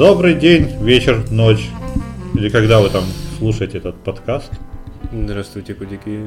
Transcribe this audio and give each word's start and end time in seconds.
Добрый 0.00 0.32
день, 0.32 0.82
вечер, 0.82 1.30
ночь. 1.30 1.68
Или 2.32 2.48
когда 2.48 2.80
вы 2.80 2.88
там 2.88 3.04
слушаете 3.36 3.76
этот 3.76 4.02
подкаст. 4.02 4.50
Здравствуйте, 5.12 5.74
кудики. 5.74 6.24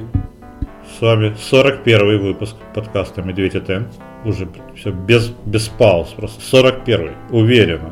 С 0.95 1.01
вами 1.01 1.35
41 1.49 2.21
выпуск 2.21 2.55
подкаста 2.75 3.23
Медведь 3.23 3.53
ТМ. 3.53 3.85
Уже 4.25 4.47
все 4.75 4.91
без, 4.91 5.29
без 5.47 5.69
пауз, 5.69 6.09
просто 6.09 6.39
41 6.39 7.15
уверенно. 7.31 7.89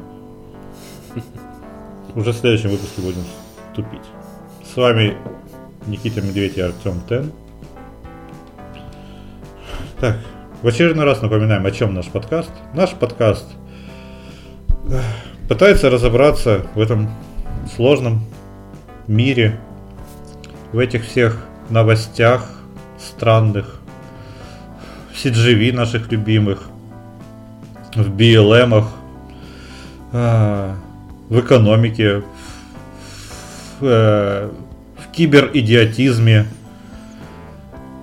Уже 2.13 2.31
в 2.31 2.35
следующем 2.35 2.69
выпуске 2.69 3.01
будем 3.01 3.23
тупить. 3.75 4.05
С 4.71 4.77
вами 4.77 5.17
Никита 5.87 6.21
Медведь 6.21 6.57
и 6.57 6.61
Артем 6.61 7.01
Тен. 7.09 7.31
Так, 9.99 10.19
в 10.61 10.67
очередной 10.67 11.05
раз 11.05 11.23
напоминаем, 11.23 11.65
о 11.65 11.71
чем 11.71 11.95
наш 11.95 12.05
подкаст. 12.05 12.51
Наш 12.75 12.91
подкаст 12.91 13.47
пытается 15.51 15.89
разобраться 15.89 16.65
в 16.75 16.79
этом 16.79 17.09
сложном 17.75 18.23
мире, 19.05 19.59
в 20.71 20.79
этих 20.79 21.05
всех 21.05 21.45
новостях 21.69 22.49
странных, 22.97 23.81
в 25.11 25.17
CGV 25.17 25.73
наших 25.73 26.09
любимых, 26.09 26.69
в 27.93 28.15
BLM, 28.15 28.85
а, 30.13 30.77
в 31.27 31.37
экономике, 31.41 32.23
в, 33.81 33.85
э, 33.85 34.49
в 34.99 35.11
киберидиотизме. 35.11 36.45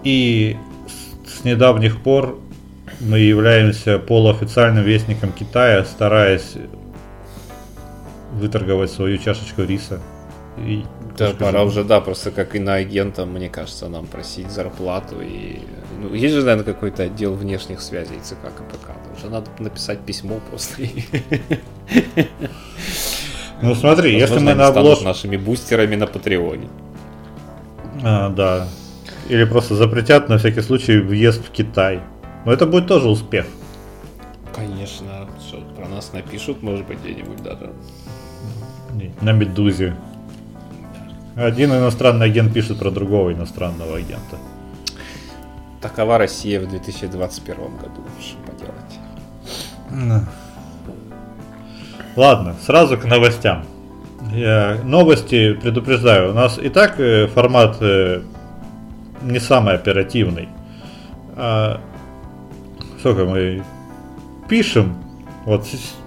И 0.04 0.54
с 1.26 1.44
недавних 1.44 2.02
пор 2.02 2.38
мы 3.00 3.20
являемся 3.20 3.98
полуофициальным 3.98 4.84
вестником 4.84 5.32
Китая, 5.32 5.86
стараясь 5.86 6.52
выторговать 8.32 8.90
свою 8.90 9.18
чашечку 9.18 9.62
риса. 9.62 10.00
И 10.58 10.84
да, 11.16 11.32
пора 11.38 11.62
уже, 11.62 11.84
да, 11.84 12.00
просто 12.00 12.30
как 12.30 12.56
и 12.56 12.58
на 12.58 12.74
агента, 12.74 13.24
мне 13.26 13.48
кажется, 13.48 13.88
нам 13.88 14.06
просить 14.06 14.50
зарплату. 14.50 15.20
И 15.20 15.60
ну, 16.00 16.14
есть 16.14 16.34
же, 16.34 16.40
наверное, 16.40 16.64
какой-то 16.64 17.04
отдел 17.04 17.34
внешних 17.34 17.80
связей 17.80 18.18
ЦК 18.22 18.52
КПК. 18.56 18.90
Уже 19.16 19.30
надо 19.30 19.50
написать 19.58 20.00
письмо 20.00 20.40
просто. 20.50 20.82
Ну 23.60 23.74
смотри, 23.74 24.16
если 24.16 24.38
мы 24.38 24.54
на 24.54 24.68
обложке... 24.68 25.04
нашими 25.04 25.36
бустерами 25.36 25.96
на 25.96 26.06
Патреоне. 26.06 26.68
А, 28.04 28.28
да. 28.28 28.68
Или 29.28 29.44
просто 29.44 29.74
запретят 29.74 30.28
на 30.28 30.38
всякий 30.38 30.60
случай 30.60 31.00
въезд 31.00 31.44
в 31.44 31.50
Китай. 31.50 32.00
Но 32.44 32.52
это 32.52 32.66
будет 32.66 32.86
тоже 32.86 33.08
успех. 33.08 33.46
Конечно. 34.54 35.28
Что, 35.46 35.60
про 35.76 35.88
нас 35.88 36.12
напишут, 36.12 36.62
может 36.62 36.86
быть, 36.86 37.00
где-нибудь 37.00 37.42
даже. 37.42 37.72
На 39.20 39.32
Медузе. 39.32 39.94
Один 41.36 41.72
иностранный 41.72 42.26
агент 42.26 42.52
пишет 42.52 42.78
про 42.78 42.90
другого 42.90 43.32
иностранного 43.32 43.96
агента. 43.96 44.36
Такова 45.80 46.18
Россия 46.18 46.60
в 46.60 46.68
2021 46.68 47.56
году. 47.56 48.02
Что 48.20 48.38
поделать? 48.50 48.98
Ладно, 52.16 52.56
сразу 52.66 52.98
к 52.98 53.04
новостям. 53.04 53.64
Я, 54.34 54.78
новости 54.84 55.54
предупреждаю. 55.54 56.32
У 56.32 56.34
нас 56.34 56.58
и 56.58 56.68
так 56.68 56.98
э, 56.98 57.28
формат 57.28 57.76
э, 57.80 58.22
не 59.22 59.38
самый 59.38 59.74
оперативный. 59.74 60.48
А, 61.36 61.80
сколько 62.98 63.24
мы 63.24 63.62
пишем? 64.48 64.96
Вот 65.44 65.66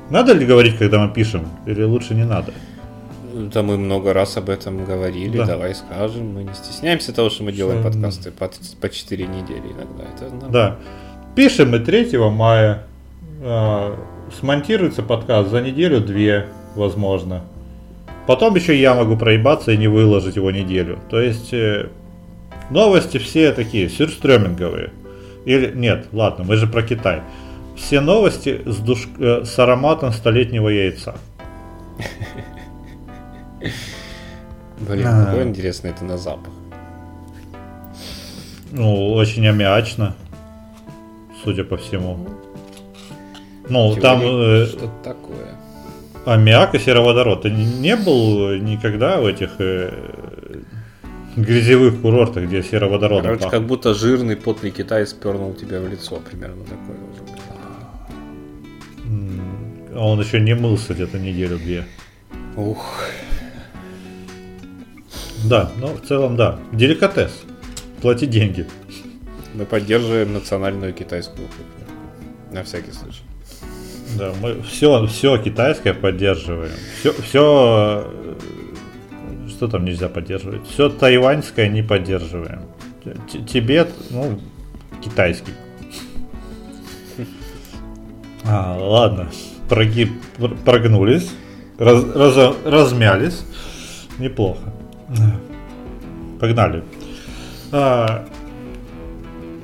надо 0.10 0.34
ли 0.34 0.46
говорить, 0.46 0.78
когда 0.78 1.00
мы 1.00 1.14
пишем, 1.14 1.48
или 1.66 1.84
лучше 1.84 2.14
не 2.14 2.26
надо? 2.26 2.54
Да, 3.50 3.64
мы 3.64 3.78
много 3.78 4.14
раз 4.14 4.38
об 4.38 4.50
этом 4.50 4.86
говорили, 4.86 5.38
да. 5.38 5.46
давай 5.46 5.76
скажем. 5.76 6.34
Мы 6.34 6.44
не 6.44 6.54
стесняемся 6.54 7.14
того, 7.14 7.30
что 7.30 7.44
мы 7.44 7.52
делаем 7.52 7.82
что... 7.82 7.92
подкасты 7.92 8.32
по, 8.32 8.50
по 8.80 8.90
4 8.90 9.28
недели 9.28 9.60
иногда. 9.60 10.04
Это 10.16 10.24
нормально. 10.26 10.50
Да. 10.50 10.78
Пишем 11.36 11.72
мы 11.72 11.80
3 11.80 12.18
мая. 12.30 12.84
Э, 13.42 13.96
смонтируется 14.40 15.04
подкаст 15.04 15.50
за 15.50 15.62
неделю-две, 15.62 16.48
возможно. 16.76 17.44
Потом 18.28 18.56
еще 18.56 18.80
я 18.80 18.94
могу 18.94 19.18
проебаться 19.18 19.72
и 19.72 19.78
не 19.78 19.88
выложить 19.88 20.36
его 20.36 20.52
неделю. 20.52 21.00
То 21.10 21.20
есть 21.20 21.54
э, 21.54 21.90
новости 22.70 23.18
все 23.18 23.52
такие, 23.52 23.90
сюрстреминговые. 23.90 24.92
Или 25.46 25.72
нет, 25.74 26.08
ладно, 26.12 26.44
мы 26.44 26.56
же 26.56 26.68
про 26.68 26.84
Китай. 26.84 27.22
Все 27.76 28.00
новости 28.00 28.62
с, 28.66 28.78
душ... 28.78 29.08
э, 29.18 29.44
с 29.44 29.58
ароматом 29.58 30.12
столетнего 30.12 30.70
яйца. 30.70 31.16
Блин, 34.80 35.08
а. 35.08 35.26
какой 35.26 35.44
интересный 35.44 35.92
это 35.92 36.04
на 36.04 36.18
запах. 36.18 36.54
Ну, 38.72 39.14
очень 39.14 39.48
аммиачно, 39.48 40.16
судя 41.44 41.64
по 41.64 41.78
всему. 41.78 42.28
Ну, 43.70 43.96
Теория, 43.96 44.02
там... 44.02 44.22
Э, 44.24 44.66
что 44.66 44.92
такое? 45.04 45.56
Аммиак 46.26 46.76
и 46.76 46.80
сероводород. 46.80 47.44
Ты 47.44 47.50
не 47.50 47.96
был 47.96 48.56
никогда 48.56 49.20
в 49.20 49.26
этих 49.26 49.50
э, 49.60 49.92
грязевых 51.36 52.02
курортах, 52.02 52.46
где 52.46 52.64
сероводород. 52.64 53.24
Короче, 53.24 53.44
пахнет? 53.44 53.60
как 53.60 53.68
будто 53.68 53.94
жирный 53.94 54.36
потный 54.36 54.72
Китай 54.72 55.06
спернул 55.06 55.54
тебя 55.54 55.82
в 55.82 55.88
лицо, 55.88 56.20
примерно 56.20 56.64
такое 56.64 56.98
уже. 57.12 57.22
А 59.94 60.08
он 60.08 60.22
еще 60.22 60.40
не 60.40 60.56
мылся 60.56 60.94
где-то 60.94 61.20
неделю-две. 61.20 61.86
Ух. 62.56 63.04
Да, 65.46 65.72
ну 65.80 65.88
в 65.96 66.02
целом 66.02 66.36
да. 66.36 66.60
Деликатес. 66.72 67.44
Плати 68.02 68.26
деньги. 68.26 68.68
Мы 69.54 69.66
поддерживаем 69.66 70.34
национальную 70.34 70.94
китайскую 70.94 71.48
кухню. 71.48 71.96
На 72.52 72.64
всякий 72.64 72.92
случай. 72.92 73.22
Да, 74.18 74.34
мы 74.42 74.62
все, 74.64 75.06
все 75.08 75.38
китайское 75.38 75.94
поддерживаем. 75.94 76.74
Все, 77.00 77.14
все, 77.14 78.12
что 79.50 79.68
там 79.68 79.86
нельзя 79.86 80.10
поддерживать? 80.10 80.68
Все 80.68 80.90
тайваньское 80.90 81.70
не 81.70 81.82
поддерживаем. 81.82 82.62
Тибет, 83.48 83.90
ну, 84.10 84.40
китайский. 85.04 85.54
А, 88.44 88.76
ладно, 88.78 89.30
Проги, 89.70 90.12
прогнулись, 90.66 91.30
раз, 91.78 92.04
раз, 92.16 92.56
размялись. 92.66 93.44
Неплохо. 94.20 94.74
Погнали. 96.40 96.84
А, 97.72 98.26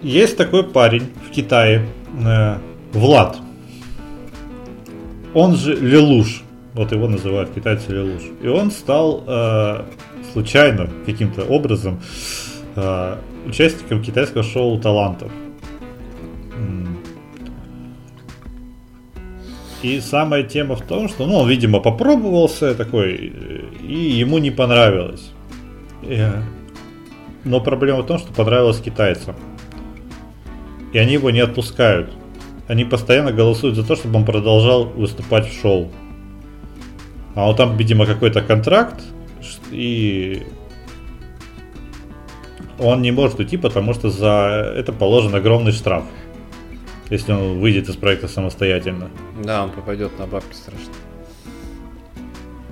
есть 0.01 0.37
такой 0.37 0.63
парень 0.63 1.07
в 1.27 1.31
Китае, 1.31 1.85
э, 2.23 2.57
Влад. 2.93 3.37
Он 5.33 5.55
же 5.55 5.75
Лелуш. 5.75 6.43
Вот 6.73 6.91
его 6.91 7.07
называют 7.07 7.49
китайцы 7.49 7.91
Лелуш. 7.91 8.21
И 8.41 8.47
он 8.47 8.71
стал 8.71 9.23
э, 9.27 9.83
случайно, 10.31 10.89
каким-то 11.05 11.43
образом, 11.43 11.99
э, 12.75 13.15
участником 13.47 14.03
китайского 14.03 14.43
шоу 14.43 14.79
талантов. 14.79 15.31
И 19.83 20.01
самая 20.01 20.43
тема 20.43 20.75
в 20.75 20.81
том, 20.81 21.07
что, 21.07 21.27
ну, 21.27 21.35
он, 21.35 21.49
видимо, 21.49 21.79
попробовался 21.79 22.73
такой, 22.73 23.31
и 23.87 24.19
ему 24.19 24.39
не 24.39 24.51
понравилось. 24.51 25.31
Э, 26.07 26.41
но 27.43 27.61
проблема 27.61 28.01
в 28.01 28.05
том, 28.05 28.17
что 28.17 28.33
понравилось 28.33 28.79
китайцам. 28.79 29.35
И 30.93 30.97
они 30.97 31.13
его 31.13 31.29
не 31.29 31.39
отпускают. 31.39 32.09
Они 32.67 32.85
постоянно 32.85 33.31
голосуют 33.31 33.75
за 33.75 33.85
то, 33.85 33.95
чтобы 33.95 34.17
он 34.17 34.25
продолжал 34.25 34.85
выступать 34.85 35.47
в 35.47 35.61
шоу. 35.61 35.91
А 37.35 37.49
он 37.49 37.55
там, 37.55 37.77
видимо, 37.77 38.05
какой-то 38.05 38.41
контракт, 38.41 39.03
и 39.71 40.43
он 42.79 43.01
не 43.01 43.11
может 43.11 43.39
уйти, 43.39 43.57
потому 43.57 43.93
что 43.93 44.09
за 44.09 44.73
это 44.75 44.91
положен 44.91 45.35
огромный 45.35 45.71
штраф 45.71 46.03
если 47.09 47.31
он 47.31 47.59
выйдет 47.59 47.89
из 47.89 47.95
проекта 47.95 48.27
самостоятельно. 48.27 49.09
Да, 49.43 49.63
он 49.63 49.71
попадет 49.71 50.17
на 50.19 50.27
бабки 50.27 50.53
страшно. 50.53 50.93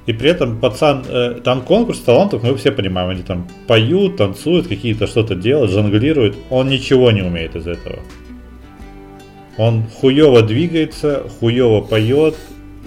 И 0.06 0.14
при 0.14 0.30
этом 0.30 0.60
пацан, 0.60 1.04
э, 1.08 1.40
там 1.44 1.64
конкурс 1.64 2.00
талантов, 2.00 2.44
мы 2.44 2.56
все 2.58 2.72
понимаем, 2.72 3.10
они 3.10 3.24
там 3.24 3.48
поют, 3.68 4.18
танцуют, 4.18 4.68
какие-то 4.68 5.08
что-то 5.08 5.34
делают, 5.34 5.72
жонглируют. 5.72 6.38
Он 6.52 6.70
ничего 6.70 7.12
не 7.12 7.24
умеет 7.24 7.56
из 7.56 7.66
этого. 7.66 8.00
Он 9.58 9.84
хуево 9.84 10.44
двигается, 10.44 11.24
хуево 11.40 11.82
поет, 11.82 12.36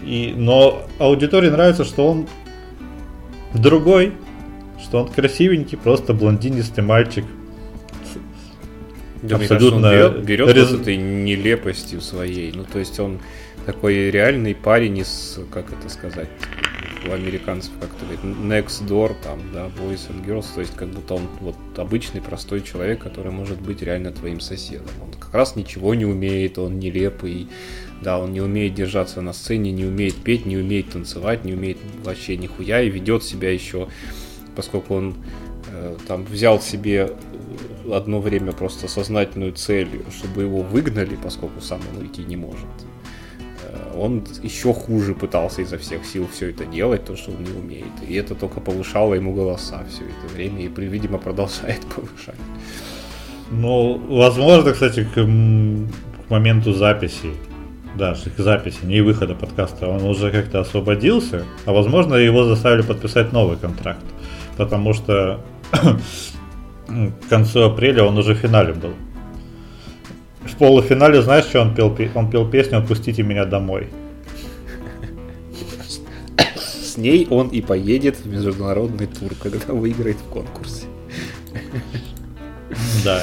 и, 0.05 0.33
но 0.37 0.83
аудитории 0.99 1.49
нравится, 1.49 1.85
что 1.85 2.07
он 2.07 2.29
другой, 3.53 4.13
что 4.81 5.03
он 5.03 5.09
красивенький, 5.09 5.77
просто 5.77 6.15
блондинистый 6.15 6.85
мальчик 6.85 7.25
Да, 9.23 9.37
абсолютно... 9.37 9.83
Кажется, 9.83 10.07
он 10.07 10.15
берет, 10.23 10.25
берет 10.25 10.57
рез... 10.57 10.71
вот 10.71 10.81
этой 10.83 10.97
нелепостью 10.97 12.01
своей. 12.01 12.53
Ну, 12.53 12.65
то 12.65 12.79
есть 12.79 13.01
он 13.01 13.19
такой 13.69 14.11
реальный 14.11 14.55
парень 14.55 14.97
из, 14.97 15.39
как 15.53 15.71
это 15.71 15.91
сказать, 15.91 16.31
у 17.07 17.13
американцев 17.13 17.71
как-то 17.79 18.07
говорит, 18.07 18.25
next 18.25 18.89
door, 18.89 19.15
там, 19.23 19.39
да, 19.53 19.67
boys 19.67 20.09
and 20.09 20.25
girls, 20.25 20.47
то 20.55 20.63
есть 20.63 20.75
как 20.75 20.89
будто 20.89 21.17
он 21.17 21.29
вот 21.41 21.55
обычный 21.77 22.23
простой 22.23 22.63
человек, 22.63 23.03
который 23.03 23.31
может 23.31 23.61
быть 23.61 23.83
реально 23.83 24.11
твоим 24.11 24.41
соседом. 24.41 24.89
Он 25.03 25.13
как 25.21 25.35
раз 25.35 25.55
ничего 25.55 25.95
не 25.95 26.07
умеет, 26.07 26.57
он 26.57 26.79
нелепый, 26.79 27.47
да, 28.01 28.19
он 28.19 28.33
не 28.33 28.41
умеет 28.41 28.73
держаться 28.73 29.21
на 29.21 29.35
сцене, 29.35 29.71
не 29.71 29.85
умеет 29.85 30.15
петь, 30.15 30.47
не 30.47 30.57
умеет 30.57 30.89
танцевать, 30.89 31.45
не 31.45 31.53
умеет 31.53 31.77
вообще 32.05 32.39
нихуя 32.39 32.81
и 32.81 32.89
ведет 32.89 33.23
себя 33.23 33.53
еще, 33.53 33.89
поскольку 34.57 34.95
он 34.95 35.15
э, 35.71 35.95
там 36.07 36.25
взял 36.25 36.59
себе 36.63 37.11
одно 37.93 38.23
время 38.23 38.53
просто 38.53 38.89
сознательную 38.89 39.53
цель, 39.53 39.91
чтобы 40.11 40.45
его 40.45 40.63
выгнали, 40.63 41.19
поскольку 41.23 41.61
сам 41.61 41.83
он 41.93 42.01
уйти 42.01 42.23
не 42.25 42.37
может. 42.37 42.65
Он 43.99 44.25
еще 44.43 44.73
хуже 44.73 45.15
пытался 45.15 45.63
изо 45.63 45.79
всех 45.79 46.05
сил 46.05 46.29
все 46.33 46.51
это 46.51 46.65
делать, 46.65 47.05
то, 47.05 47.17
что 47.17 47.33
он 47.33 47.45
не 47.45 47.51
умеет. 47.51 47.93
И 48.07 48.15
это 48.15 48.35
только 48.35 48.61
повышало 48.61 49.15
ему 49.15 49.35
голоса 49.35 49.85
все 49.91 50.05
это 50.05 50.35
время, 50.35 50.63
и, 50.63 50.69
видимо, 50.69 51.19
продолжает 51.19 51.81
повышать. 51.95 52.41
Ну, 53.51 54.01
возможно, 54.09 54.73
кстати, 54.73 55.05
к, 55.05 55.15
к 55.15 56.31
моменту 56.31 56.73
записи 56.73 57.33
даже 57.99 58.31
к 58.31 58.39
записи, 58.39 58.85
не 58.85 59.01
выхода 59.01 59.35
подкаста, 59.35 59.89
он 59.89 60.03
уже 60.05 60.31
как-то 60.31 60.61
освободился, 60.61 61.45
а 61.67 61.73
возможно 61.73 62.15
его 62.15 62.45
заставили 62.45 62.83
подписать 62.83 63.33
новый 63.33 63.57
контракт, 63.57 64.05
потому 64.57 64.95
что 64.95 65.41
к 66.87 67.29
концу 67.29 67.63
апреля 67.63 68.05
он 68.05 68.17
уже 68.17 68.35
финале 68.35 68.73
был. 68.73 68.93
В 70.45 70.57
полуфинале, 70.57 71.23
знаешь, 71.23 71.45
что 71.45 71.61
он 71.61 71.75
пел? 71.75 71.97
Он 72.15 72.31
пел 72.31 72.49
песню 72.49 72.79
«Отпустите 72.79 73.23
меня 73.23 73.45
домой». 73.45 73.89
С 76.57 76.97
ней 76.97 77.27
он 77.31 77.49
и 77.49 77.61
поедет 77.61 78.17
в 78.17 78.27
международный 78.27 79.07
тур, 79.07 79.33
когда 79.41 79.73
выиграет 79.73 80.17
в 80.17 80.25
конкурсе. 80.31 80.87
Да. 83.05 83.23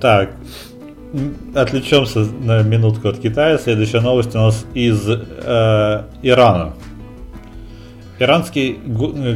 Так, 0.00 0.30
отвлечемся 1.54 2.20
на 2.20 2.62
минутку 2.62 3.08
от 3.08 3.18
Китая. 3.18 3.58
Следующая 3.58 4.00
новость 4.00 4.34
у 4.34 4.38
нас 4.38 4.64
из 4.74 5.08
э, 5.08 6.04
Ирана. 6.22 6.74
Иранский 8.18 8.78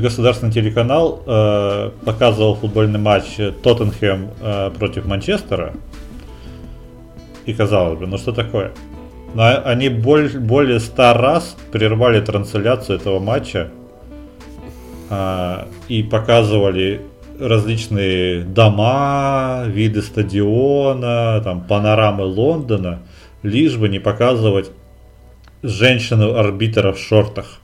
государственный 0.00 0.53
телеканал 0.53 1.23
э, 1.25 1.91
показывал 2.05 2.56
футбольный 2.56 2.99
матч 2.99 3.37
Тоттенхэм 3.62 4.31
э, 4.41 4.70
против 4.76 5.06
Манчестера. 5.06 5.75
И 7.47 7.55
казалось 7.55 7.99
бы, 7.99 8.06
ну 8.06 8.19
что 8.19 8.33
такое? 8.33 8.73
Но 9.35 9.62
они 9.65 9.89
боль, 9.89 10.29
более 10.39 10.79
ста 10.81 11.15
раз 11.15 11.56
прервали 11.73 12.21
трансляцию 12.21 12.99
этого 12.99 13.19
матча 13.19 13.71
э, 15.11 15.65
и 15.89 16.03
показывали 16.03 17.00
различные 17.41 18.43
дома, 18.44 19.65
виды 19.67 20.03
стадиона, 20.03 21.41
там, 21.43 21.62
панорамы 21.62 22.25
Лондона, 22.25 23.00
лишь 23.43 23.77
бы 23.77 23.89
не 23.89 23.99
показывать 23.99 24.71
женщину-арбитра 25.62 26.93
в 26.93 26.99
шортах. 26.99 27.62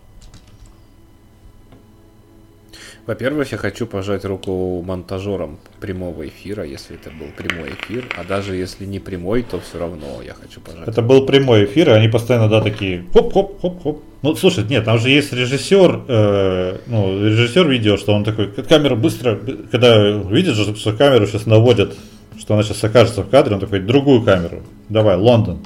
Во-первых, 3.09 3.51
я 3.53 3.57
хочу 3.57 3.87
пожать 3.87 4.27
руку 4.27 4.83
монтажерам 4.83 5.59
прямого 5.81 6.29
эфира, 6.29 6.63
если 6.63 6.97
это 6.97 7.09
был 7.09 7.29
прямой 7.35 7.71
эфир. 7.71 8.05
А 8.19 8.23
даже 8.23 8.55
если 8.55 8.85
не 8.85 8.99
прямой, 8.99 9.45
то 9.45 9.59
все 9.61 9.79
равно 9.79 10.21
я 10.23 10.35
хочу 10.35 10.61
пожать. 10.61 10.87
Это 10.87 11.01
был 11.01 11.25
прямой 11.25 11.65
эфир, 11.65 11.89
и 11.89 11.93
они 11.93 12.09
постоянно, 12.09 12.51
да, 12.51 12.61
такие 12.61 13.07
хоп-хоп-хоп-хоп. 13.15 14.03
Ну, 14.21 14.37
слушай, 14.37 14.63
нет, 14.65 14.85
там 14.85 14.99
же 14.99 15.09
есть 15.09 15.33
режиссер, 15.33 16.01
э, 16.07 16.77
ну, 16.87 17.25
режиссер 17.25 17.67
видео, 17.67 17.97
что 17.97 18.13
он 18.13 18.25
такой, 18.25 18.49
камера 18.49 18.95
быстро, 18.95 19.41
когда 19.71 20.11
видит, 20.11 20.57
что 20.77 20.93
камеру 20.93 21.27
сейчас 21.27 21.47
наводят, 21.47 21.97
что 22.39 22.53
она 22.53 22.63
сейчас 22.63 22.85
окажется 22.85 23.23
в 23.23 23.31
кадре, 23.31 23.55
он 23.55 23.61
такой, 23.61 23.81
другую 23.81 24.21
камеру, 24.21 24.63
давай, 24.91 25.17
Лондон. 25.17 25.61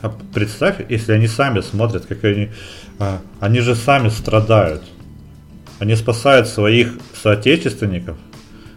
А 0.00 0.12
представь, 0.34 0.78
если 0.88 1.12
они 1.12 1.28
сами 1.28 1.60
смотрят, 1.60 2.06
как 2.06 2.24
они, 2.24 2.48
а, 2.98 3.20
они 3.38 3.60
же 3.60 3.76
сами 3.76 4.08
страдают. 4.08 4.82
Они 5.82 5.96
спасают 5.96 6.46
своих 6.46 6.96
соотечественников. 7.12 8.16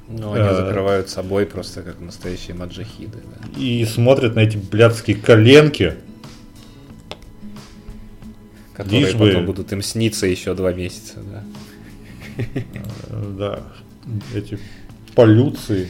Ну, 0.07 0.33
они 0.33 0.43
э, 0.43 0.55
закрывают 0.55 1.07
собой 1.07 1.45
просто 1.45 1.83
как 1.83 1.99
настоящие 1.99 2.55
маджахиды. 2.55 3.19
Да. 3.19 3.61
И 3.61 3.85
смотрят 3.85 4.35
на 4.35 4.39
эти 4.39 4.57
блядские 4.57 5.15
коленки. 5.15 5.93
Которые 8.73 9.01
Лишь 9.01 9.11
потом 9.13 9.41
бы... 9.41 9.43
будут 9.43 9.71
им 9.71 9.83
сниться 9.83 10.25
еще 10.25 10.55
два 10.55 10.73
месяца, 10.73 11.17
да. 11.17 11.43
Э, 12.37 13.35
да. 13.37 13.59
Эти 14.33 14.57
полюции. 15.13 15.87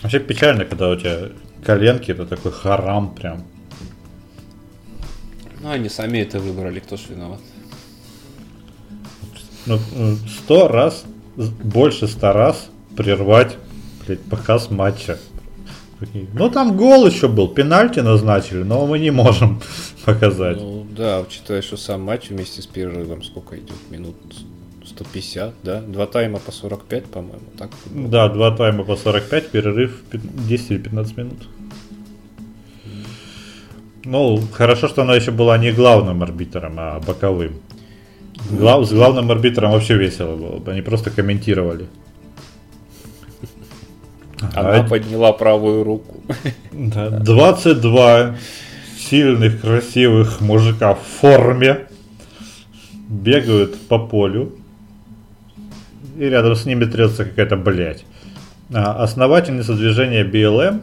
Вообще 0.00 0.20
печально, 0.20 0.64
когда 0.64 0.88
у 0.88 0.96
тебя 0.96 1.28
коленки, 1.66 2.12
это 2.12 2.24
такой 2.24 2.52
харам 2.52 3.14
прям. 3.14 3.44
Ну, 5.62 5.70
они 5.70 5.88
сами 5.88 6.18
это 6.18 6.38
выбрали, 6.38 6.80
кто 6.80 6.96
ж 6.96 7.00
виноват. 7.10 7.40
Ну, 9.66 9.78
сто 10.26 10.68
раз, 10.68 11.04
больше 11.36 12.08
ста 12.08 12.32
раз 12.32 12.70
прервать, 12.96 13.56
блядь, 14.06 14.22
показ 14.22 14.70
матча. 14.70 15.18
Ну, 16.32 16.48
там 16.48 16.76
гол 16.76 17.06
еще 17.06 17.28
был, 17.28 17.48
пенальти 17.48 18.00
назначили, 18.00 18.62
но 18.62 18.86
мы 18.86 18.98
не 18.98 19.10
можем 19.10 19.60
показать. 20.06 20.56
Ну, 20.56 20.86
да, 20.96 21.20
учитывая, 21.20 21.60
что 21.60 21.76
сам 21.76 22.02
матч 22.02 22.30
вместе 22.30 22.62
с 22.62 22.66
перерывом 22.66 23.22
сколько 23.22 23.56
идет? 23.58 23.76
Минут 23.90 24.16
150, 24.86 25.54
да? 25.62 25.80
Два 25.82 26.06
тайма 26.06 26.38
по 26.38 26.52
45, 26.52 27.04
по-моему, 27.04 27.44
так? 27.58 27.70
Да, 27.86 28.28
два 28.28 28.50
тайма 28.56 28.84
по 28.84 28.96
45, 28.96 29.50
перерыв 29.50 30.02
10 30.12 30.70
или 30.70 30.78
15 30.78 31.16
минут. 31.18 31.38
Ну, 34.04 34.42
хорошо, 34.52 34.88
что 34.88 35.02
она 35.02 35.14
еще 35.14 35.30
была 35.30 35.58
не 35.58 35.72
главным 35.72 36.22
арбитром, 36.22 36.74
а 36.78 37.00
боковым. 37.00 37.52
Глав, 38.50 38.86
с 38.86 38.92
главным 38.92 39.30
арбитром 39.30 39.72
вообще 39.72 39.96
весело 39.96 40.34
было 40.36 40.58
бы, 40.58 40.72
они 40.72 40.82
просто 40.82 41.10
комментировали. 41.10 41.86
Она 44.54 44.76
а, 44.76 44.82
подняла 44.84 45.32
правую 45.32 45.84
руку. 45.84 46.16
Да, 46.72 47.10
22 47.10 48.36
сильных, 48.98 49.60
красивых 49.60 50.40
мужика 50.40 50.94
в 50.94 51.02
форме 51.02 51.86
бегают 53.08 53.78
по 53.88 53.98
полю. 53.98 54.54
И 56.16 56.24
рядом 56.24 56.54
с 56.54 56.64
ними 56.64 56.84
трется 56.86 57.24
какая-то 57.24 57.56
блядь. 57.56 58.04
А, 58.72 59.02
основательница 59.02 59.74
движения 59.74 60.24
BLM 60.24 60.82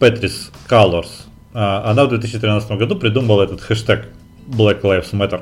Петрис 0.00 0.50
а, 0.70 1.02
она 1.56 2.04
в 2.04 2.10
2013 2.10 2.70
году 2.72 2.96
придумала 2.96 3.44
этот 3.44 3.62
хэштег 3.62 4.06
Black 4.46 4.82
Lives 4.82 5.12
Matter. 5.12 5.40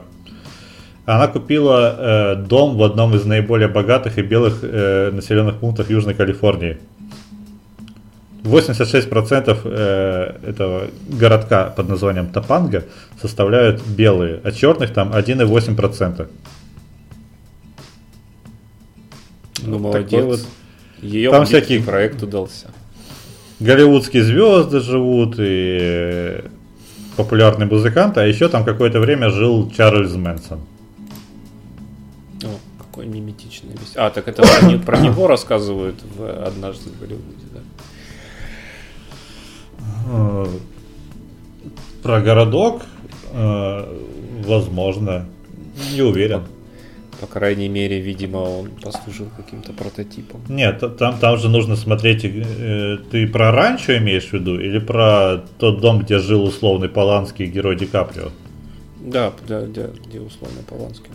Она 1.06 1.26
купила 1.26 1.96
э, 1.98 2.36
дом 2.36 2.76
в 2.76 2.82
одном 2.82 3.14
из 3.14 3.24
наиболее 3.24 3.68
богатых 3.68 4.16
и 4.18 4.22
белых 4.22 4.60
э, 4.62 5.10
населенных 5.10 5.58
пунктов 5.58 5.90
Южной 5.90 6.14
Калифорнии. 6.14 6.78
86% 8.44 9.58
э, 9.64 10.36
этого 10.46 10.84
городка 11.08 11.66
под 11.70 11.88
названием 11.88 12.28
Топанга 12.28 12.84
составляют 13.20 13.82
белые, 13.84 14.40
а 14.44 14.52
черных 14.52 14.92
там 14.92 15.12
1,8%. 15.12 16.28
Ну, 19.62 19.78
молодец. 19.78 20.24
Вот. 20.24 20.40
Ее 21.02 21.30
там 21.30 21.44
всякий 21.44 21.80
проект 21.80 22.22
удался 22.22 22.68
голливудские 23.60 24.22
звезды 24.22 24.80
живут 24.80 25.36
и 25.38 26.44
популярные 27.16 27.68
музыканты, 27.68 28.20
а 28.20 28.24
еще 28.24 28.48
там 28.48 28.64
какое-то 28.64 29.00
время 29.00 29.30
жил 29.30 29.70
Чарльз 29.70 30.14
Мэнсон. 30.14 30.60
О, 32.42 32.48
какой 32.78 33.06
миметичный 33.06 33.72
весь. 33.72 33.92
А, 33.96 34.10
так 34.10 34.28
это 34.28 34.42
про, 34.42 34.78
про 34.78 34.98
него 34.98 35.26
рассказывают 35.26 35.96
в 36.16 36.46
однажды 36.46 36.90
в 36.90 37.00
Голливуде, 37.00 37.44
да? 37.52 37.60
Э, 40.08 40.46
про 42.02 42.20
городок, 42.20 42.82
э, 43.32 43.98
возможно, 44.44 45.26
не 45.92 46.02
уверен. 46.02 46.42
По 47.20 47.26
крайней 47.26 47.68
мере, 47.68 48.00
видимо, 48.00 48.38
он 48.38 48.70
послужил 48.82 49.28
каким-то 49.36 49.72
прототипом. 49.72 50.40
Нет, 50.48 50.82
там, 50.98 51.18
там 51.18 51.38
же 51.38 51.48
нужно 51.48 51.76
смотреть, 51.76 52.24
э, 52.24 52.98
ты 53.10 53.26
про 53.26 53.52
ранчо 53.52 53.96
имеешь 53.98 54.28
в 54.28 54.32
виду 54.32 54.58
или 54.58 54.78
про 54.78 55.44
тот 55.58 55.80
дом, 55.80 56.00
где 56.00 56.18
жил 56.18 56.44
условный 56.44 56.88
Поланский 56.88 57.46
герой 57.46 57.76
Ди 57.76 57.86
Каприо? 57.86 58.30
Да, 59.00 59.32
да, 59.46 59.62
да 59.62 59.88
где 60.06 60.20
условный 60.20 60.62
Поланский. 60.62 61.10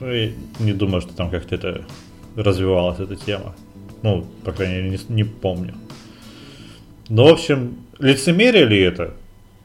Ну, 0.00 0.12
я 0.12 0.30
не 0.60 0.72
думаю, 0.72 1.00
что 1.00 1.12
там 1.14 1.30
как-то 1.30 1.54
это 1.54 1.84
развивалась 2.36 3.00
эта 3.00 3.16
тема. 3.16 3.54
Ну, 4.02 4.26
по 4.44 4.52
крайней 4.52 4.82
мере, 4.82 4.90
не, 4.90 5.14
не 5.14 5.24
помню. 5.24 5.74
Но, 7.08 7.24
в 7.24 7.32
общем, 7.32 7.78
лицемерие 7.98 8.64
ли 8.64 8.80
это? 8.80 9.14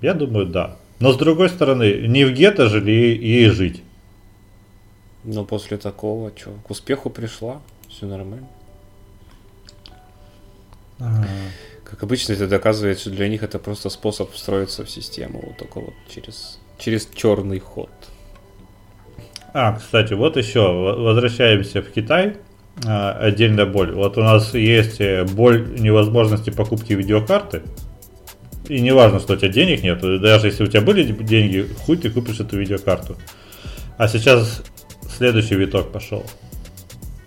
Я 0.01 0.13
думаю, 0.13 0.47
да. 0.47 0.75
Но 0.99 1.13
с 1.13 1.17
другой 1.17 1.49
стороны, 1.49 2.07
не 2.07 2.25
в 2.25 2.33
гетто 2.33 2.67
же 2.67 2.79
ли 2.79 3.15
ей 3.15 3.49
жить? 3.49 3.82
Но 5.23 5.45
после 5.45 5.77
такого, 5.77 6.31
что, 6.35 6.51
к 6.67 6.71
успеху 6.71 7.09
пришла, 7.09 7.61
все 7.89 8.05
нормально. 8.05 8.47
А-а-а. 10.99 11.25
Как 11.83 12.03
обычно, 12.03 12.33
это 12.33 12.47
доказывает, 12.47 12.99
что 12.99 13.09
для 13.11 13.27
них 13.27 13.43
это 13.43 13.59
просто 13.59 13.89
способ 13.89 14.31
встроиться 14.31 14.83
в 14.83 14.89
систему, 14.89 15.41
вот 15.45 15.57
только 15.57 15.79
вот 15.79 15.93
через, 16.09 16.59
через 16.77 17.07
черный 17.13 17.59
ход. 17.59 17.91
А, 19.53 19.73
кстати, 19.73 20.13
вот 20.13 20.35
еще, 20.35 20.61
возвращаемся 20.61 21.81
в 21.81 21.91
Китай. 21.91 22.37
А, 22.85 23.11
отдельная 23.11 23.67
боль. 23.67 23.91
Вот 23.93 24.17
у 24.17 24.21
нас 24.21 24.53
есть 24.55 24.99
э, 24.99 25.25
боль 25.25 25.79
невозможности 25.79 26.49
покупки 26.49 26.93
видеокарты. 26.93 27.61
И 28.67 28.81
не 28.81 28.91
важно, 28.91 29.19
что 29.19 29.33
у 29.33 29.35
тебя 29.35 29.49
денег 29.49 29.83
нет. 29.83 30.01
Даже 30.01 30.47
если 30.47 30.63
у 30.63 30.67
тебя 30.67 30.81
были 30.81 31.03
деньги, 31.03 31.67
хуй 31.85 31.97
ты 31.97 32.09
купишь 32.09 32.39
эту 32.39 32.57
видеокарту. 32.57 33.17
А 33.97 34.07
сейчас 34.07 34.63
следующий 35.13 35.55
виток 35.55 35.91
пошел. 35.91 36.25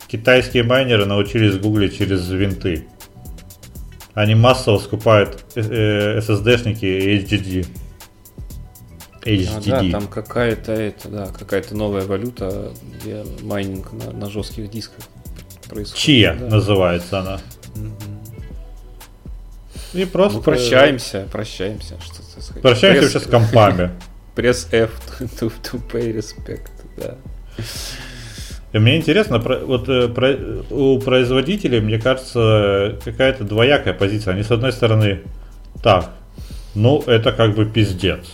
Китайские 0.09 0.63
майнеры 0.63 1.07
научились 1.07 1.59
гуглить 1.59 1.99
через 1.99 2.29
винты. 2.29 2.87
Они 4.15 4.35
массово 4.35 4.79
скупают 4.79 5.45
SSD-шники 5.55 6.85
э, 6.85 6.99
и 6.99 7.19
HDD. 7.19 7.67
HDD. 9.23 9.73
А, 9.73 9.83
да, 9.83 9.91
там 9.91 10.09
какая-то 10.09 10.73
это, 10.73 11.09
да, 11.09 11.27
какая-то 11.27 11.77
новая 11.77 12.07
валюта, 12.07 12.73
где 12.99 13.25
майнинг 13.43 13.93
на, 13.93 14.13
на 14.13 14.31
жестких 14.31 14.71
дисках 14.71 15.05
происходит. 15.69 16.03
Chia 16.03 16.35
да. 16.35 16.47
называется 16.47 17.21
она. 17.21 17.41
И 19.93 20.05
просто... 20.05 20.39
Ну, 20.39 20.45
прощаемся, 20.45 21.27
прощаемся. 21.33 21.97
Что 22.01 22.23
сказать. 22.41 22.63
Прощаемся 22.63 23.01
Press... 23.01 23.13
сейчас 23.13 23.25
с 23.25 23.27
компами. 23.27 23.91
Press 24.35 24.69
F 24.71 24.91
to, 25.41 25.53
to 25.63 25.83
pay 25.91 26.15
respect, 26.15 26.71
да. 26.97 27.17
Мне 28.73 28.97
интересно, 28.97 29.39
вот 29.39 29.89
э, 29.89 30.63
у 30.71 30.99
производителей, 30.99 31.81
мне 31.81 31.99
кажется, 31.99 32.99
какая-то 33.05 33.45
двоякая 33.45 33.95
позиция. 33.95 34.35
Они 34.35 34.43
с 34.43 34.51
одной 34.51 34.73
стороны, 34.73 35.23
так, 35.83 36.11
ну 36.75 37.03
это 37.07 37.33
как 37.33 37.55
бы 37.55 37.65
пиздец. 37.65 38.27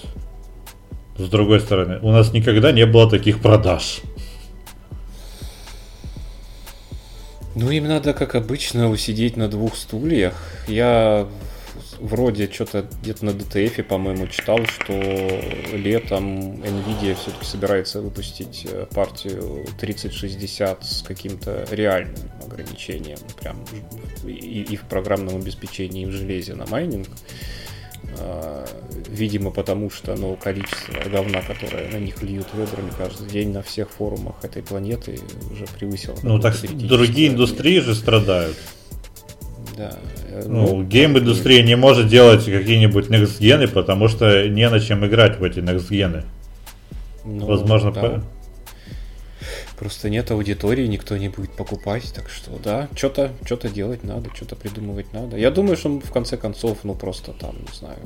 С 1.16 1.28
другой 1.28 1.60
стороны, 1.60 1.98
у 2.02 2.10
нас 2.10 2.32
никогда 2.32 2.72
не 2.72 2.86
было 2.86 3.08
таких 3.08 3.40
продаж. 3.40 4.00
Ну, 7.54 7.70
им 7.70 7.86
надо, 7.86 8.14
как 8.14 8.34
обычно, 8.34 8.88
усидеть 8.88 9.36
на 9.36 9.46
двух 9.46 9.76
стульях. 9.76 10.34
Я 10.66 11.28
вроде 12.02 12.50
что-то 12.50 12.86
где-то 13.02 13.24
на 13.24 13.30
DTF, 13.30 13.82
по-моему, 13.84 14.26
читал, 14.26 14.58
что 14.66 14.92
летом 15.72 16.54
Nvidia 16.54 17.14
все-таки 17.14 17.44
собирается 17.44 18.00
выпустить 18.00 18.66
э, 18.68 18.86
партию 18.92 19.64
3060 19.78 20.84
с 20.84 21.02
каким-то 21.02 21.66
реальным 21.70 22.30
ограничением, 22.44 23.18
прям 23.40 23.64
и, 24.26 24.76
в 24.76 24.82
программном 24.82 25.36
обеспечении, 25.36 26.02
и 26.02 26.06
в 26.06 26.10
железе 26.10 26.54
на 26.54 26.66
майнинг. 26.66 27.08
А, 28.18 28.66
видимо, 29.08 29.50
потому 29.50 29.88
что 29.88 30.16
ну, 30.16 30.36
количество 30.36 30.92
говна, 31.08 31.40
которое 31.40 31.88
на 31.90 31.96
них 31.96 32.22
льют 32.22 32.48
ведрами 32.52 32.90
каждый 32.96 33.28
день 33.28 33.50
на 33.52 33.62
всех 33.62 33.90
форумах 33.90 34.44
этой 34.44 34.62
планеты, 34.62 35.20
уже 35.50 35.66
превысило. 35.78 36.16
Ну 36.22 36.40
так 36.40 36.56
другие 36.72 37.28
индустрии 37.28 37.78
же 37.78 37.94
страдают. 37.94 38.56
Да. 39.76 39.98
Ну, 40.46 40.76
ну 40.76 40.82
гейм-индустрия 40.84 41.62
не 41.62 41.76
может 41.76 42.08
делать 42.08 42.44
какие-нибудь 42.44 43.08
next 43.08 43.68
потому 43.68 44.08
что 44.08 44.48
не 44.48 44.68
на 44.68 44.80
чем 44.80 45.06
играть 45.06 45.38
в 45.38 45.44
эти 45.44 45.58
next 45.58 46.24
Ну, 47.24 47.46
Возможно, 47.46 47.92
да. 47.92 48.00
по... 48.00 48.22
Просто 49.78 50.10
нет 50.10 50.30
аудитории, 50.30 50.86
никто 50.86 51.16
не 51.16 51.28
будет 51.28 51.50
покупать, 51.52 52.12
так 52.14 52.28
что 52.30 52.52
да, 52.62 52.88
что-то 52.94 53.32
что 53.44 53.56
делать 53.68 54.04
надо, 54.04 54.30
что-то 54.34 54.54
придумывать 54.54 55.12
надо. 55.12 55.36
Я 55.36 55.50
думаю, 55.50 55.76
что 55.76 55.98
в 55.98 56.12
конце 56.12 56.36
концов, 56.36 56.78
ну 56.84 56.94
просто 56.94 57.32
там, 57.32 57.56
не 57.56 57.76
знаю, 57.76 57.98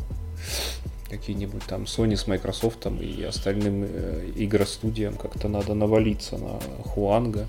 какие-нибудь 1.11 1.63
там 1.65 1.83
Sony 1.85 2.17
с 2.17 2.27
Microsoft 2.27 2.87
и 2.87 3.23
остальным 3.23 3.85
э, 3.85 4.31
игростудиям 4.37 5.17
как-то 5.17 5.49
надо 5.49 5.75
навалиться 5.75 6.39
на 6.39 6.59
Хуанга 6.85 7.47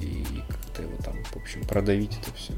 и 0.00 0.24
как-то 0.48 0.82
его 0.82 0.96
там, 1.02 1.14
в 1.24 1.36
общем, 1.36 1.62
продавить 1.64 2.12
это 2.20 2.34
все. 2.36 2.52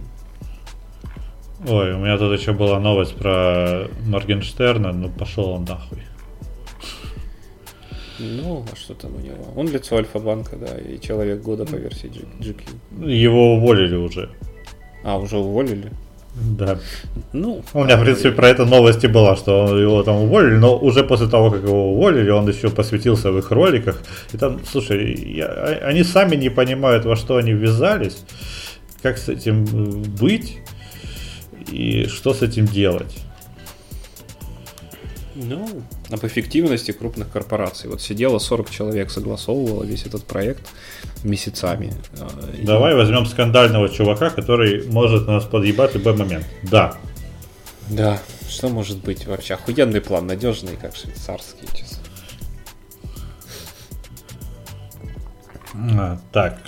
Ой, 1.66 1.94
у 1.94 1.98
меня 1.98 2.18
тут 2.18 2.38
еще 2.38 2.52
была 2.52 2.80
новость 2.80 3.14
про 3.14 3.86
Моргенштерна, 4.06 4.92
ну 4.92 5.08
пошел 5.10 5.50
он 5.50 5.64
нахуй. 5.64 5.98
Ну, 8.18 8.64
а 8.70 8.76
что 8.76 8.94
там 8.94 9.14
у 9.14 9.20
него? 9.20 9.44
Он 9.56 9.68
лицо 9.68 9.96
Альфа-банка, 9.96 10.56
да, 10.56 10.76
и 10.78 11.00
человек 11.00 11.40
года 11.42 11.64
по 11.64 11.76
версии 11.76 12.10
GQ. 12.40 13.08
Его 13.08 13.54
уволили 13.54 13.96
уже. 13.96 14.30
А, 15.04 15.18
уже 15.18 15.38
уволили? 15.38 15.90
Да. 16.34 16.78
Ну, 17.32 17.62
у 17.74 17.84
меня, 17.84 17.96
в 17.96 18.02
принципе, 18.02 18.32
про 18.32 18.48
это 18.48 18.64
новости 18.64 19.06
была, 19.06 19.36
что 19.36 19.78
его 19.78 20.02
там 20.02 20.16
уволили, 20.16 20.56
но 20.56 20.78
уже 20.78 21.04
после 21.04 21.28
того, 21.28 21.50
как 21.50 21.62
его 21.62 21.92
уволили, 21.92 22.30
он 22.30 22.48
еще 22.48 22.70
посвятился 22.70 23.30
в 23.30 23.38
их 23.38 23.50
роликах. 23.50 24.02
И 24.32 24.38
там, 24.38 24.60
слушай, 24.64 25.14
я, 25.14 25.46
а, 25.46 25.88
они 25.88 26.04
сами 26.04 26.36
не 26.36 26.48
понимают, 26.48 27.04
во 27.04 27.16
что 27.16 27.36
они 27.36 27.52
ввязались, 27.52 28.24
как 29.02 29.18
с 29.18 29.28
этим 29.28 29.64
быть 30.18 30.61
и 31.72 32.06
что 32.06 32.34
с 32.34 32.42
этим 32.42 32.66
делать. 32.66 33.18
Ну, 35.34 35.66
об 36.10 36.24
эффективности 36.26 36.92
крупных 36.92 37.30
корпораций. 37.30 37.88
Вот 37.88 38.02
сидело 38.02 38.38
40 38.38 38.70
человек, 38.70 39.10
согласовывало 39.10 39.82
весь 39.82 40.04
этот 40.04 40.24
проект 40.24 40.68
месяцами. 41.24 41.94
А, 42.20 42.28
Давай 42.62 42.92
и... 42.92 42.96
возьмем 42.96 43.24
скандального 43.24 43.88
чувака, 43.88 44.28
который 44.28 44.86
может 44.88 45.26
нас 45.26 45.44
подъебать 45.44 45.92
в 45.92 45.94
любой 45.94 46.16
момент. 46.16 46.44
Да. 46.62 46.96
Да, 47.88 48.18
что 48.48 48.68
может 48.68 48.98
быть 48.98 49.26
вообще? 49.26 49.54
Охуенный 49.54 50.02
план, 50.02 50.26
надежный, 50.26 50.76
как 50.76 50.94
швейцарский, 50.94 51.66
честно. 51.74 51.98
А, 55.74 56.18
так. 56.30 56.58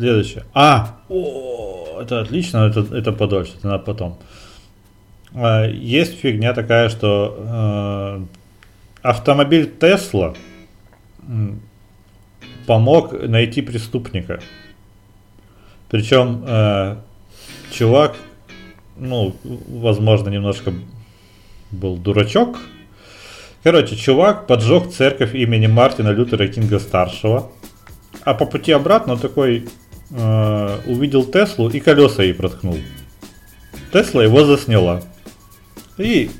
Следующее. 0.00 0.44
А! 0.54 0.96
О, 1.10 2.00
это 2.00 2.22
отлично, 2.22 2.66
это, 2.66 2.80
это 2.96 3.12
подольше, 3.12 3.52
это 3.58 3.68
надо 3.68 3.84
потом. 3.84 4.18
А, 5.34 5.66
есть 5.66 6.18
фигня 6.18 6.54
такая, 6.54 6.88
что 6.88 7.36
э, 7.38 8.22
автомобиль 9.02 9.70
Тесла 9.78 10.32
помог 12.66 13.12
найти 13.12 13.60
преступника. 13.60 14.40
Причем 15.90 16.44
э, 16.46 16.96
чувак, 17.70 18.16
ну, 18.96 19.36
возможно, 19.44 20.30
немножко 20.30 20.72
был 21.72 21.98
дурачок. 21.98 22.56
Короче, 23.62 23.96
чувак 23.96 24.46
поджег 24.46 24.90
церковь 24.90 25.34
имени 25.34 25.66
Мартина 25.66 26.08
Лютера 26.08 26.48
Кинга 26.48 26.78
старшего. 26.78 27.52
А 28.24 28.32
по 28.32 28.46
пути 28.46 28.72
обратно 28.72 29.18
такой 29.18 29.68
э, 30.10 30.78
увидел 30.86 31.24
Теслу 31.24 31.68
и 31.68 31.80
колеса 31.80 32.22
ей 32.22 32.34
проткнул. 32.34 32.78
Тесла 33.92 34.24
его 34.24 34.44
засняла. 34.44 35.02
И 35.98 36.30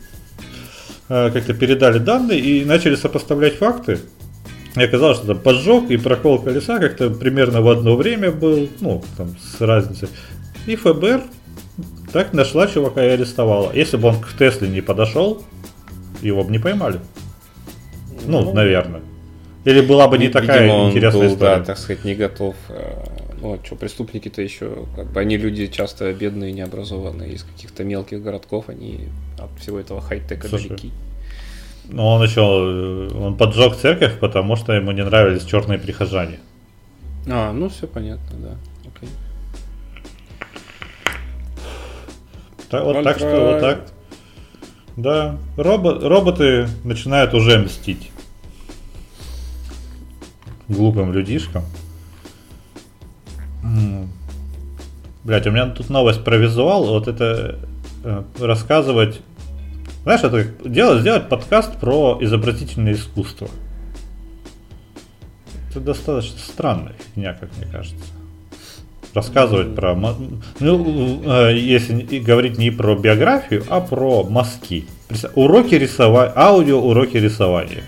э, 1.09 1.31
как-то 1.31 1.55
передали 1.55 1.99
данные 1.99 2.41
и 2.41 2.65
начали 2.65 2.95
сопоставлять 2.95 3.57
факты. 3.57 3.99
И 4.77 4.83
оказалось, 4.83 5.19
что 5.19 5.27
там 5.29 5.39
поджог 5.39 5.91
и 5.91 5.97
прокол 5.97 6.39
колеса 6.39 6.79
как-то 6.79 7.11
примерно 7.11 7.61
в 7.61 7.69
одно 7.69 7.97
время 7.97 8.31
был, 8.31 8.69
ну, 8.81 9.03
там, 9.17 9.37
с 9.39 9.61
разницей. 9.61 10.09
И 10.67 10.77
ФБР 10.77 11.23
так 12.13 12.33
нашла 12.33 12.67
чувака 12.69 13.05
и 13.05 13.09
арестовала. 13.09 13.73
Если 13.73 13.97
бы 13.97 14.09
он 14.09 14.21
к 14.21 14.33
Тесле 14.39 14.69
не 14.69 14.81
подошел, 14.81 15.43
его 16.23 16.45
бы 16.45 16.53
не 16.53 16.59
поймали. 16.59 17.01
Ну, 18.27 18.43
ну 18.43 18.53
наверное. 18.53 19.01
Или 19.65 19.81
была 19.81 20.09
бы 20.09 20.19
не 20.19 20.27
видимо, 20.27 20.41
такая 20.41 20.89
интересная 20.89 21.27
был, 21.29 21.35
история. 21.35 21.57
Да, 21.57 21.65
так 21.65 21.79
сказать, 21.79 22.05
не 22.05 22.15
готов. 22.15 22.55
Э, 23.41 23.43
ну, 23.43 23.55
а 23.55 23.67
что, 23.67 23.77
преступники-то 23.77 24.43
еще, 24.43 24.87
как 24.95 25.11
бы, 25.13 25.21
они 25.21 25.37
люди 25.37 25.67
часто 25.67 26.13
бедные, 26.13 26.53
необразованные, 26.53 27.33
из 27.33 27.43
каких-то 27.45 27.85
мелких 27.85 28.23
городков, 28.23 28.69
они 28.69 29.09
от 29.39 29.51
всего 29.61 29.79
этого 29.79 30.01
хай-тека 30.01 30.49
далеки. 30.49 30.93
Ну, 31.89 32.07
он 32.07 32.23
еще, 32.23 32.41
он 32.41 33.37
поджег 33.37 33.77
церковь, 33.77 34.19
потому 34.21 34.57
что 34.57 34.73
ему 34.73 34.93
не 34.93 35.05
нравились 35.05 35.45
черные 35.45 35.79
прихожане. 35.79 36.39
А, 37.27 37.53
ну 37.53 37.69
все 37.69 37.87
понятно, 37.87 38.39
да. 38.39 38.57
Окей. 38.95 39.09
Так, 42.69 42.85
вот 42.85 43.03
так 43.03 43.19
что, 43.19 43.53
вот 43.53 43.61
так. 43.61 43.87
Да, 44.97 45.39
робо- 45.57 45.99
роботы 46.07 46.69
начинают 46.85 47.35
уже 47.35 47.59
мстить. 47.59 48.11
глупым 50.69 51.13
людишкам. 51.13 51.65
Блять, 55.23 55.47
у 55.47 55.51
меня 55.51 55.67
тут 55.67 55.91
новость 55.91 56.25
про 56.25 56.37
визуал, 56.37 56.87
вот 56.87 57.07
это 57.07 57.59
э, 58.05 58.23
рассказывать. 58.39 59.21
Знаешь, 60.03 60.23
это 60.23 60.47
делать, 60.65 61.03
сделать 61.03 61.29
подкаст 61.29 61.79
про 61.79 62.17
изобразительное 62.23 62.95
искусство. 62.95 63.49
Это 65.71 65.81
достаточно 65.81 66.39
странная 66.39 66.95
фигня, 67.15 67.35
как 67.35 67.51
мне 67.59 67.67
кажется. 67.71 68.05
Рассказывать 69.13 69.75
про... 69.75 69.95
Ну, 70.59 71.23
э, 71.25 71.55
если 71.55 72.19
говорить 72.19 72.57
не 72.57 72.71
про 72.71 72.97
биографию, 72.97 73.65
а 73.69 73.81
про 73.81 74.25
мазки. 74.25 74.87
Уроки 75.35 75.75
рисования, 75.75 76.33
аудио 76.35 76.81
уроки 76.81 77.19
рисования. 77.19 77.83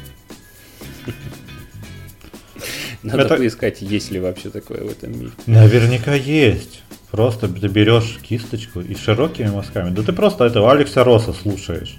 Надо 3.02 3.23
это... 3.23 3.37
поискать, 3.37 3.82
есть 3.82 4.11
ли 4.11 4.21
вообще 4.21 4.50
такое 4.50 4.85
в 4.85 4.90
этом 4.90 5.18
мире. 5.18 5.30
Наверняка 5.47 6.14
есть. 6.14 6.82
Просто 7.11 7.49
ты 7.49 7.68
берешь 7.68 8.18
кисточку 8.23 8.80
и 8.80 8.94
широкими 8.94 9.49
мазками. 9.49 9.90
Да 9.90 10.02
ты 10.02 10.12
просто 10.12 10.44
этого 10.44 10.73
Алекса 10.73 11.04
Роса 11.04 11.32
слушаешь. 11.32 11.97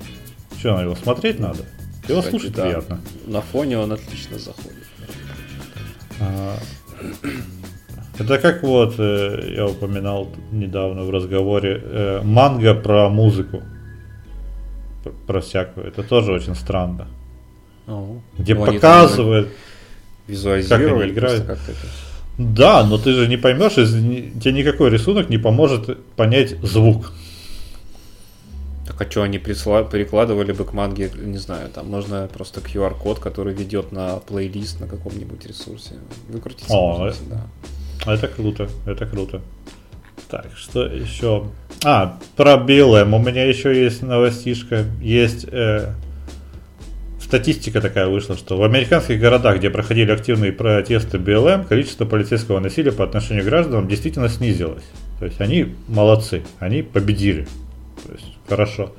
Что, 0.58 0.76
на 0.76 0.82
его 0.82 0.96
смотреть 0.96 1.40
надо? 1.40 1.66
Его 2.08 2.20
Кстати, 2.20 2.30
слушать 2.30 2.56
да. 2.56 2.64
приятно. 2.64 3.00
На 3.28 3.42
фоне 3.42 3.78
он 3.78 3.92
отлично 3.92 4.40
заходит. 4.40 4.84
А, 6.20 6.58
это 8.18 8.38
как 8.38 8.64
вот, 8.64 8.96
э, 8.98 9.54
я 9.56 9.68
упоминал 9.68 10.30
недавно 10.52 11.04
в 11.04 11.10
разговоре, 11.10 11.82
э, 11.84 12.22
манга 12.24 12.76
про 12.76 13.10
музыку. 13.10 13.62
Про 15.28 15.42
всякую. 15.42 15.88
Это 15.88 16.04
тоже 16.04 16.32
очень 16.32 16.56
странно. 16.56 17.08
О, 17.88 18.20
где 18.38 18.56
ну, 18.56 18.66
показывают, 20.28 20.68
как 20.68 20.82
они 20.82 21.12
играют. 21.12 21.46
Как 21.46 21.60
это? 21.68 21.88
Да, 22.38 22.84
но 22.84 22.98
ты 22.98 23.14
же 23.14 23.28
не 23.28 23.38
поймешь, 23.38 23.74
тебе 23.74 24.52
никакой 24.52 24.90
рисунок 24.90 25.30
не 25.30 25.38
поможет 25.38 25.98
понять 26.16 26.56
звук. 26.64 27.12
Так 28.88 29.02
а 29.02 29.10
что 29.10 29.24
они 29.24 29.38
присла- 29.38 29.90
перекладывали 29.90 30.52
бы 30.52 30.66
к 30.66 30.74
манге, 30.74 31.10
не 31.16 31.38
знаю, 31.38 31.70
там 31.70 31.90
можно 31.90 32.28
просто 32.32 32.60
QR-код, 32.60 33.20
который 33.20 33.54
ведет 33.54 33.92
на 33.92 34.18
плейлист 34.18 34.82
на 34.82 34.88
каком-нибудь 34.88 35.46
ресурсе. 35.46 35.96
Выкрутить 36.28 36.66
О, 36.70 36.98
можете, 36.98 37.22
да. 37.30 37.46
Это 38.12 38.28
круто, 38.28 38.68
это 38.86 39.06
круто. 39.06 39.42
Так, 40.30 40.48
что 40.56 40.86
еще? 40.86 41.46
А, 41.84 42.18
про 42.36 42.56
BLM. 42.56 43.16
У 43.16 43.20
меня 43.20 43.46
еще 43.46 43.84
есть 43.84 44.02
новостишка. 44.02 44.86
Есть 45.02 45.46
э, 45.50 45.94
статистика 47.24 47.82
такая 47.82 48.08
вышла, 48.08 48.38
что 48.38 48.58
в 48.58 48.64
американских 48.64 49.20
городах, 49.20 49.58
где 49.58 49.70
проходили 49.70 50.12
активные 50.12 50.52
протесты 50.52 51.18
БЛМ, 51.18 51.66
количество 51.66 52.06
полицейского 52.06 52.60
насилия 52.60 52.92
по 52.92 53.04
отношению 53.04 53.44
к 53.44 53.48
гражданам 53.48 53.88
действительно 53.88 54.30
снизилось. 54.30 54.84
То 55.20 55.26
есть 55.26 55.40
они 55.42 55.74
молодцы, 55.88 56.44
они 56.60 56.82
победили. 56.82 57.48
То 58.06 58.14
есть 58.14 58.38
хорошо. 58.48 58.94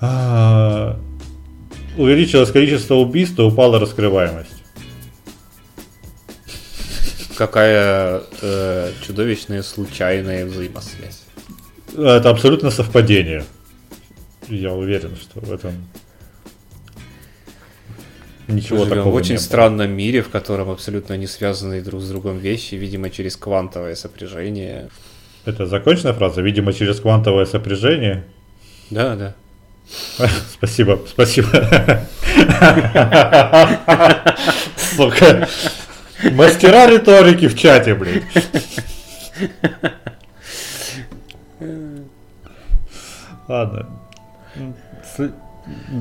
А, 0.00 0.98
увеличилось 1.96 2.50
количество 2.50 2.94
убийств, 2.94 3.38
упала 3.38 3.78
раскрываемость. 3.78 4.50
Какая 7.36 8.22
э, 8.42 8.92
чудовищная 9.06 9.62
случайная 9.62 10.44
взаимосвязь. 10.44 11.22
Это 11.96 12.28
абсолютно 12.30 12.70
совпадение. 12.70 13.44
Я 14.48 14.72
уверен, 14.72 15.16
что 15.16 15.40
в 15.40 15.52
этом 15.52 15.72
Ничего 18.50 18.84
Мы 18.84 18.90
такого 18.90 19.12
в 19.12 19.14
очень 19.14 19.38
странном 19.38 19.90
мире, 19.92 20.22
в 20.22 20.28
котором 20.28 20.70
абсолютно 20.70 21.16
не 21.16 21.26
связанные 21.26 21.82
друг 21.82 22.00
с 22.02 22.08
другом 22.08 22.38
вещи, 22.38 22.74
видимо, 22.74 23.10
через 23.10 23.36
квантовое 23.36 23.94
сопряжение. 23.94 24.88
Это 25.44 25.66
законченная 25.66 26.12
фраза? 26.12 26.42
Видимо, 26.42 26.72
через 26.72 27.00
квантовое 27.00 27.46
сопряжение? 27.46 28.24
Да, 28.90 29.16
да. 29.16 29.34
Спасибо, 30.52 31.00
спасибо. 31.08 31.48
Сука. 34.96 35.48
Мастера 36.32 36.86
риторики 36.86 37.48
в 37.48 37.56
чате, 37.56 37.94
блин. 37.94 38.22
Ладно. 43.48 43.88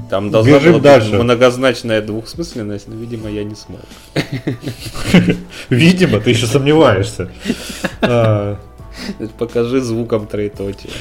Там 0.09 0.29
должна 0.29 0.59
Бежим 0.59 0.73
была 0.73 0.81
дальше. 0.81 1.11
быть 1.11 1.19
многозначная 1.21 2.01
двухсмысленность, 2.01 2.87
но, 2.87 2.95
видимо, 2.95 3.29
я 3.29 3.43
не 3.43 3.55
смог. 3.55 3.81
Видимо, 5.69 6.19
ты 6.19 6.29
еще 6.29 6.45
сомневаешься. 6.45 7.29
А. 8.01 8.57
Покажи 9.37 9.81
звуком 9.81 10.27
троеточие. 10.27 10.91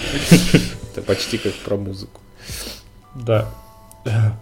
Это 0.92 1.02
почти 1.02 1.38
как 1.38 1.52
про 1.52 1.76
музыку. 1.76 2.20
Да. 3.14 3.46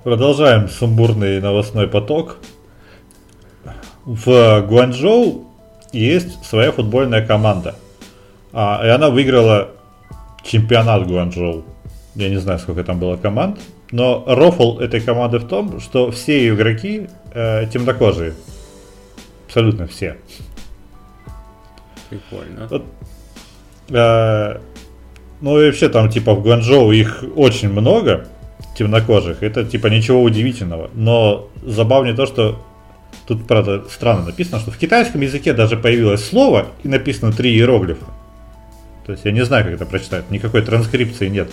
Продолжаем 0.05 0.69
сумбурный 0.69 1.41
новостной 1.41 1.89
поток. 1.89 2.39
В 4.05 4.63
Гуанчжоу 4.69 5.47
есть 5.93 6.45
своя 6.45 6.71
футбольная 6.71 7.27
команда. 7.27 7.75
А, 8.53 8.81
и 8.85 8.89
она 8.89 9.11
выиграла 9.11 9.71
чемпионат 10.45 11.07
Гуанчжоу. 11.07 11.65
Я 12.15 12.29
не 12.29 12.37
знаю, 12.37 12.59
сколько 12.59 12.85
там 12.85 12.99
было 12.99 13.17
команд. 13.17 13.59
Но 13.93 14.25
рофл 14.27 14.79
этой 14.79 15.01
команды 15.01 15.39
в 15.39 15.47
том, 15.47 15.81
что 15.81 16.11
все 16.11 16.49
игроки 16.49 17.09
э, 17.33 17.67
темнокожие. 17.73 18.35
Абсолютно 19.47 19.87
все. 19.87 20.17
Прикольно. 22.11 22.67
Вот, 22.69 22.85
э, 23.91 24.61
ну 25.41 25.61
и 25.61 25.67
вообще 25.67 25.89
там 25.89 26.11
типа 26.11 26.35
в 26.35 26.43
Гуанчжоу 26.43 26.93
их 26.93 27.25
очень 27.37 27.69
много 27.71 28.27
темнокожих. 28.77 29.43
Это 29.43 29.65
типа 29.65 29.89
ничего 29.89 30.23
удивительного. 30.23 30.91
Но 30.95 31.49
забавнее 31.63 32.15
то, 32.15 32.27
что 32.27 32.65
тут, 33.27 33.47
правда, 33.47 33.85
странно 33.91 34.27
написано, 34.27 34.61
что 34.61 34.71
в 34.71 34.79
китайском 34.79 35.21
языке 35.21 35.53
даже 35.53 35.77
появилось 35.77 36.25
слово 36.25 36.69
и 36.83 36.89
написано 36.89 37.33
три 37.33 37.55
иероглифа. 37.55 38.07
То 39.05 39.13
есть 39.13 39.25
я 39.25 39.31
не 39.31 39.45
знаю, 39.45 39.65
как 39.65 39.75
это 39.75 39.87
прочитать, 39.87 40.31
никакой 40.31 40.63
транскрипции 40.63 41.29
нет. 41.29 41.51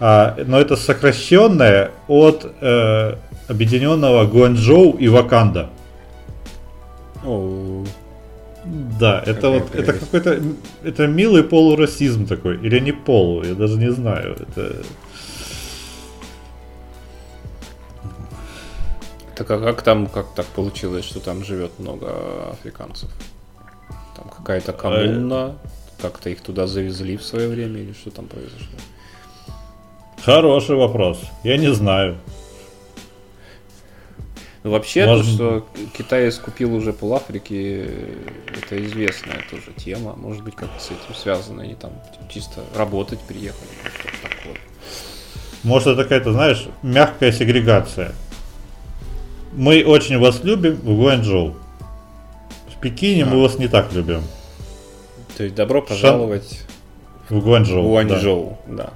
А, 0.00 0.36
но 0.46 0.60
это 0.60 0.76
сокращенное 0.76 1.90
от 2.08 2.46
э, 2.60 3.16
объединенного 3.48 4.26
Гуанчжоу 4.26 4.92
и 4.92 5.08
Ваканда. 5.08 5.70
Oh. 7.24 7.86
Да, 8.98 9.22
это 9.26 9.34
Какая 9.34 9.60
вот 9.60 9.74
это 9.74 9.92
какой-то 9.92 10.42
это 10.82 11.06
милый 11.06 11.42
полурасизм 11.42 12.26
такой 12.26 12.56
или 12.56 12.80
не 12.80 12.92
полу, 12.92 13.44
я 13.44 13.54
даже 13.54 13.76
не 13.76 13.92
знаю. 13.92 14.36
Это 14.40 14.82
Так 19.36 19.50
а 19.50 19.58
как 19.58 19.82
там, 19.82 20.06
как 20.06 20.26
так 20.34 20.46
получилось, 20.46 21.04
что 21.04 21.20
там 21.20 21.44
живет 21.44 21.78
много 21.78 22.50
африканцев? 22.52 23.10
Там 24.16 24.28
какая-то 24.28 24.72
коммуна, 24.72 25.56
как-то 26.00 26.30
их 26.30 26.40
туда 26.40 26.66
завезли 26.66 27.16
в 27.16 27.22
свое 27.24 27.48
время 27.48 27.80
или 27.80 27.92
что 27.92 28.10
там 28.10 28.26
произошло? 28.26 28.78
Хороший 30.24 30.76
вопрос. 30.76 31.20
Я 31.42 31.58
не 31.58 31.72
знаю. 31.74 32.16
Ну, 34.62 34.70
вообще, 34.70 35.04
Может... 35.04 35.26
то, 35.26 35.32
что 35.32 35.66
Китай 35.98 36.32
скупил 36.32 36.74
уже 36.74 36.94
пол 36.94 37.12
Африки, 37.12 37.90
это 38.48 38.82
известная 38.86 39.44
тоже 39.50 39.72
тема. 39.76 40.14
Может 40.16 40.42
быть, 40.42 40.56
как 40.56 40.70
с 40.78 40.86
этим 40.86 41.14
связано. 41.14 41.62
Они 41.62 41.74
там 41.74 41.92
чисто 42.30 42.62
работать 42.74 43.20
приехали. 43.20 43.68
Что-то 43.98 44.34
такое. 44.34 44.56
Может, 45.62 45.88
это 45.88 46.04
какая-то, 46.04 46.32
знаешь, 46.32 46.68
мягкая 46.82 47.30
сегрегация. 47.30 48.12
Мы 49.52 49.84
очень 49.84 50.18
вас 50.18 50.42
любим 50.42 50.76
в 50.76 50.96
Гуанчжоу. 50.96 51.54
В 52.74 52.80
Пекине 52.80 53.24
а. 53.24 53.26
мы 53.26 53.42
вас 53.42 53.58
не 53.58 53.68
так 53.68 53.92
любим. 53.92 54.22
То 55.36 55.42
есть 55.42 55.54
добро 55.54 55.82
пожаловать 55.82 56.60
Шан... 57.28 57.40
в 57.40 57.44
Гуанчжоу. 57.44 57.82
В 57.82 57.88
Гуанчжоу, 57.88 58.58
да. 58.68 58.84
да 58.84 58.92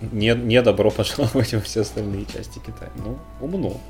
не, 0.00 0.34
не 0.34 0.62
добро 0.62 0.90
пожаловать 0.90 1.52
во 1.54 1.60
все 1.64 1.80
остальные 1.82 2.26
части 2.26 2.58
Китая. 2.58 2.90
Ну, 2.96 3.18
умно. 3.40 3.80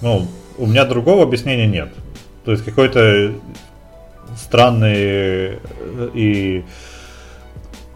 Ну, 0.00 0.26
у 0.58 0.66
меня 0.66 0.84
другого 0.84 1.22
объяснения 1.22 1.66
нет. 1.66 1.92
То 2.44 2.52
есть 2.52 2.64
какой-то 2.64 3.34
странный 4.36 4.94
э, 4.96 5.58
и 6.14 6.64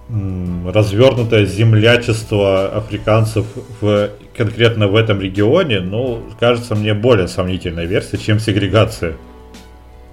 развернутое 0.09 1.45
землячество 1.45 2.69
африканцев 2.75 3.47
в, 3.81 4.11
конкретно 4.35 4.89
в 4.89 4.97
этом 4.97 5.21
регионе, 5.21 5.81
ну, 5.81 6.23
кажется 6.41 6.75
мне 6.75 6.95
более 6.95 7.29
сомнительной 7.29 7.85
версией, 7.85 8.23
чем 8.23 8.41
сегрегация 8.41 9.17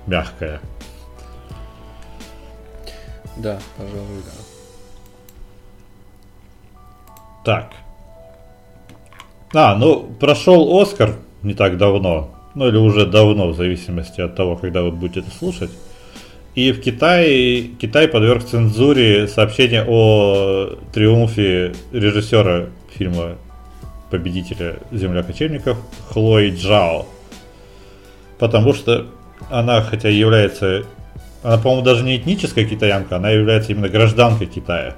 мягкая. 0.05 0.59
Да, 3.37 3.59
пожалуй, 3.77 4.21
да. 4.25 4.44
Так. 7.45 7.69
А, 9.53 9.75
ну, 9.75 10.01
прошел 10.19 10.81
Оскар 10.81 11.13
не 11.43 11.53
так 11.53 11.77
давно. 11.77 12.31
Ну 12.55 12.67
или 12.67 12.77
уже 12.77 13.05
давно, 13.05 13.49
в 13.49 13.55
зависимости 13.55 14.19
от 14.19 14.35
того, 14.35 14.55
когда 14.55 14.81
вы 14.81 14.91
будете 14.91 15.19
это 15.19 15.29
слушать. 15.29 15.69
И 16.55 16.71
в 16.71 16.81
Китае 16.81 17.63
Китай 17.63 18.07
подверг 18.07 18.45
цензуре 18.45 19.27
сообщение 19.27 19.85
о 19.87 20.77
триумфе 20.91 21.73
режиссера 21.91 22.67
фильма 22.89 23.35
победителя 24.09 24.77
Земля 24.91 25.21
кочевников 25.21 25.77
Хлои 26.09 26.49
Джао. 26.49 27.05
Потому 28.39 28.73
что 28.73 29.05
она, 29.51 29.81
хотя 29.81 30.09
является... 30.09 30.83
Она, 31.43 31.57
по-моему, 31.57 31.83
даже 31.83 32.03
не 32.03 32.17
этническая 32.17 32.65
китаянка, 32.65 33.17
она 33.17 33.29
является 33.29 33.71
именно 33.71 33.89
гражданкой 33.89 34.47
Китая, 34.47 34.95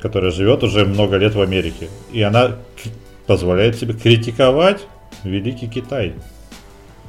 которая 0.00 0.30
живет 0.30 0.62
уже 0.62 0.84
много 0.84 1.16
лет 1.16 1.34
в 1.34 1.40
Америке. 1.40 1.88
И 2.12 2.22
она 2.22 2.56
позволяет 3.26 3.76
себе 3.76 3.94
критиковать 3.94 4.86
Великий 5.24 5.68
Китай. 5.68 6.14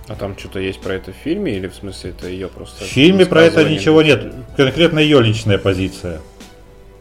А 0.07 0.15
там 0.15 0.37
что-то 0.37 0.59
есть 0.59 0.81
про 0.81 0.95
это 0.95 1.13
в 1.13 1.15
фильме 1.15 1.55
или 1.55 1.67
в 1.67 1.75
смысле 1.75 2.11
это 2.11 2.27
ее 2.27 2.47
просто... 2.47 2.83
В 2.83 2.87
фильме 2.87 3.25
про 3.25 3.43
это 3.43 3.67
ничего 3.67 4.01
нет. 4.01 4.33
Конкретно 4.57 4.99
ее 4.99 5.21
личная 5.21 5.57
позиция. 5.57 6.19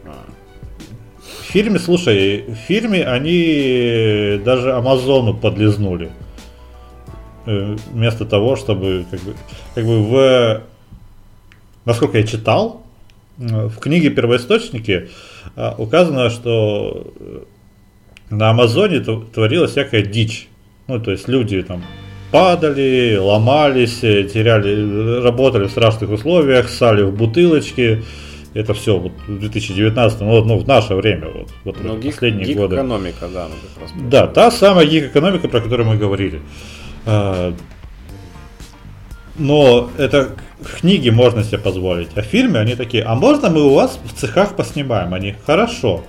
А. 0.05 0.15
В 1.19 1.51
фильме, 1.51 1.79
слушай, 1.79 2.45
в 2.47 2.55
фильме 2.55 3.03
они 3.03 4.39
даже 4.45 4.73
Амазону 4.73 5.33
подлизнули. 5.33 6.09
Э, 7.45 7.75
вместо 7.91 8.25
того, 8.25 8.55
чтобы 8.55 9.05
как 9.11 9.19
бы, 9.21 9.35
как 9.75 9.85
бы 9.85 10.03
в... 10.03 10.61
Насколько 11.83 12.19
я 12.19 12.23
читал, 12.25 12.83
в 13.37 13.77
книге 13.79 14.11
«Первоисточники» 14.11 15.09
а, 15.09 15.30
указано, 15.77 16.29
что 16.29 17.13
на 18.29 18.49
Амазоне 18.49 18.99
творилась 18.99 19.71
всякая 19.71 20.01
дичь. 20.03 20.47
Ну, 20.87 20.99
то 20.99 21.11
есть 21.11 21.27
люди 21.27 21.61
там 21.61 21.83
падали, 22.31 23.17
ломались, 23.17 23.99
теряли, 23.99 25.21
работали 25.21 25.67
в 25.67 25.71
страшных 25.71 26.09
условиях, 26.09 26.69
ссали 26.69 27.03
в 27.03 27.13
бутылочки. 27.13 28.03
Это 28.53 28.73
все 28.73 28.97
вот 28.97 29.13
в 29.27 29.39
2019, 29.39 30.21
ну, 30.21 30.43
ну 30.43 30.57
в 30.57 30.67
наше 30.67 30.95
время, 30.95 31.29
вот, 31.29 31.47
вот 31.63 31.77
ну, 31.81 31.97
гик, 31.97 32.13
последние 32.13 32.47
гик 32.47 32.57
годы. 32.57 32.75
экономика, 32.75 33.29
да, 33.33 33.47
ну, 33.47 33.55
как 33.73 33.81
раз. 33.81 33.91
Да, 34.09 34.27
та 34.27 34.51
самая 34.51 34.85
гик-экономика, 34.85 35.47
про 35.47 35.61
которую 35.61 35.87
мы 35.87 35.95
говорили. 35.95 36.41
А, 37.05 37.53
но 39.37 39.89
это 39.97 40.35
в 40.61 40.79
книге 40.79 41.11
можно 41.11 41.43
себе 41.43 41.57
позволить, 41.57 42.09
а 42.15 42.21
в 42.21 42.25
фильме 42.25 42.59
они 42.59 42.75
такие, 42.75 43.03
а 43.03 43.15
можно 43.15 43.49
мы 43.49 43.63
у 43.63 43.73
вас 43.73 43.99
в 44.03 44.13
цехах 44.13 44.55
поснимаем? 44.55 45.13
Они, 45.13 45.35
хорошо, 45.45 46.03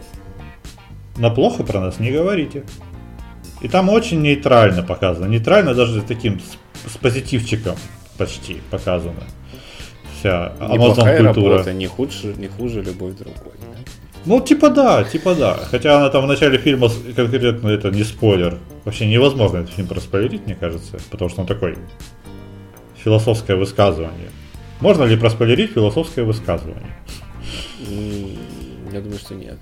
но 1.17 1.31
плохо 1.35 1.63
про 1.63 1.81
нас 1.81 1.99
не 1.99 2.11
говорите. 2.11 2.65
И 3.61 3.69
там 3.69 3.89
очень 3.89 4.23
нейтрально 4.23 4.83
показано. 4.83 5.27
Нейтрально 5.27 5.75
даже 5.75 6.03
таким 6.03 6.41
с, 6.41 6.93
с 6.93 6.97
позитивчиком 6.97 7.77
почти 8.19 8.61
показано. 8.71 9.23
Вся 10.19 10.53
Amazon 10.59 11.25
культура. 11.25 11.53
Работа, 11.53 11.73
не 11.73 11.87
хуже, 11.87 12.35
не 12.37 12.49
хуже 12.49 12.83
любой 12.83 13.13
другой. 13.13 13.53
Да? 13.61 13.93
Ну, 14.25 14.41
типа 14.41 14.71
да, 14.71 15.05
типа 15.05 15.35
да. 15.35 15.55
Хотя 15.71 15.97
она 15.97 16.09
там 16.09 16.25
в 16.25 16.27
начале 16.27 16.59
фильма 16.59 16.89
конкретно 17.15 17.69
это 17.69 17.91
не 17.91 18.03
спойлер. 18.03 18.59
Вообще 18.85 19.07
невозможно 19.07 19.59
этот 19.59 19.75
фильм 19.75 19.87
проспойлерить, 19.87 20.47
мне 20.47 20.57
кажется. 20.57 20.99
Потому 21.11 21.31
что 21.31 21.43
он 21.43 21.47
такой 21.47 21.77
философское 22.97 23.57
высказывание. 23.57 24.31
Можно 24.83 25.05
ли 25.05 25.17
проспойлерить 25.17 25.71
философское 25.71 26.25
высказывание? 26.25 26.93
Я 28.93 29.01
думаю, 29.01 29.19
что 29.21 29.35
нет. 29.37 29.57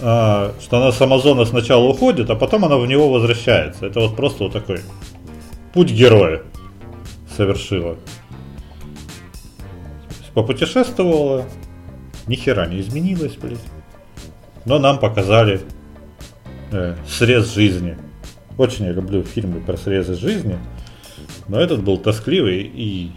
А, 0.00 0.54
что 0.62 0.78
она 0.78 0.92
с 0.92 1.00
Амазона 1.02 1.44
сначала 1.44 1.84
уходит, 1.84 2.30
а 2.30 2.36
потом 2.36 2.64
она 2.64 2.78
в 2.78 2.86
него 2.86 3.10
возвращается. 3.10 3.84
Это 3.84 4.00
вот 4.00 4.16
просто 4.16 4.44
вот 4.44 4.54
такой 4.54 4.80
путь 5.74 5.90
героя 5.90 6.42
совершила. 7.36 7.98
Попутешествовала, 10.32 11.44
ни 12.26 12.36
хера 12.36 12.66
не 12.66 12.80
изменилась, 12.80 13.36
блин. 13.36 13.58
Но 14.64 14.78
нам 14.78 14.98
показали 14.98 15.60
э, 16.72 16.96
срез 17.06 17.52
жизни. 17.52 17.98
Очень 18.56 18.86
я 18.86 18.92
люблю 18.92 19.22
фильмы 19.22 19.60
про 19.60 19.76
срезы 19.76 20.14
жизни. 20.14 20.58
Но 21.46 21.60
этот 21.60 21.82
был 21.82 21.98
тоскливый. 21.98 22.62
И 22.62 23.12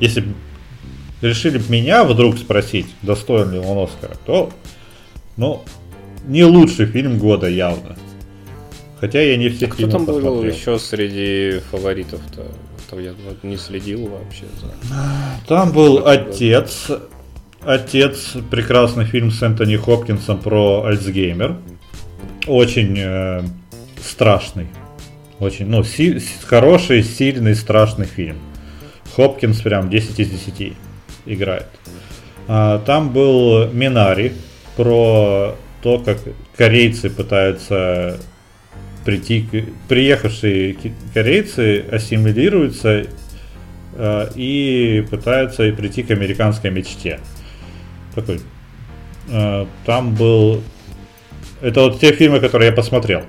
если 0.00 0.24
решили 1.22 1.60
меня 1.68 2.04
вдруг 2.04 2.38
спросить, 2.38 2.86
достоин 3.02 3.52
ли 3.52 3.58
он 3.58 3.84
Оскара, 3.84 4.16
то, 4.26 4.50
ну, 5.36 5.62
не 6.26 6.44
лучший 6.44 6.86
фильм 6.86 7.18
года 7.18 7.48
явно. 7.48 7.96
Хотя 9.00 9.20
я 9.20 9.36
не 9.36 9.48
все 9.50 9.66
а 9.66 9.70
Кто 9.70 9.86
там 9.88 10.06
посмотрел. 10.06 10.36
был 10.36 10.44
еще 10.44 10.78
среди 10.78 11.60
фаворитов-то? 11.70 12.46
То 12.90 13.00
я 13.00 13.12
не 13.42 13.56
следил 13.56 14.06
вообще 14.08 14.44
за. 14.60 14.72
Там 15.46 15.72
был 15.72 16.06
отец. 16.06 16.90
Отец, 17.62 18.34
прекрасный 18.50 19.06
фильм 19.06 19.30
с 19.30 19.42
Энтони 19.42 19.76
Хопкинсом 19.76 20.38
про 20.38 20.84
Альцгеймер. 20.84 21.56
Очень 22.46 22.94
э, 22.98 23.42
страшный. 24.02 24.66
Очень, 25.40 25.66
ну, 25.66 25.82
си- 25.82 26.20
хороший, 26.44 27.02
сильный, 27.02 27.54
страшный 27.54 28.04
фильм. 28.04 28.36
Хопкинс 29.14 29.60
прям 29.60 29.90
10 29.90 30.20
из 30.20 30.30
10 30.30 30.72
играет. 31.26 31.68
А, 32.48 32.78
там 32.80 33.10
был 33.12 33.68
Минари 33.70 34.32
про 34.76 35.56
то, 35.82 35.98
как 35.98 36.18
корейцы 36.56 37.10
пытаются 37.10 38.18
прийти, 39.04 39.46
приехавшие 39.88 40.76
корейцы 41.12 41.84
ассимилируются 41.92 43.06
э, 43.94 44.28
и 44.34 45.06
пытаются 45.10 45.70
прийти 45.72 46.02
к 46.02 46.10
американской 46.10 46.70
мечте. 46.70 47.20
Такой. 48.14 48.40
Э, 49.28 49.66
там 49.84 50.14
был... 50.14 50.62
Это 51.60 51.82
вот 51.82 52.00
те 52.00 52.12
фильмы, 52.12 52.40
которые 52.40 52.70
я 52.70 52.74
посмотрел. 52.74 53.22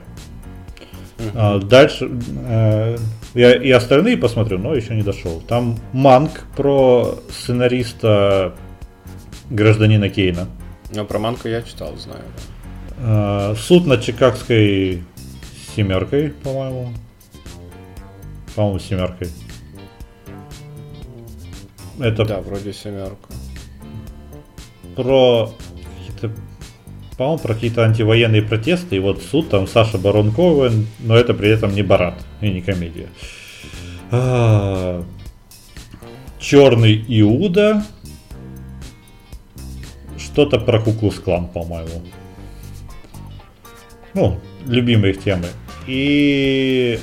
Uh-huh. 1.17 1.63
Дальше 1.63 2.09
э, 2.47 2.97
я 3.35 3.53
и 3.53 3.69
остальные 3.69 4.17
посмотрю, 4.17 4.57
но 4.57 4.73
еще 4.73 4.95
не 4.95 5.03
дошел. 5.03 5.41
Там 5.41 5.77
Манк 5.93 6.45
про 6.55 7.19
сценариста 7.29 8.55
гражданина 9.49 10.09
Кейна. 10.09 10.47
Ну, 10.91 11.05
про 11.05 11.19
Манку 11.19 11.47
я 11.47 11.61
читал, 11.61 11.95
знаю. 11.97 12.23
Да. 12.97 13.55
Суд 13.55 13.85
над 13.85 14.01
Чикагской 14.01 15.03
семеркой, 15.75 16.29
по-моему. 16.29 16.93
По-моему, 18.55 18.79
семеркой. 18.79 19.27
Это... 21.99 22.25
Да, 22.25 22.39
вроде 22.41 22.71
семерка. 22.73 23.33
Про 24.95 25.51
какие-то 25.97 26.31
по-моему, 27.17 27.39
про 27.39 27.53
какие-то 27.53 27.83
антивоенные 27.83 28.41
протесты, 28.41 28.97
и 28.97 28.99
вот 28.99 29.21
суд, 29.21 29.49
там 29.49 29.67
Саша 29.67 29.97
Барон 29.97 30.31
Коуэн, 30.31 30.87
но 30.99 31.15
это 31.15 31.33
при 31.33 31.49
этом 31.49 31.73
не 31.73 31.81
Барат 31.81 32.15
и 32.41 32.49
не 32.49 32.61
комедия. 32.61 33.07
А, 34.11 35.03
Черный 36.39 37.03
Иуда, 37.07 37.83
что-то 40.17 40.59
про 40.59 40.81
Куклус 40.81 41.15
Клан, 41.15 41.47
по-моему. 41.47 42.03
Ну, 44.13 44.39
любимые 44.67 45.13
их 45.13 45.23
темы. 45.23 45.47
И... 45.87 46.99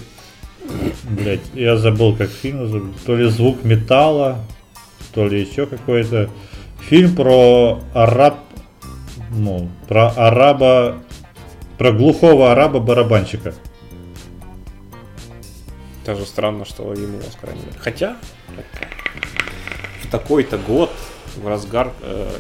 Блять, 1.05 1.41
я 1.55 1.77
забыл, 1.77 2.15
как 2.15 2.31
фильм. 2.31 2.95
То 3.05 3.17
ли 3.17 3.29
звук 3.29 3.65
металла, 3.65 4.45
то 5.15 5.27
ли 5.27 5.41
еще 5.41 5.67
какой-то. 5.67 6.31
Фильм 6.89 7.15
про 7.15 7.81
араб... 7.95 8.39
Ну, 9.33 9.69
про 9.89 10.09
араба... 10.11 10.99
Про 11.79 11.93
глухого 11.93 12.53
араба-барабанщика. 12.53 13.55
Даже 16.05 16.27
странно, 16.27 16.65
что 16.65 16.93
ему 16.93 17.19
Оскара 17.19 17.53
не 17.53 17.63
Хотя, 17.79 18.17
в 20.03 20.11
такой-то 20.11 20.59
год, 20.59 20.91
в 21.37 21.47
разгар 21.49 21.93
э, 22.03 22.31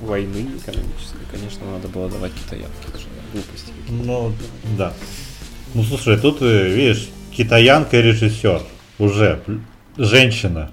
войны 0.00 0.48
экономической, 0.56 1.24
конечно, 1.30 1.70
надо 1.70 1.88
было 1.88 2.08
давать 2.10 2.32
китаянке. 2.32 2.72
Это 2.88 2.98
же 2.98 3.06
глупости. 3.32 3.72
Ну, 3.88 4.32
да. 4.76 4.92
Ну, 5.74 5.82
слушай, 5.82 6.18
тут, 6.18 6.42
э, 6.42 6.68
видишь, 6.68 7.08
китаянка 7.32 8.00
режиссер. 8.00 8.62
Уже. 8.98 9.40
Женщина. 9.96 10.72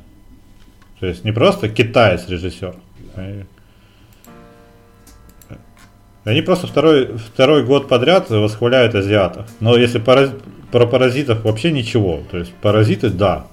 То 0.99 1.05
есть 1.07 1.23
не 1.23 1.31
просто 1.31 1.69
китаец 1.69 2.27
режиссер. 2.27 2.75
Они 6.23 6.41
просто 6.41 6.67
второй, 6.67 7.17
второй 7.17 7.63
год 7.63 7.87
подряд 7.87 8.29
восхваляют 8.29 8.93
азиатов. 8.93 9.47
Но 9.59 9.75
если 9.75 9.99
параз... 9.99 10.31
про 10.71 10.85
паразитов 10.85 11.43
вообще 11.43 11.71
ничего. 11.71 12.21
То 12.29 12.37
есть 12.37 12.53
паразиты, 12.61 13.09
да, 13.09 13.47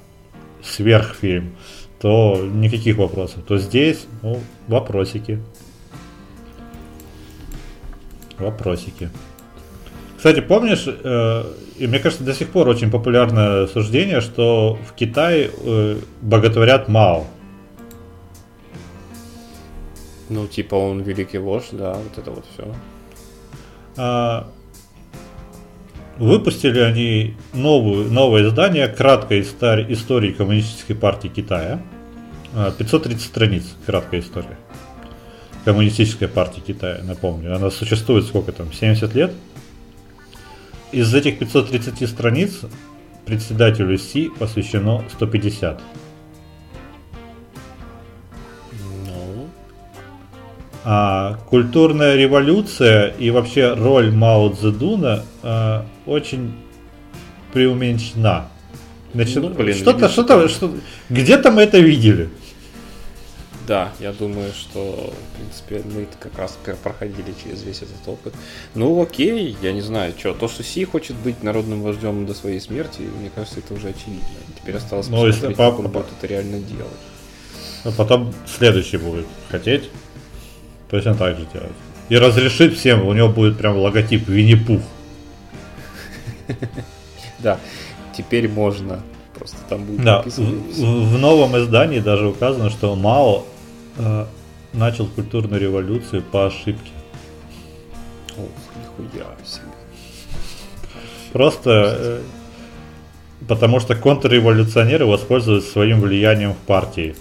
сверхфильм, 0.62 1.54
то 2.00 2.38
никаких 2.42 2.98
вопросов. 2.98 3.42
То 3.46 3.56
здесь, 3.58 4.06
ну, 4.22 4.40
вопросики. 4.66 5.40
Вопросики. 8.38 9.10
Кстати, 10.16 10.40
помнишь, 10.40 10.84
э, 10.86 11.44
и 11.78 11.86
мне 11.86 12.00
кажется, 12.00 12.24
до 12.24 12.34
сих 12.34 12.50
пор 12.50 12.68
очень 12.68 12.90
популярное 12.90 13.66
суждение, 13.68 14.20
что 14.20 14.78
в 14.86 14.92
Китае 14.94 15.50
э, 15.64 15.96
боготворят 16.20 16.88
Мао. 16.88 17.24
Ну, 20.28 20.46
типа 20.46 20.74
он 20.74 21.02
великий 21.02 21.38
вождь, 21.38 21.70
да, 21.72 21.94
вот 21.94 22.18
это 22.18 22.30
вот 22.30 22.44
все. 22.52 22.74
А, 23.96 24.48
выпустили 26.18 26.80
они 26.80 27.34
новую, 27.52 28.10
новое 28.12 28.48
издание 28.48 28.88
краткой 28.88 29.42
истории 29.42 30.32
Коммунистической 30.32 30.96
партии 30.96 31.28
Китая. 31.28 31.80
530 32.78 33.20
а, 33.20 33.28
страниц, 33.28 33.64
краткая 33.86 34.20
история. 34.20 34.58
Коммунистической 35.64 36.28
партии 36.28 36.60
Китая, 36.60 37.00
напомню. 37.02 37.54
Она 37.54 37.70
существует 37.70 38.24
сколько 38.24 38.52
там, 38.52 38.72
70 38.72 39.14
лет? 39.14 39.32
Из 40.92 41.14
этих 41.14 41.38
530 41.38 42.08
страниц 42.08 42.60
председателю 43.26 43.98
Си 43.98 44.30
посвящено 44.38 45.04
150. 45.10 45.80
А, 50.90 51.38
культурная 51.50 52.16
революция 52.16 53.08
и 53.18 53.28
вообще 53.28 53.74
роль 53.74 54.10
Мао 54.10 54.48
Цзэдуна 54.54 55.22
а, 55.42 55.84
очень 56.06 56.54
преуменьшена. 57.52 58.48
Значит, 59.12 59.42
ну, 59.42 59.50
блин, 59.50 59.76
что-то, 59.76 60.08
что-то, 60.08 60.48
что 60.48 60.72
где-то 61.10 61.50
мы 61.50 61.60
это 61.60 61.78
видели. 61.78 62.30
Да, 63.66 63.92
я 64.00 64.14
думаю, 64.14 64.50
что, 64.58 65.12
в 65.12 65.36
принципе, 65.36 65.82
мы 65.94 66.08
как 66.18 66.38
раз 66.38 66.56
проходили 66.82 67.34
через 67.44 67.64
весь 67.64 67.82
этот 67.82 68.06
опыт. 68.06 68.32
Ну, 68.74 69.02
окей, 69.02 69.58
я 69.60 69.72
не 69.72 69.82
знаю, 69.82 70.14
что. 70.18 70.32
То, 70.32 70.48
что 70.48 70.62
Си 70.62 70.86
хочет 70.86 71.16
быть 71.16 71.42
народным 71.42 71.82
вождем 71.82 72.24
до 72.24 72.32
своей 72.32 72.62
смерти, 72.62 73.02
мне 73.20 73.30
кажется, 73.34 73.58
это 73.58 73.74
уже 73.74 73.88
очевидно. 73.88 74.22
Теперь 74.58 74.76
осталось 74.76 75.08
ну, 75.08 75.22
посмотреть, 75.22 75.54
как 75.58 75.78
он 75.78 75.88
будет 75.88 76.06
это 76.16 76.26
реально 76.26 76.60
делать. 76.60 76.92
А 77.84 77.90
потом 77.90 78.32
следующий 78.46 78.96
будет 78.96 79.26
хотеть 79.50 79.90
точно 80.90 81.14
так 81.14 81.36
же 81.38 81.46
делать. 81.52 81.72
И 82.08 82.16
разрешит 82.16 82.76
всем, 82.76 83.06
у 83.06 83.12
него 83.12 83.28
будет 83.28 83.58
прям 83.58 83.76
логотип 83.76 84.28
Винни-Пух. 84.28 84.80
Да, 87.40 87.60
теперь 88.16 88.48
можно. 88.48 89.00
Просто 89.32 89.58
там 89.68 89.84
будет 89.84 90.02
да. 90.04 90.22
В, 90.22 90.38
в 90.38 91.18
новом 91.18 91.56
издании 91.56 92.00
даже 92.00 92.26
указано, 92.26 92.68
что 92.68 92.96
Мао 92.96 93.44
э, 93.96 94.26
начал 94.72 95.06
культурную 95.06 95.60
революцию 95.60 96.22
по 96.22 96.46
ошибке. 96.46 96.90
Ох, 98.36 98.48
нихуя 98.76 99.26
себе. 99.44 99.66
Просто 101.32 101.70
э, 101.70 102.22
потому 103.46 103.80
что 103.80 103.94
контрреволюционеры 103.94 105.06
воспользуются 105.06 105.70
своим 105.70 106.00
влиянием 106.00 106.54
в 106.54 106.58
партии. 106.58 107.14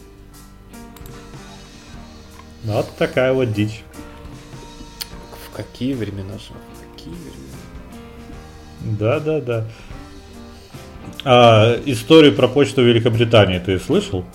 Вот 2.68 2.94
такая 2.98 3.32
вот 3.32 3.54
дичь. 3.54 3.82
В 5.46 5.56
какие 5.56 5.94
времена 5.94 6.34
живем? 6.38 6.62
В 6.74 6.96
какие 6.96 7.14
времена? 7.14 7.48
Да, 9.00 9.20
да, 9.22 9.40
да. 9.40 9.66
А, 11.24 11.82
историю 11.86 12.36
про 12.36 12.50
почту 12.50 12.84
Великобритании 12.84 13.60
ты 13.60 13.80
слышал? 13.80 14.26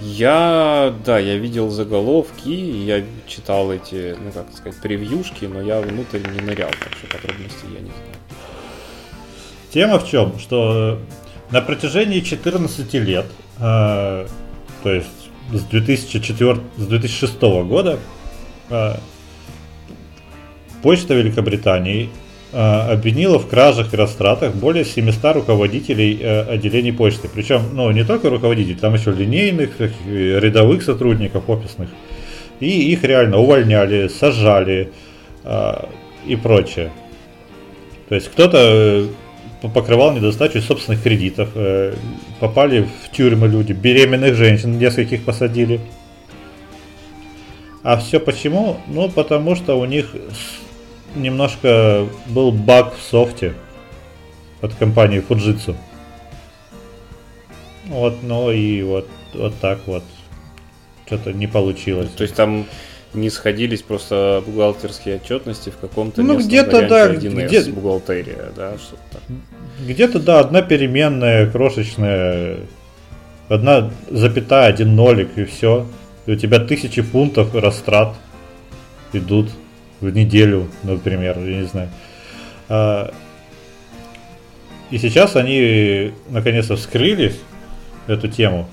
Я, 0.00 0.92
да, 1.06 1.20
я 1.20 1.38
видел 1.38 1.70
заголовки, 1.70 2.48
я 2.48 3.04
читал 3.28 3.72
эти, 3.72 4.16
ну 4.22 4.32
как 4.32 4.46
сказать, 4.52 4.80
превьюшки, 4.82 5.44
но 5.44 5.62
я 5.62 5.80
внутрь 5.80 6.18
не 6.18 6.40
нырял, 6.40 6.70
так 6.70 6.92
что 6.98 7.06
подробностей 7.06 7.68
я 7.72 7.80
не 7.80 7.90
знаю. 7.90 8.16
Тема 9.72 9.98
в 10.00 10.08
чем? 10.08 10.38
Что 10.40 10.98
на 11.52 11.62
протяжении 11.62 12.20
14 12.20 12.92
лет, 12.94 13.26
э, 13.58 14.26
то 14.82 14.92
есть 14.92 15.15
с, 15.52 15.62
2004, 15.62 16.60
с 16.76 16.86
2006 16.86 17.40
года, 17.64 17.98
э, 18.70 18.94
почта 20.82 21.14
Великобритании 21.14 22.10
Э, 22.52 22.92
обвинила 22.92 23.38
в 23.38 23.48
кражах 23.48 23.92
и 23.92 23.96
растратах 23.96 24.54
более 24.54 24.86
700 24.86 25.34
руководителей 25.34 26.18
э, 26.18 26.40
отделений 26.42 26.92
почты. 26.92 27.28
Причем, 27.28 27.60
ну, 27.74 27.90
не 27.90 28.02
только 28.02 28.30
руководителей, 28.30 28.76
там 28.76 28.94
еще 28.94 29.10
линейных, 29.10 29.72
рядовых 30.06 30.82
сотрудников 30.82 31.50
офисных. 31.50 31.90
И 32.60 32.92
их 32.92 33.04
реально 33.04 33.36
увольняли, 33.38 34.08
сажали 34.08 34.90
э, 35.44 35.74
и 36.26 36.36
прочее. 36.36 36.92
То 38.08 38.14
есть 38.14 38.28
кто-то 38.28 39.06
покрывал 39.62 40.12
недостачу 40.12 40.60
собственных 40.60 41.02
кредитов, 41.02 41.50
попали 42.40 42.82
в 42.82 43.10
тюрьмы 43.16 43.48
люди, 43.48 43.72
беременных 43.72 44.34
женщин 44.34 44.78
нескольких 44.78 45.24
посадили. 45.24 45.80
А 47.82 47.96
все 47.96 48.18
почему? 48.20 48.78
Ну, 48.86 49.08
потому 49.08 49.54
что 49.54 49.78
у 49.78 49.84
них 49.84 50.14
немножко 51.14 52.06
был 52.26 52.50
баг 52.52 52.96
в 52.96 53.02
софте 53.02 53.54
от 54.60 54.74
компании 54.74 55.22
Fujitsu. 55.26 55.76
Вот, 57.86 58.22
ну 58.22 58.50
и 58.50 58.82
вот, 58.82 59.08
вот 59.34 59.54
так 59.60 59.78
вот. 59.86 60.02
Что-то 61.06 61.32
не 61.32 61.46
получилось. 61.46 62.10
То 62.16 62.24
есть 62.24 62.34
там 62.34 62.66
не 63.16 63.30
сходились 63.30 63.82
просто 63.82 64.42
бухгалтерские 64.46 65.16
отчетности 65.16 65.70
в 65.70 65.76
каком-то 65.78 66.22
ну, 66.22 66.38
где-то 66.38 66.86
да, 66.86 67.10
1С, 67.12 67.46
где 67.46 67.72
бухгалтерия, 67.72 68.52
да, 68.54 68.76
что-то. 68.78 69.22
Где-то 69.84 70.20
да, 70.20 70.40
одна 70.40 70.62
переменная, 70.62 71.50
крошечная, 71.50 72.58
одна 73.48 73.90
запятая, 74.10 74.68
один 74.68 74.94
нолик 74.94 75.36
и 75.36 75.44
все. 75.44 75.86
И 76.26 76.32
у 76.32 76.36
тебя 76.36 76.58
тысячи 76.58 77.02
фунтов 77.02 77.54
растрат 77.54 78.14
идут 79.12 79.50
в 80.00 80.10
неделю, 80.10 80.68
например, 80.82 81.38
я 81.38 81.60
не 81.60 81.66
знаю. 81.66 81.88
А, 82.68 83.12
и 84.90 84.98
сейчас 84.98 85.36
они 85.36 86.12
наконец-то 86.28 86.76
вскрылись 86.76 87.38
эту 88.06 88.28
тему. 88.28 88.68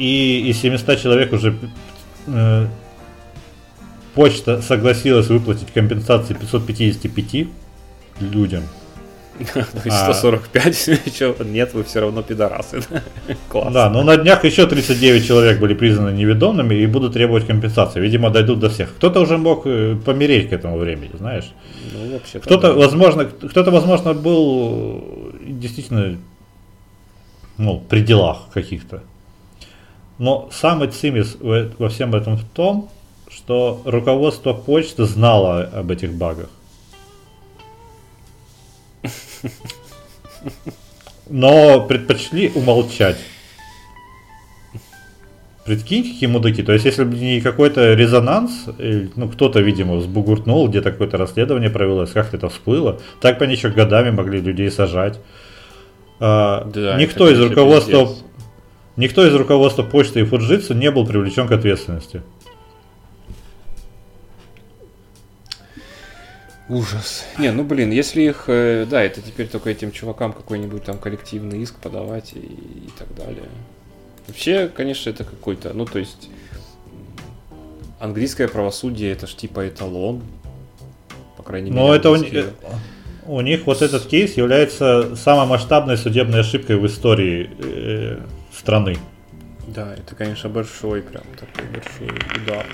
А, 0.00 0.02
и 0.02 0.48
из 0.50 0.60
700 0.60 1.00
человек 1.00 1.32
уже 1.32 1.54
э, 2.26 2.66
почта 4.14 4.62
согласилась 4.62 5.28
выплатить 5.28 5.70
компенсации 5.72 6.34
555 6.34 7.48
людям. 8.20 8.62
То 9.54 9.66
есть 9.84 9.96
145, 9.96 10.88
нет, 11.46 11.74
вы 11.74 11.82
все 11.84 12.00
равно 12.00 12.22
пидорасы. 12.22 12.82
Классно. 13.48 13.72
Да, 13.72 13.90
но 13.90 14.02
на 14.02 14.16
днях 14.16 14.44
еще 14.44 14.66
39 14.66 15.26
человек 15.26 15.60
были 15.60 15.74
признаны 15.74 16.14
неведомыми 16.14 16.74
и 16.74 16.86
будут 16.86 17.12
требовать 17.12 17.46
компенсации. 17.46 18.00
Видимо, 18.00 18.30
дойдут 18.30 18.58
до 18.58 18.68
всех. 18.68 18.94
Кто-то 18.96 19.20
уже 19.20 19.38
мог 19.38 19.66
э, 19.66 19.96
помереть 20.04 20.50
к 20.50 20.52
этому 20.52 20.78
времени, 20.78 21.12
знаешь. 21.18 21.52
Ну, 21.92 22.12
вообще 22.12 22.38
кто-то, 22.38 22.74
возможно, 22.74 23.24
кто-то, 23.24 23.70
возможно, 23.70 24.14
был 24.14 25.32
действительно 25.46 26.18
ну, 27.58 27.82
при 27.88 28.00
делах 28.00 28.48
каких-то. 28.52 29.02
Но 30.20 30.50
самый 30.52 30.88
цимис 30.88 31.38
во 31.40 31.88
всем 31.88 32.14
этом 32.14 32.36
в 32.36 32.44
том, 32.44 32.90
что 33.30 33.80
руководство 33.86 34.52
почты 34.52 35.06
знало 35.06 35.62
об 35.62 35.90
этих 35.90 36.12
багах. 36.12 36.50
Но 41.30 41.86
предпочли 41.86 42.52
умолчать. 42.54 43.16
Прикинь, 45.64 46.02
какие 46.02 46.28
мудаки. 46.28 46.62
То 46.62 46.74
есть, 46.74 46.84
если 46.84 47.04
бы 47.04 47.16
не 47.16 47.40
какой-то 47.40 47.94
резонанс, 47.94 48.66
ну, 49.16 49.26
кто-то, 49.26 49.60
видимо, 49.60 49.94
взбугуртнул, 49.96 50.68
где-то 50.68 50.92
какое-то 50.92 51.16
расследование 51.16 51.70
провелось, 51.70 52.10
как-то 52.10 52.36
это 52.36 52.50
всплыло, 52.50 53.00
так 53.22 53.38
бы 53.38 53.46
они 53.46 53.54
еще 53.54 53.70
годами 53.70 54.10
могли 54.10 54.42
людей 54.42 54.70
сажать. 54.70 55.18
А, 56.18 56.64
да, 56.74 56.96
никто 56.96 57.30
из 57.30 57.40
руководства... 57.40 58.06
Пиздец. 58.06 58.24
Никто 59.00 59.26
из 59.26 59.34
руководства 59.34 59.82
почты 59.82 60.20
и 60.20 60.24
Фуджитсу 60.24 60.74
не 60.74 60.90
был 60.90 61.06
привлечен 61.06 61.48
к 61.48 61.52
ответственности. 61.52 62.20
Ужас. 66.68 67.24
Не, 67.38 67.50
ну 67.50 67.64
блин, 67.64 67.92
если 67.92 68.20
их, 68.20 68.44
э, 68.48 68.84
да, 68.84 69.02
это 69.02 69.22
теперь 69.22 69.48
только 69.48 69.70
этим 69.70 69.90
чувакам 69.90 70.34
какой-нибудь 70.34 70.84
там 70.84 70.98
коллективный 70.98 71.62
иск 71.62 71.76
подавать 71.76 72.34
и, 72.34 72.40
и 72.40 72.90
так 72.98 73.08
далее. 73.16 73.48
Вообще, 74.28 74.68
конечно, 74.68 75.08
это 75.08 75.24
какой-то, 75.24 75.72
ну 75.72 75.86
то 75.86 75.98
есть 75.98 76.28
английское 78.00 78.48
правосудие 78.48 79.12
это 79.12 79.26
ж 79.26 79.32
типа 79.34 79.66
эталон, 79.66 80.20
по 81.38 81.42
крайней 81.42 81.70
мере. 81.70 81.82
Но 81.82 81.94
это 81.94 82.10
у, 82.10 82.16
у 83.26 83.40
них 83.40 83.64
вот 83.64 83.80
этот 83.80 84.04
кейс 84.04 84.36
является 84.36 85.16
самой 85.16 85.46
масштабной 85.46 85.96
судебной 85.96 86.40
ошибкой 86.40 86.76
в 86.76 86.86
истории 86.86 87.48
э, 87.60 88.18
страны. 88.70 88.96
Да, 89.66 89.94
это, 89.94 90.14
конечно, 90.14 90.48
большой, 90.48 91.02
прям 91.02 91.24
такой 91.38 91.64
большой 91.72 92.16
удар. 92.42 92.66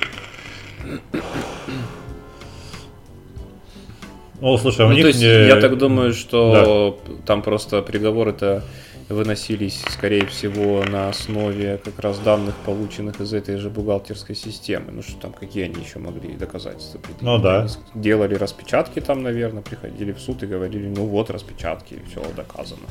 О, 4.43 4.59
слушай, 4.59 4.83
а 4.83 4.87
у 4.87 4.89
Ну, 4.91 4.95
них 4.95 5.03
то 5.05 5.09
есть, 5.09 5.21
не- 5.21 5.47
я 5.49 5.59
так 5.61 5.79
думаю, 5.79 6.13
что 6.13 7.01
там 7.25 7.41
просто 7.43 7.81
приговоры-то 7.81 8.63
выносились, 9.09 9.83
скорее 9.89 10.27
всего, 10.27 10.85
на 10.85 11.09
основе 11.09 11.81
как 11.83 11.99
раз 12.01 12.19
данных, 12.19 12.55
полученных 12.67 13.21
из 13.21 13.33
этой 13.33 13.57
же 13.57 13.71
бухгалтерской 13.71 14.35
системы. 14.35 14.93
Ну 14.93 15.03
что 15.03 15.15
там, 15.21 15.33
какие 15.33 15.65
они 15.65 15.83
еще 15.83 15.99
могли 16.01 16.35
доказательства 16.35 16.99
предъявить? 16.99 17.23
Ну 17.23 17.39
да. 17.39 17.67
Делали 17.95 18.35
распечатки 18.35 19.01
там, 19.01 19.23
наверное, 19.23 19.63
приходили 19.63 20.13
в 20.13 20.19
суд 20.21 20.43
и 20.43 20.47
говорили, 20.47 20.89
ну 20.89 21.07
вот 21.07 21.31
распечатки, 21.31 21.99
все 22.11 22.21
доказано. 22.37 22.83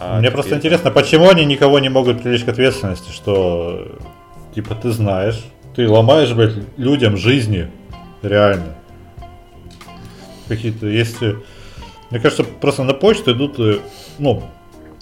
А 0.00 0.18
Мне 0.20 0.30
просто 0.30 0.54
интересно, 0.54 0.90
почему 0.90 1.28
они 1.28 1.44
никого 1.44 1.80
не 1.80 1.88
могут 1.88 2.22
привлечь 2.22 2.44
к 2.44 2.48
ответственности, 2.48 3.10
что 3.10 3.98
типа 4.54 4.76
ты 4.76 4.90
знаешь, 4.92 5.44
ты 5.74 5.88
ломаешь, 5.88 6.32
блядь, 6.32 6.54
людям 6.76 7.16
жизни, 7.16 7.68
реально. 8.22 8.76
Какие-то, 10.46 10.86
если... 10.86 11.38
Мне 12.10 12.20
кажется, 12.20 12.44
просто 12.44 12.84
на 12.84 12.94
почту 12.94 13.32
идут, 13.32 13.58
э, 13.58 13.78
ну, 14.18 14.42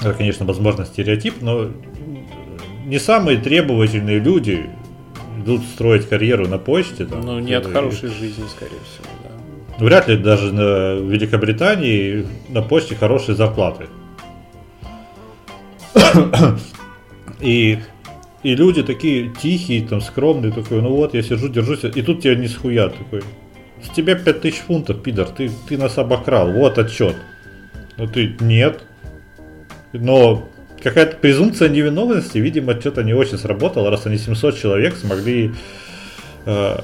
это, 0.00 0.12
конечно, 0.14 0.44
возможно, 0.44 0.84
стереотип, 0.84 1.40
но 1.40 1.70
не 2.84 2.98
самые 2.98 3.38
требовательные 3.38 4.18
люди 4.18 4.66
идут 5.38 5.62
строить 5.74 6.08
карьеру 6.08 6.48
на 6.48 6.58
почте. 6.58 7.04
Там, 7.04 7.20
Ну, 7.20 7.38
не 7.38 7.52
от 7.52 7.66
хорошей 7.66 8.08
жизни, 8.08 8.44
скорее 8.48 8.80
всего, 8.84 9.06
да. 9.22 9.84
Вряд 9.84 10.08
ли 10.08 10.16
даже 10.16 10.52
на 10.52 10.96
в 10.96 11.10
Великобритании 11.10 12.26
на 12.48 12.62
почте 12.62 12.96
хорошие 12.96 13.36
зарплаты. 13.36 13.86
И, 17.40 17.78
и 18.42 18.54
люди 18.54 18.82
такие 18.82 19.30
тихие, 19.30 19.86
там, 19.86 20.00
скромные, 20.00 20.52
такой, 20.52 20.80
ну 20.80 20.90
вот, 20.90 21.12
я 21.12 21.22
сижу, 21.22 21.48
держусь, 21.48 21.84
и 21.84 22.00
тут 22.00 22.22
тебя 22.22 22.34
не 22.34 22.48
схуя 22.48 22.88
такой. 22.88 23.22
С 23.84 23.94
тебя 23.94 24.14
5000 24.14 24.54
фунтов, 24.54 25.02
пидор, 25.02 25.28
ты, 25.28 25.50
ты 25.68 25.76
нас 25.76 25.98
обокрал, 25.98 26.50
вот 26.50 26.78
отчет. 26.78 27.14
Ну 27.98 28.06
ты, 28.06 28.34
нет. 28.40 28.84
Но 29.92 30.48
какая-то 30.82 31.18
презумпция 31.18 31.68
невиновности, 31.68 32.38
видимо, 32.38 32.80
что-то 32.80 33.02
не 33.02 33.12
очень 33.12 33.36
сработала, 33.36 33.90
раз 33.90 34.06
они 34.06 34.16
700 34.16 34.58
человек 34.58 34.96
смогли 34.96 35.52
э, 36.46 36.76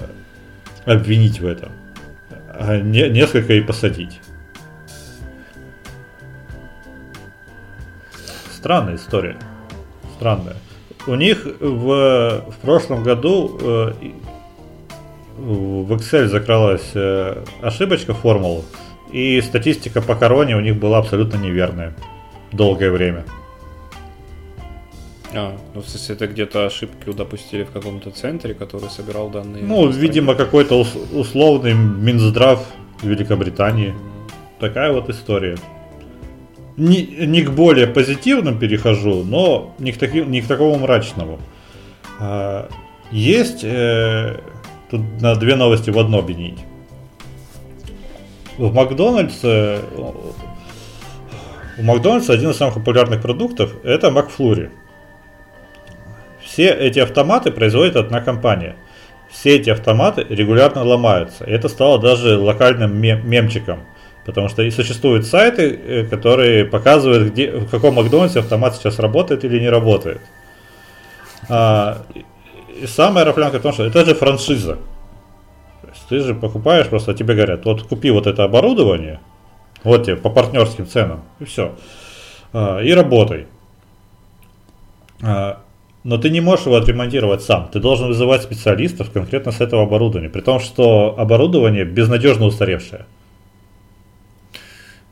обвинить 0.84 1.40
в 1.40 1.46
этом 1.46 1.72
а 2.54 2.78
не- 2.78 3.08
несколько 3.08 3.54
и 3.54 3.60
посадить. 3.60 4.20
Странная 8.62 8.94
история. 8.94 9.36
Странная. 10.14 10.54
У 11.08 11.16
них 11.16 11.44
в, 11.58 12.44
в 12.48 12.54
прошлом 12.62 13.02
году 13.02 13.58
э, 13.60 13.92
в 15.36 15.92
Excel 15.92 16.28
закралась 16.28 16.92
э, 16.94 17.42
ошибочка 17.60 18.14
в 18.14 18.18
формулу, 18.18 18.64
и 19.10 19.40
статистика 19.40 20.00
по 20.00 20.14
короне 20.14 20.56
у 20.56 20.60
них 20.60 20.76
была 20.76 20.98
абсолютно 20.98 21.38
неверная. 21.38 21.92
Долгое 22.52 22.92
время. 22.92 23.24
А, 25.34 25.56
ну, 25.74 25.80
в 25.80 25.88
смысле, 25.88 26.14
это 26.14 26.28
где-то 26.28 26.64
ошибки 26.64 27.12
допустили 27.12 27.64
в 27.64 27.72
каком-то 27.72 28.12
центре, 28.12 28.54
который 28.54 28.90
собирал 28.90 29.28
данные. 29.28 29.64
Ну, 29.64 29.88
видимо, 29.88 30.36
какой-то 30.36 30.78
ус- 30.78 30.96
условный 31.12 31.74
Минздрав 31.74 32.64
Великобритании. 33.02 33.92
Такая 34.60 34.92
вот 34.92 35.10
история. 35.10 35.56
Не, 36.82 37.02
не 37.26 37.42
к 37.42 37.50
более 37.50 37.86
позитивным 37.86 38.58
перехожу, 38.58 39.22
но 39.22 39.72
не 39.78 39.92
к, 39.92 39.98
таки- 39.98 40.24
не 40.24 40.40
к 40.42 40.48
такому 40.48 40.76
мрачному. 40.78 41.38
А, 42.18 42.68
есть 43.12 43.60
э, 43.62 44.40
тут 44.90 45.00
на 45.20 45.36
две 45.36 45.54
новости 45.54 45.90
в 45.90 45.98
одно 46.00 46.18
объединить. 46.18 46.58
В 48.58 48.74
Макдональдсе 48.74 49.78
у 51.78 51.82
Макдональдса 51.84 52.32
один 52.32 52.50
из 52.50 52.56
самых 52.56 52.74
популярных 52.74 53.22
продуктов 53.22 53.76
это 53.84 54.10
Макфлури. 54.10 54.70
Все 56.40 56.68
эти 56.68 56.98
автоматы 56.98 57.52
производит 57.52 57.94
одна 57.94 58.20
компания. 58.20 58.74
Все 59.30 59.54
эти 59.56 59.70
автоматы 59.70 60.26
регулярно 60.28 60.82
ломаются. 60.82 61.44
Это 61.44 61.68
стало 61.68 62.00
даже 62.00 62.36
локальным 62.38 63.00
мем- 63.00 63.24
мемчиком. 63.24 63.84
Потому 64.24 64.48
что 64.48 64.68
существуют 64.70 65.26
сайты, 65.26 65.70
э, 65.70 66.04
которые 66.04 66.64
показывают, 66.64 67.32
где, 67.32 67.50
в 67.50 67.68
каком 67.68 67.94
Макдональдсе 67.94 68.40
автомат 68.40 68.76
сейчас 68.76 68.98
работает 68.98 69.44
или 69.44 69.58
не 69.58 69.68
работает. 69.68 70.20
А, 71.48 72.02
и- 72.14 72.86
самая 72.86 73.24
рафлянка 73.24 73.58
в 73.58 73.62
том, 73.62 73.72
что 73.72 73.84
это 73.84 74.04
же 74.04 74.14
франшиза. 74.14 74.76
То 75.82 75.88
есть 75.88 76.06
ты 76.08 76.20
же 76.20 76.34
покупаешь, 76.34 76.86
просто 76.86 77.14
тебе 77.14 77.34
говорят, 77.34 77.64
вот 77.64 77.82
купи 77.82 78.10
вот 78.10 78.26
это 78.26 78.44
оборудование, 78.44 79.18
вот 79.82 80.04
тебе 80.04 80.16
по 80.16 80.30
партнерским 80.30 80.86
ценам, 80.86 81.22
и 81.40 81.44
все. 81.44 81.74
и 82.54 82.92
работай. 82.92 83.46
А, 85.22 85.62
но 86.04 86.18
ты 86.18 86.30
не 86.30 86.40
можешь 86.40 86.66
его 86.66 86.76
отремонтировать 86.76 87.42
сам. 87.42 87.68
Ты 87.72 87.78
должен 87.78 88.08
вызывать 88.08 88.42
специалистов 88.42 89.10
конкретно 89.12 89.52
с 89.52 89.60
этого 89.60 89.82
оборудования. 89.82 90.28
При 90.28 90.40
том, 90.40 90.58
что 90.58 91.14
оборудование 91.16 91.84
безнадежно 91.84 92.46
устаревшее. 92.46 93.06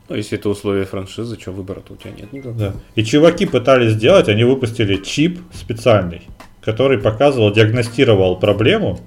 Ну, 0.09 0.15
если 0.15 0.37
это 0.37 0.49
условия 0.49 0.85
франшизы, 0.85 1.39
что 1.39 1.51
выбора-то 1.51 1.93
у 1.93 1.95
тебя 1.95 2.11
нет 2.11 2.33
никакого. 2.33 2.57
Да. 2.57 2.73
И 2.95 3.03
чуваки 3.03 3.45
пытались 3.45 3.93
сделать, 3.93 4.27
они 4.27 4.43
выпустили 4.43 4.97
чип 4.97 5.39
специальный, 5.53 6.23
который 6.61 6.97
показывал, 6.97 7.51
диагностировал 7.53 8.37
проблему 8.37 8.99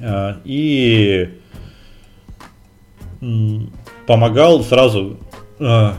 э, 0.00 0.34
и 0.44 1.28
помогал 4.06 4.62
сразу 4.62 5.18
э, 5.58 5.92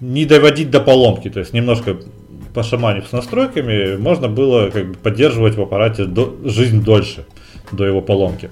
не 0.00 0.24
доводить 0.26 0.70
до 0.70 0.80
поломки. 0.80 1.28
То 1.30 1.40
есть 1.40 1.52
немножко 1.52 1.98
пошаманив 2.54 3.06
с 3.06 3.12
настройками, 3.12 3.96
можно 3.96 4.28
было 4.28 4.70
как 4.70 4.88
бы 4.88 4.94
поддерживать 4.94 5.54
в 5.56 5.62
аппарате 5.62 6.04
до- 6.04 6.36
жизнь 6.44 6.84
дольше 6.84 7.24
до 7.70 7.86
его 7.86 8.00
поломки. 8.02 8.50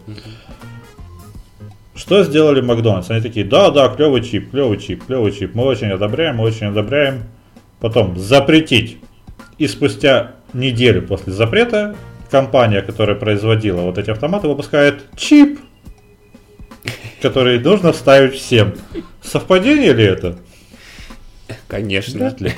Что 2.01 2.25
сделали 2.25 2.63
Макдональдс? 2.63 3.11
Они 3.11 3.21
такие, 3.21 3.45
да, 3.45 3.71
да, 3.71 3.91
клевый 3.91 4.25
чип, 4.25 4.53
клевый 4.53 4.79
чип, 4.79 5.05
клевый 5.05 5.33
чип, 5.33 5.55
мы 5.55 5.65
очень 5.65 5.89
одобряем, 5.89 6.37
мы 6.37 6.45
очень 6.45 6.69
одобряем. 6.69 7.25
Потом 7.79 8.17
запретить. 8.17 8.97
И 9.59 9.69
спустя 9.69 10.37
неделю 10.55 11.03
после 11.03 11.35
запрета 11.35 11.95
компания, 12.31 12.81
которая 12.81 13.17
производила 13.17 13.83
вот 13.83 13.99
эти 13.99 14.09
автоматы, 14.09 14.49
выпускает 14.49 15.05
чип, 15.15 15.61
который 17.21 17.59
нужно 17.61 17.93
вставить 17.93 18.33
всем. 18.33 18.73
Совпадение 19.23 19.93
ли 19.93 20.05
это? 20.05 20.39
Конечно. 21.69 22.35
Ли. 22.39 22.55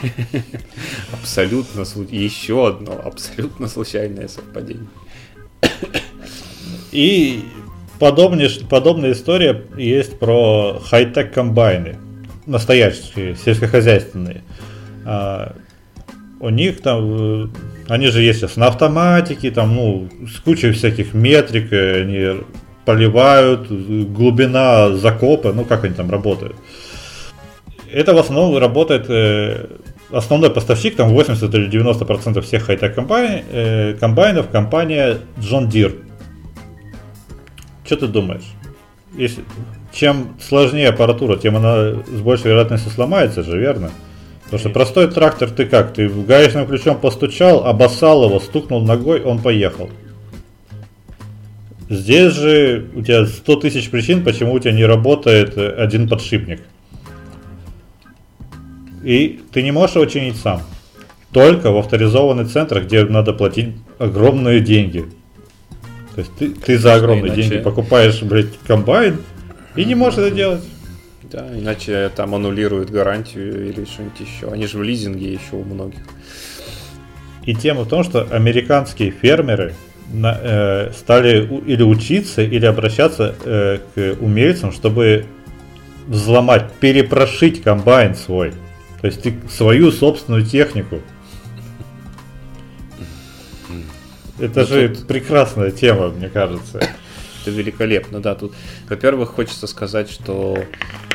Абсолютно 1.13 1.81
еще 2.13 2.69
одно 2.69 2.93
абсолютно 3.05 3.67
случайное 3.67 4.29
совпадение. 4.29 4.87
И 6.93 7.45
подобнее, 8.03 8.51
подобная 8.69 9.13
история 9.13 9.63
есть 9.77 10.19
про 10.19 10.81
хай-тек 10.85 11.33
комбайны. 11.33 11.99
Настоящие, 12.47 13.37
сельскохозяйственные. 13.37 14.43
А, 15.05 15.55
у 16.41 16.49
них 16.49 16.81
там, 16.81 17.45
э, 17.45 17.47
они 17.87 18.09
же 18.09 18.21
есть 18.23 18.57
на 18.57 18.67
автоматике, 18.67 19.53
там, 19.53 19.77
ну, 19.77 20.09
с 20.27 20.41
кучей 20.41 20.73
всяких 20.73 21.15
метрик, 21.15 21.73
э, 21.73 22.03
они 22.03 22.41
поливают, 22.85 23.69
глубина 23.71 24.97
закопа, 24.97 25.53
ну, 25.53 25.65
как 25.65 25.85
они 25.85 25.95
там 25.95 26.11
работают. 26.11 26.57
Это 27.93 28.15
в 28.15 28.19
основном 28.19 28.59
работает, 28.59 29.07
э, 29.11 29.67
основной 30.11 30.51
поставщик, 30.51 30.97
там 30.97 31.11
80 31.11 31.55
или 31.55 31.69
90% 31.69 32.41
всех 32.41 32.65
хай-тек 32.65 32.97
комбайн, 32.97 33.45
э, 33.53 33.95
комбайнов, 34.01 34.49
компания 34.49 35.19
John 35.39 35.71
Deere. 35.71 35.95
Что 37.93 38.07
ты 38.07 38.09
думаешь? 38.11 38.55
Если, 39.15 39.45
чем 39.93 40.35
сложнее 40.41 40.89
аппаратура, 40.89 41.37
тем 41.37 41.57
она 41.57 41.93
с 42.07 42.21
большей 42.23 42.47
вероятностью 42.47 42.91
сломается 42.91 43.43
же, 43.43 43.59
верно? 43.59 43.91
Потому 44.45 44.61
что 44.61 44.71
простой 44.71 45.11
трактор 45.11 45.51
ты 45.51 45.67
как? 45.67 45.93
Ты 45.93 46.09
гаечным 46.09 46.67
ключом 46.67 46.99
постучал, 46.99 47.67
обоссал 47.67 48.25
его, 48.25 48.41
стукнул 48.41 48.81
ногой, 48.81 49.21
он 49.21 49.41
поехал. 49.41 49.91
Здесь 51.91 52.33
же 52.33 52.89
у 52.95 53.03
тебя 53.03 53.27
100 53.27 53.57
тысяч 53.57 53.91
причин, 53.91 54.25
почему 54.25 54.55
у 54.55 54.59
тебя 54.59 54.73
не 54.73 54.87
работает 54.87 55.59
один 55.59 56.09
подшипник. 56.09 56.63
И 59.05 59.43
ты 59.53 59.63
не 59.63 59.71
можешь 59.71 59.97
его 59.97 60.07
чинить 60.07 60.37
сам. 60.39 60.63
Только 61.31 61.71
в 61.71 61.77
авторизованных 61.77 62.51
центрах, 62.51 62.85
где 62.85 63.05
надо 63.05 63.35
платить 63.35 63.75
огромные 63.99 64.61
деньги. 64.61 65.05
То 66.15 66.21
есть 66.21 66.35
ты, 66.39 66.51
ты 66.51 66.79
за 66.79 66.95
огромные 66.95 67.29
иначе- 67.33 67.43
деньги 67.43 67.63
покупаешь, 67.63 68.23
блядь, 68.23 68.59
комбайн 68.67 69.19
и 69.77 69.85
не 69.85 69.95
можешь 69.95 70.19
это 70.19 70.31
делать. 70.35 70.63
Да, 71.31 71.49
иначе 71.59 72.11
там 72.15 72.35
аннулируют 72.35 72.91
гарантию 72.91 73.69
или 73.69 73.85
что-нибудь 73.87 74.21
еще. 74.21 74.53
Они 74.53 74.67
же 74.67 74.77
в 74.79 74.83
лизинге 74.83 75.33
еще 75.33 75.57
у 75.57 75.65
многих. 75.65 76.01
И 77.47 77.55
тема 77.55 77.83
в 77.83 77.89
том, 77.89 78.05
что 78.05 78.27
американские 78.31 79.11
фермеры 79.11 79.75
на- 80.13 80.39
э, 80.41 80.91
стали 80.93 81.47
у- 81.49 81.61
или 81.61 81.83
учиться, 81.83 82.43
или 82.43 82.67
обращаться 82.67 83.35
э, 83.45 83.79
к 83.95 84.17
умельцам, 84.21 84.73
чтобы 84.73 85.25
взломать, 86.07 86.71
перепрошить 86.81 87.63
комбайн 87.63 88.15
свой. 88.15 88.53
То 89.01 89.07
есть 89.07 89.23
ты 89.23 89.35
свою 89.51 89.91
собственную 89.91 90.45
технику. 90.45 91.01
Это 94.39 94.61
ну, 94.61 94.67
же 94.67 94.89
тут... 94.89 95.07
прекрасная 95.07 95.71
тема, 95.71 96.09
мне 96.09 96.29
кажется. 96.29 96.79
Это 97.43 97.51
великолепно, 97.51 98.21
да. 98.21 98.35
Тут, 98.35 98.55
во-первых, 98.89 99.31
хочется 99.31 99.67
сказать, 99.67 100.09
что 100.09 100.57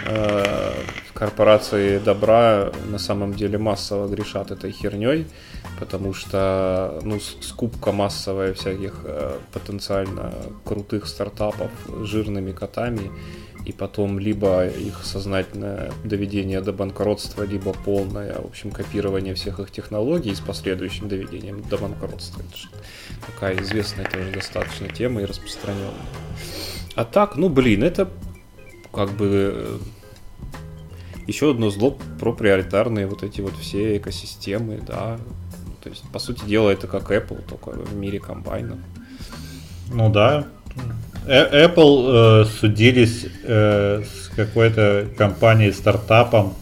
э, 0.06 0.74
корпорации 1.14 2.00
добра 2.00 2.72
на 2.90 3.00
самом 3.00 3.34
деле 3.34 3.58
массово 3.58 4.08
грешат 4.08 4.52
этой 4.52 4.72
херней, 4.72 5.26
потому 5.80 6.14
что 6.14 7.00
ну, 7.04 7.20
скупка 7.20 7.92
массовая 7.92 8.54
всяких 8.54 9.02
э, 9.04 9.38
потенциально 9.54 10.34
крутых 10.66 11.08
стартапов 11.08 11.72
жирными 12.04 12.52
котами 12.52 13.10
и 13.68 13.74
потом 13.74 14.18
либо 14.18 14.66
их 14.66 15.04
сознательное 15.04 15.92
доведение 16.06 16.62
до 16.62 16.72
банкротства, 16.72 17.44
либо 17.44 17.74
полное, 17.74 18.40
в 18.40 18.46
общем, 18.46 18.72
копирование 18.72 19.34
всех 19.34 19.60
их 19.60 19.72
технологий 19.72 20.34
с 20.34 20.40
последующим 20.40 21.10
доведением 21.10 21.62
до 21.64 21.78
банкротства. 21.78 22.44
Это 22.44 22.58
же 22.58 22.70
такая 23.26 23.62
известная 23.62 24.06
тоже 24.06 24.32
достаточно 24.32 24.88
тема 24.88 25.22
и 25.22 25.26
распространенная. 25.26 25.92
А 26.96 27.04
так, 27.04 27.36
ну 27.36 27.50
блин, 27.50 27.84
это 27.84 28.10
как 28.94 29.12
бы 29.12 29.52
э, 29.54 29.78
еще 31.28 31.52
одно 31.52 31.70
зло 31.70 31.98
про 32.22 32.32
приоритарные 32.32 33.06
вот 33.06 33.22
эти 33.22 33.42
вот 33.42 33.58
все 33.58 33.98
экосистемы, 33.98 34.80
да. 34.80 35.20
То 35.84 35.90
есть, 35.90 36.10
по 36.14 36.20
сути 36.20 36.46
дела, 36.46 36.70
это 36.70 36.88
как 36.88 37.12
Apple, 37.12 37.42
только 37.46 37.72
в 37.72 37.94
мире 37.98 38.22
комбайнов. 38.22 38.80
Ну 39.92 40.10
да, 40.10 40.48
Apple 41.28 42.44
э, 42.44 42.46
судились 42.46 43.26
э, 43.44 44.04
с 44.04 44.30
какой-то 44.36 45.08
компанией, 45.18 45.72
стартапом. 45.72 46.54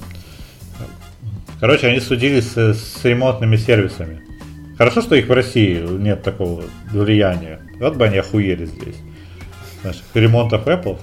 Короче, 1.60 1.88
они 1.88 2.00
судились 2.00 2.52
с, 2.52 2.74
с 2.74 3.06
ремонтными 3.06 3.58
сервисами. 3.58 4.22
Хорошо, 4.78 5.02
что 5.02 5.16
их 5.16 5.28
в 5.28 5.32
России 5.32 5.80
нет 5.80 6.24
такого 6.24 6.64
влияния. 6.92 7.60
Вот 7.80 7.96
бы 7.96 8.06
они 8.06 8.18
охуели 8.18 8.66
здесь. 8.66 8.96
Знаешь, 9.82 10.04
ремонтов 10.14 10.68
Apple. 10.68 11.00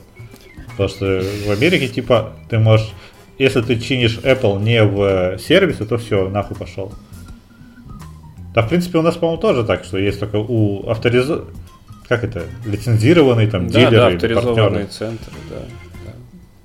Потому 0.71 0.89
что 0.89 1.23
в 1.47 1.51
Америке, 1.51 1.89
типа, 1.89 2.35
ты 2.51 2.59
можешь... 2.59 2.91
Если 3.39 3.61
ты 3.63 3.79
чинишь 3.79 4.19
Apple 4.19 4.63
не 4.63 4.85
в 4.85 5.39
сервисе, 5.39 5.85
то 5.85 5.97
все, 5.99 6.29
нахуй 6.29 6.57
пошел. 6.57 6.93
Да, 8.55 8.63
в 8.63 8.69
принципе, 8.69 8.99
у 8.99 9.03
нас, 9.03 9.17
по-моему, 9.17 9.41
тоже 9.41 9.65
так, 9.65 9.85
что 9.85 9.99
есть 9.99 10.21
только 10.21 10.37
у 10.37 10.89
авториза 10.89 11.45
как 12.13 12.25
это, 12.25 12.45
лицензированный 12.67 13.47
там 13.47 13.69
да, 13.69 13.79
дилеры, 13.79 13.97
да, 13.97 14.07
авторизованные 14.09 14.59
партнеры. 14.59 14.87
центры, 14.87 15.33
да, 15.49 15.63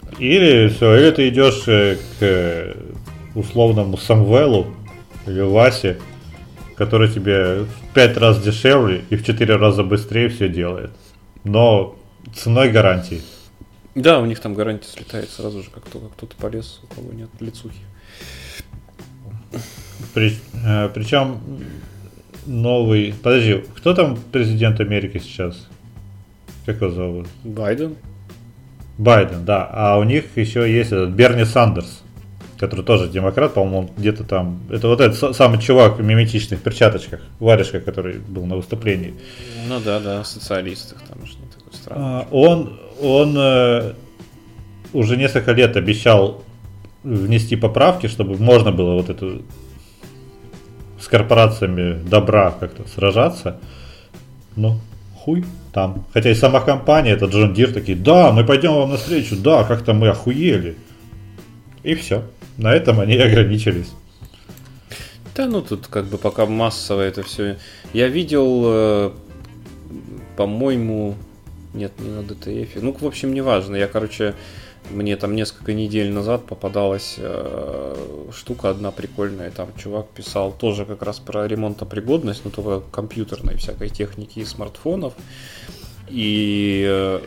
да. 0.01 0.17
Или 0.19 0.67
все, 0.67 0.97
или 0.97 1.11
ты 1.11 1.29
идешь 1.29 1.63
э, 1.67 1.95
к 2.19 2.75
условному 3.33 3.95
Самвелу 3.95 4.67
или 5.25 5.39
Васе, 5.39 5.99
который 6.75 7.09
тебе 7.09 7.61
в 7.61 7.93
5 7.93 8.17
раз 8.17 8.41
дешевле 8.43 9.05
и 9.09 9.15
в 9.15 9.23
4 9.23 9.55
раза 9.55 9.83
быстрее 9.83 10.27
все 10.27 10.49
делает. 10.49 10.91
Но 11.45 11.95
ценой 12.35 12.69
гарантии. 12.69 13.21
Да, 13.95 14.19
у 14.19 14.25
них 14.25 14.41
там 14.41 14.53
гарантия 14.53 14.89
слетает 14.89 15.29
сразу 15.29 15.63
же, 15.63 15.69
как 15.69 15.85
только 15.85 16.09
кто-то 16.09 16.35
полез, 16.35 16.81
у 16.83 16.93
кого 16.93 17.13
нет 17.13 17.29
лицухи. 17.39 17.79
При, 20.13 20.37
э, 20.65 20.89
причем 20.93 21.39
новый... 22.47 23.13
Подожди, 23.21 23.63
кто 23.75 23.93
там 23.93 24.17
президент 24.31 24.79
Америки 24.79 25.19
сейчас? 25.19 25.67
Как 26.65 26.81
его 26.81 26.89
зовут? 26.89 27.27
Байден. 27.43 27.95
Байден, 28.97 29.45
да. 29.45 29.69
А 29.71 29.97
у 29.97 30.03
них 30.03 30.25
еще 30.35 30.71
есть 30.71 30.91
этот 30.91 31.11
Берни 31.11 31.45
Сандерс, 31.45 32.01
который 32.57 32.83
тоже 32.83 33.07
демократ, 33.07 33.53
по-моему, 33.53 33.91
где-то 33.95 34.23
там... 34.23 34.59
Это 34.69 34.87
вот 34.87 34.99
этот 34.99 35.35
самый 35.35 35.61
чувак 35.61 35.99
в 35.99 36.03
миметичных 36.03 36.61
перчаточках, 36.61 37.21
варежка, 37.39 37.79
который 37.79 38.17
был 38.19 38.45
на 38.45 38.55
выступлении. 38.55 39.13
Ну 39.67 39.79
да, 39.79 39.99
да, 39.99 40.23
социалистах 40.23 41.01
там 41.07 41.21
уж 41.21 41.35
не 41.35 41.47
такой 41.47 41.73
странный. 41.73 42.05
А, 42.05 42.27
он, 42.31 42.79
он 43.01 43.35
э, 43.37 43.93
уже 44.93 45.17
несколько 45.17 45.51
лет 45.51 45.77
обещал 45.77 46.43
внести 47.03 47.55
поправки, 47.55 48.07
чтобы 48.07 48.37
можно 48.37 48.71
было 48.71 48.95
вот 48.95 49.09
эту 49.09 49.43
с 50.99 51.07
корпорациями 51.07 52.01
добра 52.07 52.51
как-то 52.51 52.87
сражаться. 52.87 53.59
Ну, 54.55 54.79
хуй 55.15 55.45
там. 55.73 56.05
Хотя 56.13 56.31
и 56.31 56.33
сама 56.33 56.61
компания, 56.61 57.11
это 57.11 57.25
Джон 57.25 57.53
Дир, 57.53 57.73
такие, 57.73 57.97
да, 57.97 58.31
мы 58.31 58.43
пойдем 58.43 58.73
вам 58.73 58.91
навстречу, 58.91 59.35
да, 59.35 59.63
как-то 59.63 59.93
мы 59.93 60.09
охуели. 60.09 60.75
И 61.83 61.95
все. 61.95 62.23
На 62.57 62.73
этом 62.73 62.99
они 62.99 63.15
ограничились. 63.17 63.91
Да, 65.35 65.45
ну 65.45 65.61
тут 65.61 65.87
как 65.87 66.05
бы 66.05 66.17
пока 66.17 66.47
массово 66.47 67.01
это 67.01 67.21
все. 67.21 67.57
Я 67.93 68.07
видел, 68.07 68.63
э, 68.65 69.11
по-моему, 70.35 71.15
нет, 71.75 71.91
не 71.99 72.09
на 72.09 72.21
DTF. 72.21 72.69
Ну, 72.81 72.95
в 72.99 73.05
общем, 73.05 73.33
неважно. 73.33 73.75
Я, 73.75 73.87
короче, 73.87 74.33
мне 74.91 75.15
там 75.15 75.35
несколько 75.35 75.73
недель 75.73 76.11
назад 76.11 76.45
попадалась 76.45 77.15
э, 77.17 77.95
штука 78.33 78.69
одна 78.69 78.91
прикольная. 78.91 79.51
Там 79.51 79.69
чувак 79.77 80.07
писал 80.09 80.51
тоже 80.51 80.85
как 80.85 81.03
раз 81.03 81.19
про 81.19 81.47
ремонтопригодность, 81.47 82.45
но 82.45 82.51
только 82.51 82.83
компьютерной 82.91 83.57
всякой 83.57 83.89
техники 83.89 84.39
и 84.39 84.45
смартфонов. 84.45 85.13
И 86.09 86.85
э, 86.87 87.19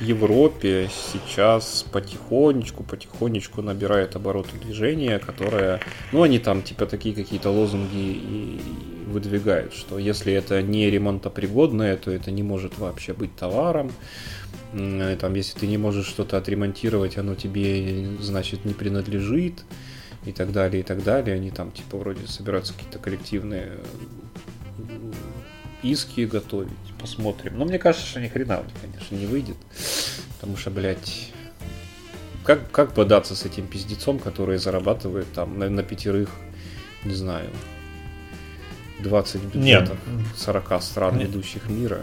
Европе 0.00 0.90
сейчас 1.12 1.84
потихонечку, 1.92 2.82
потихонечку 2.82 3.62
набирает 3.62 4.16
обороты 4.16 4.56
движения, 4.62 5.18
которое, 5.18 5.80
ну, 6.12 6.22
они 6.22 6.38
там 6.38 6.62
типа 6.62 6.86
такие 6.86 7.14
какие-то 7.14 7.50
лозунги 7.50 7.90
и 7.94 8.60
выдвигают, 9.14 9.72
что 9.72 9.98
если 9.98 10.32
это 10.32 10.60
не 10.60 10.90
ремонтопригодное, 10.90 11.96
то 11.96 12.10
это 12.10 12.30
не 12.30 12.42
может 12.42 12.78
вообще 12.78 13.14
быть 13.14 13.34
товаром. 13.36 13.92
Там, 14.72 15.34
если 15.34 15.58
ты 15.58 15.66
не 15.68 15.78
можешь 15.78 16.06
что-то 16.06 16.36
отремонтировать, 16.36 17.16
оно 17.16 17.34
тебе, 17.36 18.06
значит, 18.20 18.64
не 18.64 18.74
принадлежит 18.74 19.64
и 20.26 20.32
так 20.32 20.52
далее, 20.52 20.80
и 20.80 20.82
так 20.82 21.02
далее. 21.04 21.36
Они 21.36 21.50
там, 21.50 21.70
типа, 21.70 21.96
вроде 21.96 22.26
собираются 22.26 22.74
какие-то 22.74 22.98
коллективные 22.98 23.78
иски 25.82 26.22
готовить. 26.22 26.72
Посмотрим. 27.00 27.58
Но 27.58 27.64
мне 27.66 27.78
кажется, 27.78 28.06
что 28.06 28.20
ни 28.20 28.28
хрена 28.28 28.64
конечно, 28.82 29.14
не 29.14 29.26
выйдет. 29.26 29.56
Потому 30.40 30.56
что, 30.56 30.70
блядь, 30.70 31.30
как, 32.44 32.70
как 32.70 32.94
бодаться 32.94 33.36
с 33.36 33.44
этим 33.44 33.66
пиздецом, 33.66 34.18
который 34.18 34.58
зарабатывает 34.58 35.32
там 35.32 35.58
на, 35.58 35.70
на 35.70 35.82
пятерых, 35.82 36.30
не 37.04 37.14
знаю, 37.14 37.48
20 39.04 39.42
бюджетов 39.54 39.96
Нет. 40.06 40.26
40 40.36 40.82
стран 40.82 41.18
Нет. 41.18 41.28
ведущих 41.28 41.68
мира. 41.68 41.98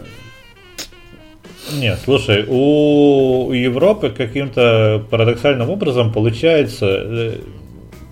Нет, 1.74 2.00
слушай, 2.04 2.46
у 2.48 3.52
Европы 3.52 4.10
каким-то 4.10 5.06
парадоксальным 5.10 5.70
образом 5.70 6.12
получается 6.12 6.86
э, 6.88 7.38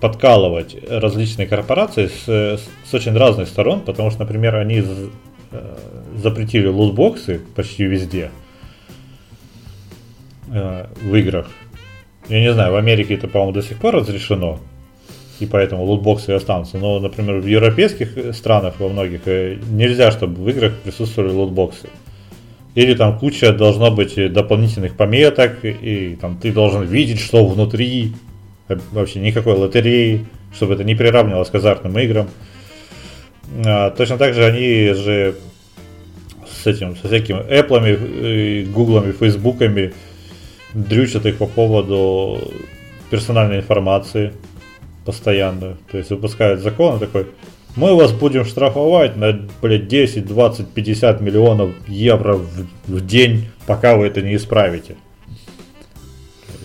подкалывать 0.00 0.76
различные 0.88 1.46
корпорации 1.46 2.06
с, 2.06 2.60
с 2.88 2.94
очень 2.94 3.16
разных 3.16 3.48
сторон, 3.48 3.80
потому 3.80 4.10
что, 4.10 4.20
например, 4.20 4.56
они 4.56 4.82
э, 4.82 5.76
запретили 6.16 6.68
лутбоксы 6.68 7.40
почти 7.54 7.84
везде 7.84 8.30
э, 10.52 10.86
в 11.02 11.14
играх. 11.14 11.48
Я 12.28 12.40
не 12.40 12.52
знаю, 12.52 12.72
в 12.72 12.76
Америке 12.76 13.14
это, 13.14 13.26
по-моему, 13.26 13.52
до 13.52 13.62
сих 13.62 13.78
пор 13.78 13.96
разрешено, 13.96 14.60
и 15.40 15.46
поэтому 15.46 15.84
лутбоксы 15.84 16.30
останутся. 16.30 16.78
Но, 16.78 17.00
например, 17.00 17.40
в 17.40 17.46
европейских 17.46 18.34
странах 18.34 18.74
во 18.78 18.88
многих 18.88 19.26
нельзя, 19.26 20.10
чтобы 20.10 20.42
в 20.42 20.48
играх 20.48 20.74
присутствовали 20.84 21.32
лутбоксы. 21.32 21.88
Или 22.74 22.94
там 22.94 23.18
куча 23.18 23.52
должно 23.52 23.90
быть 23.90 24.32
дополнительных 24.32 24.96
пометок, 24.96 25.64
и 25.64 26.16
там 26.20 26.36
ты 26.36 26.52
должен 26.52 26.84
видеть, 26.84 27.20
что 27.20 27.46
внутри. 27.46 28.12
Вообще 28.92 29.18
никакой 29.18 29.54
лотереи, 29.54 30.26
чтобы 30.54 30.74
это 30.74 30.84
не 30.84 30.94
приравнивалось 30.94 31.48
к 31.50 31.54
азартным 31.56 31.98
играм. 31.98 32.28
А, 33.66 33.90
точно 33.90 34.16
так 34.16 34.34
же 34.34 34.44
они 34.44 34.92
же 34.94 35.34
с 36.62 36.66
этим, 36.66 36.96
со 36.96 37.08
всякими 37.08 37.38
Apple, 37.38 38.70
Гуглами, 38.70 39.12
Фейсбуками 39.12 39.92
дрючат 40.74 41.26
их 41.26 41.38
по 41.38 41.46
поводу 41.46 42.52
персональной 43.10 43.58
информации 43.58 44.32
постоянно. 45.10 45.76
То 45.90 45.98
есть 45.98 46.10
выпускают 46.10 46.60
закон 46.60 47.00
такой, 47.00 47.26
мы 47.74 47.96
вас 47.96 48.12
будем 48.12 48.44
штрафовать 48.44 49.16
на, 49.16 49.40
блядь, 49.60 49.88
10, 49.88 50.24
20, 50.24 50.68
50 50.68 51.20
миллионов 51.20 51.70
евро 51.88 52.34
в, 52.34 52.66
в 52.86 53.06
день, 53.06 53.48
пока 53.66 53.96
вы 53.96 54.06
это 54.06 54.22
не 54.22 54.36
исправите. 54.36 54.96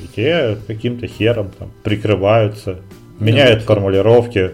И 0.04 0.08
те 0.16 0.58
каким-то 0.68 1.08
хером 1.08 1.52
там 1.58 1.72
прикрываются, 1.84 2.82
меняют 3.20 3.62
да, 3.62 3.66
формулировки. 3.66 4.52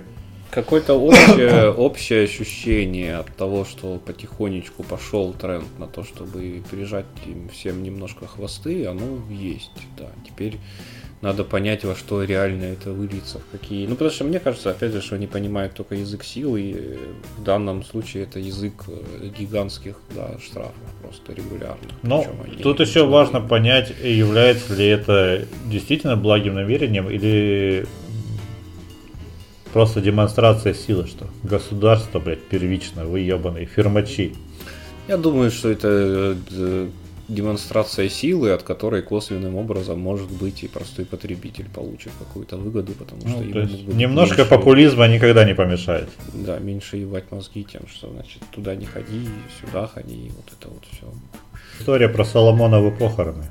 Какое-то 0.52 0.94
общее, 0.94 1.70
общее 1.78 2.24
ощущение 2.24 3.18
от 3.18 3.36
того, 3.36 3.66
что 3.66 4.00
потихонечку 4.06 4.84
пошел 4.84 5.34
тренд 5.34 5.68
на 5.80 5.88
то, 5.88 6.06
чтобы 6.06 6.62
пережать 6.72 7.06
им 7.26 7.50
всем 7.50 7.84
немножко 7.84 8.26
хвосты, 8.26 8.86
оно 8.86 9.20
есть, 9.30 9.72
да. 9.98 10.08
Теперь 10.26 10.58
надо 11.22 11.44
понять, 11.44 11.84
во 11.86 11.96
что 11.96 12.24
реально 12.24 12.66
это 12.66 12.92
выльется, 12.92 13.40
в 13.40 13.52
какие... 13.52 13.86
Ну, 13.86 13.94
потому 13.94 14.10
что 14.10 14.24
мне 14.24 14.40
кажется, 14.40 14.72
опять 14.72 14.92
же, 14.92 15.02
что 15.02 15.16
они 15.16 15.28
понимают 15.28 15.74
только 15.74 15.96
язык 15.96 16.24
сил, 16.24 16.56
и 16.56 16.98
в 17.38 17.44
данном 17.44 17.84
случае 17.84 18.24
это 18.24 18.40
язык 18.40 18.86
э, 18.88 19.30
гигантских 19.38 19.98
да, 20.16 20.40
штрафов 20.40 20.74
просто 21.02 21.34
регулярно. 21.34 21.78
Но 22.02 22.26
тут 22.64 22.80
еще 22.80 23.06
важно 23.06 23.40
понять, 23.40 23.94
является 24.04 24.76
ли 24.76 24.88
это 24.88 25.46
действительно 25.68 26.16
благим 26.18 26.56
намерением 26.56 27.10
или 27.10 27.86
просто 29.74 30.02
демонстрация 30.02 30.74
силы, 30.74 31.06
что 31.06 31.28
государство, 31.44 32.20
блядь, 32.20 32.44
первично, 32.44 33.06
вы 33.06 33.20
ебаные 33.20 33.68
фирмачи. 33.68 34.34
Я 35.08 35.18
думаю, 35.18 35.52
что 35.52 35.70
это 35.70 36.36
э, 36.52 36.90
демонстрация 37.34 38.10
силы, 38.10 38.52
от 38.52 38.64
которой 38.64 39.02
косвенным 39.02 39.56
образом, 39.56 40.00
может 40.00 40.30
быть, 40.30 40.64
и 40.64 40.68
простой 40.68 41.06
потребитель 41.06 41.68
получит 41.74 42.12
какую-то 42.20 42.58
выгоду, 42.58 42.94
потому 42.94 43.22
что 43.22 43.30
ну, 43.30 43.44
ему 43.44 43.94
немножко 43.94 44.38
меньше... 44.38 44.50
популизма 44.50 45.08
никогда 45.08 45.46
не 45.46 45.56
помешает. 45.56 46.10
Да, 46.34 46.60
меньше 46.60 46.98
ебать 46.98 47.32
мозги 47.32 47.64
тем, 47.64 47.88
что 47.88 48.12
значит 48.12 48.42
туда 48.52 48.76
не 48.76 48.86
ходи, 48.86 49.28
сюда 49.60 49.88
ходи, 49.88 50.32
вот 50.36 50.46
это 50.60 50.70
вот 50.70 50.84
все. 50.92 51.08
История 51.80 52.10
про 52.10 52.26
Соломоновы 52.26 52.92
похороны. 52.92 53.46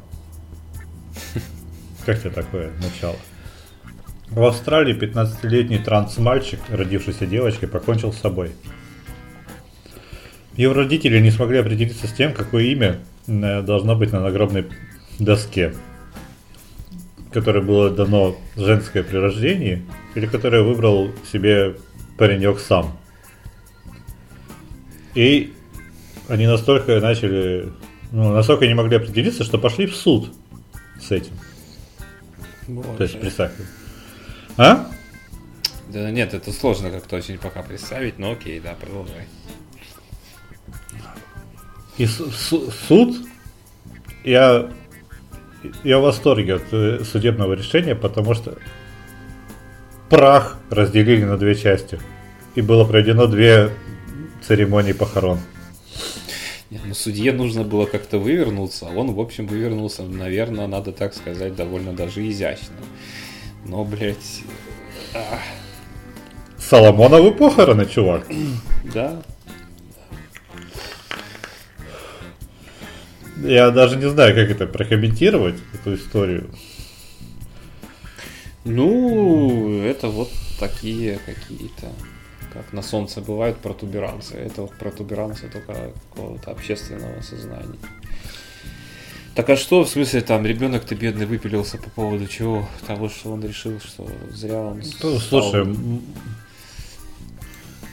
Как 2.07 2.21
тебе 2.21 2.31
такое 2.31 2.73
начало? 2.83 3.17
В 4.29 4.45
Австралии 4.45 4.97
15-летний 4.97 5.79
транс-мальчик, 5.79 6.61
родившийся 6.69 7.27
девочкой, 7.27 7.69
покончил 7.69 8.13
с 8.13 8.19
собой. 8.19 8.53
Его 10.57 10.75
родители 10.75 11.19
не 11.19 11.31
смогли 11.31 11.59
определиться 11.59 12.07
с 12.07 12.13
тем, 12.13 12.33
какое 12.33 12.65
имя 12.65 13.01
должно 13.27 13.95
быть 13.97 14.13
на 14.13 14.21
нагробной 14.21 14.67
доске, 15.19 15.75
которое 17.33 17.61
было 17.61 17.91
дано 17.91 18.37
женское 18.57 19.03
при 19.03 19.17
рождении, 19.17 19.85
или 20.15 20.27
которое 20.27 20.63
выбрал 20.63 21.11
себе 21.31 21.77
паренек 22.19 22.59
сам. 22.61 22.97
И 25.15 25.53
они 26.29 26.47
настолько 26.47 27.01
начали, 27.01 27.73
ну, 28.13 28.33
настолько 28.33 28.67
не 28.67 28.75
могли 28.75 28.97
определиться, 28.97 29.45
что 29.45 29.59
пошли 29.59 29.87
в 29.87 29.97
суд 29.97 30.33
с 31.01 31.11
этим. 31.11 31.33
Боже. 32.69 32.89
То 32.97 33.03
есть, 33.03 33.21
представь. 33.21 33.53
А? 34.57 34.87
Да 35.89 36.11
нет, 36.11 36.35
это 36.35 36.53
сложно 36.53 36.91
как-то 36.91 37.17
очень 37.17 37.39
пока 37.39 37.63
представить, 37.63 38.19
но 38.19 38.33
окей, 38.33 38.61
да, 38.61 38.75
продолжай. 38.75 39.27
И 42.01 42.07
суд, 42.07 43.15
я, 44.25 44.71
я 45.85 45.99
в 45.99 46.03
восторге 46.03 46.55
от 46.55 46.63
э, 46.73 47.05
судебного 47.05 47.53
решения, 47.53 47.95
потому 47.95 48.33
что 48.33 48.57
прах 50.09 50.57
разделили 50.71 51.25
на 51.25 51.37
две 51.37 51.55
части. 51.55 52.01
И 52.55 52.63
было 52.63 52.87
проведено 52.87 53.27
две 53.27 53.69
церемонии 54.41 54.93
похорон. 54.93 55.41
Нет, 56.71 56.81
ну 56.87 56.95
судье 56.95 57.35
нужно 57.35 57.65
было 57.65 57.85
как-то 57.85 58.17
вывернуться, 58.17 58.87
а 58.89 58.95
он, 58.95 59.13
в 59.13 59.21
общем, 59.21 59.47
вывернулся, 59.47 60.03
наверное, 60.03 60.69
надо 60.69 60.93
так 60.93 61.13
сказать, 61.13 61.55
довольно 61.55 61.93
даже 61.93 62.27
изящно. 62.27 62.77
Но, 63.67 63.85
блядь... 63.85 64.41
Ах. 65.15 65.39
Соломоновы 66.57 67.33
похороны, 67.33 67.85
чувак. 67.85 68.25
Да, 68.95 69.21
Я 73.43 73.71
даже 73.71 73.97
не 73.97 74.09
знаю, 74.09 74.35
как 74.35 74.51
это 74.51 74.67
прокомментировать, 74.67 75.57
эту 75.75 75.95
историю. 75.95 76.51
Ну, 78.65 79.83
это 79.83 80.09
вот 80.09 80.31
такие 80.59 81.19
какие-то, 81.25 81.89
как 82.53 82.73
на 82.73 82.83
солнце 82.83 83.21
бывают 83.21 83.57
протуберанцы. 83.59 84.35
Это 84.35 84.63
вот 84.63 84.75
протуберанцы 84.75 85.49
только 85.49 85.93
какого-то 86.11 86.51
общественного 86.51 87.23
сознания. 87.23 87.79
Так 89.35 89.49
а 89.49 89.57
что, 89.57 89.85
в 89.85 89.89
смысле, 89.89 90.21
там 90.21 90.45
ребенок-то 90.45 90.95
бедный 90.95 91.25
выпилился 91.25 91.79
по 91.79 91.89
поводу 91.89 92.27
чего? 92.27 92.69
Того, 92.87 93.09
что 93.09 93.31
он 93.33 93.43
решил, 93.43 93.81
что 93.81 94.07
зря 94.31 94.59
он... 94.59 94.83
Ну, 95.03 95.19
слушай, 95.19 95.65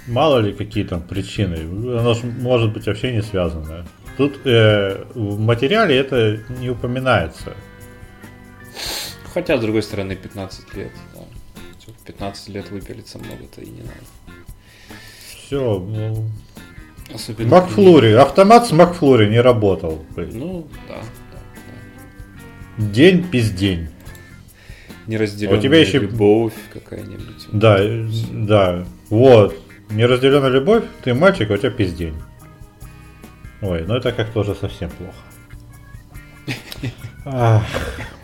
мало 0.07 0.39
ли 0.39 0.53
какие 0.53 0.83
там 0.83 1.01
причины. 1.01 1.57
Оно 1.97 2.13
же 2.15 2.25
может 2.25 2.73
быть 2.73 2.87
вообще 2.87 3.13
не 3.13 3.21
связано. 3.21 3.85
Тут 4.17 4.39
э, 4.45 5.05
в 5.13 5.39
материале 5.39 5.95
это 5.95 6.39
не 6.59 6.69
упоминается. 6.71 7.53
Хотя, 9.33 9.57
с 9.57 9.61
другой 9.61 9.83
стороны, 9.83 10.15
15 10.15 10.73
лет. 10.73 10.91
Да. 11.13 11.21
15 12.05 12.49
лет 12.49 12.71
выпилиться 12.71 13.19
много-то 13.19 13.61
и 13.61 13.69
не 13.69 13.81
надо. 13.81 14.97
Все, 15.29 15.79
ну... 15.79 16.25
Особенно 17.13 17.49
Макфлури, 17.49 18.11
автомат 18.13 18.67
с 18.67 18.71
Макфлури 18.71 19.29
не 19.29 19.39
работал. 19.39 20.03
Ну, 20.17 20.67
да, 20.89 20.95
да, 21.31 21.39
да. 22.77 22.85
День 22.85 23.23
пиздень. 23.23 23.87
Неразделенная 25.05 25.57
У 25.57 25.61
тебя 25.61 25.79
еще... 25.79 25.99
любовь 25.99 26.53
какая-нибудь. 26.73 27.47
Да, 27.53 27.79
да. 28.31 28.85
Вот. 29.09 29.55
Неразделенная 29.89 30.49
любовь, 30.49 30.83
ты 31.03 31.13
мальчик, 31.13 31.49
а 31.49 31.53
у 31.53 31.57
тебя 31.57 31.69
пиздень. 31.69 32.15
Ой, 33.61 33.83
ну 33.87 33.95
это 33.95 34.11
как-то 34.11 34.41
уже 34.41 34.55
совсем 34.55 34.89
плохо. 34.89 35.15
Ах, 37.25 37.63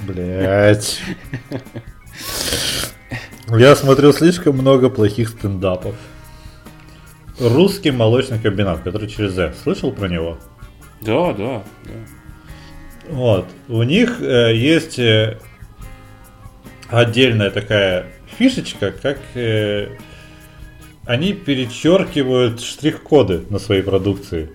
блять. 0.02 1.02
Я 3.50 3.76
смотрел 3.76 4.14
слишком 4.14 4.58
много 4.58 4.90
плохих 4.90 5.30
стендапов. 5.30 5.96
Русский 7.40 7.92
молочный 7.92 8.40
комбинат, 8.40 8.82
который 8.82 9.10
через 9.10 9.34
Z. 9.34 9.54
Слышал 9.62 9.92
про 9.92 10.08
него? 10.08 10.38
Да, 11.02 11.34
да, 11.34 11.64
да. 11.84 11.92
Вот. 13.10 13.48
У 13.68 13.84
них 13.84 14.22
э, 14.22 14.56
есть 14.56 14.98
э, 15.00 15.40
отдельная 16.90 17.50
такая 17.50 18.06
фишечка, 18.38 18.92
как 18.92 19.20
э, 19.34 19.98
они 21.06 21.34
перечеркивают 21.34 22.62
штрих-коды 22.62 23.44
на 23.50 23.60
своей 23.60 23.82
продукции 23.82 24.52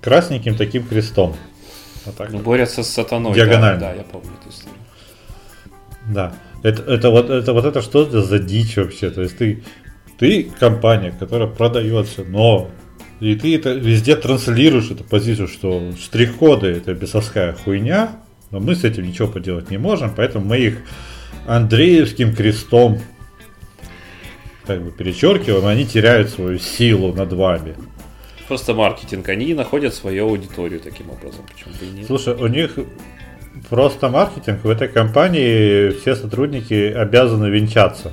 красненьким 0.00 0.56
таким 0.56 0.86
крестом. 0.86 1.36
Вот 2.06 2.16
так 2.16 2.30
ну, 2.30 2.38
вот. 2.38 2.44
борются 2.44 2.82
с 2.82 2.88
сатаной. 2.88 3.34
Диагонально. 3.34 3.80
Да, 3.80 3.88
да, 3.90 3.94
я 3.94 4.02
помню 4.02 4.30
эту 4.40 4.50
историю. 4.50 4.78
Да. 6.08 6.34
Это, 6.62 6.82
это, 6.82 7.10
вот, 7.10 7.30
это 7.30 7.52
вот 7.52 7.64
это 7.64 7.82
что 7.82 8.04
за 8.04 8.38
дичь 8.38 8.76
вообще? 8.76 9.10
То 9.10 9.22
есть 9.22 9.38
ты, 9.38 9.62
ты 10.18 10.50
компания, 10.58 11.12
которая 11.18 11.48
продается, 11.48 12.24
но 12.24 12.70
и 13.20 13.34
ты 13.34 13.54
это 13.54 13.72
везде 13.72 14.16
транслируешь 14.16 14.90
эту 14.90 15.04
позицию, 15.04 15.48
что 15.48 15.92
штрих-коды 15.98 16.68
это 16.68 16.94
бесовская 16.94 17.52
хуйня, 17.52 18.16
но 18.50 18.60
мы 18.60 18.74
с 18.74 18.84
этим 18.84 19.06
ничего 19.06 19.28
поделать 19.28 19.70
не 19.70 19.78
можем, 19.78 20.12
поэтому 20.14 20.44
мы 20.46 20.58
их 20.58 20.78
Андреевским 21.46 22.34
крестом 22.34 23.00
как 24.66 24.82
бы 24.82 24.90
перечеркиваем, 24.90 25.66
они 25.66 25.86
теряют 25.86 26.30
свою 26.30 26.58
силу 26.58 27.12
над 27.14 27.32
вами 27.32 27.74
просто 28.50 28.74
маркетинг. 28.74 29.28
Они 29.28 29.54
находят 29.54 29.94
свою 29.94 30.26
аудиторию 30.26 30.80
таким 30.80 31.08
образом. 31.10 31.46
Почему 31.46 31.72
бы 31.72 31.86
и 31.86 31.90
нет? 31.90 32.06
Слушай, 32.08 32.34
у 32.34 32.48
них 32.48 32.76
просто 33.68 34.08
маркетинг. 34.08 34.64
В 34.64 34.68
этой 34.68 34.88
компании 34.88 35.90
все 35.90 36.16
сотрудники 36.16 36.74
обязаны 36.92 37.46
венчаться. 37.46 38.12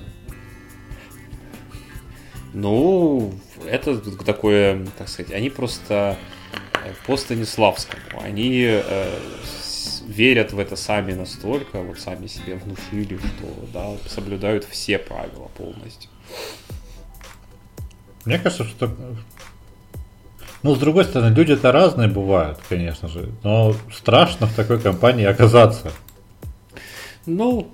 Ну, 2.53 3.33
это 3.65 3.97
такое, 4.23 4.85
так 4.99 5.09
сказать, 5.09 5.33
они 5.33 5.49
просто 5.49 6.15
э, 6.85 6.93
по 7.07 7.17
Станиславскому. 7.17 8.21
Они 8.21 8.63
э, 8.63 9.19
верят 10.07 10.53
в 10.53 10.59
это 10.59 10.75
сами 10.75 11.13
настолько, 11.13 11.81
вот 11.81 11.99
сами 11.99 12.27
себе 12.27 12.57
внушили, 12.57 13.17
что 13.17 13.69
да, 13.73 13.97
соблюдают 14.07 14.65
все 14.65 14.99
правила 14.99 15.49
полностью. 15.57 16.11
Мне 18.23 18.37
кажется, 18.37 18.65
что 18.65 18.95
ну, 20.63 20.75
с 20.75 20.79
другой 20.79 21.05
стороны, 21.05 21.33
люди-то 21.33 21.71
разные 21.71 22.07
бывают, 22.07 22.59
конечно 22.67 23.07
же, 23.07 23.29
но 23.43 23.75
страшно 23.93 24.47
в 24.47 24.55
такой 24.55 24.79
компании 24.79 25.25
оказаться. 25.25 25.91
Ну, 27.25 27.67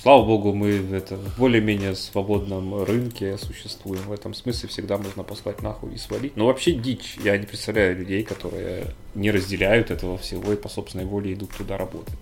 слава 0.00 0.24
богу, 0.24 0.54
мы 0.54 0.70
это, 0.92 1.16
в 1.16 1.38
более-менее 1.38 1.94
свободном 1.94 2.84
рынке 2.84 3.36
существуем. 3.38 4.02
В 4.06 4.12
этом 4.12 4.34
смысле 4.34 4.68
всегда 4.68 4.96
можно 4.96 5.24
послать 5.24 5.62
нахуй 5.62 5.94
и 5.94 5.98
свалить. 5.98 6.36
Но 6.36 6.46
вообще 6.46 6.72
дичь. 6.72 7.16
Я 7.22 7.36
не 7.36 7.46
представляю 7.46 7.98
людей, 7.98 8.22
которые 8.22 8.94
не 9.14 9.30
разделяют 9.30 9.90
этого 9.90 10.16
всего 10.16 10.52
и 10.52 10.56
по 10.56 10.68
собственной 10.68 11.04
воле 11.04 11.34
идут 11.34 11.50
туда 11.50 11.76
работать. 11.76 12.14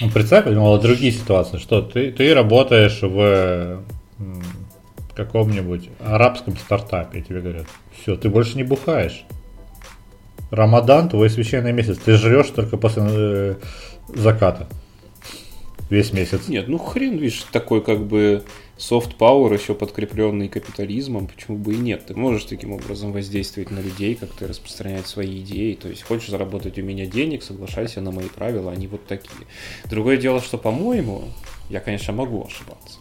Ну, 0.00 0.10
представь, 0.10 0.46
мало 0.46 0.80
другие 0.80 1.12
ситуации, 1.12 1.58
что 1.58 1.82
ты, 1.82 2.12
ты 2.12 2.32
работаешь 2.32 3.02
в 3.02 3.82
каком-нибудь 5.18 5.90
арабском 6.00 6.56
стартапе, 6.56 7.22
тебе 7.22 7.40
говорят, 7.40 7.66
все, 8.00 8.16
ты 8.16 8.28
больше 8.28 8.56
не 8.56 8.62
бухаешь. 8.62 9.24
Рамадан 10.50 11.08
твой 11.08 11.28
священный 11.28 11.72
месяц. 11.72 11.98
Ты 11.98 12.14
жрешь 12.14 12.50
только 12.50 12.76
после 12.76 13.02
э, 13.04 13.54
заката. 14.14 14.68
Весь 15.90 16.12
месяц. 16.12 16.48
Нет, 16.48 16.68
ну 16.68 16.78
хрен, 16.78 17.16
видишь, 17.16 17.46
такой 17.50 17.82
как 17.82 18.06
бы 18.06 18.44
soft 18.78 19.16
power 19.18 19.52
еще 19.52 19.74
подкрепленный 19.74 20.48
капитализмом, 20.48 21.26
почему 21.26 21.56
бы 21.56 21.74
и 21.74 21.78
нет? 21.78 22.06
Ты 22.06 22.14
можешь 22.14 22.44
таким 22.44 22.72
образом 22.72 23.12
воздействовать 23.12 23.70
на 23.70 23.80
людей, 23.80 24.14
как-то 24.14 24.46
распространять 24.46 25.06
свои 25.06 25.40
идеи. 25.40 25.74
То 25.74 25.88
есть 25.88 26.02
хочешь 26.02 26.28
заработать 26.28 26.78
у 26.78 26.82
меня 26.82 27.06
денег, 27.06 27.42
соглашайся 27.42 28.00
на 28.00 28.12
мои 28.12 28.28
правила, 28.28 28.70
они 28.70 28.86
вот 28.86 29.06
такие. 29.06 29.46
Другое 29.86 30.16
дело, 30.16 30.40
что, 30.40 30.58
по-моему, 30.58 31.24
я, 31.70 31.80
конечно, 31.80 32.12
могу 32.12 32.44
ошибаться. 32.44 32.97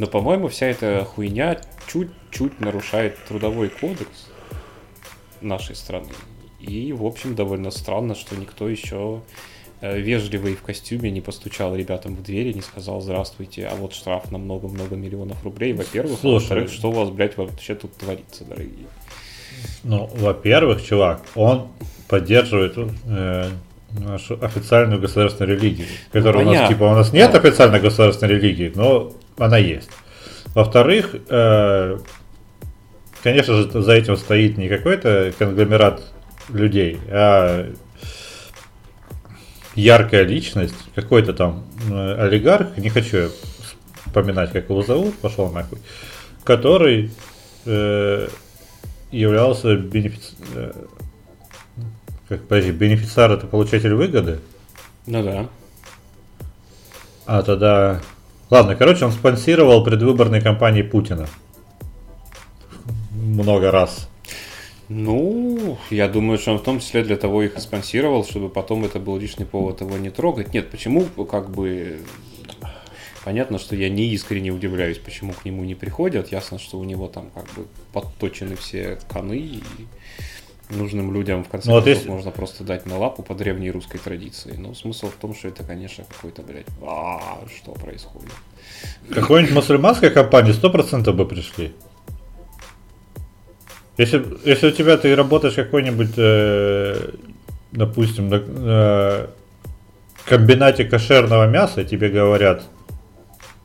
Но, 0.00 0.06
по-моему, 0.06 0.48
вся 0.48 0.64
эта 0.64 1.04
хуйня 1.04 1.60
чуть-чуть 1.86 2.58
нарушает 2.58 3.18
трудовой 3.28 3.68
кодекс 3.68 4.30
нашей 5.42 5.76
страны. 5.76 6.08
И, 6.58 6.94
в 6.94 7.04
общем, 7.04 7.34
довольно 7.34 7.70
странно, 7.70 8.14
что 8.14 8.34
никто 8.34 8.66
еще 8.66 9.20
э, 9.82 10.00
вежливый 10.00 10.54
в 10.54 10.62
костюме 10.62 11.10
не 11.10 11.20
постучал 11.20 11.76
ребятам 11.76 12.16
в 12.16 12.22
двери, 12.22 12.54
не 12.54 12.62
сказал 12.62 13.02
«Здравствуйте, 13.02 13.66
а 13.66 13.74
вот 13.74 13.92
штраф 13.92 14.30
на 14.30 14.38
много-много 14.38 14.96
миллионов 14.96 15.44
рублей». 15.44 15.74
Во-первых, 15.74 16.20
а 16.22 16.28
во-вторых, 16.28 16.72
что 16.72 16.88
у 16.88 16.92
вас, 16.92 17.10
блядь, 17.10 17.36
вообще 17.36 17.74
тут 17.74 17.94
творится, 17.94 18.46
дорогие? 18.46 18.86
Ну, 19.82 20.08
во-первых, 20.14 20.82
чувак, 20.82 21.20
он 21.34 21.68
поддерживает 22.08 22.72
э, 23.04 23.50
нашу 23.98 24.42
официальную 24.42 24.98
государственную 24.98 25.58
религию, 25.58 25.88
которая 26.10 26.44
ну, 26.46 26.52
у 26.52 26.54
нас, 26.54 26.68
типа, 26.70 26.84
у 26.84 26.94
нас 26.94 27.12
нет 27.12 27.34
официальной 27.34 27.80
государственной 27.80 28.36
религии, 28.36 28.72
но 28.74 29.12
она 29.40 29.58
есть. 29.58 29.90
Во-вторых, 30.54 31.14
э, 31.28 31.98
конечно 33.22 33.54
же, 33.54 33.82
за 33.82 33.92
этим 33.92 34.16
стоит 34.16 34.58
не 34.58 34.68
какой-то 34.68 35.32
конгломерат 35.38 36.02
людей, 36.48 36.98
а 37.08 37.72
яркая 39.74 40.22
личность, 40.22 40.74
какой-то 40.94 41.32
там 41.32 41.64
э, 41.90 42.14
олигарх, 42.24 42.76
не 42.76 42.90
хочу 42.90 43.30
вспоминать, 44.06 44.52
как 44.52 44.68
его 44.68 44.82
зовут, 44.82 45.16
пошел 45.18 45.50
нахуй, 45.50 45.78
который 46.44 47.10
э, 47.66 48.28
являлся 49.10 49.76
бенефици... 49.76 50.34
Э, 50.54 50.72
как, 52.28 52.42
подожди, 52.42 52.70
бенефициар 52.70 53.32
это 53.32 53.46
получатель 53.46 53.94
выгоды? 53.94 54.40
Ну 55.06 55.22
да. 55.22 55.48
А 57.26 57.42
тогда... 57.42 58.00
Ладно, 58.50 58.74
короче, 58.74 59.04
он 59.04 59.12
спонсировал 59.12 59.84
предвыборные 59.84 60.40
кампании 60.40 60.82
Путина. 60.82 61.28
Много 63.12 63.70
раз. 63.70 64.08
Ну, 64.88 65.78
я 65.90 66.08
думаю, 66.08 66.36
что 66.36 66.50
он 66.52 66.58
в 66.58 66.64
том 66.64 66.80
числе 66.80 67.04
для 67.04 67.16
того 67.16 67.44
их 67.44 67.56
и 67.56 67.60
спонсировал, 67.60 68.24
чтобы 68.24 68.48
потом 68.48 68.84
это 68.84 68.98
был 68.98 69.16
лишний 69.18 69.44
повод 69.44 69.82
его 69.82 69.96
не 69.98 70.10
трогать. 70.10 70.52
Нет, 70.52 70.68
почему, 70.68 71.04
как 71.30 71.48
бы, 71.48 72.00
понятно, 73.24 73.60
что 73.60 73.76
я 73.76 73.88
не 73.88 74.06
искренне 74.06 74.50
удивляюсь, 74.50 74.98
почему 74.98 75.32
к 75.32 75.44
нему 75.44 75.62
не 75.62 75.76
приходят. 75.76 76.32
Ясно, 76.32 76.58
что 76.58 76.76
у 76.76 76.82
него 76.82 77.06
там 77.06 77.30
как 77.32 77.44
бы 77.54 77.68
подточены 77.92 78.56
все 78.56 78.98
коны, 79.08 79.38
и 79.38 79.62
нужным 80.70 81.12
людям 81.12 81.44
в 81.44 81.48
конце 81.48 81.68
ну, 81.68 81.76
концов 81.76 81.96
если... 81.96 82.08
можно 82.08 82.30
просто 82.30 82.64
дать 82.64 82.86
на 82.86 82.98
лапу 82.98 83.22
по 83.22 83.34
древней 83.34 83.70
русской 83.70 83.98
традиции. 83.98 84.54
Но 84.56 84.74
смысл 84.74 85.08
в 85.08 85.14
том, 85.14 85.34
что 85.34 85.48
это, 85.48 85.64
конечно, 85.64 86.04
какой-то, 86.04 86.42
блядь, 86.42 86.66
а 86.82 87.40
что 87.54 87.72
происходит. 87.72 88.30
Какой-нибудь 89.12 89.54
мусульманской 89.54 90.10
компании 90.10 90.52
100% 90.52 91.12
бы 91.12 91.26
пришли. 91.26 91.72
Если, 93.96 94.24
если 94.44 94.68
у 94.68 94.70
тебя 94.70 94.96
ты 94.96 95.14
работаешь 95.14 95.54
какой-нибудь, 95.54 96.14
э, 96.16 97.10
допустим, 97.72 98.30
э, 98.32 99.26
комбинате 100.24 100.84
кошерного 100.84 101.46
мяса, 101.46 101.84
тебе 101.84 102.08
говорят, 102.08 102.62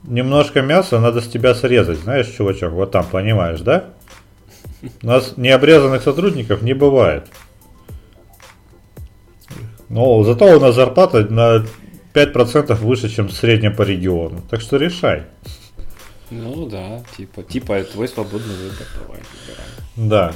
немножко 0.03 0.61
мяса 0.61 0.99
надо 0.99 1.21
с 1.21 1.27
тебя 1.27 1.55
срезать, 1.55 1.99
знаешь, 1.99 2.27
чувачок, 2.27 2.73
вот 2.73 2.91
там, 2.91 3.05
понимаешь, 3.05 3.61
да? 3.61 3.94
У 5.01 5.05
нас 5.05 5.37
необрезанных 5.37 6.03
сотрудников 6.03 6.61
не 6.61 6.73
бывает. 6.73 7.27
Но 9.89 10.23
зато 10.23 10.45
у 10.45 10.59
нас 10.59 10.75
зарплата 10.75 11.25
на 11.29 11.65
5% 12.13 12.73
выше, 12.75 13.09
чем 13.09 13.27
в 13.27 13.33
среднем 13.33 13.75
по 13.75 13.83
региону. 13.83 14.41
Так 14.49 14.61
что 14.61 14.77
решай. 14.77 15.23
Ну 16.31 16.65
да, 16.65 17.03
типа, 17.17 17.43
типа 17.43 17.83
твой 17.83 18.07
свободный 18.07 18.55
выбор, 18.55 18.87
давай, 18.99 19.19
выбирай. 19.19 20.09
Да. 20.09 20.33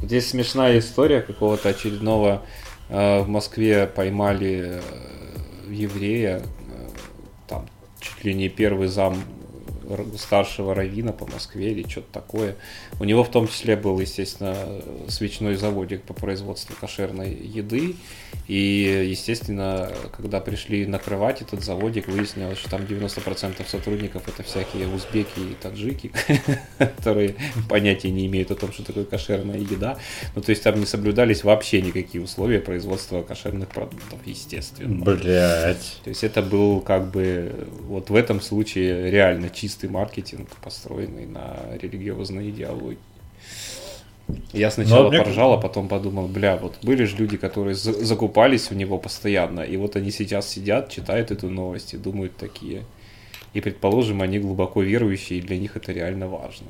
Здесь 0.00 0.28
смешная 0.28 0.78
история 0.78 1.22
какого-то 1.22 1.70
очередного 1.70 2.42
э, 2.88 3.20
в 3.20 3.28
Москве 3.28 3.86
поймали 3.86 4.74
э, 4.74 4.80
еврея, 5.70 6.38
э, 6.38 6.88
там 7.48 7.66
чуть 8.00 8.24
ли 8.24 8.34
не 8.34 8.48
первый 8.48 8.88
зам 8.88 9.16
старшего 10.18 10.74
равина 10.74 11.12
по 11.12 11.26
Москве 11.26 11.72
или 11.72 11.88
что-то 11.88 12.12
такое. 12.12 12.56
У 13.00 13.04
него 13.04 13.24
в 13.24 13.30
том 13.30 13.48
числе 13.48 13.76
был, 13.76 13.98
естественно, 14.00 14.56
свечной 15.08 15.56
заводик 15.56 16.02
по 16.02 16.14
производству 16.14 16.74
кошерной 16.80 17.34
еды. 17.34 17.96
И, 18.46 19.06
естественно, 19.08 19.90
когда 20.14 20.40
пришли 20.40 20.86
накрывать 20.86 21.40
этот 21.40 21.64
заводик, 21.64 22.08
выяснилось, 22.08 22.58
что 22.58 22.70
там 22.70 22.82
90% 22.82 23.66
сотрудников 23.66 24.28
это 24.28 24.42
всякие 24.42 24.88
узбеки 24.88 25.38
и 25.38 25.54
таджики, 25.60 26.12
которые 26.78 27.36
понятия 27.68 28.10
не 28.10 28.26
имеют 28.26 28.50
о 28.50 28.54
том, 28.54 28.72
что 28.72 28.84
такое 28.84 29.04
кошерная 29.04 29.58
еда. 29.58 29.98
Ну, 30.34 30.42
то 30.42 30.50
есть 30.50 30.62
там 30.62 30.78
не 30.78 30.86
соблюдались 30.86 31.42
вообще 31.42 31.80
никакие 31.80 32.22
условия 32.22 32.60
производства 32.60 33.22
кошерных 33.22 33.68
продуктов, 33.68 34.18
естественно. 34.26 35.04
Блять. 35.04 36.00
То 36.04 36.10
есть 36.10 36.22
это 36.22 36.42
был 36.42 36.80
как 36.80 37.10
бы 37.10 37.68
вот 37.82 38.10
в 38.10 38.14
этом 38.14 38.40
случае 38.40 39.10
реально 39.10 39.48
чистый 39.74 39.90
маркетинг, 39.90 40.48
построенный 40.62 41.26
на 41.26 41.56
религиозной 41.82 42.50
идеологии. 42.50 42.98
Я 44.52 44.70
сначала 44.70 45.08
мне... 45.08 45.18
поржал, 45.18 45.52
а 45.52 45.58
потом 45.58 45.88
подумал, 45.88 46.28
бля, 46.28 46.56
вот 46.56 46.76
были 46.82 47.04
же 47.04 47.16
люди, 47.16 47.36
которые 47.36 47.74
закупались 47.74 48.70
в 48.70 48.76
него 48.76 48.98
постоянно, 48.98 49.60
и 49.60 49.76
вот 49.76 49.96
они 49.96 50.10
сейчас 50.10 50.48
сидят, 50.48 50.90
читают 50.90 51.30
эту 51.30 51.50
новость 51.50 51.94
и 51.94 51.96
думают 51.96 52.36
такие. 52.36 52.84
И, 53.52 53.60
предположим, 53.60 54.22
они 54.22 54.38
глубоко 54.38 54.82
верующие, 54.82 55.40
и 55.40 55.42
для 55.42 55.58
них 55.58 55.76
это 55.76 55.92
реально 55.92 56.28
важно. 56.28 56.68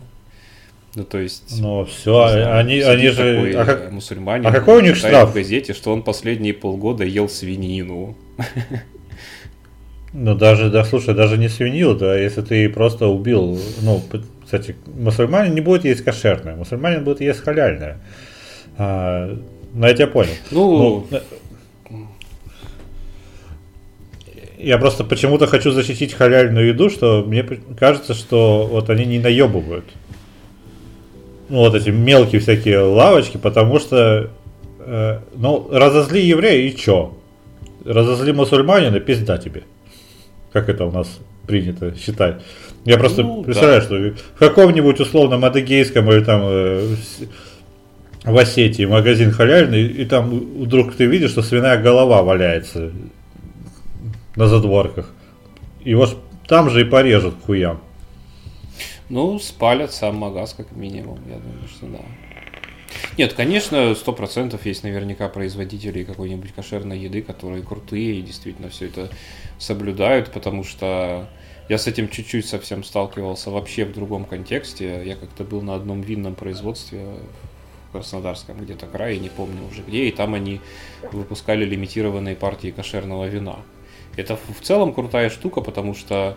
Ну, 0.95 1.05
то 1.05 1.19
есть... 1.19 1.61
Ну, 1.61 1.85
все, 1.85 2.29
знаю, 2.29 2.59
они, 2.59 2.81
они 2.81 3.09
же... 3.09 3.35
Такой 3.35 3.53
а 3.53 3.65
как... 3.65 3.93
мусульманин, 3.93 4.47
а 4.47 4.53
какой 4.53 4.79
у 4.79 4.81
них 4.81 4.97
штраф? 4.97 5.31
в 5.31 5.35
газете, 5.35 5.75
что 5.75 5.93
он 5.93 6.03
последние 6.03 6.55
полгода 6.55 7.05
ел 7.05 7.29
свинину. 7.29 8.17
Ну, 10.17 10.37
даже, 10.37 10.71
да, 10.71 10.85
слушай, 10.85 11.13
даже 11.13 11.37
не 11.39 11.49
свинил, 11.49 11.97
да, 11.97 12.17
если 12.17 12.41
ты 12.41 12.69
просто 12.69 13.09
убил, 13.09 13.59
ну, 13.83 14.01
кстати, 14.45 14.77
мусульманин 14.87 15.53
не 15.53 15.61
будет 15.61 15.85
есть 15.85 16.05
кошерное, 16.05 16.55
мусульманин 16.55 17.03
будет 17.03 17.21
есть 17.21 17.41
халяльное. 17.41 17.99
А, 18.79 19.37
ну, 19.75 19.87
я 19.87 19.93
тебя 19.93 20.07
понял. 20.07 20.31
Ну, 20.53 21.05
ну 21.11 22.01
я 24.57 24.79
просто 24.79 25.03
почему-то 25.03 25.49
хочу 25.49 25.73
защитить 25.73 26.15
халяльную 26.15 26.69
еду, 26.69 26.91
что 26.91 27.25
мне 27.27 27.43
кажется, 27.77 28.15
что 28.15 28.69
вот 28.71 28.91
они 28.91 29.07
не 29.07 29.19
наебывают. 29.19 29.85
Ну, 31.49 31.59
вот 31.59 31.75
эти 31.75 31.91
мелкие 31.91 32.41
всякие 32.41 32.79
лавочки, 32.79 33.37
потому 33.37 33.81
что, 33.81 34.31
э, 34.79 35.19
ну, 35.35 35.69
разозли 35.73 36.21
еврея 36.21 36.69
и 36.69 36.77
чё? 36.77 37.15
Разозли 37.85 38.31
мусульманина, 38.31 39.01
пизда 39.01 39.39
тебе 39.39 39.65
как 40.55 40.69
это 40.69 40.87
у 40.87 40.93
нас 40.93 41.19
принято 41.47 41.95
считать. 41.97 42.41
Я 42.85 42.97
просто 42.97 43.23
ну, 43.23 43.43
представляю, 43.43 43.81
да. 43.81 43.87
что 43.87 44.25
в 44.37 44.39
каком-нибудь 44.39 45.01
условном 45.01 45.45
адыгейском 45.45 46.11
или 46.11 46.25
там 46.25 46.43
э, 46.45 46.95
в 48.25 48.39
Осетии 48.39 48.85
магазин 48.85 49.33
халяльный, 49.33 49.83
и 49.83 50.05
там 50.05 50.31
вдруг 50.63 50.95
ты 50.95 51.07
видишь, 51.07 51.33
что 51.33 51.43
свиная 51.43 51.77
голова 51.83 52.23
валяется 52.23 52.93
на 54.37 54.47
задворках. 54.47 55.11
Его 55.85 56.09
там 56.47 56.71
же 56.71 56.83
и 56.83 56.85
порежут 56.85 57.35
хуям. 57.45 57.81
Ну, 59.09 59.39
спалят 59.41 59.93
сам 59.93 60.17
магаз, 60.17 60.55
как 60.55 60.71
минимум, 60.73 61.19
я 61.29 61.37
думаю, 61.37 61.69
что 61.69 61.87
да. 61.87 61.99
Нет, 63.17 63.33
конечно, 63.35 63.95
сто 63.95 64.13
процентов 64.13 64.67
есть 64.67 64.83
наверняка 64.83 65.29
производители 65.29 66.03
какой-нибудь 66.03 66.53
кошерной 66.53 66.99
еды, 66.99 67.23
которые 67.23 67.63
крутые 67.63 68.19
и 68.19 68.23
действительно 68.23 68.71
все 68.71 68.87
это 68.87 69.09
соблюдают, 69.59 70.33
потому 70.33 70.65
что 70.65 71.29
я 71.69 71.79
с 71.79 71.87
этим 71.87 72.09
чуть-чуть 72.09 72.47
совсем 72.47 72.83
сталкивался 72.83 73.51
вообще 73.51 73.85
в 73.85 73.93
другом 73.93 74.25
контексте. 74.25 75.03
Я 75.07 75.15
как-то 75.15 75.45
был 75.45 75.63
на 75.63 75.77
одном 75.77 76.01
винном 76.01 76.35
производстве 76.35 77.07
в 77.89 77.93
Краснодарском 77.93 78.59
где-то 78.59 78.87
крае, 78.87 79.21
не 79.21 79.29
помню 79.29 79.65
уже 79.71 79.83
где, 79.83 80.07
и 80.07 80.11
там 80.11 80.35
они 80.35 80.61
выпускали 81.13 81.65
лимитированные 81.65 82.35
партии 82.35 82.73
кошерного 82.73 83.27
вина. 83.27 83.59
Это 84.17 84.37
в 84.37 84.61
целом 84.61 84.93
крутая 84.93 85.31
штука, 85.31 85.61
потому 85.61 85.95
что 85.95 86.37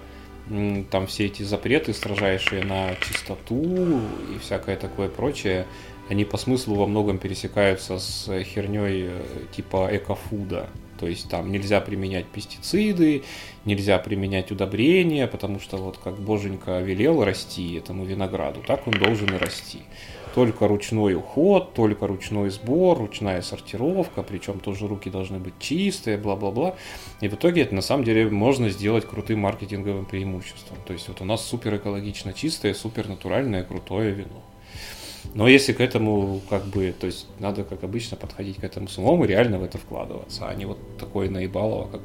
там 0.91 1.07
все 1.07 1.25
эти 1.25 1.43
запреты 1.43 1.93
строжайшие 1.93 2.63
на 2.63 2.95
чистоту 2.95 3.99
и 4.33 4.39
всякое 4.39 4.77
такое 4.77 5.09
прочее, 5.09 5.65
они 6.09 6.25
по 6.25 6.37
смыслу 6.37 6.75
во 6.75 6.87
многом 6.87 7.17
пересекаются 7.17 7.99
с 7.99 8.29
херней 8.43 9.07
э, 9.07 9.23
типа 9.55 9.89
экофуда. 9.91 10.69
То 10.99 11.07
есть 11.07 11.29
там 11.29 11.51
нельзя 11.51 11.79
применять 11.79 12.25
пестициды, 12.25 13.23
нельзя 13.65 13.99
применять 13.99 14.51
удобрения, 14.51 15.27
потому 15.27 15.59
что 15.59 15.77
вот 15.77 15.97
как 15.97 16.19
боженька 16.19 16.79
велел 16.79 17.23
расти 17.23 17.75
этому 17.75 18.05
винограду, 18.05 18.61
так 18.65 18.87
он 18.87 18.93
должен 18.93 19.33
и 19.33 19.37
расти. 19.37 19.79
Только 20.33 20.67
ручной 20.67 21.15
уход, 21.15 21.73
только 21.73 22.05
ручной 22.05 22.51
сбор, 22.51 22.99
ручная 22.99 23.41
сортировка, 23.41 24.21
причем 24.21 24.59
тоже 24.59 24.87
руки 24.87 25.09
должны 25.09 25.39
быть 25.39 25.53
чистые, 25.59 26.17
бла-бла-бла. 26.17 26.75
И 27.21 27.27
в 27.27 27.33
итоге 27.35 27.63
это 27.63 27.73
на 27.73 27.81
самом 27.81 28.03
деле 28.03 28.29
можно 28.29 28.69
сделать 28.69 29.05
крутым 29.05 29.39
маркетинговым 29.39 30.05
преимуществом. 30.05 30.77
То 30.85 30.93
есть 30.93 31.07
вот 31.07 31.21
у 31.21 31.25
нас 31.25 31.43
супер 31.43 31.77
экологично 31.77 32.33
чистое, 32.33 32.75
супер 32.75 33.07
натуральное, 33.07 33.63
крутое 33.63 34.11
вино. 34.11 34.43
Но 35.33 35.47
если 35.47 35.73
к 35.73 35.81
этому, 35.81 36.41
как 36.49 36.65
бы, 36.65 36.93
то 36.99 37.05
есть 37.05 37.27
надо, 37.39 37.63
как 37.63 37.83
обычно, 37.83 38.17
подходить 38.17 38.57
к 38.57 38.63
этому 38.63 38.87
с 38.87 38.97
умом 38.97 39.23
и 39.23 39.27
реально 39.27 39.59
в 39.59 39.63
это 39.63 39.77
вкладываться, 39.77 40.47
а 40.47 40.55
не 40.55 40.65
вот 40.65 40.77
такое 40.97 41.29
наебалово, 41.29 41.87
как 41.89 42.01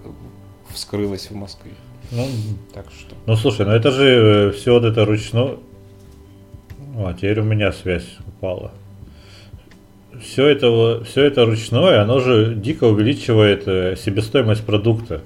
вскрылось 0.68 1.30
в 1.30 1.34
Москве. 1.34 1.72
Ну, 2.10 2.26
так 2.74 2.86
что. 2.90 3.14
Ну 3.26 3.36
слушай, 3.36 3.64
ну 3.64 3.72
это 3.72 3.90
же 3.90 4.04
э, 4.04 4.52
все 4.52 4.72
вот 4.74 4.84
это 4.84 5.04
ручное. 5.04 5.56
А, 6.96 7.14
теперь 7.14 7.40
у 7.40 7.44
меня 7.44 7.72
связь 7.72 8.06
упала. 8.26 8.72
Все 10.20 10.46
это, 10.48 11.02
все 11.04 11.24
это 11.24 11.46
ручное, 11.46 12.02
оно 12.02 12.20
же 12.20 12.54
дико 12.54 12.84
увеличивает 12.84 13.66
э, 13.66 13.96
себестоимость 13.96 14.64
продукта. 14.64 15.22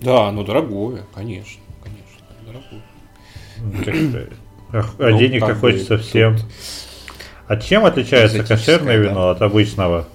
Да, 0.00 0.32
ну 0.32 0.44
дорогое, 0.44 1.02
конечно, 1.14 1.60
конечно, 1.82 2.80
дорогое. 3.54 4.28
А, 4.72 4.84
а 4.98 5.10
ну, 5.10 5.18
денег-то 5.18 5.54
хочется 5.54 5.96
бы, 5.96 6.02
всем. 6.02 6.36
Тут... 6.36 6.46
А 7.46 7.56
чем 7.56 7.84
отличается 7.84 8.44
кошерное 8.44 8.96
вино 8.96 9.14
да. 9.14 9.30
от 9.30 9.42
обычного? 9.42 10.06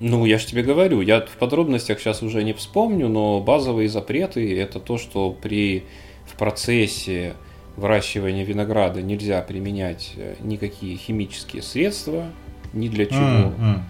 Ну, 0.00 0.26
я 0.26 0.38
же 0.38 0.46
тебе 0.46 0.62
говорю, 0.62 1.00
я 1.00 1.20
в 1.20 1.36
подробностях 1.38 2.00
сейчас 2.00 2.22
уже 2.22 2.42
не 2.42 2.52
вспомню, 2.52 3.08
но 3.08 3.40
базовые 3.40 3.88
запреты 3.88 4.58
это 4.60 4.78
то, 4.78 4.98
что 4.98 5.30
при 5.30 5.84
в 6.26 6.36
процессе 6.36 7.34
выращивания 7.76 8.44
винограда 8.44 9.00
нельзя 9.00 9.40
применять 9.42 10.12
э, 10.16 10.34
никакие 10.40 10.96
химические 10.96 11.62
средства, 11.62 12.26
ни 12.72 12.88
для 12.88 13.06
чего. 13.06 13.52
Mm-hmm. 13.58 13.80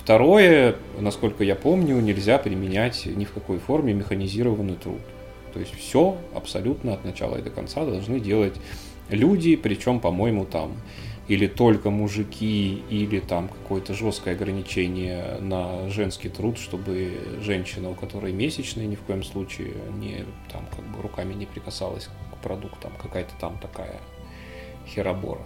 Второе, 0.00 0.76
насколько 0.98 1.44
я 1.44 1.54
помню, 1.54 2.00
нельзя 2.00 2.38
применять 2.38 3.04
ни 3.04 3.26
в 3.26 3.32
какой 3.32 3.58
форме 3.58 3.92
механизированный 3.92 4.76
труд. 4.76 5.00
То 5.54 5.60
есть 5.60 5.74
все 5.74 6.16
абсолютно 6.34 6.94
от 6.94 7.04
начала 7.04 7.36
и 7.36 7.42
до 7.42 7.50
конца 7.50 7.84
должны 7.84 8.18
делать 8.18 8.54
люди, 9.08 9.54
причем, 9.54 10.00
по-моему, 10.00 10.44
там 10.44 10.72
или 11.28 11.46
только 11.46 11.90
мужики, 11.90 12.82
или 12.90 13.20
там 13.20 13.48
какое-то 13.48 13.94
жесткое 13.94 14.34
ограничение 14.34 15.38
на 15.40 15.88
женский 15.88 16.28
труд, 16.28 16.58
чтобы 16.58 17.12
женщина, 17.40 17.88
у 17.88 17.94
которой 17.94 18.32
месячные, 18.32 18.86
ни 18.86 18.96
в 18.96 19.00
коем 19.02 19.22
случае 19.22 19.72
не 19.98 20.24
там 20.52 20.66
как 20.74 20.84
бы 20.84 21.00
руками 21.00 21.32
не 21.34 21.46
прикасалась 21.46 22.10
к 22.32 22.42
продуктам, 22.42 22.92
какая-то 23.00 23.32
там 23.40 23.58
такая 23.62 23.94
херобора. 24.86 25.40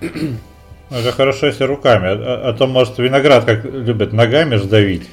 Ну, 0.00 0.96
это 0.96 1.12
хорошо, 1.12 1.46
если 1.46 1.62
руками, 1.64 2.08
а, 2.08 2.48
а 2.48 2.52
то, 2.52 2.66
может, 2.66 2.98
виноград 2.98 3.44
как 3.44 3.64
любят 3.64 4.12
ногами 4.12 4.56
сдавить. 4.56 5.08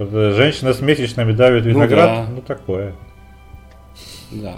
Женщина 0.00 0.72
с 0.72 0.80
месячными 0.80 1.32
давит 1.32 1.64
ну 1.64 1.70
виноград, 1.70 2.10
ну, 2.10 2.16
да. 2.16 2.30
ну 2.34 2.42
такое. 2.42 2.94
Да. 4.32 4.56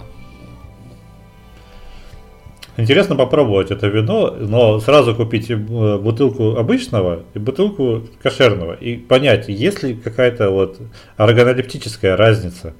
Интересно 2.77 3.15
попробовать 3.15 3.71
это 3.71 3.87
вино, 3.87 4.35
но 4.37 4.81
сразу 4.81 5.15
купить 5.15 5.49
э, 5.49 5.55
бутылку 5.55 6.57
обычного 6.57 7.23
и 7.33 7.39
бутылку 7.39 8.03
кошерного 8.21 8.73
и 8.73 8.97
понять, 8.97 9.47
есть 9.47 9.81
ли 9.81 9.95
какая-то 9.95 10.49
вот 10.49 10.81
органолептическая 11.15 12.17
разница. 12.17 12.73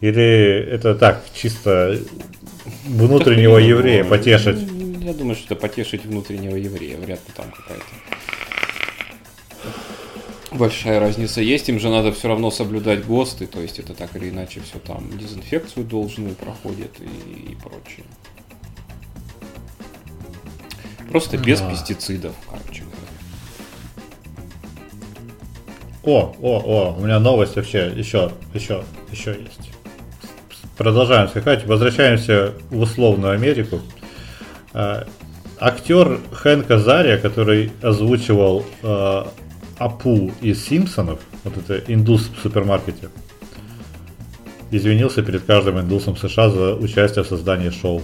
Или 0.00 0.64
это 0.70 0.94
так, 0.94 1.22
чисто 1.34 1.98
внутреннего 2.86 3.58
еврея 3.58 4.04
потешить? 4.04 4.58
Я 5.00 5.12
думаю, 5.12 5.34
что 5.34 5.54
это 5.54 5.56
потешить 5.56 6.04
внутреннего 6.04 6.54
еврея. 6.54 6.96
Вряд 6.96 7.18
ли 7.18 7.34
там 7.36 7.46
какая-то 7.50 7.84
большая 10.54 11.00
разница 11.00 11.40
есть. 11.40 11.68
Им 11.68 11.80
же 11.80 11.88
надо 11.88 12.12
все 12.12 12.28
равно 12.28 12.50
соблюдать 12.50 13.04
ГОСТы, 13.06 13.46
то 13.46 13.60
есть 13.60 13.78
это 13.78 13.94
так 13.94 14.14
или 14.16 14.30
иначе 14.30 14.60
все 14.60 14.78
там 14.78 15.16
дезинфекцию 15.18 15.84
должную 15.84 16.34
проходит 16.34 16.92
и, 17.00 17.52
и 17.52 17.56
прочее. 17.56 18.04
Просто 21.10 21.36
без 21.36 21.60
да. 21.60 21.70
пестицидов, 21.70 22.34
короче. 22.48 22.84
О, 26.04 26.34
о, 26.40 26.58
о, 26.58 26.96
у 26.98 27.04
меня 27.04 27.20
новость 27.20 27.54
вообще 27.54 27.92
еще, 27.94 28.32
еще, 28.54 28.82
еще 29.12 29.30
есть. 29.30 29.70
Продолжаем 30.76 31.28
скакать, 31.28 31.64
возвращаемся 31.66 32.54
в 32.70 32.80
условную 32.80 33.34
Америку. 33.34 33.80
А, 34.72 35.06
актер 35.60 36.18
Хэнк 36.32 36.68
Азария, 36.70 37.18
который 37.18 37.70
озвучивал 37.82 38.64
а, 38.82 39.32
Апу 39.82 40.30
из 40.40 40.64
Симпсонов, 40.64 41.18
вот 41.42 41.56
это 41.56 41.92
индус 41.92 42.30
в 42.36 42.40
супермаркете, 42.40 43.08
извинился 44.70 45.22
перед 45.22 45.42
каждым 45.42 45.80
индусом 45.80 46.16
США 46.16 46.50
за 46.50 46.76
участие 46.76 47.24
в 47.24 47.26
создании 47.26 47.70
шоу. 47.70 48.00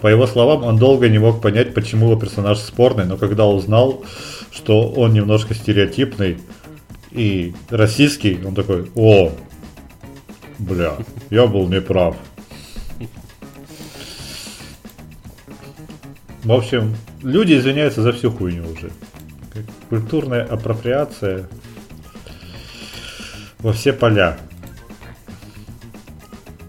По 0.00 0.06
его 0.06 0.26
словам, 0.26 0.64
он 0.64 0.78
долго 0.78 1.10
не 1.10 1.18
мог 1.18 1.42
понять, 1.42 1.74
почему 1.74 2.06
его 2.06 2.18
персонаж 2.18 2.58
спорный, 2.58 3.04
но 3.04 3.18
когда 3.18 3.44
узнал, 3.44 4.02
что 4.50 4.88
он 4.88 5.12
немножко 5.12 5.52
стереотипный 5.52 6.38
и 7.10 7.54
российский, 7.68 8.38
он 8.42 8.54
такой, 8.54 8.90
о, 8.94 9.30
бля, 10.58 10.94
я 11.28 11.46
был 11.46 11.68
неправ. 11.68 12.16
В 16.42 16.52
общем, 16.52 16.96
люди 17.22 17.52
извиняются 17.52 18.00
за 18.00 18.12
всю 18.12 18.30
хуйню 18.30 18.64
уже 18.72 18.90
культурная 19.88 20.44
апроприация 20.44 21.48
во 23.58 23.72
все 23.72 23.92
поля. 23.92 24.36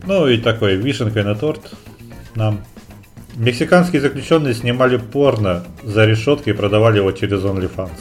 Ну 0.06 0.28
и 0.28 0.38
такой 0.38 0.76
вишенкой 0.76 1.24
на 1.24 1.36
торт 1.36 1.74
нам. 2.36 2.64
Мексиканские 3.36 4.02
заключенные 4.02 4.54
снимали 4.54 4.98
порно 4.98 5.66
за 5.84 6.06
решеткой 6.06 6.54
и 6.54 6.56
продавали 6.56 6.98
его 6.98 7.12
через 7.12 7.42
OnlyFans. 7.42 8.00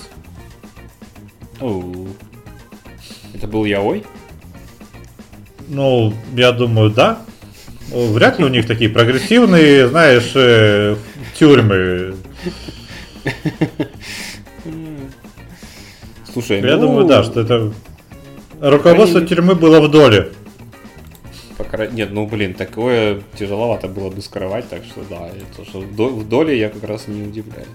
Оу. 1.60 2.08
Это 3.34 3.48
был 3.48 3.64
Яой? 3.64 4.04
Ну, 5.66 6.14
я 6.36 6.52
думаю, 6.52 6.90
да. 6.90 7.18
Вряд 7.90 8.38
ли 8.38 8.44
у 8.44 8.48
них 8.48 8.66
такие 8.66 8.90
прогрессивные, 8.90 9.88
знаешь, 9.88 10.32
э, 10.34 10.96
тюрьмы. 11.36 12.14
Слушай, 16.34 16.60
я 16.62 16.76
ну... 16.76 16.88
думаю, 16.88 17.06
да, 17.06 17.22
что 17.22 17.40
это 17.40 17.72
руководство 18.60 19.20
крайней... 19.20 19.28
тюрьмы 19.28 19.54
было 19.54 19.80
в 19.80 19.88
доле. 19.88 20.32
Покра... 21.56 21.86
Нет, 21.86 22.10
ну 22.10 22.26
блин, 22.26 22.54
такое 22.54 23.22
тяжеловато 23.38 23.86
было 23.86 24.10
бы 24.10 24.20
скрывать, 24.20 24.68
так 24.68 24.82
что 24.84 25.02
да, 25.08 25.28
это 25.28 25.64
что 25.68 25.78
в 25.78 26.28
доле 26.28 26.58
я 26.58 26.70
как 26.70 26.82
раз 26.82 27.06
не 27.06 27.22
удивляюсь. 27.22 27.68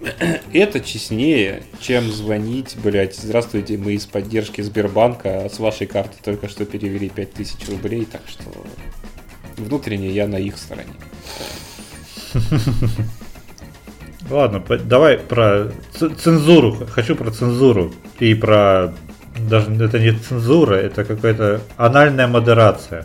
Это 0.52 0.80
честнее, 0.80 1.62
чем 1.80 2.10
звонить, 2.10 2.76
блять, 2.82 3.16
здравствуйте, 3.16 3.78
мы 3.78 3.92
из 3.92 4.06
поддержки 4.06 4.60
Сбербанка, 4.60 5.48
с 5.50 5.58
вашей 5.58 5.86
карты 5.86 6.16
только 6.22 6.48
что 6.48 6.64
перевели 6.66 7.08
5000 7.08 7.68
рублей, 7.68 8.06
так 8.10 8.22
что 8.26 8.44
внутренне 9.56 10.08
я 10.08 10.26
на 10.26 10.36
их 10.36 10.58
стороне. 10.58 10.92
Ладно, 14.30 14.62
давай 14.84 15.18
про 15.18 15.68
цензуру. 15.92 16.76
Хочу 16.90 17.14
про 17.14 17.30
цензуру. 17.30 17.92
И 18.18 18.34
про... 18.34 18.94
Даже 19.48 19.72
это 19.82 19.98
не 19.98 20.12
цензура, 20.12 20.74
это 20.74 21.04
какая-то 21.04 21.60
анальная 21.76 22.28
модерация. 22.28 23.04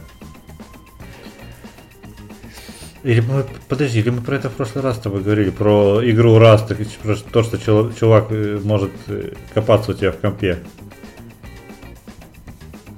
Или 3.04 3.22
мы, 3.22 3.46
подожди, 3.68 4.00
или 4.00 4.10
мы 4.10 4.22
про 4.22 4.36
это 4.36 4.50
в 4.50 4.54
прошлый 4.54 4.84
раз 4.84 4.98
с 4.98 5.00
тобой 5.00 5.22
говорили, 5.22 5.50
про 5.50 6.02
игру 6.04 6.38
раз, 6.38 6.66
так, 6.66 6.78
про 7.02 7.16
то, 7.16 7.44
что 7.44 7.92
чувак 7.98 8.28
э, 8.30 8.60
может 8.62 8.92
э, 9.08 9.34
копаться 9.54 9.92
у 9.92 9.94
тебя 9.94 10.12
в 10.12 10.18
компе. 10.18 10.60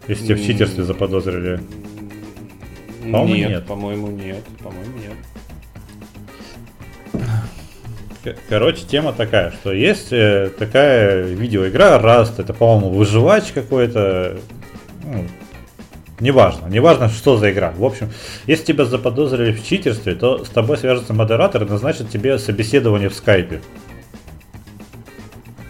Если 0.07 0.25
тебя 0.25 0.35
в 0.35 0.41
читерстве 0.41 0.83
заподозрили. 0.83 1.61
По-моему, 3.03 3.35
нет. 3.35 3.49
нет. 3.49 3.65
По-моему, 3.65 4.07
нет. 4.07 4.43
По-моему, 4.61 4.97
нет. 4.97 5.30
Короче, 8.49 8.85
тема 8.85 9.13
такая, 9.13 9.51
что 9.51 9.71
есть 9.71 10.11
э, 10.11 10.51
такая 10.57 11.23
видеоигра 11.23 11.99
Rust, 11.99 12.33
это, 12.37 12.53
по-моему, 12.53 12.89
выживач 12.89 13.51
какой-то, 13.51 14.37
ну, 15.03 15.25
неважно, 16.19 16.67
неважно, 16.67 17.09
что 17.09 17.37
за 17.37 17.51
игра. 17.51 17.73
В 17.75 17.83
общем, 17.83 18.11
если 18.45 18.65
тебя 18.65 18.85
заподозрили 18.85 19.51
в 19.51 19.65
читерстве, 19.65 20.13
то 20.13 20.45
с 20.45 20.49
тобой 20.49 20.77
свяжется 20.77 21.13
модератор 21.15 21.63
и 21.63 21.65
назначит 21.65 22.09
тебе 22.11 22.37
собеседование 22.37 23.09
в 23.09 23.15
скайпе. 23.15 23.61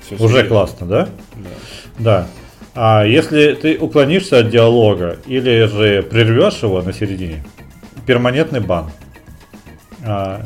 Все 0.06 0.16
Уже 0.16 0.28
серьезно. 0.28 0.49
классно, 0.49 0.88
да? 0.88 1.10
Да. 1.36 1.49
Да. 1.99 2.28
А 2.74 3.06
если 3.06 3.54
ты 3.54 3.78
уклонишься 3.78 4.39
от 4.39 4.49
диалога 4.49 5.18
или 5.26 5.66
же 5.68 6.04
прервешь 6.04 6.64
его 6.64 6.82
на 6.82 6.91
середине, 6.91 7.43
перманентный 8.06 8.60
бан. 8.60 8.91
А, 10.04 10.41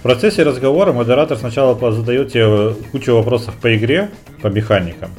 в 0.00 0.02
процессе 0.02 0.44
разговора 0.44 0.94
модератор 0.94 1.36
сначала 1.36 1.92
задает 1.92 2.32
тебе 2.32 2.74
кучу 2.90 3.14
вопросов 3.14 3.54
по 3.60 3.76
игре, 3.76 4.10
по 4.40 4.46
механикам, 4.46 5.10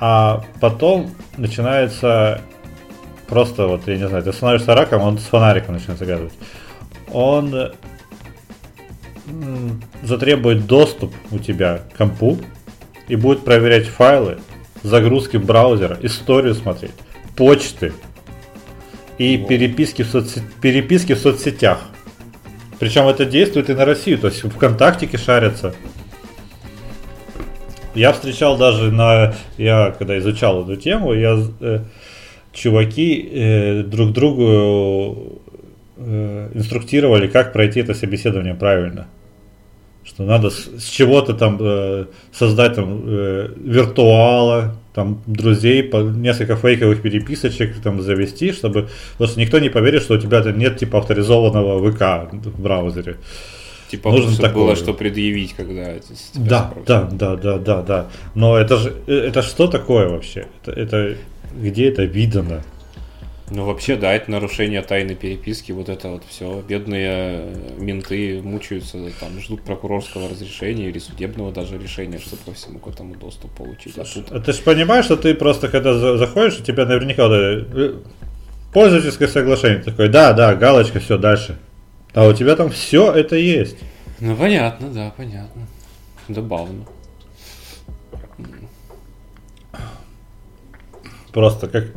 а 0.00 0.44
потом 0.60 1.12
начинается 1.36 2.40
просто 3.28 3.68
вот, 3.68 3.86
я 3.86 3.96
не 3.96 4.08
знаю, 4.08 4.24
ты 4.24 4.32
становишься 4.32 4.74
раком, 4.74 5.02
он 5.02 5.18
с 5.18 5.22
фонариком 5.22 5.74
начинает 5.74 6.00
загадывать. 6.00 6.32
Он 7.12 7.72
затребует 10.02 10.66
доступ 10.66 11.14
у 11.30 11.38
тебя 11.38 11.82
к 11.92 11.96
компу 11.96 12.38
и 13.06 13.14
будет 13.14 13.44
проверять 13.44 13.86
файлы, 13.86 14.38
загрузки 14.82 15.36
браузера, 15.36 15.96
историю 16.02 16.54
смотреть, 16.54 16.94
почты 17.36 17.92
и 19.18 19.38
переписки 19.38 20.02
в, 20.02 20.08
соцсет... 20.08 20.42
переписки 20.60 21.14
в 21.14 21.18
соцсетях. 21.18 21.78
Причем 22.78 23.08
это 23.08 23.24
действует 23.24 23.70
и 23.70 23.74
на 23.74 23.84
Россию, 23.84 24.18
то 24.18 24.28
есть 24.28 24.40
ВКонтактике 24.40 25.16
шарятся. 25.16 25.74
Я 27.94 28.12
встречал 28.12 28.56
даже 28.58 28.90
на, 28.90 29.34
я 29.56 29.94
когда 29.96 30.18
изучал 30.18 30.62
эту 30.64 30.76
тему, 30.76 31.12
я 31.12 31.38
э, 31.60 31.80
чуваки 32.52 33.28
э, 33.32 33.82
друг 33.84 34.12
другу 34.12 35.40
э, 35.96 36.50
инструктировали, 36.54 37.28
как 37.28 37.52
пройти 37.52 37.80
это 37.80 37.94
собеседование 37.94 38.54
правильно. 38.54 39.06
Что 40.02 40.24
надо 40.24 40.50
с, 40.50 40.68
с 40.78 40.88
чего-то 40.88 41.34
там 41.34 41.56
э, 41.60 42.06
создать 42.32 42.74
там 42.74 43.02
э, 43.06 43.50
виртуала, 43.56 44.74
там 44.94 45.20
друзей, 45.26 45.82
по, 45.82 45.98
несколько 45.98 46.56
фейковых 46.56 47.02
переписочек 47.02 47.74
там 47.82 48.00
завести, 48.00 48.52
чтобы 48.52 48.88
что 49.16 49.40
никто 49.40 49.58
не 49.58 49.68
поверит, 49.68 50.02
что 50.02 50.14
у 50.14 50.18
тебя 50.18 50.40
нет 50.52 50.78
типа 50.78 50.98
авторизованного 50.98 51.90
ВК 51.90 52.32
в 52.32 52.62
браузере. 52.62 53.16
Типа 53.90 54.10
нужно 54.10 54.36
такое. 54.36 54.52
было 54.52 54.76
что 54.76 54.94
предъявить, 54.94 55.54
когда 55.54 55.94
да, 56.34 56.72
да, 56.86 57.02
да, 57.10 57.36
да, 57.36 57.58
да, 57.58 57.82
да. 57.82 58.06
Но 58.34 58.56
это 58.56 58.76
же 58.76 58.94
это 59.06 59.42
что 59.42 59.66
такое 59.66 60.08
вообще? 60.08 60.46
Это, 60.62 60.80
это 60.80 61.16
где 61.56 61.88
это 61.88 62.04
видано? 62.04 62.62
Ну, 63.50 63.66
вообще, 63.66 63.96
да, 63.96 64.14
это 64.14 64.30
нарушение 64.30 64.80
тайны 64.80 65.14
переписки, 65.14 65.70
вот 65.72 65.90
это 65.90 66.08
вот 66.08 66.24
все. 66.26 66.62
Бедные 66.66 67.54
менты 67.76 68.40
мучаются, 68.42 68.98
там, 69.20 69.38
ждут 69.38 69.62
прокурорского 69.62 70.30
разрешения 70.30 70.88
или 70.88 70.98
судебного 70.98 71.52
даже 71.52 71.76
решения, 71.76 72.18
чтобы 72.18 72.42
ко 72.46 72.52
всему 72.54 72.78
к 72.78 72.88
этому 72.88 73.16
доступ 73.16 73.50
получить. 73.54 73.98
А, 73.98 74.04
тут... 74.04 74.32
а 74.32 74.40
ты 74.40 74.52
же 74.54 74.62
понимаешь, 74.62 75.04
что 75.04 75.16
ты 75.16 75.34
просто, 75.34 75.68
когда 75.68 76.16
заходишь, 76.16 76.60
у 76.60 76.62
тебя 76.62 76.86
наверняка 76.86 77.28
вот 77.28 77.34
это, 77.34 78.00
пользовательское 78.72 79.28
соглашение 79.28 79.82
такое, 79.82 80.08
да, 80.08 80.32
да, 80.32 80.54
галочка, 80.54 80.98
все, 81.00 81.18
дальше. 81.18 81.58
А 82.14 82.26
у 82.26 82.32
тебя 82.32 82.56
там 82.56 82.70
все 82.70 83.12
это 83.12 83.36
есть. 83.36 83.76
Ну, 84.20 84.36
понятно, 84.36 84.88
да, 84.88 85.12
понятно. 85.14 85.66
Добавно. 86.28 86.86
Просто 91.30 91.68
как 91.68 91.88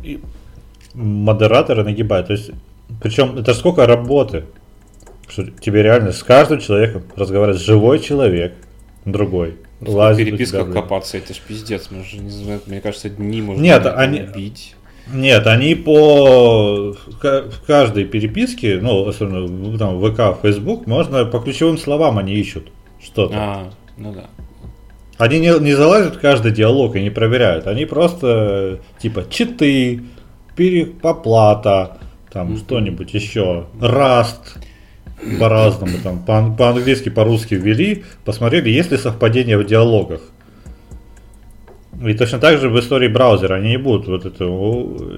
модераторы 0.98 1.84
нагибают. 1.84 2.28
То 2.28 2.34
есть, 2.34 2.52
причем 3.02 3.38
это 3.38 3.54
сколько 3.54 3.86
работы, 3.86 4.46
что 5.28 5.46
тебе 5.46 5.84
реально 5.84 6.12
с 6.12 6.24
каждым 6.24 6.60
человеком 6.60 7.04
разговаривать 7.16 7.62
живой 7.62 8.00
человек, 8.00 8.56
другой. 9.06 9.58
В 9.80 10.16
переписках 10.16 10.74
копаться, 10.74 11.18
это 11.18 11.34
ж 11.36 11.38
пиздец, 11.48 11.90
мы 11.92 12.04
же 12.04 12.18
не 12.18 12.32
знаем, 12.32 12.62
мне 12.66 12.82
кажется, 12.82 13.10
дни 13.10 13.42
можно 13.42 13.62
Нет, 13.62 13.86
они... 13.86 14.22
бить. 14.22 14.76
Нет, 15.14 15.48
они 15.48 15.76
по 15.76 16.94
в 16.94 17.66
каждой 17.66 18.04
переписке, 18.04 18.80
ну, 18.82 19.08
особенно 19.08 19.78
там 19.78 20.02
ВК, 20.02 20.42
Facebook, 20.42 20.86
можно 20.86 21.24
по 21.26 21.40
ключевым 21.40 21.78
словам 21.78 22.18
они 22.18 22.34
ищут 22.34 22.68
что-то. 23.02 23.34
А, 23.38 23.70
ну 23.96 24.12
да. 24.12 24.26
Они 25.18 25.40
не, 25.40 25.58
не 25.60 25.74
залазят 25.74 26.16
в 26.16 26.20
каждый 26.20 26.52
диалог 26.52 26.96
и 26.96 27.02
не 27.02 27.10
проверяют. 27.10 27.68
Они 27.68 27.86
просто 27.86 28.80
типа 29.00 29.26
читы, 29.30 30.02
перепоплата, 30.58 32.00
там 32.34 32.52
mm-hmm. 32.52 32.58
что-нибудь 32.58 33.14
еще, 33.14 33.68
раст, 33.80 34.58
по-разному, 35.40 35.94
там, 36.04 36.20
по- 36.24 36.52
по-английски, 36.58 37.10
по-русски 37.10 37.54
ввели, 37.54 38.04
посмотрели, 38.26 38.70
есть 38.70 38.92
ли 38.92 38.98
совпадение 38.98 39.58
в 39.58 39.66
диалогах. 39.66 40.22
И 42.06 42.14
точно 42.14 42.40
так 42.40 42.60
же 42.60 42.70
в 42.70 42.80
истории 42.80 43.08
браузера 43.08 43.56
они 43.56 43.70
не 43.70 43.78
будут 43.78 44.08
вот 44.08 44.26
это, 44.26 44.44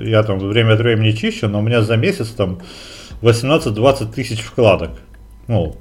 я 0.03 0.23
там 0.23 0.39
время 0.39 0.73
от 0.73 0.79
времени 0.79 1.11
чищу, 1.11 1.49
но 1.49 1.59
у 1.59 1.61
меня 1.61 1.81
за 1.81 1.97
месяц 1.97 2.29
там 2.29 2.59
18-20 3.21 4.13
тысяч 4.13 4.41
вкладок. 4.41 4.91
Ну, 5.47 5.75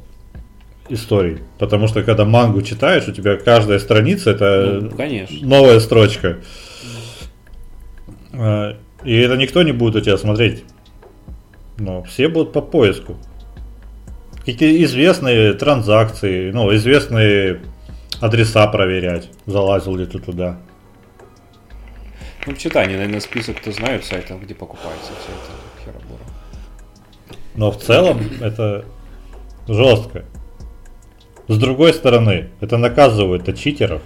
историй. 0.89 1.39
Потому 1.59 1.87
что 1.87 2.03
когда 2.03 2.25
мангу 2.25 2.63
читаешь, 2.63 3.07
у 3.07 3.13
тебя 3.13 3.37
каждая 3.37 3.79
страница 3.79 4.31
это 4.31 4.81
ну, 4.83 4.91
конечно. 4.91 5.47
новая 5.47 5.79
строчка. 5.79 6.39
И 9.05 9.17
это 9.17 9.37
никто 9.37 9.63
не 9.63 9.73
будет 9.73 9.97
у 9.97 10.01
тебя 10.01 10.17
смотреть. 10.17 10.65
Но 11.79 12.03
все 12.03 12.29
будут 12.29 12.53
по 12.53 12.61
поиску. 12.61 13.17
Какие-то 14.39 14.85
известные 14.85 15.53
транзакции, 15.53 16.51
ну, 16.51 16.75
известные 16.75 17.61
адреса 18.21 18.67
проверять, 18.67 19.31
залазил 19.47 19.97
ли 19.97 20.07
ты 20.07 20.19
туда. 20.19 20.59
Ну, 22.47 22.55
читай, 22.55 22.85
они, 22.85 22.95
наверное, 22.95 23.21
список-то 23.21 23.71
знают 23.73 24.05
сайтов, 24.05 24.43
где 24.43 24.55
покупается 24.55 25.13
вся 25.21 25.33
эта 25.33 25.85
херобора. 25.85 26.23
Но 27.55 27.71
в 27.71 27.79
целом 27.79 28.21
это 28.41 28.85
жестко. 29.69 30.25
С 31.47 31.59
другой 31.59 31.93
стороны, 31.93 32.49
это 32.61 32.79
наказывает 32.79 33.55
читеров. 33.59 34.03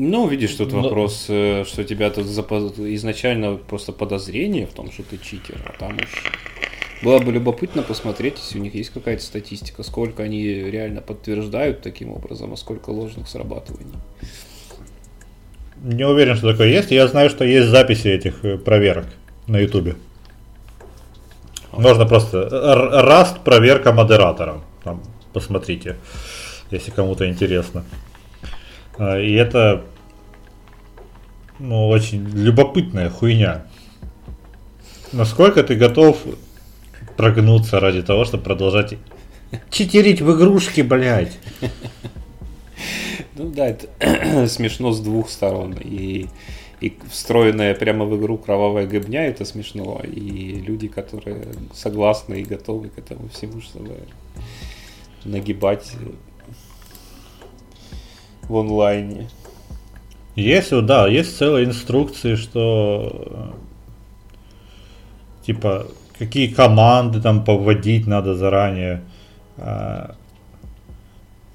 Ну, 0.00 0.28
видишь, 0.28 0.54
тут 0.54 0.70
Но... 0.70 0.80
вопрос, 0.80 1.26
э, 1.28 1.64
что 1.66 1.82
тебя 1.82 2.10
тут 2.10 2.26
изначально 2.26 3.56
просто 3.56 3.90
подозрение 3.90 4.66
в 4.66 4.72
том, 4.72 4.92
что 4.92 5.02
ты 5.02 5.18
читер, 5.18 5.56
а 5.66 5.76
там 5.76 5.96
уж 5.96 6.32
было 7.02 7.18
бы 7.18 7.32
любопытно 7.32 7.82
посмотреть, 7.82 8.38
если 8.38 8.60
у 8.60 8.62
них 8.62 8.76
есть 8.76 8.90
какая-то 8.90 9.24
статистика, 9.24 9.82
сколько 9.82 10.22
они 10.22 10.44
реально 10.44 11.00
подтверждают 11.00 11.82
таким 11.82 12.12
образом, 12.12 12.52
а 12.52 12.56
сколько 12.56 12.90
ложных 12.90 13.26
срабатываний. 13.26 13.94
Не 15.82 16.06
уверен, 16.06 16.36
что 16.36 16.52
такое 16.52 16.68
есть. 16.68 16.92
Я 16.92 17.08
знаю, 17.08 17.28
что 17.28 17.44
есть 17.44 17.66
записи 17.66 18.06
этих 18.06 18.44
э, 18.44 18.56
проверок 18.56 19.06
на 19.48 19.58
Ютубе. 19.58 19.96
Можно 21.72 22.06
просто 22.06 22.48
раст 23.02 23.40
проверка 23.40 23.92
модератором. 23.92 24.62
Там, 24.84 25.02
посмотрите, 25.32 25.96
если 26.70 26.92
кому-то 26.92 27.28
интересно. 27.28 27.84
А, 28.98 29.18
и 29.18 29.32
это 29.32 29.84
ну, 31.58 31.88
очень 31.88 32.28
любопытная 32.28 33.10
хуйня. 33.10 33.66
Насколько 35.12 35.62
ты 35.62 35.74
готов 35.74 36.18
прогнуться 37.16 37.80
ради 37.80 38.02
того, 38.02 38.24
чтобы 38.24 38.44
продолжать 38.44 38.94
читерить 39.70 40.20
в 40.20 40.36
игрушки, 40.36 40.82
блядь? 40.82 41.38
Ну 43.34 43.50
да, 43.50 43.68
это 43.68 44.46
смешно 44.48 44.92
с 44.92 45.00
двух 45.00 45.30
сторон. 45.30 45.74
И 45.80 46.28
и 46.80 46.96
встроенная 47.10 47.74
прямо 47.74 48.04
в 48.04 48.16
игру 48.18 48.38
кровавая 48.38 48.86
гыбня, 48.86 49.26
это 49.26 49.44
смешно. 49.44 50.00
И 50.04 50.60
люди, 50.60 50.86
которые 50.86 51.48
согласны 51.74 52.40
и 52.40 52.44
готовы 52.44 52.88
к 52.88 52.98
этому 52.98 53.28
всему, 53.28 53.60
чтобы 53.60 53.96
нагибать 55.24 55.92
в 58.48 58.56
онлайне. 58.56 59.28
Есть, 60.36 60.70
да, 60.84 61.08
есть 61.08 61.36
целые 61.36 61.66
инструкции, 61.66 62.36
что 62.36 63.54
типа 65.44 65.86
какие 66.18 66.48
команды 66.48 67.20
там 67.20 67.44
повводить 67.44 68.06
надо 68.06 68.34
заранее. 68.34 69.02
А, 69.56 70.14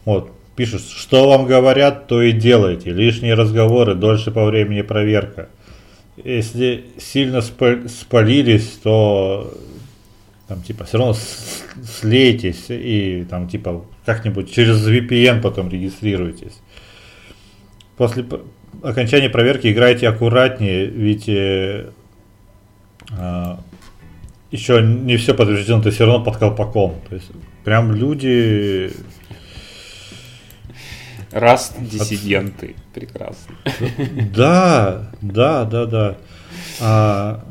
вот, 0.06 0.32
Пишут, 0.56 0.84
что 0.84 1.28
вам 1.30 1.48
говорят, 1.48 2.06
то 2.06 2.22
и 2.22 2.32
делайте. 2.32 2.92
Лишние 2.92 3.34
разговоры, 3.34 3.96
дольше 3.96 4.30
по 4.30 4.46
времени 4.46 4.84
проверка. 4.84 5.50
Если 6.24 6.86
сильно 7.00 7.42
спалились, 7.42 8.80
то 8.84 9.52
там 10.48 10.62
типа 10.62 10.84
все 10.84 11.00
равно 11.00 11.16
слейтесь 12.02 12.66
и 12.70 13.26
там 13.28 13.50
типа 13.50 13.84
как-нибудь 14.06 14.54
через 14.54 14.88
VPN 14.88 15.42
потом 15.42 15.70
регистрируйтесь. 15.70 16.62
После 17.98 18.26
окончания 18.82 19.30
проверки 19.30 19.72
играйте 19.72 20.08
аккуратнее, 20.08 20.86
ведь 20.86 21.30
э, 21.30 21.92
э, 23.12 23.56
еще 24.52 24.82
не 24.82 25.18
все 25.18 25.34
подтверждено, 25.34 25.82
ты 25.82 25.92
все 25.92 26.06
равно 26.06 26.24
под 26.24 26.38
колпаком. 26.38 26.96
То 27.10 27.16
есть 27.16 27.32
прям 27.64 27.94
люди 27.94 28.92
Раз 31.34 31.74
диссиденты. 31.80 32.76
Прекрасно. 32.94 33.56
Да, 34.36 35.10
да, 35.22 35.66
да, 35.66 35.86
да. 35.88 36.18
А, 36.80 37.44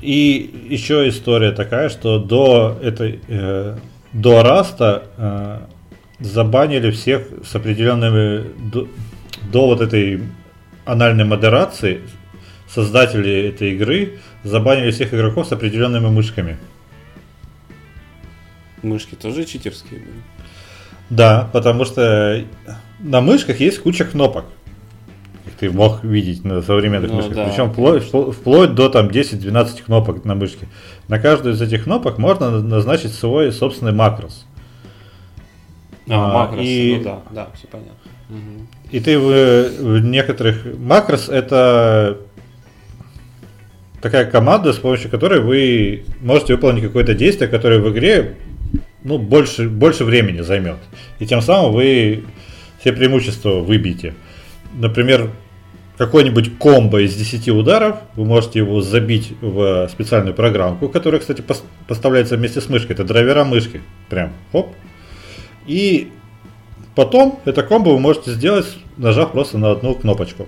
и 0.00 0.66
еще 0.68 1.08
история 1.08 1.52
такая, 1.52 1.88
что 1.88 2.18
до 2.18 2.78
этой 2.82 3.20
э, 3.28 3.76
до 4.12 4.42
Раста 4.42 5.04
э, 5.16 5.58
забанили 6.22 6.90
всех 6.90 7.22
с 7.44 7.54
определенными 7.54 8.44
до, 8.70 8.88
до 9.52 9.66
вот 9.66 9.80
этой 9.80 10.22
анальной 10.84 11.24
модерации 11.24 12.00
создатели 12.68 13.48
этой 13.48 13.72
игры 13.72 14.18
забанили 14.44 14.90
всех 14.90 15.12
игроков 15.14 15.46
с 15.46 15.52
определенными 15.52 16.08
мышками. 16.08 16.56
Мышки 18.82 19.14
тоже 19.14 19.44
читерские 19.44 20.00
были? 20.00 20.22
Да, 21.10 21.48
потому 21.52 21.84
что 21.84 22.44
на 22.98 23.20
мышках 23.20 23.60
есть 23.60 23.80
куча 23.80 24.04
кнопок. 24.04 24.46
Как 25.44 25.54
ты 25.54 25.70
мог 25.70 26.02
видеть 26.02 26.44
на 26.44 26.62
современных 26.62 27.10
ну, 27.10 27.16
мышках. 27.16 27.34
Да. 27.34 27.48
Причем 27.48 27.72
вплоть, 27.72 28.04
вплоть 28.04 28.74
до 28.74 28.88
там 28.88 29.08
10-12 29.08 29.82
кнопок 29.84 30.24
на 30.24 30.34
мышке. 30.34 30.66
На 31.08 31.18
каждую 31.18 31.54
из 31.54 31.62
этих 31.62 31.84
кнопок 31.84 32.18
можно 32.18 32.50
назначить 32.60 33.12
свой 33.12 33.52
собственный 33.52 33.92
макрос. 33.92 34.46
А, 36.08 36.30
а 36.30 36.34
макрос, 36.34 36.64
и, 36.64 36.94
ну 36.98 37.04
да, 37.04 37.22
да, 37.30 37.48
все 37.54 37.66
понятно. 37.68 37.92
Угу. 38.28 38.66
И 38.90 39.00
ты 39.00 39.18
в, 39.18 39.68
в 39.80 39.98
некоторых 40.00 40.66
макрос 40.78 41.28
это 41.28 42.18
такая 44.00 44.24
команда, 44.24 44.72
с 44.72 44.78
помощью 44.78 45.10
которой 45.10 45.40
вы 45.40 46.04
можете 46.20 46.54
выполнить 46.54 46.82
какое-то 46.82 47.14
действие, 47.14 47.48
которое 47.48 47.78
в 47.78 47.90
игре 47.92 48.36
ну, 49.04 49.18
больше, 49.18 49.68
больше 49.68 50.04
времени 50.04 50.40
займет. 50.40 50.78
И 51.18 51.26
тем 51.26 51.40
самым 51.40 51.72
вы 51.72 52.24
все 52.80 52.92
преимущества 52.92 53.60
выбьете. 53.60 54.14
Например, 54.74 55.30
какой-нибудь 55.98 56.58
комбо 56.58 57.02
из 57.02 57.14
10 57.14 57.48
ударов, 57.50 57.98
вы 58.16 58.24
можете 58.24 58.60
его 58.60 58.80
забить 58.80 59.34
в 59.40 59.88
специальную 59.88 60.34
программку, 60.34 60.88
которая, 60.88 61.20
кстати, 61.20 61.44
поставляется 61.86 62.36
вместе 62.36 62.60
с 62.60 62.68
мышкой. 62.68 62.94
Это 62.94 63.04
драйвера 63.04 63.44
мышки. 63.44 63.82
Прям, 64.08 64.32
хоп. 64.50 64.74
И 65.66 66.10
потом 66.94 67.40
это 67.44 67.62
комбо 67.62 67.90
вы 67.90 68.00
можете 68.00 68.32
сделать, 68.32 68.66
нажав 68.96 69.32
просто 69.32 69.58
на 69.58 69.70
одну 69.70 69.94
кнопочку. 69.94 70.46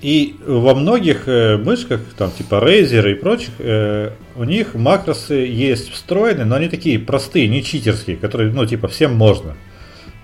И 0.00 0.36
во 0.46 0.74
многих 0.76 1.26
э, 1.26 1.56
мышках, 1.56 2.00
там 2.16 2.30
типа 2.30 2.56
Razer 2.56 3.10
и 3.10 3.14
прочих, 3.14 3.50
э, 3.58 4.12
у 4.36 4.44
них 4.44 4.74
макросы 4.74 5.34
есть 5.34 5.90
встроены, 5.90 6.44
но 6.44 6.54
они 6.54 6.68
такие 6.68 7.00
простые, 7.00 7.48
не 7.48 7.64
читерские, 7.64 8.16
которые, 8.16 8.52
ну, 8.52 8.64
типа, 8.64 8.86
всем 8.86 9.16
можно. 9.16 9.56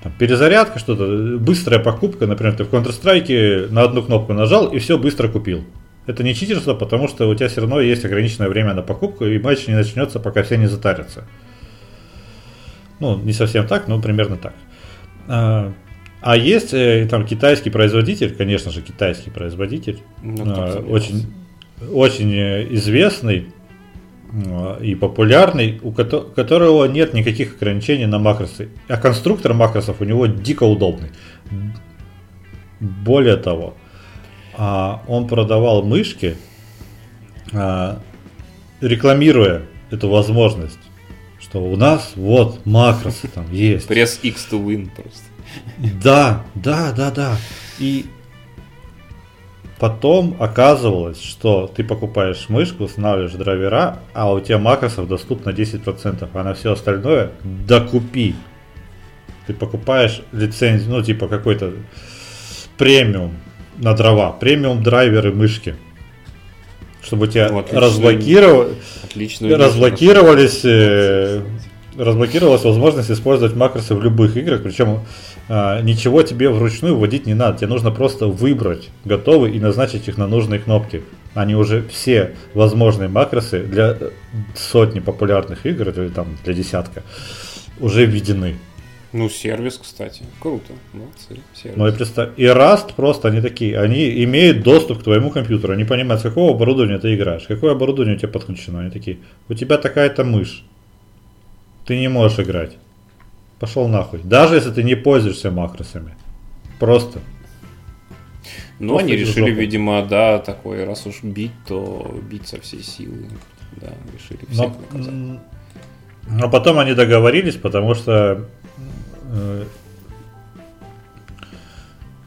Там, 0.04 0.12
перезарядка, 0.16 0.78
что-то, 0.78 1.38
быстрая 1.38 1.80
покупка, 1.80 2.28
например, 2.28 2.54
ты 2.54 2.62
в 2.62 2.72
Counter-Strike 2.72 3.72
на 3.72 3.82
одну 3.82 4.02
кнопку 4.02 4.32
нажал 4.32 4.68
и 4.68 4.78
все 4.78 4.96
быстро 4.96 5.26
купил. 5.28 5.64
Это 6.06 6.22
не 6.22 6.36
читерство, 6.36 6.74
потому 6.74 7.08
что 7.08 7.28
у 7.28 7.34
тебя 7.34 7.48
все 7.48 7.62
равно 7.62 7.80
есть 7.80 8.04
ограниченное 8.04 8.48
время 8.48 8.74
на 8.74 8.82
покупку, 8.82 9.24
и 9.24 9.38
матч 9.38 9.66
не 9.66 9.74
начнется, 9.74 10.20
пока 10.20 10.44
все 10.44 10.56
не 10.56 10.66
затарятся. 10.66 11.24
Ну, 13.04 13.18
не 13.18 13.34
совсем 13.34 13.66
так, 13.66 13.86
но 13.86 14.00
примерно 14.00 14.36
так. 14.38 14.54
А, 15.28 15.72
а 16.22 16.36
есть 16.38 16.72
э, 16.72 17.06
там 17.10 17.26
китайский 17.26 17.68
производитель, 17.68 18.34
конечно 18.34 18.70
же, 18.70 18.80
китайский 18.80 19.28
производитель, 19.28 19.98
ну, 20.22 20.46
э, 20.46 20.80
очень, 20.88 21.26
очень 21.92 22.32
э, 22.32 22.66
известный 22.74 23.48
и 24.80 24.94
популярный, 24.94 25.78
у 25.82 25.92
которого 25.92 26.86
нет 26.86 27.12
никаких 27.12 27.56
ограничений 27.56 28.06
на 28.06 28.18
макросы. 28.18 28.70
А 28.88 28.96
конструктор 28.96 29.52
макросов 29.52 30.00
у 30.00 30.04
него 30.04 30.26
дико 30.26 30.64
удобный. 30.64 31.10
Более 32.80 33.36
того, 33.36 33.74
а, 34.56 35.02
он 35.06 35.28
продавал 35.28 35.84
мышки, 35.84 36.36
а, 37.52 38.00
рекламируя 38.80 39.62
эту 39.90 40.08
возможность, 40.08 40.80
что 41.54 41.62
у 41.62 41.76
нас 41.76 42.14
вот 42.16 42.66
макросы 42.66 43.28
там 43.28 43.46
есть. 43.52 43.86
Пресс 43.86 44.18
X 44.24 44.48
to 44.50 44.60
win 44.60 44.90
просто. 44.92 45.22
Да, 46.02 46.44
да, 46.56 46.90
да, 46.90 47.12
да. 47.12 47.36
И 47.78 48.06
потом 49.78 50.36
оказывалось, 50.40 51.22
что 51.22 51.68
ты 51.68 51.84
покупаешь 51.84 52.48
мышку, 52.48 52.82
устанавливаешь 52.82 53.34
драйвера, 53.34 54.00
а 54.14 54.32
у 54.32 54.40
тебя 54.40 54.58
макросов 54.58 55.06
доступно 55.06 55.50
10%, 55.50 56.28
а 56.32 56.42
на 56.42 56.54
все 56.54 56.72
остальное 56.72 57.30
докупи. 57.44 58.34
Ты 59.46 59.54
покупаешь 59.54 60.22
лицензию, 60.32 60.90
ну 60.90 61.04
типа 61.04 61.28
какой-то 61.28 61.72
премиум 62.78 63.36
на 63.76 63.94
дрова, 63.94 64.32
премиум 64.32 64.82
драйверы 64.82 65.32
мышки. 65.32 65.76
Чтобы 67.04 67.28
тебя 67.28 67.50
ну, 67.50 67.64
разблокировали, 67.70 68.76
разблокировались, 69.40 70.64
э, 70.64 71.42
разблокировалась 71.98 72.64
возможность 72.64 73.10
использовать 73.10 73.54
макросы 73.54 73.94
в 73.94 74.02
любых 74.02 74.36
играх, 74.36 74.62
причем 74.62 75.00
а, 75.48 75.80
ничего 75.82 76.22
тебе 76.22 76.48
вручную 76.48 76.96
вводить 76.96 77.26
не 77.26 77.34
надо. 77.34 77.58
Тебе 77.58 77.68
нужно 77.68 77.90
просто 77.90 78.26
выбрать 78.26 78.88
готовый 79.04 79.52
и 79.52 79.60
назначить 79.60 80.08
их 80.08 80.16
на 80.16 80.26
нужные 80.26 80.60
кнопки. 80.60 81.02
Они 81.34 81.54
уже 81.54 81.84
все 81.88 82.34
возможные 82.54 83.08
макросы 83.08 83.62
для 83.62 83.98
сотни 84.56 85.00
популярных 85.00 85.66
игр, 85.66 85.88
или 85.90 86.08
там 86.08 86.38
для 86.44 86.54
десятка, 86.54 87.02
уже 87.80 88.06
введены. 88.06 88.56
Ну, 89.14 89.28
сервис, 89.28 89.78
кстати. 89.78 90.24
Круто. 90.40 90.72
Молодцы. 90.92 91.40
Сервис. 91.54 91.76
Ну 91.76 91.86
и 91.86 91.92
представь. 91.92 92.30
И 92.36 92.42
Rust 92.46 92.94
просто 92.96 93.28
они 93.28 93.40
такие. 93.40 93.78
Они 93.78 94.24
имеют 94.24 94.64
доступ 94.64 94.98
к 94.98 95.02
твоему 95.04 95.30
компьютеру. 95.30 95.72
Они 95.72 95.84
понимают, 95.84 96.20
с 96.20 96.24
какого 96.24 96.50
оборудования 96.50 96.98
ты 96.98 97.14
играешь. 97.14 97.44
Какое 97.46 97.72
оборудование 97.72 98.16
у 98.16 98.18
тебя 98.18 98.32
подключено. 98.32 98.80
Они 98.80 98.90
такие. 98.90 99.18
У 99.48 99.54
тебя 99.54 99.78
такая-то 99.78 100.24
мышь. 100.24 100.64
Ты 101.86 101.96
не 101.96 102.08
можешь 102.08 102.40
играть. 102.40 102.72
Пошел 103.60 103.86
нахуй. 103.86 104.18
Даже 104.24 104.56
если 104.56 104.72
ты 104.72 104.82
не 104.82 104.96
пользуешься 104.96 105.52
макросами. 105.52 106.16
Просто. 106.80 107.20
Ну, 108.80 108.98
они 108.98 109.12
решили, 109.12 109.50
жопу. 109.50 109.60
видимо, 109.60 110.04
да, 110.04 110.40
такой, 110.40 110.84
раз 110.84 111.06
уж 111.06 111.22
бить, 111.22 111.52
то 111.68 112.20
бить 112.28 112.48
со 112.48 112.60
всей 112.60 112.82
силы. 112.82 113.28
Да, 113.76 113.92
решили 114.12 114.44
всех 114.50 114.72
но, 114.90 114.98
наказать. 114.98 115.40
Но 116.28 116.50
потом 116.50 116.80
они 116.80 116.94
договорились, 116.94 117.54
потому 117.54 117.94
что 117.94 118.48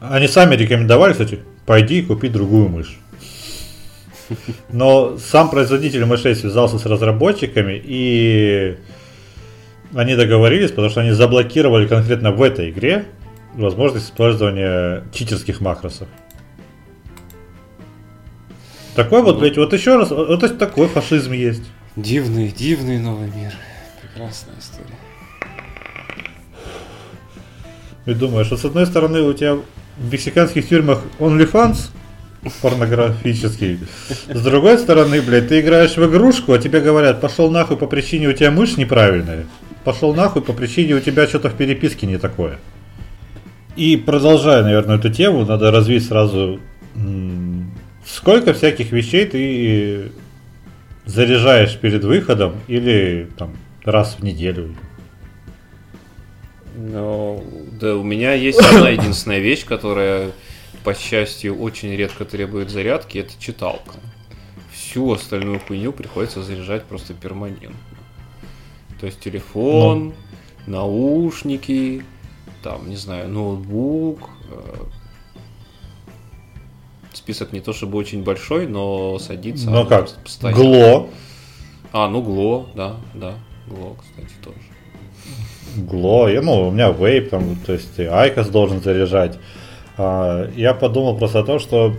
они 0.00 0.28
сами 0.28 0.54
рекомендовали, 0.54 1.12
кстати, 1.12 1.40
пойди 1.66 2.00
и 2.00 2.02
купи 2.02 2.28
другую 2.28 2.68
мышь. 2.68 2.98
Но 4.70 5.16
сам 5.18 5.50
производитель 5.50 6.04
мышей 6.04 6.36
связался 6.36 6.78
с 6.78 6.86
разработчиками 6.86 7.80
и 7.82 8.76
они 9.94 10.16
договорились, 10.16 10.70
потому 10.70 10.90
что 10.90 11.00
они 11.00 11.12
заблокировали 11.12 11.86
конкретно 11.86 12.32
в 12.32 12.42
этой 12.42 12.70
игре 12.70 13.06
возможность 13.54 14.06
использования 14.06 15.04
читерских 15.12 15.60
макросов. 15.60 16.08
Такой 18.94 19.22
вот, 19.22 19.38
блядь, 19.38 19.56
вот 19.56 19.72
еще 19.72 19.96
раз, 19.96 20.10
вот 20.10 20.58
такой 20.58 20.88
фашизм 20.88 21.32
есть. 21.32 21.62
Дивный, 21.96 22.48
дивный 22.48 22.98
новый 22.98 23.30
мир. 23.30 23.52
Прекрасная 24.02 24.56
история. 24.58 24.97
И 28.08 28.14
думаешь, 28.14 28.50
вот 28.50 28.60
с 28.60 28.64
одной 28.64 28.86
стороны 28.86 29.22
у 29.22 29.32
тебя 29.32 29.54
в 29.54 30.12
мексиканских 30.12 30.68
тюрьмах 30.68 31.02
OnlyFans 31.18 31.90
порнографический. 32.62 33.78
С 34.32 34.42
другой 34.42 34.78
стороны, 34.78 35.20
блядь, 35.20 35.48
ты 35.48 35.60
играешь 35.60 35.96
в 35.96 36.04
игрушку, 36.04 36.52
а 36.52 36.58
тебе 36.58 36.80
говорят, 36.80 37.20
пошел 37.20 37.50
нахуй 37.50 37.76
по 37.76 37.86
причине 37.86 38.28
у 38.28 38.32
тебя 38.32 38.50
мышь 38.50 38.76
неправильная 38.76 39.46
пошел 39.88 40.14
нахуй 40.14 40.42
по 40.42 40.52
причине 40.52 40.96
у 40.96 41.00
тебя 41.00 41.26
что-то 41.26 41.48
в 41.48 41.54
переписке 41.54 42.06
не 42.06 42.18
такое. 42.18 42.58
И 43.74 43.96
продолжая, 43.96 44.62
наверное, 44.62 44.96
эту 44.96 45.08
тему, 45.10 45.46
надо 45.46 45.70
развить 45.70 46.06
сразу, 46.06 46.60
сколько 48.04 48.52
всяких 48.52 48.92
вещей 48.92 49.24
ты 49.24 50.12
заряжаешь 51.06 51.74
перед 51.78 52.04
выходом 52.04 52.56
или 52.66 53.30
там 53.38 53.56
раз 53.82 54.16
в 54.18 54.22
неделю. 54.22 54.74
Ну, 56.80 57.42
да, 57.72 57.96
у 57.96 58.04
меня 58.04 58.34
есть 58.34 58.60
одна 58.60 58.90
единственная 58.90 59.40
вещь, 59.40 59.64
которая, 59.64 60.30
по 60.84 60.94
счастью, 60.94 61.58
очень 61.58 61.90
редко 61.90 62.24
требует 62.24 62.70
зарядки, 62.70 63.18
это 63.18 63.32
читалка. 63.38 63.94
всю 64.72 65.10
остальную 65.12 65.58
хуйню 65.58 65.92
приходится 65.92 66.42
заряжать 66.42 66.84
просто 66.84 67.14
перманентно. 67.14 67.74
То 69.00 69.06
есть 69.06 69.18
телефон, 69.18 70.14
ну. 70.66 70.72
наушники, 70.72 72.04
там, 72.62 72.88
не 72.88 72.96
знаю, 72.96 73.28
ноутбук. 73.28 74.30
Э, 74.50 74.84
список 77.12 77.52
не 77.52 77.60
то 77.60 77.72
чтобы 77.72 77.98
очень 77.98 78.22
большой, 78.22 78.68
но 78.68 79.18
садится. 79.18 79.68
Ну 79.68 79.84
как? 79.84 80.08
Постоянно. 80.22 80.62
Гло. 80.62 81.10
А, 81.92 82.08
ну 82.08 82.22
Гло, 82.22 82.68
да, 82.74 82.96
да. 83.14 83.34
glo, 83.66 83.96
кстати, 84.00 84.32
тоже. 84.42 84.58
glo, 85.76 86.28
ну, 86.28 86.68
у 86.68 86.70
меня 86.70 86.90
вейп, 86.90 87.30
там, 87.30 87.56
то 87.64 87.72
есть 87.72 87.98
IQOS 87.98 88.48
должен 88.48 88.80
заряжать. 88.80 89.38
А, 89.96 90.48
я 90.56 90.74
подумал 90.74 91.16
просто 91.16 91.40
о 91.40 91.44
том, 91.44 91.58
что 91.58 91.94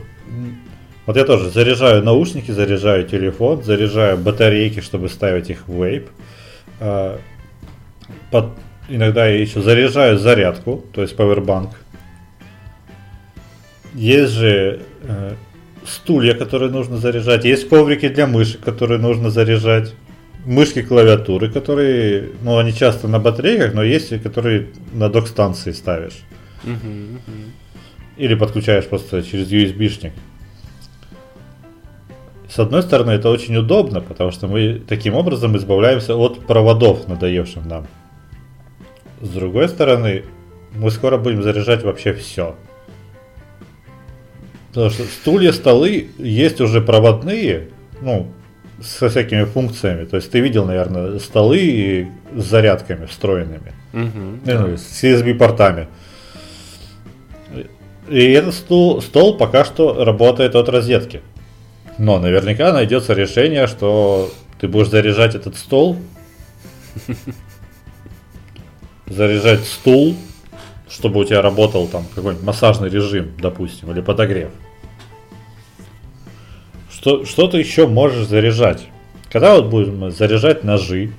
вот 1.05 1.17
я 1.17 1.23
тоже 1.25 1.49
заряжаю 1.49 2.03
наушники, 2.03 2.51
заряжаю 2.51 3.07
телефон, 3.07 3.63
заряжаю 3.63 4.17
батарейки, 4.17 4.79
чтобы 4.79 5.09
ставить 5.09 5.49
их 5.49 5.67
в 5.67 5.83
вейп. 5.83 6.09
А, 6.79 7.19
pod, 8.31 8.51
иногда 8.89 9.27
я 9.27 9.39
еще 9.39 9.61
заряжаю 9.61 10.17
зарядку, 10.17 10.83
то 10.93 11.01
есть 11.01 11.15
powerbank. 11.15 11.69
Есть 13.93 14.33
же 14.33 14.81
э, 15.01 15.33
стулья, 15.83 16.35
которые 16.35 16.71
нужно 16.71 16.97
заряжать, 16.97 17.43
есть 17.43 17.67
коврики 17.67 18.07
для 18.07 18.27
мышек, 18.27 18.61
которые 18.61 18.99
нужно 18.99 19.29
заряжать 19.31 19.93
мышки 20.49 20.81
клавиатуры, 20.81 21.51
которые, 21.51 22.31
ну, 22.41 22.57
они 22.57 22.73
часто 22.73 23.07
на 23.07 23.19
батарейках, 23.19 23.75
но 23.75 23.83
есть 23.83 24.11
и 24.11 24.17
которые 24.17 24.69
на 24.93 25.07
док-станции 25.07 25.71
ставишь. 25.71 26.23
Или 28.17 28.33
подключаешь 28.33 28.85
просто 28.85 29.21
через 29.21 29.51
USB-шник. 29.51 30.11
С 32.49 32.57
одной 32.57 32.81
стороны, 32.81 33.11
это 33.11 33.29
очень 33.29 33.55
удобно, 33.57 34.01
потому 34.01 34.31
что 34.31 34.47
мы 34.47 34.81
таким 34.87 35.13
образом 35.13 35.55
избавляемся 35.55 36.15
от 36.15 36.39
проводов, 36.47 37.07
надоевших 37.07 37.63
нам. 37.65 37.85
С 39.21 39.29
другой 39.29 39.69
стороны, 39.69 40.23
мы 40.75 40.89
скоро 40.89 41.17
будем 41.17 41.43
заряжать 41.43 41.83
вообще 41.83 42.13
все. 42.13 42.55
Потому 44.69 44.89
что 44.89 45.03
стулья, 45.03 45.51
столы 45.51 46.07
есть 46.17 46.59
уже 46.59 46.81
проводные, 46.81 47.69
ну, 48.01 48.31
со 48.81 49.09
всякими 49.09 49.43
функциями. 49.43 50.05
То 50.05 50.17
есть 50.17 50.31
ты 50.31 50.39
видел, 50.39 50.65
наверное, 50.65 51.19
столы 51.19 52.09
с 52.35 52.43
зарядками 52.43 53.05
встроенными. 53.05 53.73
Угу, 53.93 54.39
ну, 54.45 54.77
с 54.77 55.03
USB-портами. 55.03 55.87
И 58.09 58.31
этот 58.31 58.55
стол, 58.55 59.01
стол 59.01 59.37
пока 59.37 59.65
что 59.65 60.03
работает 60.03 60.55
от 60.55 60.69
розетки. 60.69 61.21
Но 61.97 62.19
наверняка 62.19 62.71
найдется 62.73 63.13
решение, 63.13 63.67
что 63.67 64.31
ты 64.59 64.67
будешь 64.67 64.89
заряжать 64.89 65.35
этот 65.35 65.57
стол, 65.57 65.97
заряжать 69.05 69.65
стул, 69.65 70.15
чтобы 70.89 71.19
у 71.19 71.23
тебя 71.23 71.41
работал 71.41 71.87
там 71.87 72.05
какой-нибудь 72.15 72.45
массажный 72.45 72.89
режим, 72.89 73.31
допустим, 73.37 73.91
или 73.91 74.01
подогрев. 74.01 74.49
Что, 76.99 77.23
что 77.23 77.47
ты 77.47 77.59
еще 77.59 77.87
можешь 77.87 78.27
заряжать? 78.27 78.89
Когда 79.31 79.55
вот 79.55 79.67
будем 79.67 80.11
заряжать 80.11 80.65
ножи, 80.65 81.13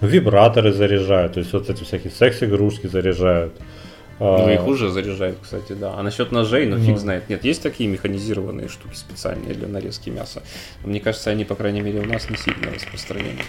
вибраторы 0.00 0.72
заряжают, 0.72 1.34
то 1.34 1.38
есть 1.38 1.52
вот 1.52 1.70
эти 1.70 1.84
всякие 1.84 2.10
секс-игрушки 2.10 2.88
заряжают. 2.88 3.54
Ну, 4.18 4.50
их 4.50 4.66
уже 4.66 4.90
заряжают, 4.90 5.38
кстати, 5.40 5.72
да. 5.72 5.94
А 5.96 6.02
насчет 6.02 6.32
ножей, 6.32 6.66
ну, 6.66 6.78
фиг 6.78 6.88
ну. 6.88 6.96
знает. 6.96 7.28
Нет, 7.28 7.44
есть 7.44 7.62
такие 7.62 7.88
механизированные 7.88 8.66
штуки 8.66 8.96
специальные 8.96 9.54
для 9.54 9.68
нарезки 9.68 10.10
мяса. 10.10 10.42
Мне 10.84 10.98
кажется, 10.98 11.30
они, 11.30 11.44
по 11.44 11.54
крайней 11.54 11.80
мере, 11.80 12.00
у 12.00 12.06
нас 12.06 12.28
не 12.28 12.36
сильно 12.36 12.72
распространены. 12.74 13.42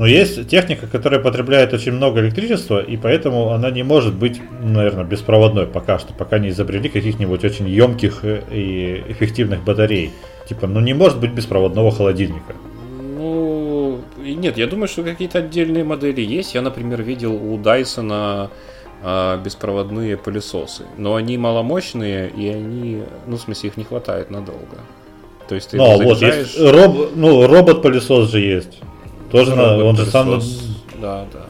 Но 0.00 0.06
есть 0.06 0.48
техника, 0.48 0.86
которая 0.86 1.20
потребляет 1.20 1.74
очень 1.74 1.92
много 1.92 2.20
электричества, 2.20 2.80
и 2.80 2.96
поэтому 2.96 3.50
она 3.50 3.70
не 3.70 3.82
может 3.82 4.14
быть, 4.14 4.40
наверное, 4.62 5.04
беспроводной 5.04 5.66
пока 5.66 5.98
что, 5.98 6.14
пока 6.14 6.38
не 6.38 6.48
изобрели 6.48 6.88
каких-нибудь 6.88 7.44
очень 7.44 7.68
емких 7.68 8.24
э, 8.24 8.40
и 8.50 9.04
эффективных 9.08 9.62
батарей. 9.62 10.12
Типа, 10.48 10.66
ну 10.66 10.80
не 10.80 10.94
может 10.94 11.20
быть 11.20 11.32
беспроводного 11.32 11.90
холодильника. 11.90 12.54
Ну, 13.18 14.00
нет, 14.16 14.56
я 14.56 14.66
думаю, 14.66 14.88
что 14.88 15.02
какие-то 15.02 15.40
отдельные 15.40 15.84
модели 15.84 16.22
есть. 16.22 16.54
Я, 16.54 16.62
например, 16.62 17.02
видел 17.02 17.34
у 17.34 17.58
Dyson 17.58 18.48
а, 19.02 19.36
беспроводные 19.36 20.16
пылесосы, 20.16 20.84
но 20.96 21.14
они 21.16 21.36
маломощные, 21.36 22.30
и 22.30 22.48
они, 22.48 23.02
ну, 23.26 23.36
в 23.36 23.40
смысле, 23.42 23.68
их 23.68 23.76
не 23.76 23.84
хватает 23.84 24.30
надолго. 24.30 24.78
То 25.46 25.56
есть 25.56 25.72
ты 25.72 25.76
ну, 25.76 26.02
вот 26.02 26.22
есть 26.22 26.58
роб, 26.58 27.10
ну, 27.14 27.46
робот-пылесос 27.46 28.30
же 28.30 28.40
есть. 28.40 28.78
Тоже 29.30 29.54
на, 29.54 29.84
он 29.84 29.96
же 29.96 30.06
сам... 30.06 30.40
Да, 31.00 31.26
да, 31.32 31.38
да. 31.40 31.46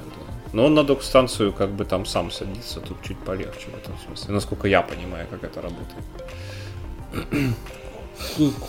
Но 0.53 0.67
он 0.67 0.75
на 0.75 0.85
док-станцию 0.85 1.53
как 1.53 1.71
бы 1.71 1.85
там 1.85 2.05
сам 2.05 2.31
садится, 2.31 2.81
тут 2.81 2.97
чуть 3.07 3.19
полегче 3.19 3.69
в 3.73 3.77
этом 3.77 3.95
смысле. 4.07 4.35
Насколько 4.35 4.69
я 4.69 4.83
понимаю, 4.83 5.27
как 5.31 5.45
это 5.45 5.61
работает. 5.63 6.05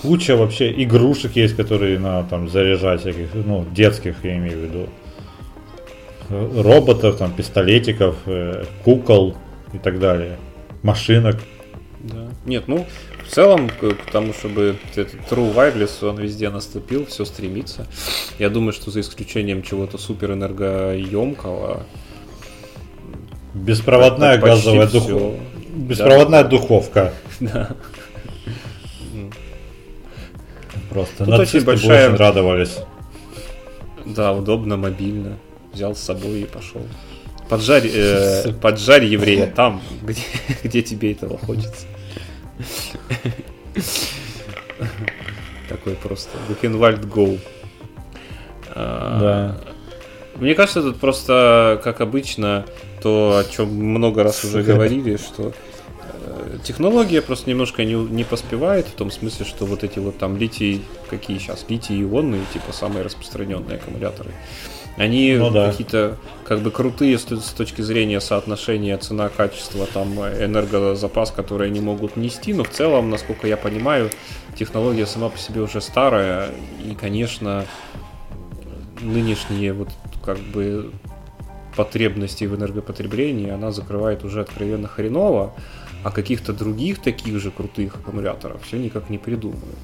Куча 0.01 0.35
вообще 0.35 0.71
игрушек 0.83 1.35
есть, 1.35 1.55
которые 1.55 1.99
на 1.99 2.23
там 2.23 2.49
заряжать 2.49 3.01
всяких, 3.01 3.33
ну, 3.33 3.65
детских, 3.71 4.15
я 4.23 4.37
имею 4.37 4.59
в 4.59 4.61
виду. 4.63 4.89
Роботов, 6.29 7.17
там, 7.17 7.33
пистолетиков, 7.33 8.15
э, 8.25 8.63
кукол 8.85 9.35
и 9.73 9.77
так 9.77 9.99
далее. 9.99 10.37
Машинок. 10.81 11.35
Да. 11.99 12.29
Нет, 12.45 12.67
ну, 12.67 12.85
в 13.31 13.33
целом, 13.33 13.69
к 13.69 14.11
тому, 14.11 14.33
чтобы 14.33 14.75
этот 14.93 15.13
True 15.29 15.55
Wireless, 15.55 16.05
он 16.05 16.19
везде 16.19 16.49
наступил, 16.49 17.05
все 17.05 17.23
стремится. 17.23 17.87
Я 18.39 18.49
думаю, 18.49 18.73
что 18.73 18.91
за 18.91 18.99
исключением 18.99 19.63
чего-то 19.63 19.97
супер 19.97 20.33
энергоемкого. 20.33 21.85
Беспроводная 23.53 24.37
газовая 24.37 24.85
духовка. 24.85 25.39
Беспроводная 25.69 26.43
да. 26.43 26.49
духовка. 26.49 27.13
Да. 27.39 27.69
Просто 30.89 31.23
Тут 31.23 31.39
очень 31.39 31.63
большая... 31.63 32.09
очень 32.09 32.17
радовались. 32.17 32.79
Да, 34.05 34.33
удобно, 34.33 34.75
мобильно. 34.75 35.37
Взял 35.71 35.95
с 35.95 35.99
собой 36.01 36.41
и 36.41 36.45
пошел. 36.45 36.81
Поджарь, 37.47 37.89
э, 37.93 38.51
поджарь 38.61 39.05
еврея 39.05 39.47
там, 39.47 39.81
где, 40.01 40.21
где 40.65 40.81
тебе 40.81 41.13
этого 41.13 41.37
хочется. 41.37 41.87
Такой 45.69 45.95
просто 45.95 46.37
Бухенвальд 46.47 47.05
Go. 47.05 47.39
А, 48.73 49.19
да. 49.19 49.71
Мне 50.39 50.55
кажется, 50.55 50.81
тут 50.81 50.99
просто, 50.99 51.79
как 51.83 52.01
обычно, 52.01 52.65
то, 53.01 53.37
о 53.37 53.49
чем 53.49 53.69
много 53.69 54.23
раз 54.23 54.43
уже 54.43 54.63
говорили, 54.63 55.17
что 55.17 55.53
э, 56.23 56.57
технология 56.63 57.21
просто 57.21 57.49
немножко 57.49 57.83
не, 57.83 57.93
не 57.93 58.23
поспевает, 58.23 58.87
в 58.87 58.93
том 58.93 59.11
смысле, 59.11 59.45
что 59.45 59.65
вот 59.65 59.83
эти 59.83 59.99
вот 59.99 60.17
там 60.17 60.37
литий, 60.37 60.83
какие 61.09 61.37
сейчас, 61.37 61.65
литий-ионные, 61.67 62.41
типа 62.53 62.71
самые 62.71 63.03
распространенные 63.03 63.77
аккумуляторы, 63.77 64.31
они 64.97 65.35
ну, 65.35 65.49
да. 65.49 65.71
какие-то 65.71 66.17
как 66.43 66.59
бы 66.59 66.71
крутые 66.71 67.17
с, 67.17 67.23
с 67.23 67.53
точки 67.53 67.81
зрения 67.81 68.19
соотношения 68.19 68.97
цена-качество, 68.97 69.87
там 69.87 70.19
энергозапас, 70.19 71.31
который 71.31 71.67
они 71.67 71.79
могут 71.79 72.17
нести, 72.17 72.53
но 72.53 72.63
в 72.63 72.69
целом, 72.69 73.09
насколько 73.09 73.47
я 73.47 73.57
понимаю, 73.57 74.09
технология 74.57 75.05
сама 75.05 75.29
по 75.29 75.37
себе 75.37 75.61
уже 75.61 75.81
старая, 75.81 76.49
и, 76.85 76.93
конечно, 76.93 77.65
нынешние 79.01 79.73
вот 79.73 79.89
как 80.23 80.37
бы 80.39 80.91
потребности 81.75 82.43
в 82.45 82.55
энергопотреблении 82.55 83.49
она 83.49 83.71
закрывает 83.71 84.23
уже 84.23 84.41
откровенно 84.41 84.87
хреново, 84.87 85.53
а 86.03 86.11
каких-то 86.11 86.53
других 86.53 86.99
таких 86.99 87.39
же 87.39 87.51
крутых 87.51 87.95
аккумуляторов 87.95 88.63
все 88.63 88.77
никак 88.77 89.09
не 89.09 89.17
придумывают. 89.17 89.79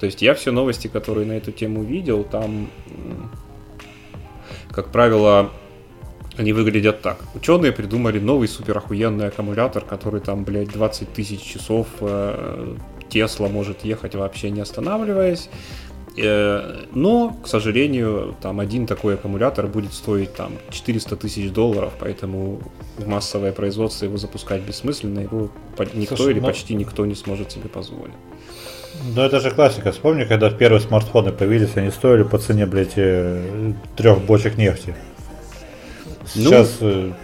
То 0.00 0.06
есть 0.06 0.22
я 0.22 0.34
все 0.34 0.52
новости, 0.52 0.88
которые 0.88 1.26
на 1.26 1.32
эту 1.32 1.52
тему 1.52 1.82
видел, 1.82 2.24
там 2.24 2.68
как 4.76 4.92
правило, 4.92 5.50
они 6.36 6.52
выглядят 6.52 7.00
так. 7.00 7.16
Ученые 7.34 7.72
придумали 7.72 8.20
новый 8.20 8.46
супер 8.46 8.76
охуенный 8.76 9.28
аккумулятор, 9.28 9.82
который 9.82 10.20
там, 10.20 10.44
блядь, 10.44 10.68
20 10.68 11.14
тысяч 11.14 11.40
часов 11.40 11.86
э, 12.00 12.76
Тесла 13.08 13.48
может 13.48 13.86
ехать 13.86 14.14
вообще 14.14 14.50
не 14.50 14.60
останавливаясь. 14.60 15.48
Э, 16.18 16.84
но, 16.92 17.34
к 17.42 17.48
сожалению, 17.48 18.36
там 18.42 18.60
один 18.60 18.86
такой 18.86 19.14
аккумулятор 19.14 19.66
будет 19.66 19.94
стоить 19.94 20.34
там 20.34 20.52
400 20.68 21.16
тысяч 21.16 21.50
долларов, 21.50 21.94
поэтому 21.98 22.60
в 22.98 23.08
массовое 23.08 23.52
производство 23.52 24.04
его 24.04 24.18
запускать 24.18 24.60
бессмысленно, 24.60 25.20
его 25.20 25.48
никто 25.94 26.16
Слушай, 26.16 26.32
или 26.32 26.40
но... 26.40 26.48
Ну 26.48 26.52
почти 26.52 26.74
никто 26.74 27.06
не 27.06 27.14
сможет 27.14 27.50
себе 27.50 27.70
позволить. 27.70 28.12
Ну 29.04 29.22
это 29.22 29.40
же 29.40 29.50
классика. 29.50 29.92
Вспомни, 29.92 30.24
когда 30.24 30.50
первые 30.50 30.80
смартфоны 30.80 31.32
появились, 31.32 31.76
они 31.76 31.90
стоили 31.90 32.22
по 32.22 32.38
цене, 32.38 32.66
блядь, 32.66 32.94
э, 32.96 33.72
трех 33.96 34.20
бочек 34.20 34.56
нефти. 34.56 34.94
Сейчас 36.34 36.78
ну, 36.80 37.14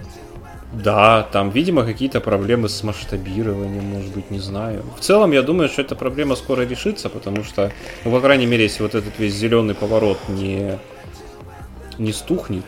Да, 0.72 1.22
там, 1.32 1.50
видимо, 1.50 1.84
какие-то 1.84 2.20
проблемы 2.20 2.68
с 2.68 2.82
масштабированием, 2.82 3.84
может 3.84 4.12
быть, 4.12 4.30
не 4.30 4.38
знаю. 4.38 4.84
В 4.96 5.00
целом, 5.00 5.32
я 5.32 5.42
думаю, 5.42 5.68
что 5.68 5.82
эта 5.82 5.94
проблема 5.94 6.36
скоро 6.36 6.62
решится, 6.62 7.08
потому 7.08 7.44
что, 7.44 7.72
ну, 8.04 8.10
по 8.10 8.20
крайней 8.20 8.46
мере, 8.46 8.64
если 8.64 8.82
вот 8.82 8.94
этот 8.94 9.18
весь 9.18 9.34
зеленый 9.34 9.74
поворот 9.74 10.18
не, 10.28 10.78
не 11.98 12.12
стухнет, 12.12 12.64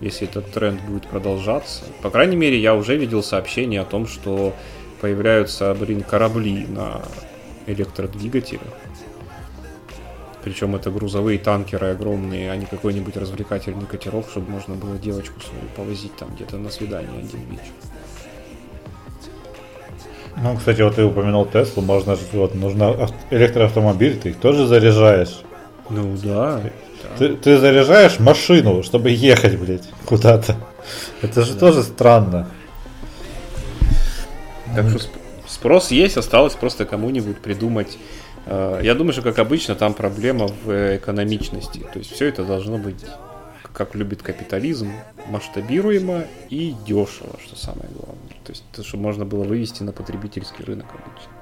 если 0.00 0.28
этот 0.28 0.52
тренд 0.52 0.80
будет 0.82 1.06
продолжаться. 1.06 1.82
По 2.02 2.10
крайней 2.10 2.36
мере, 2.36 2.58
я 2.58 2.74
уже 2.74 2.96
видел 2.96 3.22
сообщение 3.22 3.80
о 3.80 3.84
том, 3.84 4.06
что 4.06 4.54
появляются, 5.00 5.74
блин, 5.74 6.02
корабли 6.02 6.66
на 6.66 7.02
электродвигателях. 7.72 8.62
Причем 10.42 10.74
это 10.74 10.90
грузовые 10.90 11.38
танкеры 11.38 11.88
огромные, 11.88 12.50
а 12.50 12.56
не 12.56 12.64
какой-нибудь 12.64 13.16
развлекательный 13.16 13.86
катерок, 13.86 14.26
чтобы 14.30 14.50
можно 14.50 14.74
было 14.74 14.96
девочку 14.96 15.38
свою 15.40 15.64
повозить 15.76 16.16
там 16.16 16.34
где-то 16.34 16.56
на 16.56 16.70
свидание 16.70 17.10
один 17.18 17.40
вечер. 17.50 17.72
Ну, 20.42 20.56
кстати, 20.56 20.80
вот 20.80 20.96
ты 20.96 21.04
упомянул 21.04 21.44
Теслу, 21.44 21.82
можно 21.82 22.16
же, 22.16 22.22
вот, 22.32 22.54
нужно 22.54 23.08
электроавтомобиль, 23.30 24.18
ты 24.18 24.30
их 24.30 24.36
тоже 24.38 24.66
заряжаешь. 24.66 25.40
Ну 25.90 26.16
да. 26.22 26.62
Ты, 27.18 27.34
ты 27.34 27.58
заряжаешь 27.58 28.18
машину, 28.18 28.82
чтобы 28.82 29.10
ехать, 29.10 29.58
блядь, 29.58 29.88
куда-то. 30.06 30.56
Это 31.20 31.42
же 31.42 31.54
да. 31.54 31.60
тоже 31.60 31.82
странно. 31.82 32.48
Так 34.74 34.88
что 34.88 35.19
спрос 35.60 35.90
есть, 35.90 36.16
осталось 36.16 36.54
просто 36.54 36.86
кому-нибудь 36.86 37.38
придумать 37.38 37.98
Э, 38.46 38.80
я 38.82 38.94
думаю, 38.94 39.12
что, 39.12 39.22
как 39.22 39.38
обычно, 39.38 39.74
там 39.74 39.94
проблема 39.94 40.48
в 40.48 40.96
экономичности. 40.96 41.78
То 41.92 41.98
есть 41.98 42.12
все 42.12 42.26
это 42.26 42.44
должно 42.44 42.78
быть, 42.78 43.04
как 43.72 43.94
любит 43.94 44.22
капитализм, 44.22 44.92
масштабируемо 45.28 46.24
и 46.48 46.74
дешево, 46.86 47.38
что 47.44 47.56
самое 47.56 47.88
главное. 47.94 48.34
То 48.44 48.52
есть, 48.52 48.64
то, 48.72 48.82
чтобы 48.82 49.02
можно 49.04 49.24
было 49.24 49.44
вывести 49.44 49.82
на 49.82 49.92
потребительский 49.92 50.64
рынок 50.64 50.86
обычно. 50.90 51.32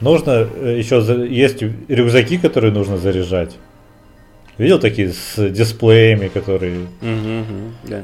Нужно 0.00 0.48
э, 0.52 0.78
еще 0.78 0.96
есть 1.30 1.62
рюкзаки, 1.88 2.38
которые 2.38 2.72
нужно 2.72 2.98
заряжать. 2.98 3.56
Видел 4.58 4.78
такие 4.78 5.12
с 5.12 5.36
дисплеями, 5.50 6.28
которые. 6.28 6.86
Угу, 7.00 7.72
да. 7.84 8.02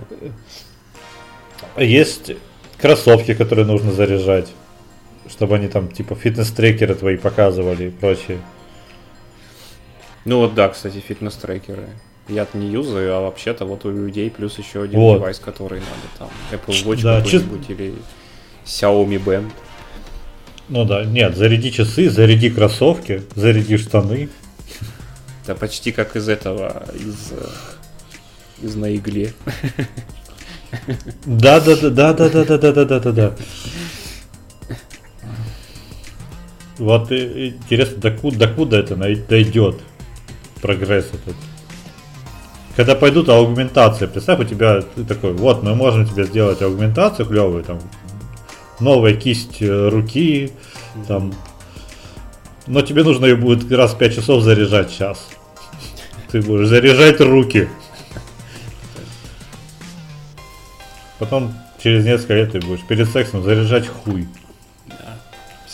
Есть 1.77 2.33
кроссовки, 2.81 3.35
которые 3.35 3.67
нужно 3.67 3.93
заряжать 3.93 4.49
чтобы 5.29 5.57
они 5.57 5.69
там 5.69 5.89
типа 5.89 6.15
фитнес-трекеры 6.15 6.95
твои 6.95 7.17
показывали 7.17 7.89
и 7.89 7.91
прочее. 7.91 8.39
Ну 10.25 10.39
вот 10.39 10.55
да, 10.55 10.69
кстати, 10.69 10.99
фитнес-трекеры. 11.07 11.89
Я-то 12.29 12.59
не 12.59 12.69
юзаю, 12.69 13.15
а 13.15 13.21
вообще-то 13.23 13.65
вот 13.65 13.87
у 13.87 13.91
людей 13.91 14.31
плюс 14.31 14.59
еще 14.59 14.83
один 14.83 15.01
вот. 15.01 15.17
девайс, 15.17 15.39
который 15.39 15.81
надо 15.81 15.91
там. 16.19 16.29
Apple 16.53 16.85
Watch 16.85 17.03
да, 17.03 17.23
какой-нибудь 17.23 17.67
чис... 17.67 17.79
или 17.79 17.95
Xiaomi 18.67 19.25
Band. 19.25 19.51
Ну 20.69 20.85
да, 20.85 21.05
нет, 21.05 21.37
заряди 21.37 21.71
часы, 21.71 22.11
заряди 22.11 22.51
кроссовки, 22.51 23.23
заряди 23.35 23.79
штаны. 23.79 24.29
Да 25.47 25.55
почти 25.55 25.93
как 25.93 26.15
из 26.15 26.29
этого, 26.29 26.85
из, 26.95 27.33
э, 27.33 28.67
из 28.67 28.75
на 28.75 28.95
игле. 28.95 29.33
Да, 31.25 31.61
да, 31.61 31.75
да, 31.77 31.89
да, 31.91 32.13
да, 32.13 32.29
да, 32.29 32.45
да, 32.45 32.73
да, 32.73 32.85
да, 32.85 33.01
да, 33.01 33.13
да. 33.13 33.37
Вот 36.79 37.11
интересно, 37.11 37.97
докуда, 37.97 38.39
докуда 38.39 38.79
это 38.79 38.95
дойдет 38.97 39.81
прогресс 40.63 41.07
этот. 41.07 41.35
Когда 42.77 42.95
пойдут 42.95 43.29
аугментации, 43.29 44.07
представь, 44.07 44.39
у 44.41 44.45
тебя 44.45 44.83
ты 44.83 45.05
такой, 45.05 45.33
вот, 45.33 45.65
мы 45.65 45.75
можем 45.75 46.07
тебе 46.07 46.25
сделать 46.25 46.63
аугментацию 46.63 47.27
клевую, 47.27 47.65
там, 47.65 47.81
новая 48.79 49.15
кисть 49.15 49.61
э, 49.61 49.89
руки, 49.89 50.53
там, 51.09 51.35
но 52.69 52.83
тебе 52.83 53.03
нужно 53.03 53.27
ее 53.27 53.35
будет 53.35 53.71
раз 53.73 53.95
в 53.95 53.99
5 53.99 54.15
часов 54.15 54.45
заряжать 54.45 54.97
час. 54.97 55.29
Ты 56.31 56.41
будешь 56.41 56.69
заряжать 56.69 57.21
руки. 57.21 57.69
Потом 61.19 61.53
через 61.83 62.05
несколько 62.05 62.35
лет 62.35 62.53
ты 62.53 62.61
будешь 62.61 62.87
перед 62.87 63.09
сексом 63.09 63.43
заряжать 63.43 63.89
хуй 63.89 64.29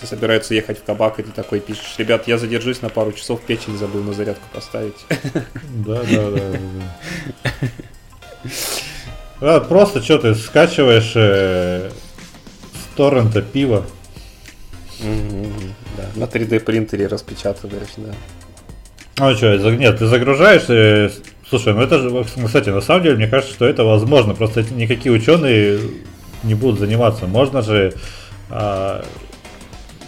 все 0.04 0.16
собираются 0.16 0.54
ехать 0.54 0.78
в 0.78 0.84
кабак, 0.84 1.18
и 1.18 1.22
ты 1.22 1.30
такой 1.30 1.60
пишешь, 1.60 1.94
ребят, 1.98 2.28
я 2.28 2.38
задержусь 2.38 2.82
на 2.82 2.88
пару 2.88 3.12
часов, 3.12 3.40
печень 3.40 3.76
забыл 3.78 4.02
на 4.02 4.12
зарядку 4.12 4.44
поставить. 4.52 4.94
Да, 5.86 6.02
да, 6.02 6.30
да. 6.30 6.58
да. 9.40 9.60
Просто 9.60 10.02
что 10.02 10.18
ты 10.18 10.34
скачиваешь 10.34 11.12
э, 11.16 11.90
с 11.90 12.96
торрента 12.96 13.42
пиво. 13.42 13.84
Да, 15.00 16.04
на 16.14 16.24
3D 16.24 16.60
принтере 16.60 17.06
распечатываешь, 17.06 17.94
да. 17.96 18.14
Ну 19.18 19.36
что, 19.36 19.56
нет, 19.70 19.98
ты 19.98 20.06
загружаешь, 20.06 20.64
э, 20.68 21.10
слушай, 21.48 21.72
ну 21.72 21.82
это 21.82 21.98
же, 21.98 22.24
кстати, 22.46 22.70
на 22.70 22.80
самом 22.80 23.02
деле, 23.02 23.16
мне 23.16 23.28
кажется, 23.28 23.54
что 23.54 23.66
это 23.66 23.84
возможно, 23.84 24.34
просто 24.34 24.62
никакие 24.62 25.12
ученые 25.12 25.80
не 26.42 26.54
будут 26.54 26.80
заниматься. 26.80 27.26
Можно 27.26 27.62
же 27.62 27.94
а, 28.50 29.04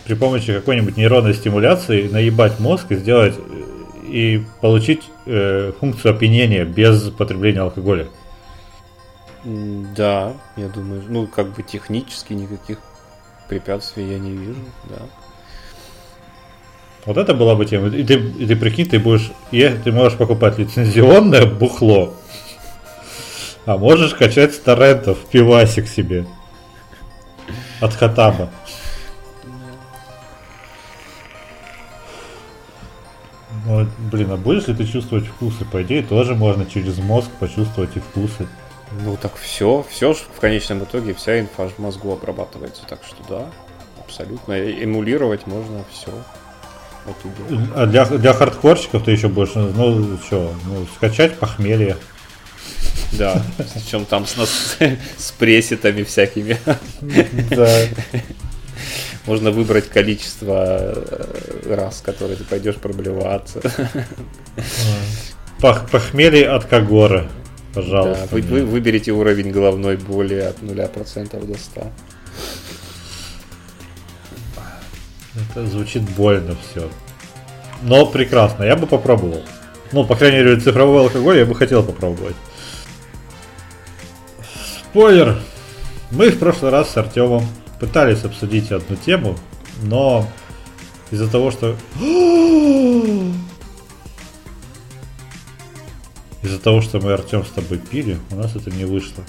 при 0.06 0.14
помощи 0.14 0.52
какой-нибудь 0.52 0.96
нейронной 0.96 1.34
стимуляции 1.34 2.08
наебать 2.08 2.60
мозг 2.60 2.86
и 2.90 2.96
сделать 2.96 3.34
и 4.04 4.44
получить 4.60 5.02
э, 5.26 5.72
функцию 5.80 6.14
опьянения 6.14 6.64
без 6.64 7.10
потребления 7.10 7.60
алкоголя. 7.60 8.06
Да, 9.44 10.32
я 10.56 10.68
думаю, 10.68 11.02
ну 11.08 11.26
как 11.26 11.52
бы 11.54 11.62
технически 11.62 12.34
никаких 12.34 12.78
препятствий 13.48 14.08
я 14.08 14.18
не 14.18 14.30
вижу, 14.30 14.60
да. 14.88 15.02
Вот 17.04 17.16
это 17.16 17.34
была 17.34 17.54
бы 17.54 17.66
тема. 17.66 17.88
И 17.88 18.02
ты, 18.02 18.14
и 18.14 18.46
ты 18.46 18.56
прикинь, 18.56 18.88
ты 18.88 18.98
будешь. 18.98 19.30
И 19.52 19.62
ты 19.84 19.92
можешь 19.92 20.18
покупать 20.18 20.58
лицензионное 20.58 21.46
бухло. 21.46 22.14
А 23.64 23.76
можешь 23.76 24.14
качать 24.14 24.54
с 24.54 24.58
торрентов 24.58 25.18
пивасик 25.30 25.88
себе. 25.88 26.26
От 27.80 27.94
хатаба. 27.94 28.50
Ну, 33.66 33.86
блин, 34.12 34.30
а 34.30 34.36
будешь 34.36 34.68
ли 34.68 34.74
ты 34.74 34.86
чувствовать 34.86 35.26
вкусы? 35.26 35.64
По 35.64 35.82
идее, 35.82 36.02
тоже 36.02 36.36
можно 36.36 36.66
через 36.66 36.98
мозг 36.98 37.28
почувствовать 37.40 37.96
и 37.96 38.00
вкусы. 38.00 38.46
Ну 39.04 39.16
так 39.20 39.36
все, 39.36 39.84
все 39.90 40.14
в 40.14 40.40
конечном 40.40 40.84
итоге 40.84 41.12
вся 41.14 41.40
инфа 41.40 41.68
в 41.68 41.78
мозгу 41.80 42.12
обрабатывается, 42.12 42.82
так 42.88 43.00
что 43.04 43.16
да, 43.28 43.46
абсолютно. 43.98 44.52
Эмулировать 44.52 45.48
можно 45.48 45.84
все. 45.92 46.12
А 47.74 47.86
для, 47.86 48.04
для 48.04 48.32
хардкорщиков 48.32 49.04
ты 49.04 49.10
еще 49.10 49.28
больше, 49.28 49.58
ну 49.58 50.16
что, 50.18 50.54
ну, 50.66 50.86
скачать 50.96 51.38
похмелье. 51.38 51.96
Да, 53.12 53.42
причем 53.56 54.04
там 54.04 54.26
с, 54.26 54.36
нас, 54.36 54.76
с 55.18 55.32
пресетами 55.32 56.02
всякими. 56.04 56.58
Да. 57.50 57.68
Можно 59.26 59.50
выбрать 59.50 59.88
количество 59.88 60.94
э, 60.94 61.74
раз, 61.74 62.00
которые 62.00 62.36
ты 62.36 62.44
пойдешь 62.44 62.76
проблеваться. 62.76 63.60
Пох 65.60 65.90
похмелье 65.90 66.48
от 66.50 66.66
Кагора, 66.66 67.28
пожалуйста. 67.74 68.22
Да, 68.22 68.28
вы, 68.30 68.42
вы 68.42 68.64
выберите 68.64 69.10
уровень 69.10 69.50
головной 69.50 69.96
боли 69.96 70.34
от 70.34 70.60
0% 70.60 71.46
до 71.46 71.58
100. 71.58 71.92
Это 75.50 75.66
звучит 75.66 76.02
больно 76.02 76.56
все. 76.70 76.88
Но 77.82 78.06
прекрасно, 78.06 78.62
я 78.62 78.76
бы 78.76 78.86
попробовал. 78.86 79.42
Ну, 79.92 80.04
по 80.04 80.14
крайней 80.14 80.38
мере, 80.38 80.60
цифровой 80.60 81.02
алкоголь 81.02 81.38
я 81.38 81.46
бы 81.46 81.54
хотел 81.54 81.82
попробовать. 81.82 82.36
Спойлер! 84.78 85.38
Мы 86.10 86.30
в 86.30 86.38
прошлый 86.38 86.70
раз 86.70 86.90
с 86.90 86.96
Артемом 86.96 87.44
пытались 87.80 88.24
обсудить 88.24 88.72
одну 88.72 88.96
тему, 88.96 89.36
но 89.82 90.28
из-за 91.10 91.30
того, 91.30 91.50
что... 91.50 91.76
Из-за 96.42 96.60
того, 96.60 96.80
что 96.80 97.00
мы 97.00 97.12
Артем 97.12 97.44
с 97.44 97.48
тобой 97.48 97.78
пили, 97.78 98.18
у 98.30 98.36
нас 98.36 98.54
это 98.54 98.70
не 98.70 98.84
вышло. 98.84 99.24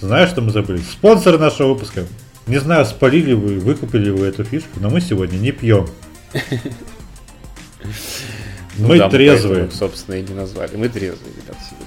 Знаешь, 0.00 0.28
что 0.30 0.40
мы 0.40 0.50
забыли? 0.50 0.78
Спонсор 0.78 1.38
нашего 1.38 1.74
выпуска. 1.74 2.04
Не 2.48 2.58
знаю, 2.58 2.84
спалили 2.84 3.32
вы, 3.32 3.60
выкупили 3.60 4.10
вы 4.10 4.26
эту 4.26 4.42
фишку, 4.42 4.80
но 4.80 4.90
мы 4.90 5.00
сегодня 5.00 5.36
не 5.36 5.52
пьем. 5.52 5.86
Ну 8.78 8.88
мы 8.88 9.08
трезвые. 9.08 9.70
собственно, 9.70 10.16
и 10.16 10.22
не 10.22 10.34
назвали. 10.34 10.76
Мы 10.76 10.90
трезвые, 10.90 11.32
ребят, 11.34 11.56
сегодня. 11.66 11.86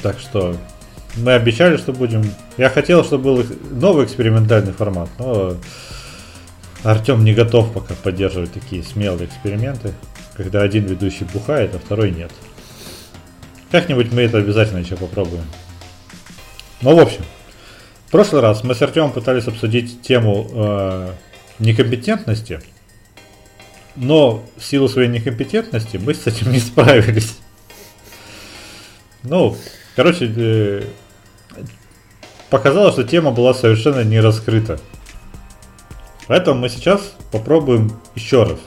Так 0.00 0.20
что 0.20 0.56
мы 1.16 1.32
обещали, 1.32 1.76
что 1.76 1.92
будем... 1.92 2.22
Я 2.56 2.70
хотел, 2.70 3.04
чтобы 3.04 3.24
был 3.36 3.46
новый 3.70 4.04
экспериментальный 4.04 4.72
формат, 4.72 5.08
но 5.18 5.56
Артем 6.82 7.24
не 7.24 7.34
готов 7.34 7.72
пока 7.72 7.94
поддерживать 7.94 8.52
такие 8.52 8.82
смелые 8.82 9.26
эксперименты, 9.26 9.92
когда 10.36 10.62
один 10.62 10.86
ведущий 10.86 11.24
бухает, 11.24 11.74
а 11.74 11.78
второй 11.78 12.10
нет. 12.10 12.30
Как-нибудь 13.70 14.12
мы 14.12 14.22
это 14.22 14.38
обязательно 14.38 14.78
еще 14.78 14.96
попробуем. 14.96 15.44
Ну, 16.80 16.96
в 16.96 16.98
общем, 16.98 17.24
в 18.06 18.10
прошлый 18.10 18.40
раз 18.40 18.64
мы 18.64 18.74
с 18.74 18.82
Артемом 18.82 19.12
пытались 19.12 19.46
обсудить 19.46 20.02
тему 20.02 20.48
э, 20.52 21.12
некомпетентности, 21.58 22.60
но 23.96 24.44
в 24.56 24.64
силу 24.64 24.88
своей 24.88 25.08
некомпетентности 25.08 25.98
мы 25.98 26.14
с 26.14 26.26
этим 26.26 26.50
не 26.50 26.58
справились. 26.58 27.36
Ну, 29.22 29.56
короче, 29.96 30.32
э, 30.36 30.82
показалось, 32.50 32.94
что 32.94 33.04
тема 33.04 33.30
была 33.30 33.54
совершенно 33.54 34.04
не 34.04 34.20
раскрыта. 34.20 34.80
Поэтому 36.26 36.60
мы 36.60 36.68
сейчас 36.68 37.14
попробуем 37.32 37.92
еще 38.14 38.44
раз. 38.44 38.60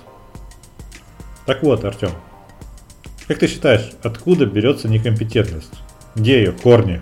Так 1.45 1.63
вот, 1.63 1.83
Артем, 1.83 2.11
как 3.27 3.39
ты 3.39 3.47
считаешь, 3.47 3.91
откуда 4.01 4.45
берется 4.45 4.87
некомпетентность? 4.87 5.73
Где 6.15 6.39
ее 6.39 6.51
корни? 6.51 7.01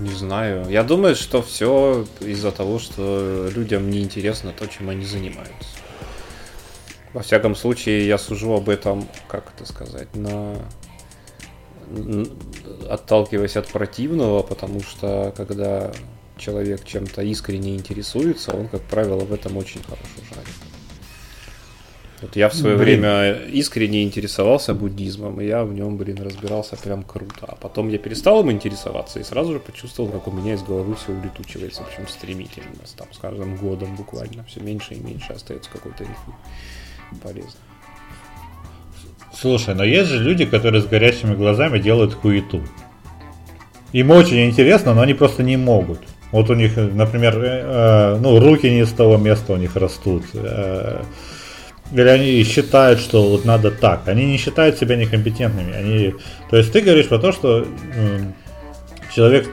Не 0.00 0.14
знаю. 0.14 0.66
Я 0.70 0.82
думаю, 0.82 1.14
что 1.14 1.42
все 1.42 2.06
из-за 2.20 2.52
того, 2.52 2.78
что 2.78 3.50
людям 3.54 3.90
не 3.90 4.02
интересно 4.02 4.52
то, 4.58 4.66
чем 4.66 4.88
они 4.88 5.04
занимаются. 5.04 5.79
Во 7.12 7.22
всяком 7.22 7.56
случае, 7.56 8.06
я 8.06 8.18
сужу 8.18 8.52
об 8.52 8.68
этом, 8.68 9.06
как 9.28 9.52
это 9.54 9.66
сказать, 9.66 10.14
на 10.14 10.56
отталкиваясь 12.88 13.56
от 13.56 13.66
противного, 13.68 14.42
потому 14.42 14.80
что 14.80 15.34
когда 15.36 15.90
человек 16.36 16.84
чем-то 16.84 17.22
искренне 17.22 17.74
интересуется, 17.74 18.56
он, 18.56 18.68
как 18.68 18.82
правило, 18.82 19.24
в 19.24 19.32
этом 19.32 19.56
очень 19.56 19.82
хорошо 19.82 20.04
жарит. 20.30 20.54
Вот 22.22 22.36
я 22.36 22.50
в 22.50 22.54
свое 22.54 22.76
блин. 22.76 23.00
время 23.00 23.32
искренне 23.46 24.02
интересовался 24.02 24.74
буддизмом, 24.74 25.40
и 25.40 25.46
я 25.46 25.64
в 25.64 25.72
нем, 25.72 25.96
блин, 25.96 26.22
разбирался 26.22 26.76
прям 26.76 27.02
круто. 27.02 27.46
А 27.48 27.56
потом 27.56 27.88
я 27.88 27.98
перестал 27.98 28.40
им 28.40 28.50
интересоваться 28.50 29.20
и 29.20 29.24
сразу 29.24 29.54
же 29.54 29.58
почувствовал, 29.58 30.10
как 30.10 30.28
у 30.28 30.30
меня 30.30 30.54
из 30.54 30.62
головы 30.62 30.96
все 30.96 31.12
улетучивается, 31.12 31.82
причем 31.82 32.06
стремительно. 32.08 32.76
Там 32.96 33.10
с 33.12 33.18
каждым 33.18 33.56
годом 33.56 33.96
буквально 33.96 34.44
все 34.44 34.60
меньше 34.60 34.94
и 34.94 35.00
меньше 35.00 35.32
остается 35.32 35.70
какой-то 35.70 36.04
инфы 36.04 36.32
полезной. 37.16 37.52
Слушай, 39.32 39.74
но 39.74 39.84
есть 39.84 40.10
же 40.10 40.22
люди, 40.22 40.44
которые 40.44 40.82
с 40.82 40.86
горящими 40.86 41.34
глазами 41.34 41.78
делают 41.78 42.14
хуету. 42.14 42.62
Им 43.92 44.10
очень 44.10 44.46
интересно, 44.46 44.94
но 44.94 45.00
они 45.00 45.14
просто 45.14 45.42
не 45.42 45.56
могут. 45.56 46.00
Вот 46.30 46.48
у 46.50 46.54
них, 46.54 46.76
например, 46.76 47.38
э, 47.38 48.14
э, 48.14 48.18
ну, 48.20 48.38
руки 48.38 48.70
не 48.70 48.84
с 48.84 48.92
того 48.92 49.16
места 49.16 49.54
у 49.54 49.56
них 49.56 49.74
растут. 49.76 50.24
Э, 50.34 51.02
или 51.92 52.08
они 52.08 52.44
считают, 52.44 53.00
что 53.00 53.28
вот 53.28 53.44
надо 53.44 53.70
так. 53.70 54.06
Они 54.06 54.24
не 54.26 54.36
считают 54.36 54.78
себя 54.78 54.96
некомпетентными. 54.96 55.72
Они... 55.72 56.14
То 56.50 56.56
есть 56.56 56.72
ты 56.72 56.82
говоришь 56.82 57.08
про 57.08 57.18
то, 57.18 57.32
что 57.32 57.66
э, 57.94 58.20
человек 59.12 59.48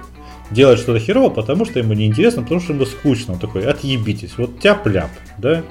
делает 0.52 0.80
что-то 0.80 1.00
херово, 1.00 1.30
потому 1.30 1.66
что 1.66 1.80
ему 1.80 1.94
неинтересно, 1.94 2.44
потому 2.44 2.62
что 2.62 2.74
ему 2.74 2.86
скучно. 2.86 3.34
Он 3.34 3.40
такой, 3.40 3.66
отъебитесь, 3.66 4.38
вот 4.38 4.60
тяп-ляп, 4.60 5.10
да? 5.38 5.64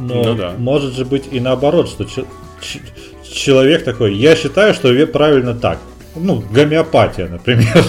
Но 0.00 0.22
ну, 0.22 0.34
да. 0.34 0.54
может 0.56 0.94
же 0.94 1.04
быть 1.04 1.24
и 1.30 1.40
наоборот, 1.40 1.88
что 1.88 2.06
человек 3.22 3.84
такой, 3.84 4.14
я 4.14 4.34
считаю, 4.34 4.72
что 4.72 5.06
правильно 5.06 5.54
так. 5.54 5.78
Ну, 6.16 6.42
гомеопатия, 6.50 7.28
например. 7.28 7.84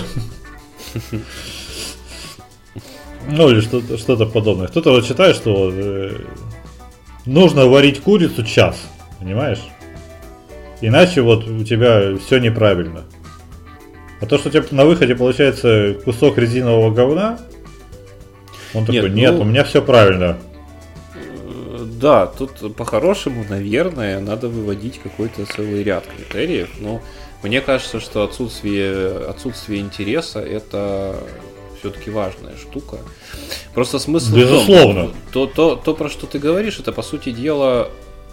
Ну 3.30 3.50
или 3.50 3.62
что-то, 3.62 3.98
что-то 3.98 4.26
подобное. 4.26 4.68
Кто-то 4.68 4.92
вот 4.92 5.06
считает, 5.06 5.36
что 5.36 5.72
э, 5.72 6.18
нужно 7.26 7.68
варить 7.68 8.02
курицу 8.02 8.44
час, 8.44 8.82
понимаешь? 9.20 9.62
Иначе 10.82 11.22
вот 11.22 11.48
у 11.48 11.64
тебя 11.64 12.18
все 12.18 12.40
неправильно. 12.40 13.04
А 14.20 14.26
то, 14.26 14.38
что 14.38 14.50
у 14.50 14.52
тебя 14.52 14.64
на 14.72 14.86
выходе 14.86 15.16
получается 15.16 15.96
кусок 16.04 16.40
резинового 16.40 16.92
говна, 16.92 17.40
он 18.74 18.86
такой, 18.86 19.04
нет, 19.04 19.14
нет 19.14 19.34
ну, 19.34 19.42
у 19.42 19.44
меня 19.46 19.64
все 19.64 19.82
правильно. 19.82 20.38
Да, 22.02 22.26
тут 22.26 22.76
по-хорошему, 22.76 23.46
наверное, 23.48 24.20
надо 24.20 24.50
выводить 24.50 25.00
какой-то 25.00 25.46
целый 25.46 25.84
ряд 25.84 26.06
критериев, 26.08 26.70
но 26.80 27.02
мне 27.44 27.62
кажется, 27.62 28.00
что 28.00 28.24
отсутствие, 28.24 29.28
отсутствие 29.28 29.82
интереса 29.82 30.40
это 30.40 31.16
все-таки 31.80 32.10
важная 32.10 32.56
штука. 32.58 32.98
Просто 33.74 34.00
смысл 34.00 34.36
Безусловно. 34.36 35.04
Том, 35.04 35.14
то, 35.32 35.46
то, 35.48 35.76
то, 35.76 35.94
про 35.94 36.10
что 36.10 36.28
ты 36.28 36.40
говоришь, 36.40 36.80
это 36.80 36.92
по 36.92 37.02
сути 37.02 37.32
дела 37.32 37.90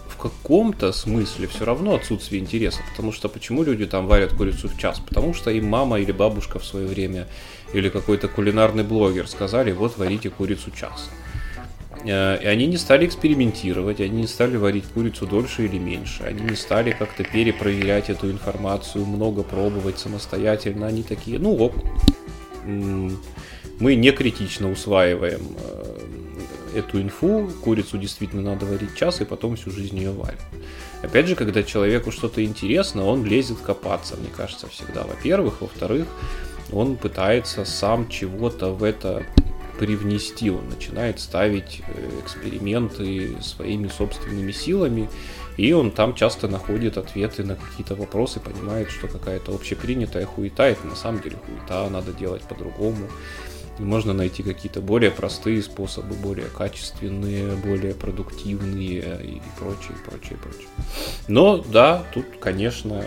в 0.07 0.17
каком-то 0.17 0.91
смысле 0.91 1.47
все 1.47 1.65
равно 1.65 1.95
отсутствие 1.95 2.41
интереса. 2.41 2.81
Потому 2.91 3.11
что 3.11 3.29
почему 3.29 3.63
люди 3.63 3.85
там 3.85 4.07
варят 4.07 4.33
курицу 4.33 4.67
в 4.67 4.77
час? 4.77 4.99
Потому 4.99 5.33
что 5.33 5.49
им 5.51 5.65
мама 5.67 5.99
или 5.99 6.11
бабушка 6.11 6.59
в 6.59 6.65
свое 6.65 6.87
время 6.87 7.27
или 7.73 7.89
какой-то 7.89 8.27
кулинарный 8.27 8.83
блогер 8.83 9.27
сказали, 9.27 9.71
вот 9.71 9.97
варите 9.97 10.29
курицу 10.29 10.71
час. 10.71 11.09
Э, 12.09 12.39
и 12.41 12.47
они 12.47 12.65
не 12.67 12.77
стали 12.77 13.05
экспериментировать, 13.05 14.01
они 14.01 14.21
не 14.21 14.27
стали 14.27 14.57
варить 14.57 14.85
курицу 14.85 15.27
дольше 15.27 15.65
или 15.65 15.77
меньше, 15.77 16.23
они 16.23 16.41
не 16.41 16.55
стали 16.55 16.91
как-то 16.91 17.23
перепроверять 17.23 18.09
эту 18.09 18.31
информацию, 18.31 19.05
много 19.05 19.43
пробовать 19.43 19.99
самостоятельно. 19.99 20.87
Они 20.87 21.03
такие, 21.03 21.37
ну 21.39 21.55
ок, 21.55 21.73
мы 22.65 23.95
не 23.95 24.11
критично 24.11 24.71
усваиваем 24.71 25.41
э, 25.57 26.79
эту 26.79 27.01
инфу, 27.01 27.49
курицу 27.63 27.97
действительно 27.97 28.41
надо 28.41 28.65
варить 28.65 28.95
час 28.95 29.21
и 29.21 29.25
потом 29.25 29.55
всю 29.55 29.71
жизнь 29.71 29.97
ее 29.97 30.11
варим. 30.11 30.39
Опять 31.01 31.27
же, 31.27 31.35
когда 31.35 31.63
человеку 31.63 32.11
что-то 32.11 32.43
интересно, 32.43 33.05
он 33.05 33.23
лезет 33.23 33.57
копаться, 33.59 34.17
мне 34.17 34.29
кажется, 34.35 34.67
всегда. 34.67 35.03
Во-первых. 35.03 35.61
Во-вторых, 35.61 36.07
он 36.71 36.97
пытается 36.97 37.65
сам 37.65 38.09
чего-то 38.09 38.71
в 38.71 38.83
это 38.83 39.25
привнести. 39.79 40.51
Он 40.51 40.67
начинает 40.69 41.19
ставить 41.19 41.81
э, 41.87 42.19
эксперименты 42.21 43.41
своими 43.41 43.87
собственными 43.87 44.51
силами, 44.51 45.09
и 45.55 45.71
он 45.71 45.91
там 45.91 46.13
часто 46.13 46.47
находит 46.47 46.97
ответы 46.97 47.43
на 47.43 47.55
какие-то 47.55 47.95
вопросы, 47.95 48.39
понимает, 48.41 48.89
что 48.91 49.07
какая-то 49.07 49.53
общепринятая 49.55 50.25
хуета, 50.25 50.63
это 50.63 50.85
на 50.85 50.95
самом 50.95 51.21
деле 51.21 51.37
хуета, 51.37 51.89
надо 51.89 52.11
делать 52.11 52.43
по-другому. 52.43 53.07
И 53.79 53.81
можно 53.81 54.11
найти 54.11 54.43
какие-то 54.43 54.81
более 54.81 55.09
простые 55.09 55.63
способы, 55.63 56.13
более 56.13 56.47
качественные, 56.47 57.55
более 57.55 57.93
продуктивные 57.93 59.21
и 59.23 59.41
прочее, 59.57 59.97
прочее, 60.05 60.37
прочее. 60.43 60.67
Но 61.29 61.57
да, 61.57 62.03
тут, 62.13 62.25
конечно, 62.41 63.05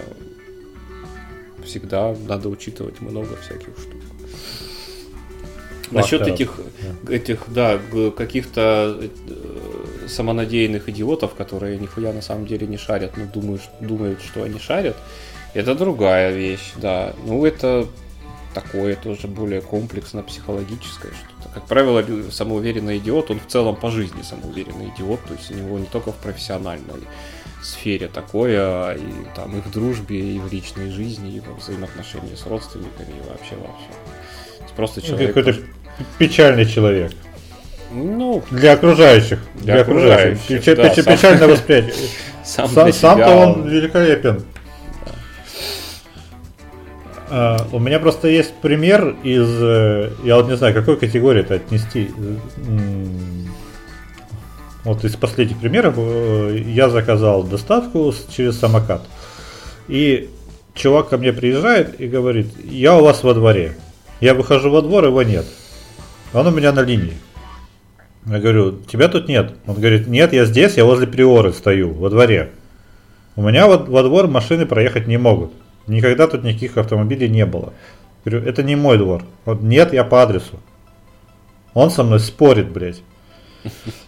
всегда 1.65 2.16
надо 2.27 2.49
учитывать 2.49 3.03
много 3.03 3.36
всяких 3.36 3.78
штук. 3.78 4.02
Насчет 5.93 6.27
этих, 6.27 6.60
этих, 7.09 7.44
да, 7.48 7.78
каких-то 8.16 8.98
э, 9.01 10.06
самонадеянных 10.09 10.89
идиотов, 10.89 11.35
которые 11.35 11.78
нихуя 11.78 12.12
на 12.12 12.23
самом 12.23 12.47
деле 12.47 12.66
не 12.66 12.77
шарят, 12.77 13.16
но 13.16 13.27
думают, 13.27 13.62
думают, 13.81 14.20
что 14.23 14.43
они 14.43 14.59
шарят, 14.59 14.97
это 15.55 15.74
другая 15.74 16.32
вещь, 16.32 16.73
да. 16.77 17.14
Ну, 17.27 17.44
это 17.44 17.86
такое 18.55 18.97
тоже 18.97 19.28
более 19.28 19.60
комплексно 19.60 20.23
психологическое 20.23 21.12
что-то. 21.12 21.55
Как 21.55 21.66
правило, 21.66 22.05
самоуверенный 22.31 22.98
идиот, 22.98 23.31
он 23.31 23.40
в 23.40 23.47
целом 23.47 23.77
по 23.77 23.90
жизни 23.90 24.23
самоуверенный 24.23 24.93
идиот, 24.94 25.20
то 25.27 25.35
есть 25.35 25.51
у 25.51 25.55
него 25.55 25.78
не 25.78 25.86
только 25.86 26.12
в 26.12 26.16
профессиональной 26.16 27.02
сфере 27.62 28.09
такое, 28.09 28.94
и 28.94 29.02
там 29.36 29.56
и 29.56 29.60
в 29.60 29.70
дружбе, 29.70 30.36
и 30.36 30.39
в 30.39 30.52
личной 30.52 30.90
жизни, 30.90 31.36
и 31.36 31.40
во 31.40 31.55
взаимоотношении 31.55 32.35
с 32.35 32.47
родственниками, 32.47 33.10
и 33.10 33.28
вообще 33.28 33.55
во 33.56 33.69
всем. 33.77 34.73
Просто 34.77 35.01
ну, 35.01 35.06
человек... 35.06 35.35
Какой-то 35.35 35.60
печальный 36.19 36.66
человек. 36.66 37.12
Ну, 37.93 38.43
для 38.51 38.73
окружающих. 38.73 39.41
Для, 39.55 39.74
для 39.74 39.83
окружающих. 39.83 40.45
окружающих 40.45 40.77
да, 40.77 40.89
Печ, 40.89 41.05
сам... 41.05 41.16
Печальное 41.16 41.49
восприятие. 41.55 41.95
Сам 42.45 42.69
сам, 42.69 42.93
сам-то 42.93 43.29
он 43.29 43.69
великолепен. 43.69 44.43
Uh, 47.31 47.66
у 47.73 47.79
меня 47.79 47.99
просто 47.99 48.29
есть 48.29 48.53
пример 48.61 49.16
из, 49.23 49.49
э, 49.49 50.11
я 50.23 50.37
вот 50.37 50.51
не 50.51 50.57
знаю, 50.57 50.74
какой 50.74 50.99
категории 50.99 51.41
это 51.41 51.55
отнести. 51.55 52.11
Вот 54.85 55.03
из 55.05 55.16
последних 55.16 55.59
примеров 55.59 55.95
э, 55.97 56.62
я 56.66 56.91
заказал 56.91 57.45
доставку 57.45 58.12
через 58.37 58.59
самокат. 58.59 59.03
И 59.89 60.29
чувак 60.74 61.09
ко 61.09 61.16
мне 61.16 61.33
приезжает 61.33 61.99
и 62.01 62.07
говорит, 62.07 62.49
я 62.65 62.97
у 62.97 63.05
вас 63.05 63.23
во 63.23 63.33
дворе. 63.33 63.77
Я 64.20 64.35
выхожу 64.35 64.70
во 64.70 64.83
двор, 64.83 65.07
его 65.07 65.23
нет. 65.23 65.47
Он 66.32 66.46
у 66.46 66.50
меня 66.50 66.72
на 66.72 66.80
линии. 66.80 67.16
Я 68.26 68.38
говорю, 68.38 68.78
тебя 68.86 69.09
тут 69.09 69.28
нет. 69.28 69.54
Он 69.66 69.74
говорит, 69.74 70.06
нет, 70.06 70.32
я 70.32 70.44
здесь, 70.44 70.76
я 70.76 70.84
возле 70.84 71.06
приоры 71.06 71.52
стою, 71.52 71.92
во 71.92 72.09
дворе. 72.09 72.50
У 73.34 73.42
меня 73.42 73.66
во, 73.66 73.78
во 73.78 74.02
двор 74.02 74.28
машины 74.28 74.66
проехать 74.66 75.06
не 75.06 75.16
могут. 75.16 75.52
Никогда 75.86 76.26
тут 76.28 76.44
никаких 76.44 76.76
автомобилей 76.76 77.28
не 77.28 77.44
было. 77.44 77.72
Говорю, 78.24 78.46
это 78.46 78.62
не 78.62 78.76
мой 78.76 78.98
двор. 78.98 79.24
Он, 79.44 79.68
нет, 79.68 79.92
я 79.92 80.04
по 80.04 80.22
адресу. 80.22 80.60
Он 81.74 81.90
со 81.90 82.04
мной 82.04 82.20
спорит, 82.20 82.70
блядь. 82.70 83.02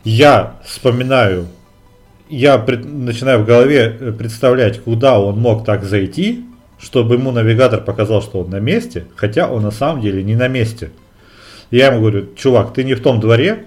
Я 0.05 0.56
вспоминаю, 0.64 1.48
я 2.28 2.59
пред, 2.59 2.84
начинаю 2.84 3.40
в 3.40 3.46
голове 3.46 3.96
э, 3.98 4.12
представлять, 4.12 4.80
куда 4.80 5.20
он 5.20 5.38
мог 5.38 5.64
так 5.64 5.84
зайти, 5.84 6.44
чтобы 6.78 7.14
ему 7.14 7.32
навигатор 7.32 7.80
показал, 7.80 8.22
что 8.22 8.40
он 8.40 8.51
на 8.51 8.60
месте, 8.60 9.06
хотя 9.16 9.48
он 9.48 9.62
на 9.62 9.70
самом 9.70 10.01
деле 10.01 10.22
не 10.22 10.36
на 10.36 10.48
месте. 10.48 10.90
Я 11.74 11.88
ему 11.88 12.02
говорю, 12.02 12.28
чувак, 12.36 12.72
ты 12.72 12.84
не 12.84 12.94
в 12.94 13.02
том 13.02 13.18
дворе, 13.18 13.64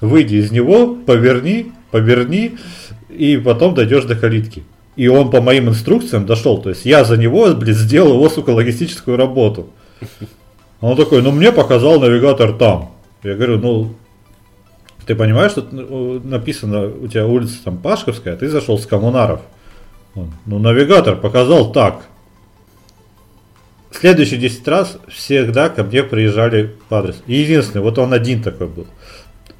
выйди 0.00 0.36
из 0.36 0.52
него, 0.52 0.94
поверни, 0.94 1.72
поверни, 1.90 2.56
и 3.08 3.36
потом 3.36 3.74
дойдешь 3.74 4.04
до 4.04 4.14
калитки. 4.14 4.62
И 4.94 5.08
он 5.08 5.28
по 5.32 5.40
моим 5.40 5.68
инструкциям 5.68 6.24
дошел. 6.24 6.62
То 6.62 6.68
есть 6.68 6.84
я 6.84 7.02
за 7.02 7.16
него, 7.16 7.52
блин, 7.54 7.74
сделал 7.74 8.14
его, 8.14 8.28
сука, 8.28 8.50
логистическую 8.50 9.16
работу. 9.16 9.70
Он 10.80 10.96
такой, 10.96 11.20
ну 11.20 11.32
мне 11.32 11.50
показал 11.50 11.98
навигатор 11.98 12.52
там. 12.52 12.92
Я 13.24 13.34
говорю, 13.34 13.58
ну, 13.58 13.94
ты 15.04 15.16
понимаешь, 15.16 15.50
что 15.50 15.66
ну, 15.68 16.20
написано 16.20 16.86
у 16.86 17.08
тебя 17.08 17.26
улица 17.26 17.56
там 17.64 17.78
Пашковская, 17.78 18.34
а 18.34 18.36
ты 18.36 18.48
зашел 18.48 18.78
с 18.78 18.86
коммунаров. 18.86 19.40
Он, 20.14 20.30
ну, 20.46 20.60
навигатор 20.60 21.16
показал 21.16 21.72
так. 21.72 22.06
Следующие 23.90 24.38
10 24.38 24.68
раз 24.68 24.98
всегда 25.08 25.70
ко 25.70 25.82
мне 25.82 26.02
приезжали 26.02 26.74
по 26.88 26.98
адресу. 26.98 27.20
единственный, 27.26 27.82
вот 27.82 27.98
он 27.98 28.12
один 28.12 28.42
такой 28.42 28.68
был. 28.68 28.86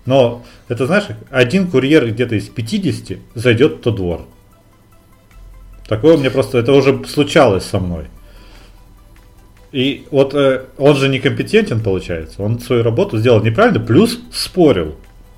Но 0.04 0.44
это 0.68 0.86
знаешь, 0.86 1.06
один 1.30 1.70
курьер 1.70 2.06
где-то 2.08 2.34
из 2.34 2.48
50 2.48 3.18
зайдет 3.34 3.72
в 3.74 3.80
тот 3.80 3.96
двор. 3.96 4.26
Такое 5.86 6.18
мне 6.18 6.30
просто, 6.30 6.58
это 6.58 6.72
уже 6.72 7.04
случалось 7.06 7.64
со 7.64 7.78
мной. 7.78 8.04
И 9.72 10.06
вот 10.10 10.34
э, 10.34 10.64
он 10.78 10.96
же 10.96 11.08
некомпетентен, 11.08 11.80
получается. 11.80 12.42
Он 12.42 12.58
свою 12.58 12.82
работу 12.82 13.18
сделал 13.18 13.42
неправильно, 13.42 13.80
плюс 13.80 14.18
спорил, 14.32 14.96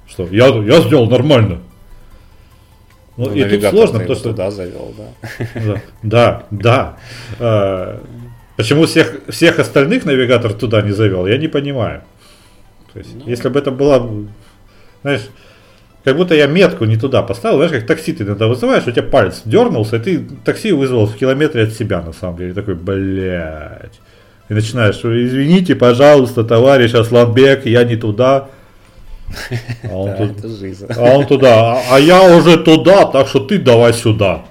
что 0.09 0.27
я, 0.31 0.47
я 0.47 0.81
сделал 0.83 1.09
нормально. 1.09 1.61
Ну, 3.17 3.27
ну 3.27 3.35
и 3.35 3.45
тут 3.45 3.71
сложно, 3.71 3.99
потому 4.01 4.19
что... 4.19 4.31
Туда 4.31 4.51
завел, 4.51 4.95
да. 4.97 5.83
Да, 6.03 6.43
да. 6.51 6.97
да. 7.39 8.01
Почему 8.61 8.85
всех, 8.85 9.21
всех 9.31 9.59
остальных 9.59 10.05
навигатор 10.05 10.53
туда 10.53 10.83
не 10.83 10.93
завел, 10.93 11.27
я 11.27 11.39
не 11.39 11.49
понимаю. 11.49 12.03
То 12.93 12.99
есть, 12.99 13.15
ну... 13.15 13.23
если 13.27 13.49
бы 13.49 13.59
это 13.59 13.71
была, 13.71 14.07
знаешь, 15.01 15.23
как 16.05 16.15
будто 16.15 16.35
я 16.35 16.47
метку 16.47 16.85
не 16.85 16.99
туда 16.99 17.23
поставил, 17.23 17.57
знаешь, 17.57 17.73
как 17.73 17.87
такси 17.87 18.13
ты 18.13 18.25
иногда 18.25 18.49
вызываешь, 18.49 18.87
у 18.87 18.91
тебя 18.91 19.05
палец 19.05 19.41
дернулся, 19.47 19.97
и 19.97 20.01
ты 20.01 20.27
такси 20.45 20.73
вызвал 20.73 21.07
в 21.07 21.17
километре 21.17 21.63
от 21.63 21.73
себя, 21.73 22.03
на 22.03 22.13
самом 22.13 22.37
деле. 22.37 22.53
Такой, 22.53 22.75
блядь. 22.75 23.99
И 24.51 24.53
начинаешь, 24.53 24.97
извините, 24.97 25.75
пожалуйста, 25.75 26.45
товарищ 26.45 26.93
Асланбек, 26.93 27.65
я 27.65 27.85
не 27.85 27.97
туда. 27.97 28.49
А 29.91 29.97
он, 29.97 30.11
да, 30.11 30.17
тут, 30.17 30.91
а 30.99 31.17
он 31.17 31.27
туда, 31.27 31.73
а, 31.73 31.83
а 31.93 31.99
я 31.99 32.37
уже 32.37 32.59
туда, 32.59 33.07
так 33.07 33.27
что 33.27 33.41
ты 33.41 33.59
давай 33.59 33.95
сюда. 33.95 34.45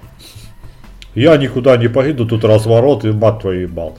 Я 1.16 1.38
никуда 1.38 1.78
не 1.78 1.88
поеду, 1.88 2.26
тут 2.26 2.44
разворот 2.44 3.06
и 3.06 3.12
мат 3.12 3.42
твой 3.42 3.62
ебал. 3.62 3.98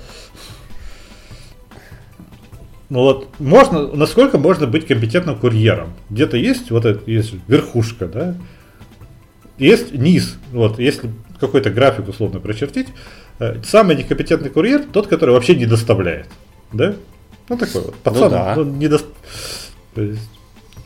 Ну 2.88 3.00
вот, 3.00 3.28
можно, 3.38 3.86
насколько 3.88 4.36
можно 4.36 4.66
быть 4.66 4.86
компетентным 4.86 5.38
курьером? 5.38 5.92
Где-то 6.10 6.36
есть 6.36 6.70
вот 6.72 6.84
это, 6.84 7.08
есть 7.08 7.34
верхушка, 7.46 8.06
да? 8.06 8.34
Есть 9.58 9.92
низ. 9.92 10.38
Вот, 10.52 10.78
если 10.80 11.10
какой-то 11.38 11.70
график 11.70 12.08
условно 12.08 12.40
прочертить, 12.40 12.88
э, 13.38 13.62
самый 13.62 13.94
некомпетентный 13.94 14.50
курьер 14.50 14.82
тот, 14.92 15.06
который 15.06 15.30
вообще 15.30 15.54
не 15.54 15.66
доставляет. 15.66 16.26
Да? 16.72 16.96
Ну 17.48 17.56
такой 17.56 17.82
вот. 17.82 17.94
Пацан, 17.96 18.22
ну, 18.22 18.30
да. 18.30 18.54
он 18.58 18.78
не 18.78 18.88
до... 18.88 19.00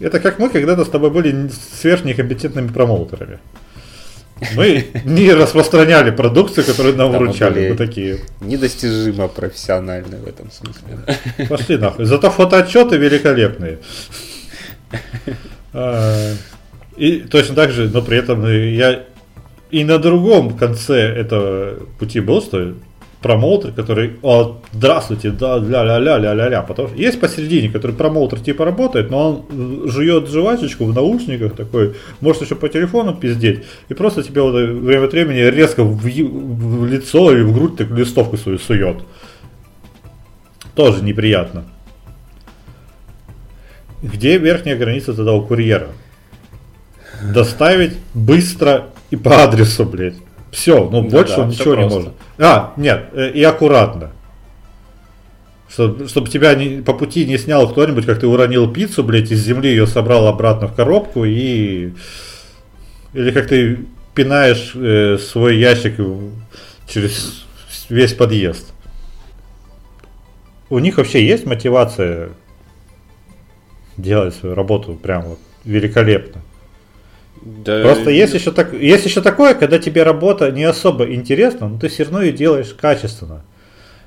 Это 0.00 0.20
как 0.20 0.38
мы 0.38 0.50
когда-то 0.50 0.84
с 0.84 0.88
тобой 0.88 1.10
были 1.10 1.48
сверхнекомпетентными 1.48 2.68
промоутерами. 2.68 3.38
Мы 4.56 4.86
не 5.04 5.32
распространяли 5.32 6.10
продукцию, 6.10 6.64
которую 6.66 6.96
нам 6.96 7.12
вручали. 7.12 7.70
Мы 7.70 7.76
такие. 7.76 8.18
Недостижимо 8.40 9.28
профессиональные 9.28 10.20
в 10.20 10.26
этом 10.26 10.50
смысле. 10.50 11.48
Пошли 11.48 11.76
нахуй. 11.76 12.04
Зато 12.04 12.30
фотоотчеты 12.30 12.96
великолепные. 12.96 13.78
А, 15.72 16.32
и 16.96 17.18
точно 17.20 17.54
так 17.54 17.72
же, 17.72 17.88
но 17.88 18.02
при 18.02 18.18
этом 18.18 18.46
я 18.46 19.04
и 19.70 19.82
на 19.82 19.98
другом 19.98 20.56
конце 20.56 21.00
этого 21.00 21.80
пути 21.98 22.20
был, 22.20 22.40
что 22.40 22.74
промоутер, 23.24 23.72
который, 23.72 24.18
о, 24.22 24.58
здравствуйте, 24.72 25.30
да, 25.30 25.56
ля-ля-ля-ля-ля-ля, 25.56 26.60
потому 26.60 26.88
что 26.88 26.98
есть 26.98 27.18
посередине, 27.18 27.70
который 27.70 27.96
промоутер 27.96 28.38
типа 28.38 28.66
работает, 28.66 29.10
но 29.10 29.46
он 29.48 29.88
жует 29.88 30.28
жвачечку 30.28 30.84
в 30.84 30.94
наушниках 30.94 31.56
такой, 31.56 31.94
может 32.20 32.42
еще 32.42 32.54
по 32.54 32.68
телефону 32.68 33.14
пиздеть, 33.14 33.64
и 33.88 33.94
просто 33.94 34.22
тебе 34.22 34.42
вот 34.42 34.52
время 34.52 35.06
от 35.06 35.12
времени 35.12 35.38
резко 35.38 35.84
в, 35.84 36.02
в 36.02 36.86
лицо 36.86 37.32
или 37.32 37.40
в 37.40 37.54
грудь 37.54 37.78
так 37.78 37.90
листовку 37.92 38.36
свою 38.36 38.58
сует. 38.58 38.98
Тоже 40.74 41.02
неприятно. 41.02 41.64
Где 44.02 44.36
верхняя 44.36 44.76
граница 44.76 45.14
тогда 45.14 45.32
у 45.32 45.46
курьера? 45.46 45.88
Доставить 47.32 47.94
быстро 48.12 48.88
и 49.08 49.16
по 49.16 49.44
адресу, 49.44 49.86
блядь. 49.86 50.16
Все, 50.50 50.90
ну 50.90 51.02
да, 51.02 51.08
больше 51.08 51.36
да, 51.36 51.42
он 51.42 51.48
ничего 51.48 51.74
не 51.74 51.88
может. 51.88 52.12
А, 52.38 52.72
нет, 52.76 53.10
э, 53.12 53.30
и 53.30 53.42
аккуратно. 53.42 54.10
Чтобы, 55.68 56.08
чтобы 56.08 56.28
тебя 56.28 56.54
не, 56.54 56.82
по 56.82 56.92
пути 56.92 57.26
не 57.26 57.38
снял 57.38 57.68
кто-нибудь, 57.68 58.06
как 58.06 58.20
ты 58.20 58.26
уронил 58.26 58.70
пиццу, 58.72 59.02
блядь, 59.02 59.30
из 59.30 59.40
земли 59.40 59.70
ее 59.70 59.86
собрал 59.86 60.26
обратно 60.26 60.68
в 60.68 60.74
коробку 60.74 61.24
и... 61.24 61.92
Или 63.12 63.30
как 63.30 63.48
ты 63.48 63.80
пинаешь 64.14 64.72
э, 64.74 65.18
свой 65.18 65.58
ящик 65.58 65.96
через 66.88 67.44
весь 67.88 68.14
подъезд. 68.14 68.72
У 70.70 70.78
них 70.78 70.96
вообще 70.96 71.24
есть 71.24 71.46
мотивация 71.46 72.30
делать 73.96 74.34
свою 74.34 74.54
работу 74.54 74.94
прям 74.94 75.22
вот 75.22 75.38
великолепно. 75.64 76.42
Да, 77.44 77.82
Просто 77.82 78.10
есть 78.10 78.32
еще, 78.32 78.52
так, 78.52 78.72
есть 78.72 79.04
еще 79.04 79.20
такое, 79.20 79.54
когда 79.54 79.78
тебе 79.78 80.02
работа 80.02 80.50
не 80.50 80.64
особо 80.64 81.12
интересна, 81.12 81.68
но 81.68 81.78
ты 81.78 81.88
все 81.88 82.04
равно 82.04 82.22
ее 82.22 82.32
делаешь 82.32 82.74
качественно. 82.78 83.44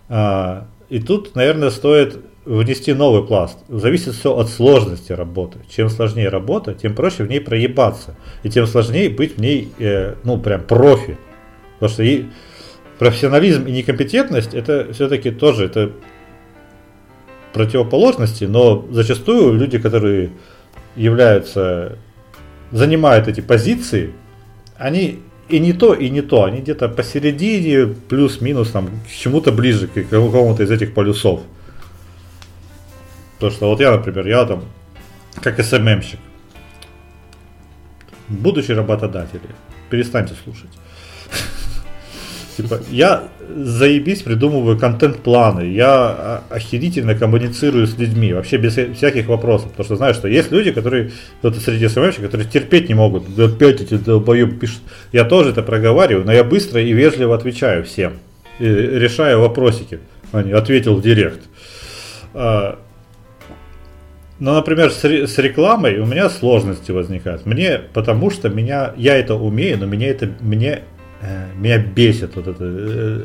А, 0.10 0.68
и 0.90 1.00
тут, 1.00 1.36
наверное, 1.36 1.70
стоит 1.70 2.18
внести 2.46 2.94
новый 2.94 3.28
пласт. 3.28 3.60
Зависит 3.68 4.16
все 4.16 4.36
от 4.36 4.50
сложности 4.50 5.12
работы. 5.12 5.60
Чем 5.70 5.90
сложнее 5.90 6.30
работа, 6.30 6.74
тем 6.74 6.96
проще 6.96 7.26
в 7.26 7.30
ней 7.30 7.40
проебаться. 7.40 8.16
И 8.42 8.50
тем 8.50 8.66
сложнее 8.66 9.10
быть 9.10 9.38
в 9.38 9.42
ней, 9.42 9.72
э, 9.78 10.16
ну, 10.24 10.40
прям 10.40 10.64
профи. 10.64 11.18
Потому 11.74 11.92
что 11.92 12.04
и 12.04 12.26
профессионализм 12.98 13.68
и 13.68 13.72
некомпетентность, 13.72 14.56
это 14.56 14.92
все-таки 14.94 15.30
тоже 15.30 15.66
это 15.66 15.92
противоположности, 17.54 18.46
но 18.46 18.86
зачастую 18.90 19.54
люди, 19.54 19.78
которые 19.78 20.32
являются 20.96 21.98
занимают 22.72 23.27
эти 23.27 23.41
позиции, 23.41 24.14
они 24.77 25.19
и 25.49 25.60
не 25.60 25.73
то, 25.73 25.94
и 25.94 26.10
не 26.10 26.22
то. 26.22 26.44
Они 26.44 26.60
где-то 26.60 26.89
посередине, 26.89 27.88
плюс-минус, 27.88 28.72
там, 28.72 28.89
к 29.07 29.11
чему-то 29.11 29.52
ближе, 29.52 29.88
к 29.88 29.94
какому-то 30.10 30.64
из 30.64 30.72
этих 30.72 30.94
полюсов. 30.94 31.41
То, 33.39 33.49
что 33.49 33.69
вот 33.69 33.80
я, 33.80 33.91
например, 33.91 34.27
я 34.27 34.45
там, 34.45 34.64
как 35.41 35.64
СММщик, 35.64 36.19
будущий 38.27 38.73
работодатель, 38.73 39.39
перестаньте 39.89 40.34
слушать. 40.44 40.72
Типа, 42.58 42.80
я 42.90 43.26
заебись 43.56 44.24
придумываю 44.24 44.80
контент-планы, 44.80 45.72
я 45.72 46.42
охерительно 46.50 47.14
коммуницирую 47.14 47.86
с 47.86 47.96
людьми, 48.00 48.34
вообще 48.34 48.58
без 48.58 48.74
всяких 48.74 49.28
вопросов. 49.28 49.70
Потому 49.70 49.86
что 49.86 49.96
знаю, 49.96 50.16
что 50.16 50.28
есть 50.28 50.52
люди, 50.52 50.72
которые, 50.72 51.12
кто-то 51.38 51.60
среди 51.60 51.88
СММщиков, 51.88 52.26
которые 52.26 52.50
терпеть 52.50 52.90
не 52.90 52.96
могут. 52.96 53.38
Опять 53.38 53.82
эти 53.82 53.94
долбоеб 53.94 54.60
пишут. 54.60 54.82
Я 55.12 55.24
тоже 55.24 55.52
это 55.52 55.62
проговариваю, 55.62 56.26
но 56.26 56.34
я 56.34 56.44
быстро 56.44 56.82
и 56.82 56.92
вежливо 56.94 57.36
отвечаю 57.36 57.84
всем. 57.84 58.14
Решаю 58.58 59.40
вопросики. 59.40 60.00
Они 60.32 60.52
ответил 60.52 60.96
в 60.96 61.04
директ. 61.04 61.42
А, 62.34 62.80
но, 64.40 64.56
например, 64.56 64.92
с, 64.92 65.04
рекламой 65.38 66.00
у 66.00 66.08
меня 66.08 66.28
сложности 66.32 66.90
возникают. 66.92 67.46
Мне, 67.46 67.82
потому 67.94 68.32
что 68.32 68.50
меня, 68.50 68.94
я 68.98 69.16
это 69.16 69.36
умею, 69.36 69.78
но 69.78 69.86
меня 69.86 70.08
это, 70.08 70.32
мне 70.40 70.82
меня 71.22 71.80
бесит 71.80 72.35
вот 72.35 72.48
это 72.48 72.64
э, 72.64 73.22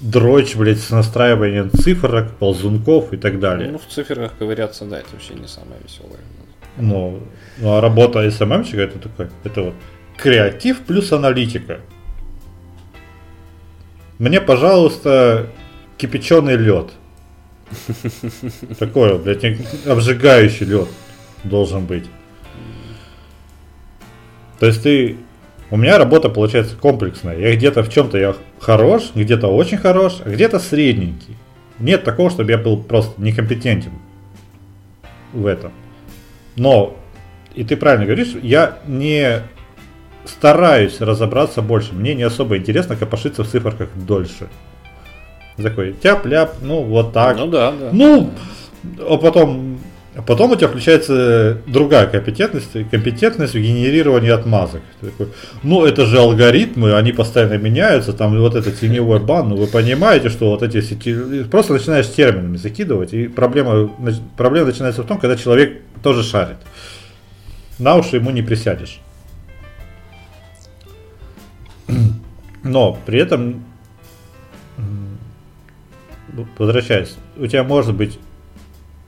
дрочь, 0.00 0.56
блядь, 0.56 0.80
с 0.80 0.90
настраиванием 0.90 1.70
цифрок, 1.70 2.32
ползунков 2.38 3.12
и 3.12 3.16
так 3.16 3.40
далее. 3.40 3.70
Ну, 3.70 3.78
в 3.78 3.86
цифрах 3.86 4.32
ковыряться, 4.38 4.84
да, 4.84 5.00
это 5.00 5.08
вообще 5.12 5.34
не 5.34 5.46
самое 5.46 5.80
веселое. 5.82 6.20
Ну, 6.76 7.20
ну 7.58 7.76
а 7.76 7.80
работа 7.80 8.28
СММщика 8.30 8.82
это 8.82 8.98
такой, 8.98 9.28
это 9.44 9.62
вот 9.62 9.74
креатив 10.16 10.80
плюс 10.80 11.12
аналитика. 11.12 11.80
Мне, 14.18 14.40
пожалуйста, 14.40 15.50
кипяченый 15.98 16.56
лед. 16.56 16.90
Такой, 18.78 19.18
блядь, 19.18 19.44
обжигающий 19.86 20.66
лед 20.66 20.88
должен 21.42 21.86
быть. 21.86 22.04
То 24.60 24.66
есть 24.66 24.82
ты 24.82 25.16
у 25.74 25.76
меня 25.76 25.98
работа 25.98 26.28
получается 26.28 26.76
комплексная. 26.76 27.36
Я 27.36 27.56
где-то 27.56 27.82
в 27.82 27.92
чем-то 27.92 28.16
я 28.16 28.36
хорош, 28.60 29.10
где-то 29.12 29.48
очень 29.48 29.76
хорош, 29.76 30.18
а 30.24 30.30
где-то 30.30 30.60
средненький. 30.60 31.36
Нет 31.80 32.04
такого, 32.04 32.30
чтобы 32.30 32.52
я 32.52 32.58
был 32.58 32.80
просто 32.80 33.20
некомпетентен 33.20 33.90
в 35.32 35.44
этом. 35.46 35.72
Но, 36.54 36.96
и 37.56 37.64
ты 37.64 37.76
правильно 37.76 38.06
говоришь, 38.06 38.36
я 38.40 38.78
не 38.86 39.40
стараюсь 40.24 41.00
разобраться 41.00 41.60
больше. 41.60 41.92
Мне 41.92 42.14
не 42.14 42.22
особо 42.22 42.56
интересно 42.56 42.94
копошиться 42.94 43.42
в 43.42 43.48
циферках 43.48 43.88
дольше. 43.96 44.46
Такой 45.56 45.92
тяп-ляп, 45.92 46.54
ну 46.62 46.84
вот 46.84 47.12
так. 47.12 47.36
Ну 47.36 47.48
да, 47.48 47.72
да. 47.72 47.88
Ну, 47.90 48.30
а 49.00 49.16
потом, 49.16 49.80
а 50.16 50.22
потом 50.22 50.52
у 50.52 50.56
тебя 50.56 50.68
включается 50.68 51.58
другая 51.66 52.06
компетентность, 52.06 52.72
компетентность 52.90 53.54
в 53.54 53.58
генерировании 53.58 54.30
отмазок. 54.30 54.80
Ты 55.00 55.08
такой, 55.08 55.28
ну 55.64 55.84
это 55.84 56.06
же 56.06 56.18
алгоритмы, 56.20 56.94
они 56.94 57.12
постоянно 57.12 57.58
меняются, 57.58 58.12
там 58.12 58.38
вот 58.38 58.54
это 58.54 58.70
теневой 58.70 59.18
бан, 59.18 59.48
ну 59.48 59.56
вы 59.56 59.66
понимаете, 59.66 60.28
что 60.28 60.50
вот 60.50 60.62
эти 60.62 60.80
сети... 60.80 61.44
Просто 61.50 61.72
начинаешь 61.72 62.08
терминами 62.08 62.56
закидывать, 62.56 63.12
и 63.12 63.26
проблема, 63.26 63.90
проблема 64.36 64.68
начинается 64.68 65.02
в 65.02 65.06
том, 65.06 65.18
когда 65.18 65.36
человек 65.36 65.82
тоже 66.02 66.22
шарит. 66.22 66.58
На 67.80 67.96
уши 67.96 68.16
ему 68.16 68.30
не 68.30 68.42
присядешь. 68.42 69.00
Но 72.62 72.98
при 73.04 73.18
этом 73.18 73.64
возвращаясь, 76.58 77.16
у 77.36 77.46
тебя 77.46 77.64
может 77.64 77.94
быть 77.94 78.18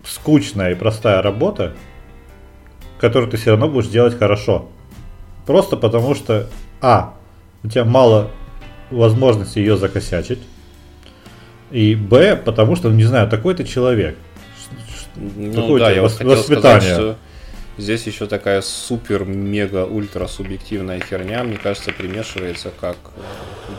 скучная 0.07 0.73
и 0.73 0.75
простая 0.75 1.23
работа, 1.23 1.75
которую 3.01 3.31
ты 3.31 3.37
все 3.37 3.51
равно 3.51 3.69
будешь 3.69 3.89
делать 3.89 4.19
хорошо. 4.19 4.69
Просто 5.47 5.77
потому 5.77 6.15
что, 6.15 6.49
а, 6.81 7.15
у 7.63 7.69
тебя 7.69 7.85
мало 7.85 8.31
возможности 8.91 9.59
ее 9.59 9.77
закосячить, 9.77 10.41
и 11.71 11.95
б, 11.95 12.37
потому 12.37 12.77
что, 12.77 12.89
ну, 12.89 12.97
не 12.97 13.05
знаю, 13.05 13.29
такой 13.29 13.55
ты 13.55 13.65
человек. 13.65 14.17
Ну, 15.17 15.53
Какое 15.55 15.81
да, 15.81 15.91
я 15.91 16.03
вос- 16.03 16.25
воспитание. 16.25 16.81
Сказать, 16.81 16.95
что 16.95 17.17
здесь 17.79 18.07
еще 18.07 18.27
такая 18.27 18.63
супер-мега-ультра 18.63 20.27
субъективная 20.27 21.01
херня, 21.01 21.45
мне 21.45 21.57
кажется, 21.57 21.93
примешивается 21.93 22.73
как, 22.81 22.97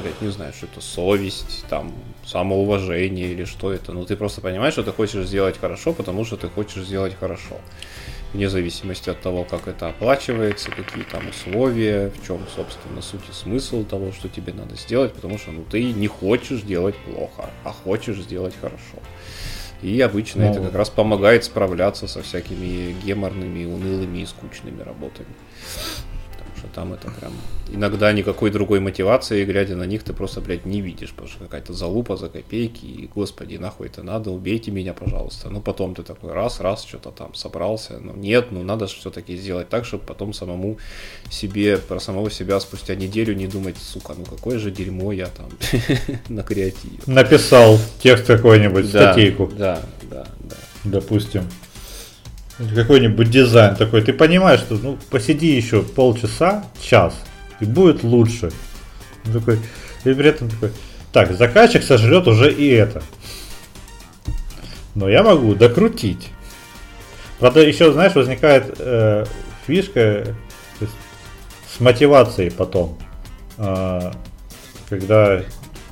блядь, 0.01 0.21
не 0.21 0.29
знаю, 0.29 0.53
что 0.53 0.67
это 0.67 0.81
совесть, 0.81 1.65
там, 1.69 1.93
самоуважение 2.25 3.31
или 3.31 3.45
что 3.45 3.71
это. 3.71 3.91
Но 3.91 4.01
ну, 4.01 4.05
ты 4.05 4.15
просто 4.15 4.41
понимаешь, 4.41 4.73
что 4.73 4.83
ты 4.83 4.91
хочешь 4.91 5.25
сделать 5.25 5.59
хорошо, 5.59 5.93
потому 5.93 6.25
что 6.25 6.37
ты 6.37 6.47
хочешь 6.47 6.83
сделать 6.83 7.15
хорошо. 7.19 7.59
Вне 8.33 8.49
зависимости 8.49 9.09
от 9.09 9.21
того, 9.21 9.45
как 9.45 9.69
это 9.69 9.87
оплачивается, 9.87 10.69
какие 10.69 11.03
там 11.03 11.29
условия, 11.29 12.09
в 12.09 12.27
чем, 12.27 12.41
собственно, 12.53 13.01
суть 13.01 13.21
и 13.29 13.33
смысл 13.33 13.85
того, 13.85 14.11
что 14.11 14.27
тебе 14.27 14.53
надо 14.53 14.75
сделать, 14.75 15.13
потому 15.13 15.37
что 15.37 15.51
ну, 15.51 15.63
ты 15.63 15.93
не 15.93 16.07
хочешь 16.07 16.61
делать 16.61 16.95
плохо, 17.05 17.49
а 17.63 17.71
хочешь 17.71 18.17
сделать 18.17 18.53
хорошо. 18.59 19.01
И 19.81 20.01
обычно 20.01 20.45
ну, 20.45 20.51
это 20.51 20.61
как 20.61 20.75
раз 20.75 20.89
помогает 20.89 21.43
справляться 21.43 22.07
со 22.07 22.23
всякими 22.23 22.95
геморными, 23.03 23.65
унылыми 23.65 24.19
и 24.19 24.25
скучными 24.25 24.81
работами 24.81 25.29
что 26.57 26.67
там 26.73 26.93
это 26.93 27.09
прям 27.11 27.33
иногда 27.71 28.11
никакой 28.11 28.49
другой 28.49 28.79
мотивации, 28.79 29.45
глядя 29.45 29.75
на 29.75 29.83
них, 29.83 30.03
ты 30.03 30.13
просто, 30.13 30.41
блядь, 30.41 30.65
не 30.65 30.81
видишь, 30.81 31.11
потому 31.11 31.27
что 31.27 31.39
какая-то 31.39 31.73
залупа 31.73 32.17
за 32.17 32.29
копейки, 32.29 32.85
и, 32.85 33.09
господи, 33.13 33.57
нахуй 33.57 33.87
это 33.87 34.03
надо, 34.03 34.31
убейте 34.31 34.71
меня, 34.71 34.93
пожалуйста. 34.93 35.49
Ну, 35.49 35.61
потом 35.61 35.95
ты 35.95 36.03
такой 36.03 36.33
раз, 36.33 36.59
раз, 36.59 36.83
что-то 36.83 37.11
там 37.11 37.33
собрался, 37.33 37.99
ну, 37.99 38.13
нет, 38.15 38.47
ну, 38.51 38.63
надо 38.63 38.87
все-таки 38.87 39.35
сделать 39.37 39.69
так, 39.69 39.85
чтобы 39.85 40.03
потом 40.05 40.33
самому 40.33 40.77
себе, 41.29 41.77
про 41.77 41.99
самого 41.99 42.31
себя 42.31 42.59
спустя 42.59 42.95
неделю 42.95 43.35
не 43.35 43.47
думать, 43.47 43.77
сука, 43.77 44.13
ну, 44.17 44.25
какое 44.25 44.59
же 44.59 44.71
дерьмо 44.71 45.11
я 45.11 45.27
там 45.27 45.49
на 46.29 46.43
креативе. 46.43 46.97
Написал 47.05 47.79
текст 48.01 48.25
какой-нибудь, 48.27 48.87
статейку. 48.87 49.47
Да, 49.47 49.81
да, 50.09 50.27
да. 50.39 50.55
Допустим 50.83 51.43
какой-нибудь 52.73 53.29
дизайн 53.29 53.75
такой, 53.75 54.01
ты 54.01 54.13
понимаешь, 54.13 54.61
что 54.61 54.75
ну 54.75 54.97
посиди 55.09 55.55
еще 55.55 55.83
полчаса, 55.83 56.65
час, 56.81 57.13
и 57.59 57.65
будет 57.65 58.03
лучше. 58.03 58.51
Он 59.25 59.33
такой, 59.33 59.59
и 60.03 60.13
при 60.13 60.29
этом 60.29 60.49
такой, 60.49 60.71
так, 61.11 61.33
заказчик 61.33 61.83
сожрет 61.83 62.27
уже 62.27 62.51
и 62.51 62.69
это. 62.69 63.03
Но 64.95 65.07
я 65.07 65.23
могу 65.23 65.53
докрутить. 65.53 66.29
Правда, 67.39 67.61
еще, 67.61 67.93
знаешь, 67.93 68.15
возникает 68.15 68.75
э, 68.79 69.25
фишка 69.67 70.35
есть, 70.79 70.93
с 71.71 71.79
мотивацией 71.79 72.49
потом. 72.49 72.97
Э, 73.59 74.11
когда 74.89 75.43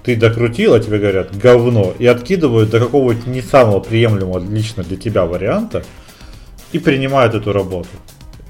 ты 0.03 0.15
докрутил, 0.15 0.73
а 0.73 0.79
тебе 0.79 0.97
говорят 0.97 1.37
говно, 1.37 1.93
и 1.99 2.07
откидывают 2.07 2.71
до 2.71 2.79
какого-то 2.79 3.29
не 3.29 3.41
самого 3.41 3.79
приемлемого 3.79 4.39
лично 4.39 4.83
для 4.83 4.97
тебя 4.97 5.25
варианта, 5.25 5.83
и 6.75 6.79
принимают 6.79 7.33
эту 7.33 7.53
работу. 7.53 7.87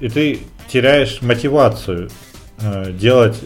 И 0.00 0.08
ты 0.08 0.40
теряешь 0.68 1.22
мотивацию 1.22 2.10
э, 2.58 2.90
делать 2.90 3.36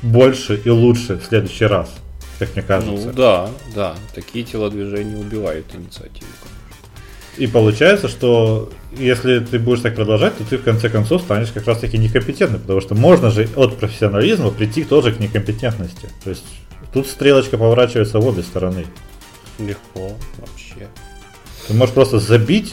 больше 0.00 0.54
и 0.64 0.70
лучше 0.70 1.16
в 1.16 1.24
следующий 1.24 1.64
раз, 1.64 1.90
как 2.38 2.54
мне 2.54 2.62
кажется. 2.62 3.06
Ну 3.08 3.12
да, 3.12 3.50
да, 3.74 3.94
такие 4.14 4.44
телодвижения 4.44 5.18
убивают 5.18 5.66
инициативу. 5.74 6.28
И 7.36 7.48
получается, 7.48 8.06
что 8.06 8.70
если 8.96 9.40
ты 9.40 9.58
будешь 9.58 9.80
так 9.80 9.96
продолжать, 9.96 10.38
то 10.38 10.44
ты 10.44 10.56
в 10.56 10.62
конце 10.62 10.88
концов 10.88 11.22
станешь 11.22 11.50
как 11.50 11.66
раз 11.66 11.80
таки 11.80 11.98
некомпетентным, 11.98 12.60
потому 12.60 12.80
что 12.80 12.94
можно 12.94 13.30
же 13.30 13.48
от 13.56 13.76
профессионализма 13.76 14.52
прийти 14.52 14.84
тоже 14.84 15.12
к 15.12 15.18
некомпетентности. 15.18 16.08
То 16.22 16.30
есть 16.30 16.44
тут 16.92 17.08
стрелочка 17.08 17.58
поворачивается 17.58 18.20
в 18.20 18.26
обе 18.26 18.42
стороны. 18.44 18.86
Легко 19.58 20.12
вообще. 20.38 20.86
Ты 21.66 21.74
можешь 21.74 21.92
просто 21.92 22.20
забить 22.20 22.72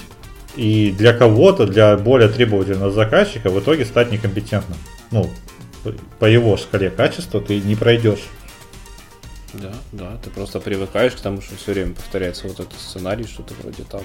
и 0.56 0.92
для 0.92 1.14
кого-то, 1.14 1.66
для 1.66 1.98
более 1.98 2.30
требовательного 2.30 2.92
заказчика 2.92 3.50
в 3.50 3.60
итоге 3.60 3.86
стать 3.86 4.12
некомпетентным. 4.12 4.78
Ну, 5.12 5.30
по 6.20 6.26
его 6.26 6.58
шкале 6.58 6.90
качества 6.90 7.42
ты 7.42 7.60
не 7.60 7.76
пройдешь. 7.76 8.24
Да, 9.54 9.74
да, 9.92 10.18
ты 10.24 10.30
просто 10.30 10.60
привыкаешь 10.60 11.14
к 11.14 11.20
тому, 11.20 11.42
что 11.42 11.56
все 11.56 11.74
время 11.74 11.94
повторяется 11.94 12.48
вот 12.48 12.60
этот 12.60 12.80
сценарий, 12.80 13.26
что 13.26 13.44
ты 13.44 13.54
вроде 13.62 13.84
там 13.84 14.02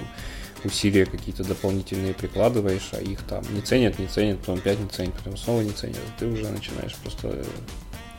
усилия 0.62 1.06
какие-то 1.06 1.42
дополнительные 1.42 2.14
прикладываешь, 2.14 2.90
а 2.92 3.00
их 3.00 3.22
там 3.22 3.42
не 3.52 3.60
ценят, 3.60 3.98
не 3.98 4.06
ценят, 4.06 4.38
потом 4.40 4.56
опять 4.56 4.78
не 4.78 4.88
ценят, 4.88 5.14
потом 5.14 5.36
снова 5.36 5.62
не 5.62 5.70
ценят. 5.70 5.98
Ты 6.18 6.26
уже 6.26 6.48
начинаешь 6.48 6.94
просто 6.96 7.44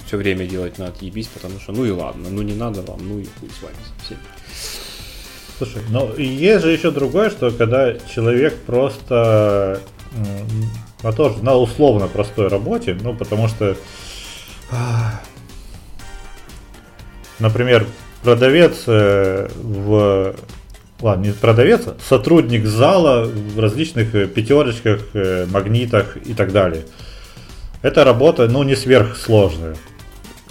все 0.08 0.18
время 0.18 0.46
делать 0.46 0.78
на 0.78 0.88
отъебись, 0.88 1.28
потому 1.28 1.60
что 1.60 1.72
ну 1.72 1.86
и 1.86 1.92
ладно, 1.92 2.30
ну 2.30 2.42
не 2.42 2.54
надо 2.54 2.82
вам, 2.82 3.08
ну 3.08 3.20
и 3.20 3.26
хуй 3.40 3.50
с 3.50 3.62
вами 3.62 3.76
совсем. 3.98 4.18
Слушай, 5.62 5.84
но 5.92 6.12
есть 6.18 6.64
же 6.64 6.72
еще 6.72 6.90
другое, 6.90 7.30
что 7.30 7.52
когда 7.52 7.94
человек 7.94 8.58
просто 8.66 9.80
на 11.04 11.12
тоже 11.14 11.44
на 11.44 11.56
условно 11.56 12.08
простой 12.08 12.48
работе, 12.48 12.98
ну 13.00 13.14
потому 13.14 13.48
что, 13.48 13.78
например, 17.38 17.86
продавец 18.24 18.86
э, 18.88 19.50
в 19.54 20.36
ладно, 21.00 21.26
не 21.26 21.32
продавец, 21.32 21.86
а 21.86 21.96
сотрудник 22.10 22.66
зала 22.66 23.26
в 23.26 23.60
различных 23.60 24.16
э, 24.16 24.26
пятерочках, 24.26 25.10
э, 25.14 25.46
магнитах 25.46 26.18
и 26.26 26.34
так 26.34 26.54
далее. 26.54 26.86
Эта 27.84 28.04
работа, 28.04 28.48
ну, 28.48 28.64
не 28.64 28.76
сверхсложная. 28.76 29.76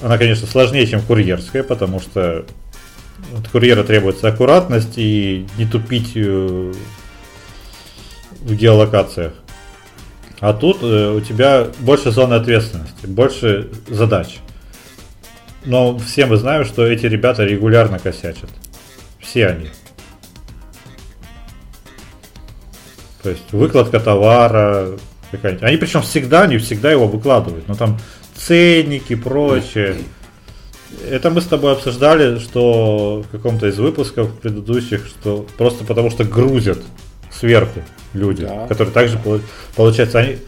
Она, 0.01 0.19
конечно, 0.19 0.47
сложнее, 0.47 0.87
чем 0.87 1.03
курьерская, 1.03 1.65
потому 1.65 1.99
что 1.99 2.45
от 3.37 3.49
курьера 3.49 3.85
требуется 3.85 4.29
аккуратность 4.29 4.95
и 4.97 5.47
не 5.57 5.67
тупить 5.67 6.13
э, 6.15 6.73
в 8.41 8.55
геолокациях. 8.55 9.33
А 10.41 10.55
тут 10.55 10.79
э, 10.83 11.13
у 11.13 11.21
тебя 11.21 11.69
больше 11.81 12.11
зоны 12.11 12.35
ответственности, 12.35 13.07
больше 13.07 13.71
задач. 13.89 14.39
Но 15.65 15.99
все 15.99 16.27
мы 16.27 16.37
знаем, 16.37 16.65
что 16.65 16.87
эти 16.87 17.07
ребята 17.07 17.45
регулярно 17.45 17.99
косячат. 17.99 18.51
Все 19.19 19.49
они. 19.49 19.69
То 23.23 23.31
есть 23.31 23.53
выкладка 23.53 24.01
товара 24.01 24.93
какая-нибудь. 25.31 25.63
Они 25.63 25.77
причем 25.77 26.01
всегда, 26.03 26.47
не 26.47 26.57
всегда 26.57 26.91
его 26.91 27.07
выкладывают. 27.07 27.69
Но 27.69 27.75
там 27.75 27.99
ценники, 28.35 29.15
прочее. 29.15 29.97
Это 31.09 31.31
мы 31.31 31.41
с 31.41 31.47
тобой 31.47 31.73
обсуждали, 31.73 32.39
что 32.39 33.25
в 33.27 33.31
каком-то 33.31 33.67
из 33.67 33.79
выпусков 33.79 34.33
предыдущих, 34.39 35.07
что 35.07 35.47
просто 35.57 35.85
потому 35.85 36.11
что 36.11 36.25
грузят 36.25 36.79
сверху 37.31 37.81
люди, 38.13 38.45
да. 38.45 38.67
которые 38.67 38.93
также 38.93 39.19
получается 39.77 40.19
они. 40.19 40.39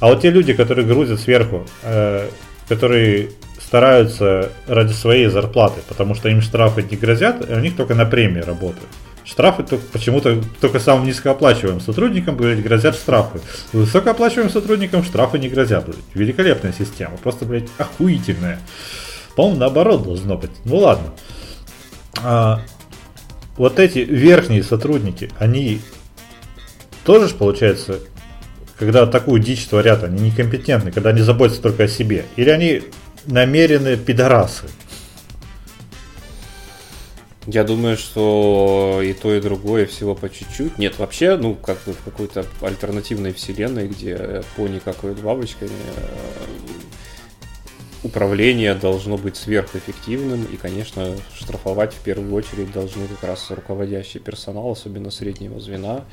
А 0.00 0.08
вот 0.08 0.22
те 0.22 0.30
люди, 0.30 0.52
которые 0.52 0.86
грузят 0.86 1.20
сверху, 1.20 1.66
э, 1.82 2.28
которые 2.68 3.30
стараются 3.60 4.50
ради 4.66 4.92
своей 4.92 5.26
зарплаты, 5.26 5.80
потому 5.88 6.14
что 6.14 6.28
им 6.28 6.40
штрафы 6.40 6.82
не 6.82 6.96
грозят, 6.96 7.48
и 7.48 7.52
у 7.52 7.60
них 7.60 7.76
только 7.76 7.94
на 7.94 8.04
премии 8.04 8.40
работают. 8.40 8.88
Штрафы 9.24 9.62
только, 9.62 9.84
почему-то 9.90 10.38
только 10.60 10.78
самым 10.78 11.06
низкооплачиваемым 11.06 11.80
сотрудникам 11.80 12.36
блядь, 12.36 12.62
грозят 12.62 12.94
штрафы. 12.94 13.40
Высокооплачиваемым 13.72 14.52
сотрудникам 14.52 15.02
штрафы 15.02 15.38
не 15.38 15.48
грозят. 15.48 15.86
Блядь. 15.86 15.96
Великолепная 16.12 16.74
система, 16.76 17.16
просто, 17.16 17.46
блядь, 17.46 17.68
охуительная. 17.78 18.58
По-моему, 19.36 19.60
наоборот 19.60 20.04
должно 20.04 20.36
быть. 20.36 20.50
Ну 20.64 20.76
ладно. 20.78 21.12
А, 22.22 22.60
вот 23.56 23.78
эти 23.78 23.98
верхние 23.98 24.62
сотрудники, 24.62 25.30
они 25.38 25.80
тоже, 27.04 27.34
получается, 27.34 28.00
когда 28.78 29.06
такую 29.06 29.40
дичь 29.40 29.66
творят, 29.66 30.04
они 30.04 30.30
некомпетентны, 30.30 30.92
когда 30.92 31.10
они 31.10 31.22
заботятся 31.22 31.62
только 31.62 31.84
о 31.84 31.88
себе? 31.88 32.24
Или 32.36 32.50
они 32.50 32.82
намеренные 33.26 33.96
пидорасы? 33.96 34.66
Я 37.46 37.62
думаю, 37.62 37.98
что 37.98 39.00
и 39.04 39.12
то, 39.12 39.34
и 39.34 39.40
другое 39.40 39.84
всего 39.84 40.14
по 40.14 40.30
чуть-чуть. 40.30 40.78
Нет, 40.78 40.98
вообще, 40.98 41.36
ну, 41.36 41.54
как 41.54 41.76
бы 41.84 41.92
в 41.92 42.02
какой-то 42.02 42.46
альтернативной 42.62 43.34
вселенной, 43.34 43.86
где 43.86 44.42
пони 44.56 44.78
какают 44.78 45.20
бабочками, 45.20 45.70
э, 45.70 46.44
управление 48.04 48.74
должно 48.74 49.16
быть 49.16 49.36
сверхэффективным, 49.36 50.44
и, 50.44 50.56
конечно, 50.56 51.16
штрафовать 51.34 51.92
в 51.94 52.00
первую 52.00 52.32
очередь 52.34 52.72
должны 52.72 53.08
как 53.08 53.24
раз 53.24 53.50
руководящий 53.50 54.20
персонал, 54.20 54.70
особенно 54.70 55.10
среднего 55.10 55.58
звена, 55.58 56.04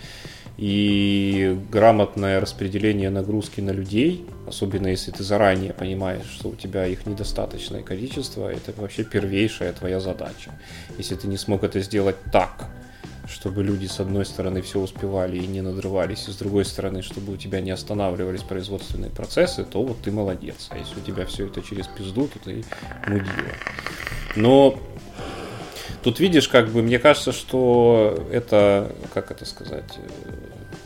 и 0.57 1.57
грамотное 1.71 2.39
распределение 2.39 3.09
нагрузки 3.09 3.61
на 3.61 3.71
людей, 3.71 4.25
особенно 4.47 4.87
если 4.87 5.11
ты 5.11 5.23
заранее 5.23 5.73
понимаешь, 5.73 6.25
что 6.31 6.49
у 6.49 6.55
тебя 6.55 6.85
их 6.87 7.05
недостаточное 7.05 7.83
количество, 7.83 8.49
это 8.49 8.73
вообще 8.77 9.03
первейшая 9.03 9.73
твоя 9.73 9.99
задача. 9.99 10.51
Если 10.97 11.15
ты 11.15 11.27
не 11.27 11.37
смог 11.37 11.63
это 11.63 11.81
сделать 11.81 12.17
так, 12.31 12.69
чтобы 13.27 13.63
люди 13.63 13.85
с 13.85 13.99
одной 13.99 14.25
стороны 14.25 14.61
все 14.61 14.79
успевали 14.79 15.37
и 15.37 15.47
не 15.47 15.61
надрывались, 15.61 16.27
и 16.27 16.31
с 16.31 16.35
другой 16.35 16.65
стороны, 16.65 17.01
чтобы 17.01 17.33
у 17.33 17.37
тебя 17.37 17.61
не 17.61 17.71
останавливались 17.71 18.43
производственные 18.43 19.11
процессы, 19.11 19.63
то 19.63 19.83
вот 19.83 20.01
ты 20.01 20.11
молодец. 20.11 20.67
А 20.69 20.77
если 20.77 20.99
у 20.99 21.03
тебя 21.03 21.25
все 21.25 21.47
это 21.47 21.61
через 21.61 21.87
пизду, 21.87 22.27
то 22.27 22.39
ты 22.39 22.63
мудила. 23.07 23.51
Но 24.35 24.79
Тут 26.03 26.19
видишь, 26.19 26.47
как 26.47 26.69
бы, 26.69 26.81
мне 26.81 26.97
кажется, 26.97 27.31
что 27.31 28.27
это, 28.31 28.91
как 29.13 29.29
это 29.29 29.45
сказать, 29.45 29.97
э, 29.97 30.31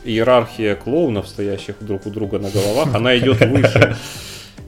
иерархия 0.04 0.74
клоунов, 0.74 1.26
стоящих 1.26 1.76
друг 1.80 2.04
у 2.06 2.10
друга 2.10 2.38
на 2.38 2.50
головах, 2.50 2.94
она 2.94 3.16
идет 3.16 3.40
выше. 3.40 3.96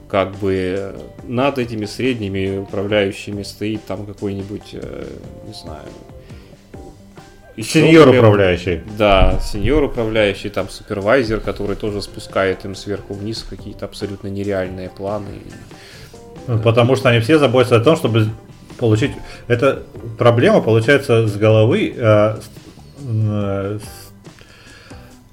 Как 0.07 0.35
бы 0.37 0.95
над 1.23 1.59
этими 1.59 1.85
средними 1.85 2.57
управляющими 2.57 3.43
стоит 3.43 3.85
там 3.85 4.07
какой-нибудь, 4.07 4.69
э, 4.73 5.07
не 5.45 5.53
знаю, 5.53 5.85
сеньор 7.63 8.09
управляющий. 8.09 8.81
Да, 8.97 9.39
сеньор 9.39 9.83
управляющий, 9.83 10.49
там 10.49 10.69
супервайзер, 10.69 11.39
который 11.39 11.75
тоже 11.75 12.01
спускает 12.01 12.65
им 12.65 12.75
сверху 12.75 13.13
вниз 13.13 13.45
какие-то 13.49 13.85
абсолютно 13.85 14.27
нереальные 14.27 14.89
планы. 14.89 15.27
Потому 16.63 16.95
что 16.95 17.09
они 17.09 17.19
все 17.19 17.37
заботятся 17.37 17.77
о 17.77 17.79
том, 17.79 17.95
чтобы 17.95 18.27
получить... 18.77 19.11
Это 19.47 19.83
проблема, 20.17 20.61
получается, 20.61 21.27
с 21.27 21.35
головы. 21.35 21.93
Э, 21.95 22.39
э, 23.01 23.79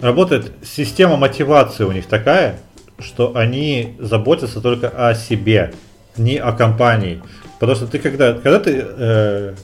работает 0.01 0.53
система 0.63 1.17
мотивации 1.17 1.85
у 1.85 1.93
них 1.93 2.07
такая, 2.07 2.59
что 2.99 3.37
они 3.37 3.97
заботятся 3.99 4.61
только 4.61 4.89
о 4.89 5.15
себе, 5.15 5.73
не 6.17 6.37
о 6.39 6.53
компании. 6.53 7.23
Потому 7.59 7.77
что 7.77 7.87
ты 7.87 7.99
когда, 7.99 8.35
когда 8.35 8.59
ты, 8.59 8.85
э, 8.85 9.55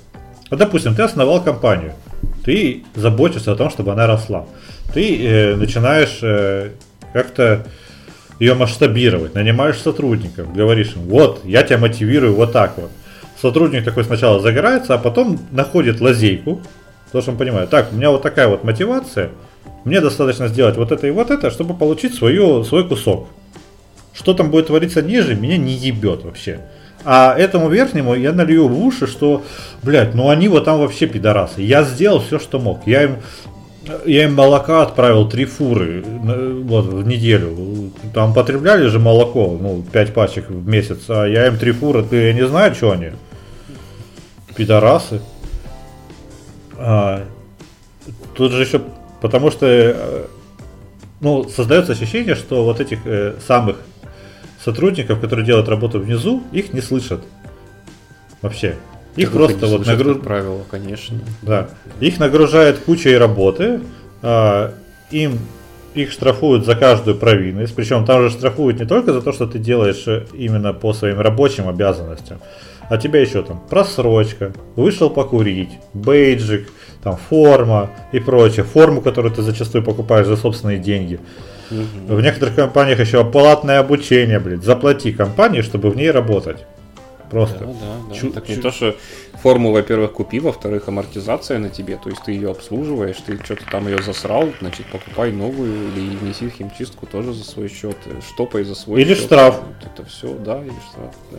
вот, 0.51 0.59
допустим, 0.59 0.95
ты 0.95 1.03
основал 1.03 1.43
компанию, 1.43 1.93
ты 2.45 2.85
заботишься 2.95 3.53
о 3.53 3.57
том, 3.57 3.71
чтобы 3.71 3.93
она 3.93 4.07
росла. 4.07 4.47
Ты 4.93 5.25
э, 5.25 5.57
начинаешь 5.57 6.19
э, 6.23 6.71
как-то 7.13 7.67
ее 8.39 8.55
масштабировать, 8.55 9.35
нанимаешь 9.35 9.79
сотрудников, 9.79 10.53
говоришь 10.55 10.95
им, 10.97 11.03
вот, 11.03 11.43
я 11.45 11.63
тебя 11.63 11.79
мотивирую 11.79 12.35
вот 12.35 12.53
так 12.53 12.77
вот 12.77 12.91
сотрудник 13.43 13.85
такой 13.85 14.05
сначала 14.05 14.41
загорается, 14.41 14.95
а 14.95 14.99
потом 14.99 15.39
находит 15.51 16.01
лазейку, 16.01 16.63
потому 17.07 17.23
что 17.23 17.33
он 17.33 17.39
понимает, 17.39 17.71
так, 17.71 17.93
у 17.93 17.97
меня 17.97 18.11
вот 18.11 18.23
такая 18.23 18.47
вот 18.47 18.63
мотивация, 18.63 19.31
мне 19.85 20.01
достаточно 20.01 20.47
сделать 20.47 20.77
вот 20.77 20.93
это 20.93 21.09
и 21.09 21.11
вот 21.11 21.31
это, 21.31 21.51
чтобы 21.51 21.75
получить 21.75 22.15
свою, 22.15 22.63
свой 22.63 22.89
кусок. 22.89 23.29
Что 24.15 24.35
там 24.35 24.51
будет 24.51 24.69
твориться 24.69 25.03
ниже, 25.03 25.35
меня 25.35 25.57
не 25.57 25.73
ебет 25.73 26.23
вообще. 26.23 26.61
А 27.05 27.35
этому 27.37 27.69
верхнему 27.69 28.15
я 28.15 28.33
налью 28.33 28.69
в 28.69 28.85
уши, 28.85 29.07
что, 29.07 29.43
блядь, 29.83 30.15
ну 30.15 30.29
они 30.29 30.49
вот 30.49 30.65
там 30.65 30.79
вообще 30.79 31.07
пидорасы. 31.07 31.63
Я 31.63 31.83
сделал 31.83 32.21
все, 32.21 32.39
что 32.39 32.59
мог. 32.59 32.87
Я 32.87 33.05
им 33.05 33.17
я 34.05 34.25
им 34.25 34.35
молока 34.35 34.83
отправил 34.83 35.29
три 35.29 35.45
фуры 35.45 36.05
вот, 36.05 36.87
в 36.87 37.07
неделю. 37.07 37.91
Там 38.15 38.33
потребляли 38.33 38.87
же 38.87 39.01
молоко, 39.01 39.59
ну, 39.61 39.83
5 39.93 40.15
пачек 40.15 40.49
в 40.49 40.69
месяц, 40.69 41.01
а 41.09 41.25
я 41.25 41.49
им 41.49 41.59
три 41.59 41.73
фуры, 41.73 42.05
ты 42.05 42.29
я 42.29 42.33
не 42.33 42.47
знаю, 42.47 42.75
что 42.75 42.93
они 42.93 43.11
пидорасы. 44.55 45.21
А, 46.77 47.25
тут 48.35 48.53
же 48.53 48.63
еще, 48.63 48.81
потому 49.21 49.51
что, 49.51 49.67
э, 49.67 50.27
ну, 51.21 51.49
создается 51.49 51.93
ощущение, 51.93 52.35
что 52.35 52.65
вот 52.65 52.81
этих 52.81 53.01
э, 53.05 53.35
самых 53.47 53.79
сотрудников, 54.65 55.21
которые 55.21 55.45
делают 55.45 55.69
работу 55.69 55.99
внизу, 55.99 56.43
их 56.53 56.73
не 56.73 56.81
слышат. 56.81 57.23
Вообще. 58.41 58.77
Их 59.17 59.31
так 59.31 59.37
просто 59.37 59.67
вот 59.67 59.87
нагружают. 59.87 60.23
правило, 60.23 60.63
конечно. 60.71 61.19
Да. 61.43 61.69
Их 62.01 62.19
нагружают 62.19 62.79
кучей 62.79 63.17
работы, 63.17 63.81
а, 64.23 64.73
им 65.11 65.39
их 65.95 66.11
штрафуют 66.11 66.65
за 66.65 66.75
каждую 66.75 67.17
провинность. 67.17 67.75
Причем 67.75 68.05
там 68.05 68.23
же 68.23 68.31
штрафуют 68.31 68.81
не 68.81 68.87
только 68.87 69.13
за 69.13 69.21
то, 69.21 69.33
что 69.33 69.47
ты 69.47 69.59
делаешь 69.59 70.05
э, 70.07 70.25
именно 70.33 70.73
по 70.73 70.95
своим 70.95 71.21
рабочим 71.21 71.69
обязанностям, 71.69 72.39
а 72.89 72.97
тебя 72.97 73.21
еще 73.21 73.43
там 73.43 73.63
просрочка, 73.69 74.53
вышел 74.75 75.11
покурить, 75.11 75.71
бейджик, 75.93 76.69
там 77.03 77.19
форма 77.29 77.91
и 78.13 78.21
прочее. 78.21 78.65
Форму, 78.65 79.03
которую 79.03 79.35
ты 79.35 79.43
зачастую 79.43 79.85
покупаешь 79.85 80.27
за 80.27 80.37
собственные 80.37 80.79
деньги. 80.79 81.21
Угу. 81.73 82.17
В 82.17 82.23
некоторых 82.23 82.55
компаниях 82.55 83.01
еще 83.01 83.25
платное 83.25 83.79
обучение, 83.81 84.39
блядь. 84.39 84.63
Заплати 84.63 85.13
компании, 85.13 85.63
чтобы 85.63 85.91
в 85.91 85.97
ней 85.97 86.11
работать. 86.11 86.65
Просто. 87.31 87.61
Да, 87.61 87.65
да, 87.67 87.97
да. 88.11 88.15
Чу- 88.15 88.31
так 88.31 88.49
не 88.49 88.57
чу- 88.57 88.61
то, 88.63 88.71
что 88.71 88.95
форму, 89.43 89.73
во-первых, 89.73 90.13
купи, 90.13 90.39
во-вторых, 90.39 90.89
амортизация 90.89 91.59
на 91.59 91.71
тебе, 91.71 91.97
то 91.97 92.11
есть 92.11 92.23
ты 92.23 92.33
ее 92.33 92.51
обслуживаешь, 92.51 93.17
ты 93.27 93.43
что-то 93.43 93.65
там 93.71 93.89
ее 93.89 94.03
засрал, 94.03 94.51
значит, 94.61 94.85
покупай 94.87 95.33
новую 95.33 95.89
или 95.97 96.15
внеси 96.17 96.49
в 96.49 96.53
химчистку 96.53 97.07
тоже 97.07 97.33
за 97.33 97.45
свой 97.45 97.69
счет, 97.69 97.97
штопай 98.29 98.65
за 98.65 98.75
свой 98.75 99.01
или 99.01 99.15
счет. 99.15 99.19
Или 99.19 99.25
штраф. 99.27 99.61
Это 99.83 100.05
все, 100.09 100.35
да, 100.35 100.61
или 100.61 100.75
штраф, 100.91 101.15
да. 101.33 101.39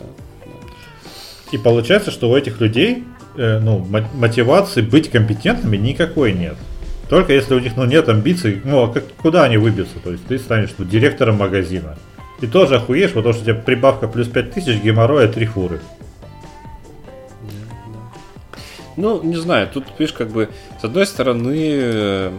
И 1.52 1.58
получается, 1.58 2.10
что 2.10 2.28
у 2.28 2.36
этих 2.36 2.60
людей 2.60 3.04
э, 3.36 3.60
ну, 3.60 3.78
мотивации 4.14 4.82
быть 4.82 5.10
компетентными 5.10 5.76
никакой 5.76 6.32
нет. 6.32 6.56
Только 7.08 7.32
если 7.32 7.54
у 7.54 7.58
них 7.58 7.76
ну, 7.76 7.84
нет 7.84 8.08
амбиций, 8.08 8.60
ну 8.64 8.84
а 8.84 8.92
как, 8.92 9.04
куда 9.20 9.44
они 9.44 9.56
выбьются? 9.56 9.98
То 10.02 10.12
есть 10.12 10.26
ты 10.26 10.38
станешь 10.38 10.74
ну, 10.78 10.84
директором 10.84 11.36
магазина. 11.36 11.96
И 12.40 12.46
тоже 12.46 12.76
охуеешь, 12.76 13.12
потому 13.12 13.32
что 13.32 13.42
у 13.42 13.44
тебя 13.44 13.54
прибавка 13.54 14.08
плюс 14.08 14.28
5000 14.28 14.82
геморроя 14.82 15.28
3 15.28 15.46
фуры. 15.46 15.80
Ну, 18.96 19.22
не 19.22 19.36
знаю, 19.36 19.68
тут, 19.72 19.86
видишь, 19.98 20.14
как 20.14 20.30
бы, 20.30 20.48
с 20.80 20.84
одной 20.84 21.06
стороны, 21.06 22.32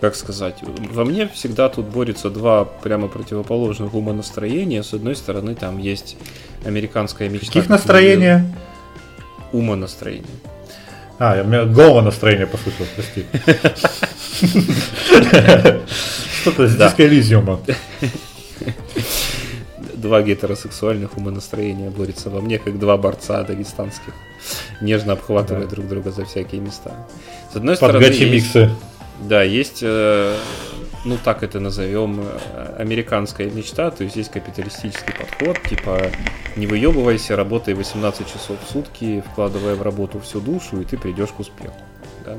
как 0.00 0.16
сказать, 0.16 0.56
во 0.62 1.04
мне 1.04 1.28
всегда 1.28 1.68
тут 1.68 1.86
борются 1.86 2.30
два 2.30 2.64
прямо 2.64 3.08
противоположных 3.08 3.94
умонастроения. 3.94 4.82
С 4.82 4.94
одной 4.94 5.16
стороны, 5.16 5.54
там 5.54 5.78
есть 5.78 6.16
американская 6.64 7.28
мечта. 7.28 7.46
Каких 7.46 7.68
настроения? 7.68 8.54
Умонастроение. 9.52 10.26
А, 11.18 11.36
я, 11.36 11.42
у 11.42 11.46
меня 11.46 11.64
голого 11.64 12.00
настроения 12.00 12.46
послышал, 12.46 12.86
прости. 12.94 13.24
Что-то 16.40 16.66
с 16.66 16.76
диска 16.76 17.06
Элизиума. 17.06 17.60
Два 19.94 20.22
гетеросексуальных 20.22 21.16
умонастроения 21.16 21.90
борются 21.90 22.30
во 22.30 22.40
мне, 22.40 22.58
как 22.58 22.78
два 22.78 22.96
борца 22.96 23.42
дагестанских, 23.42 24.12
нежно 24.80 25.14
обхватывая 25.14 25.66
друг 25.66 25.88
друга 25.88 26.10
за 26.10 26.24
всякие 26.24 26.60
места. 26.60 26.92
С 27.52 27.56
одной 27.56 27.76
стороны, 27.76 28.04
миксы. 28.04 28.70
Да, 29.20 29.42
есть, 29.42 29.78
э, 29.82 30.36
ну 31.04 31.18
так 31.22 31.42
это 31.42 31.60
назовем, 31.60 32.20
э, 32.20 32.76
американская 32.78 33.50
мечта, 33.50 33.90
то 33.90 34.04
есть 34.04 34.16
есть 34.16 34.30
капиталистический 34.30 35.12
подход, 35.12 35.60
типа 35.68 36.10
не 36.56 36.66
выебывайся, 36.66 37.36
работай 37.36 37.74
18 37.74 38.26
часов 38.26 38.56
в 38.64 38.70
сутки, 38.70 39.22
вкладывая 39.32 39.74
в 39.74 39.82
работу 39.82 40.18
всю 40.20 40.40
душу, 40.40 40.80
и 40.80 40.84
ты 40.84 40.96
придешь 40.96 41.30
к 41.30 41.40
успеху. 41.40 41.76
Да? 42.24 42.36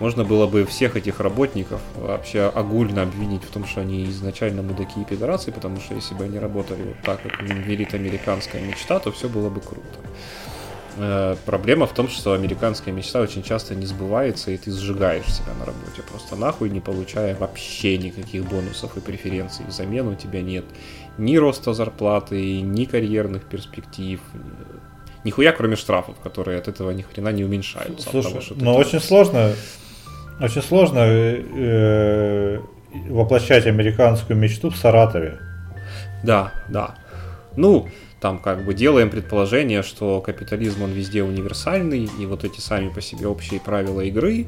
Можно 0.00 0.24
было 0.24 0.46
бы 0.46 0.64
всех 0.64 0.96
этих 0.96 1.18
работников 1.18 1.80
вообще 1.96 2.42
огульно 2.42 3.02
обвинить 3.02 3.42
в 3.42 3.50
том, 3.50 3.66
что 3.66 3.80
они 3.80 4.04
изначально 4.04 4.62
мудаки 4.62 5.00
и 5.00 5.04
пидорасы, 5.04 5.50
потому 5.50 5.80
что 5.80 5.94
если 5.94 6.14
бы 6.14 6.24
они 6.24 6.38
работали 6.38 6.82
вот 6.82 6.96
так, 7.02 7.20
как 7.22 7.42
велит 7.42 7.94
американская 7.94 8.62
мечта, 8.62 9.00
то 9.00 9.10
все 9.10 9.28
было 9.28 9.50
бы 9.50 9.60
круто. 9.60 9.98
Э, 11.00 11.36
проблема 11.46 11.86
в 11.86 11.94
том, 11.94 12.08
что 12.08 12.32
американская 12.32 12.92
мечта 12.92 13.20
очень 13.20 13.42
часто 13.42 13.74
не 13.74 13.86
сбывается, 13.86 14.50
и 14.50 14.56
ты 14.56 14.72
сжигаешь 14.72 15.26
себя 15.26 15.54
на 15.58 15.66
работе. 15.66 16.02
Просто 16.10 16.36
нахуй 16.36 16.70
не 16.70 16.80
получая 16.80 17.36
вообще 17.36 17.98
никаких 17.98 18.44
бонусов 18.44 18.96
и 18.96 19.00
преференций. 19.00 19.64
Взамен 19.66 20.08
у 20.08 20.14
тебя 20.14 20.42
нет 20.42 20.64
ни 21.16 21.36
роста 21.36 21.72
зарплаты, 21.72 22.60
ни 22.60 22.84
карьерных 22.84 23.44
перспектив, 23.44 24.20
нихуя 25.24 25.52
кроме 25.52 25.76
штрафов, 25.76 26.16
которые 26.20 26.58
от 26.58 26.68
этого 26.68 26.90
ни 26.90 27.02
хрена 27.02 27.30
не 27.32 27.44
уменьшаются. 27.44 28.08
Слушай, 28.10 28.32
того, 28.32 28.60
но 28.60 28.76
очень 28.76 29.00
сложно, 29.00 29.52
очень 30.40 30.62
сложно 30.62 31.00
э, 31.04 32.60
воплощать 33.08 33.66
американскую 33.66 34.36
мечту 34.36 34.70
в 34.70 34.76
Саратове. 34.76 35.38
Да, 36.24 36.52
да. 36.68 36.96
Ну, 37.56 37.88
там 38.20 38.38
как 38.38 38.64
бы 38.64 38.74
делаем 38.74 39.10
предположение, 39.10 39.82
что 39.82 40.20
капитализм 40.20 40.82
он 40.82 40.90
везде 40.90 41.22
универсальный, 41.22 42.08
и 42.18 42.26
вот 42.26 42.44
эти 42.44 42.60
сами 42.60 42.88
по 42.88 43.00
себе 43.00 43.26
общие 43.26 43.60
правила 43.60 44.00
игры, 44.00 44.46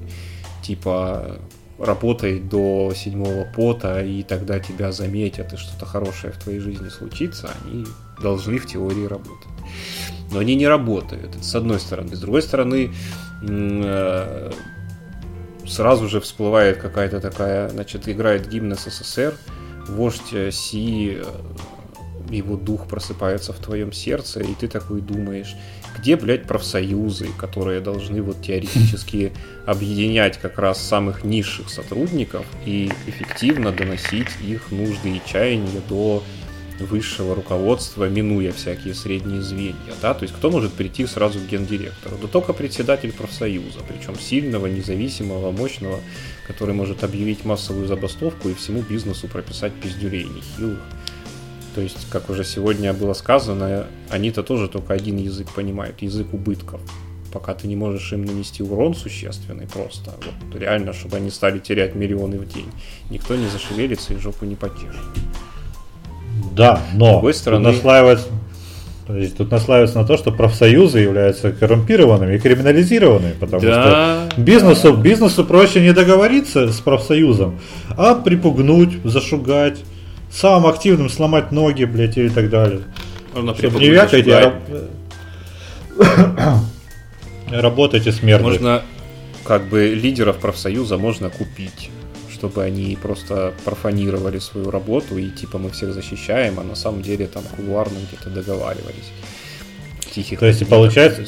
типа 0.62 1.38
работай 1.78 2.40
до 2.40 2.92
седьмого 2.94 3.44
пота, 3.44 4.04
и 4.04 4.22
тогда 4.22 4.58
тебя 4.58 4.92
заметят, 4.92 5.52
и 5.52 5.56
что-то 5.56 5.86
хорошее 5.86 6.32
в 6.32 6.38
твоей 6.38 6.58
жизни 6.58 6.88
случится, 6.88 7.50
они 7.64 7.86
должны 8.20 8.58
в 8.58 8.66
теории 8.66 9.06
работать. 9.06 9.48
Но 10.30 10.40
они 10.40 10.54
не 10.54 10.68
работают, 10.68 11.36
это 11.36 11.42
с 11.42 11.54
одной 11.54 11.80
стороны. 11.80 12.14
С 12.14 12.20
другой 12.20 12.42
стороны, 12.42 12.92
э, 13.42 14.52
сразу 15.66 16.08
же 16.08 16.20
всплывает 16.20 16.78
какая-то 16.78 17.20
такая, 17.20 17.68
значит, 17.70 18.08
играет 18.08 18.48
гимн 18.48 18.76
СССР, 18.76 19.34
вождь 19.88 20.34
Си 20.52 21.18
э, 21.18 21.24
его 22.30 22.56
дух 22.56 22.86
просыпается 22.86 23.52
в 23.52 23.58
твоем 23.58 23.92
сердце, 23.92 24.40
и 24.40 24.54
ты 24.54 24.68
такой 24.68 25.00
думаешь, 25.00 25.54
где, 25.98 26.16
блядь, 26.16 26.46
профсоюзы, 26.46 27.28
которые 27.38 27.80
должны 27.80 28.22
вот 28.22 28.42
теоретически 28.42 29.32
объединять 29.66 30.38
как 30.38 30.58
раз 30.58 30.80
самых 30.80 31.24
низших 31.24 31.68
сотрудников 31.68 32.46
и 32.64 32.90
эффективно 33.06 33.72
доносить 33.72 34.28
их 34.42 34.70
нужды 34.70 35.16
и 35.16 35.22
чаяния 35.26 35.80
до 35.88 36.22
высшего 36.84 37.34
руководства, 37.34 38.08
минуя 38.08 38.52
всякие 38.52 38.94
средние 38.94 39.42
звенья, 39.42 39.94
да, 40.00 40.14
то 40.14 40.22
есть 40.22 40.34
кто 40.34 40.50
может 40.50 40.72
прийти 40.72 41.06
сразу 41.06 41.38
к 41.38 41.46
гендиректору? 41.46 42.16
Да 42.20 42.28
только 42.28 42.52
председатель 42.52 43.12
профсоюза, 43.12 43.80
причем 43.86 44.18
сильного, 44.18 44.66
независимого, 44.66 45.50
мощного, 45.50 46.00
который 46.46 46.74
может 46.74 47.04
объявить 47.04 47.44
массовую 47.44 47.86
забастовку 47.86 48.48
и 48.48 48.54
всему 48.54 48.82
бизнесу 48.82 49.28
прописать 49.28 49.72
пиздюлей 49.74 50.24
нехилых. 50.24 50.80
То 51.74 51.80
есть, 51.80 52.08
как 52.10 52.30
уже 52.30 52.44
сегодня 52.44 52.92
было 52.92 53.14
сказано, 53.14 53.86
они-то 54.10 54.42
тоже 54.42 54.68
только 54.68 54.92
один 54.92 55.18
язык 55.18 55.50
понимают, 55.54 56.02
язык 56.02 56.32
убытков. 56.32 56.80
Пока 57.32 57.54
ты 57.54 57.68
не 57.68 57.76
можешь 57.76 58.12
им 58.12 58.24
нанести 58.24 58.64
урон 58.64 58.94
существенный 58.94 59.68
просто, 59.68 60.12
вот 60.20 60.60
реально, 60.60 60.92
чтобы 60.92 61.18
они 61.18 61.30
стали 61.30 61.60
терять 61.60 61.94
миллионы 61.94 62.38
в 62.38 62.48
день, 62.52 62.66
никто 63.08 63.36
не 63.36 63.46
зашевелится 63.46 64.14
и 64.14 64.16
жопу 64.16 64.44
не 64.46 64.56
потешит. 64.56 64.96
Да, 66.52 66.80
но 66.94 67.06
с 67.06 67.12
другой 67.12 67.34
стороны... 67.34 67.64
тут, 67.66 67.74
наслаивается, 67.74 68.26
то 69.06 69.16
есть, 69.16 69.36
тут 69.36 69.50
наслаивается 69.52 70.00
на 70.00 70.06
то, 70.06 70.16
что 70.16 70.32
профсоюзы 70.32 70.98
являются 70.98 71.52
коррумпированными 71.52 72.34
и 72.34 72.38
криминализированными, 72.38 73.34
потому 73.38 73.62
да, 73.62 74.28
что 74.28 74.40
бизнесу, 74.40 74.92
да. 74.92 75.00
бизнесу 75.00 75.44
проще 75.44 75.80
не 75.80 75.92
договориться 75.92 76.72
с 76.72 76.80
профсоюзом, 76.80 77.60
а 77.90 78.16
припугнуть, 78.16 78.98
зашугать 79.04 79.78
самым 80.30 80.70
активным 80.70 81.08
сломать 81.08 81.52
ноги, 81.52 81.84
блядь, 81.84 82.18
и 82.18 82.28
так 82.28 82.50
далее. 82.50 82.82
Ну, 83.34 83.54
Чтобы 83.54 83.80
не 83.80 83.90
вякайте, 83.90 84.34
а 84.34 84.60
работайте 87.50 88.12
смертно. 88.12 88.48
Можно, 88.48 88.82
как 89.44 89.68
бы, 89.68 89.94
лидеров 89.94 90.38
профсоюза 90.38 90.98
можно 90.98 91.30
купить 91.30 91.90
чтобы 92.40 92.64
они 92.64 92.96
просто 92.96 93.52
профанировали 93.66 94.38
свою 94.38 94.70
работу 94.70 95.18
и 95.18 95.28
типа 95.28 95.58
мы 95.58 95.68
всех 95.68 95.92
защищаем, 95.92 96.58
а 96.58 96.62
на 96.62 96.74
самом 96.74 97.02
деле 97.02 97.26
там 97.26 97.42
кулуарно 97.54 97.98
где-то 98.08 98.30
договаривались. 98.30 99.12
Тихих 100.10 100.38
То 100.38 100.46
есть 100.46 100.66
получается, 100.66 101.22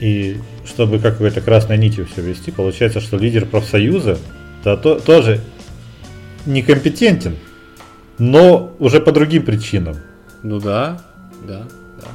и 0.00 0.36
чтобы 0.64 1.00
какой-то 1.00 1.40
красной 1.40 1.78
нитью 1.78 2.06
все 2.06 2.22
вести, 2.22 2.52
получается, 2.52 3.00
что 3.00 3.16
лидер 3.16 3.44
профсоюза 3.44 4.18
то, 4.62 4.76
то, 4.76 5.00
тоже 5.00 5.40
некомпетентен 6.44 7.36
но 8.18 8.74
уже 8.78 9.00
по 9.00 9.12
другим 9.12 9.44
причинам. 9.44 9.96
Ну 10.42 10.60
да, 10.60 11.00
да, 11.46 11.64
да. 12.00 12.08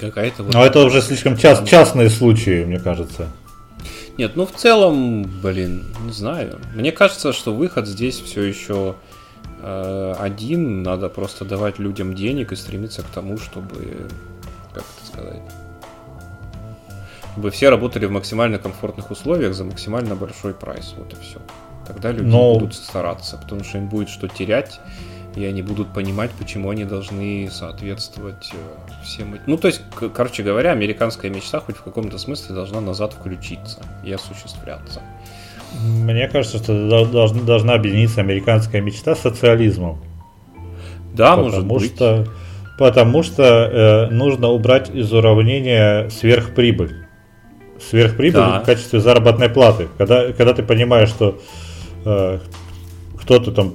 Какая-то 0.00 0.42
вот... 0.44 0.54
Но 0.54 0.64
это 0.64 0.80
уже 0.80 1.02
слишком 1.02 1.36
част, 1.36 1.66
частные 1.66 2.10
случаи, 2.10 2.64
мне 2.64 2.78
кажется. 2.78 3.28
Нет, 4.16 4.36
ну 4.36 4.46
в 4.46 4.52
целом, 4.52 5.22
блин, 5.42 5.84
не 6.04 6.12
знаю. 6.12 6.58
Мне 6.74 6.92
кажется, 6.92 7.32
что 7.32 7.54
выход 7.54 7.86
здесь 7.86 8.20
все 8.20 8.42
еще 8.42 8.96
э, 9.62 10.14
один. 10.18 10.82
Надо 10.82 11.08
просто 11.08 11.44
давать 11.44 11.78
людям 11.78 12.14
денег 12.14 12.52
и 12.52 12.56
стремиться 12.56 13.02
к 13.02 13.06
тому, 13.06 13.38
чтобы, 13.38 14.08
как 14.74 14.82
это 14.82 15.06
сказать, 15.06 15.42
чтобы 17.32 17.50
все 17.50 17.70
работали 17.70 18.06
в 18.06 18.10
максимально 18.10 18.58
комфортных 18.58 19.10
условиях 19.10 19.54
за 19.54 19.64
максимально 19.64 20.14
большой 20.14 20.52
прайс. 20.52 20.94
Вот 20.98 21.12
и 21.12 21.16
все. 21.22 21.38
Тогда 21.92 22.12
люди 22.12 22.28
Но... 22.28 22.54
будут 22.54 22.74
стараться, 22.74 23.36
потому 23.36 23.64
что 23.64 23.78
им 23.78 23.88
будет 23.88 24.08
что 24.08 24.28
терять, 24.28 24.80
и 25.36 25.44
они 25.44 25.62
будут 25.62 25.92
понимать, 25.92 26.30
почему 26.32 26.70
они 26.70 26.84
должны 26.84 27.48
соответствовать 27.50 28.50
э, 28.52 29.04
всем 29.04 29.34
этим. 29.34 29.44
Ну, 29.46 29.56
то 29.56 29.68
есть, 29.68 29.82
короче 30.14 30.42
говоря, 30.42 30.72
американская 30.72 31.30
мечта 31.30 31.60
хоть 31.60 31.76
в 31.76 31.82
каком-то 31.82 32.18
смысле 32.18 32.54
должна 32.54 32.80
назад 32.80 33.12
включиться 33.12 33.80
и 34.04 34.12
осуществляться. 34.12 35.00
Мне 35.82 36.28
кажется, 36.28 36.58
что 36.58 37.06
должна, 37.06 37.42
должна 37.42 37.74
объединиться 37.74 38.20
американская 38.20 38.80
мечта 38.80 39.14
с 39.14 39.20
социализмом. 39.20 40.00
Да, 41.14 41.36
потому 41.36 41.44
может 41.44 41.66
быть. 41.66 41.94
Что, 41.94 42.26
потому 42.78 43.22
что 43.22 43.44
э, 43.44 44.06
нужно 44.10 44.48
убрать 44.48 44.90
из 44.90 45.12
уравнения 45.12 46.08
сверхприбыль. 46.08 47.06
Сверхприбыль 47.78 48.40
да. 48.40 48.60
в 48.60 48.64
качестве 48.64 49.00
заработной 49.00 49.48
платы. 49.48 49.88
Когда, 49.96 50.32
когда 50.32 50.54
ты 50.54 50.62
понимаешь, 50.62 51.08
что 51.08 51.38
кто-то 53.20 53.52
там 53.52 53.74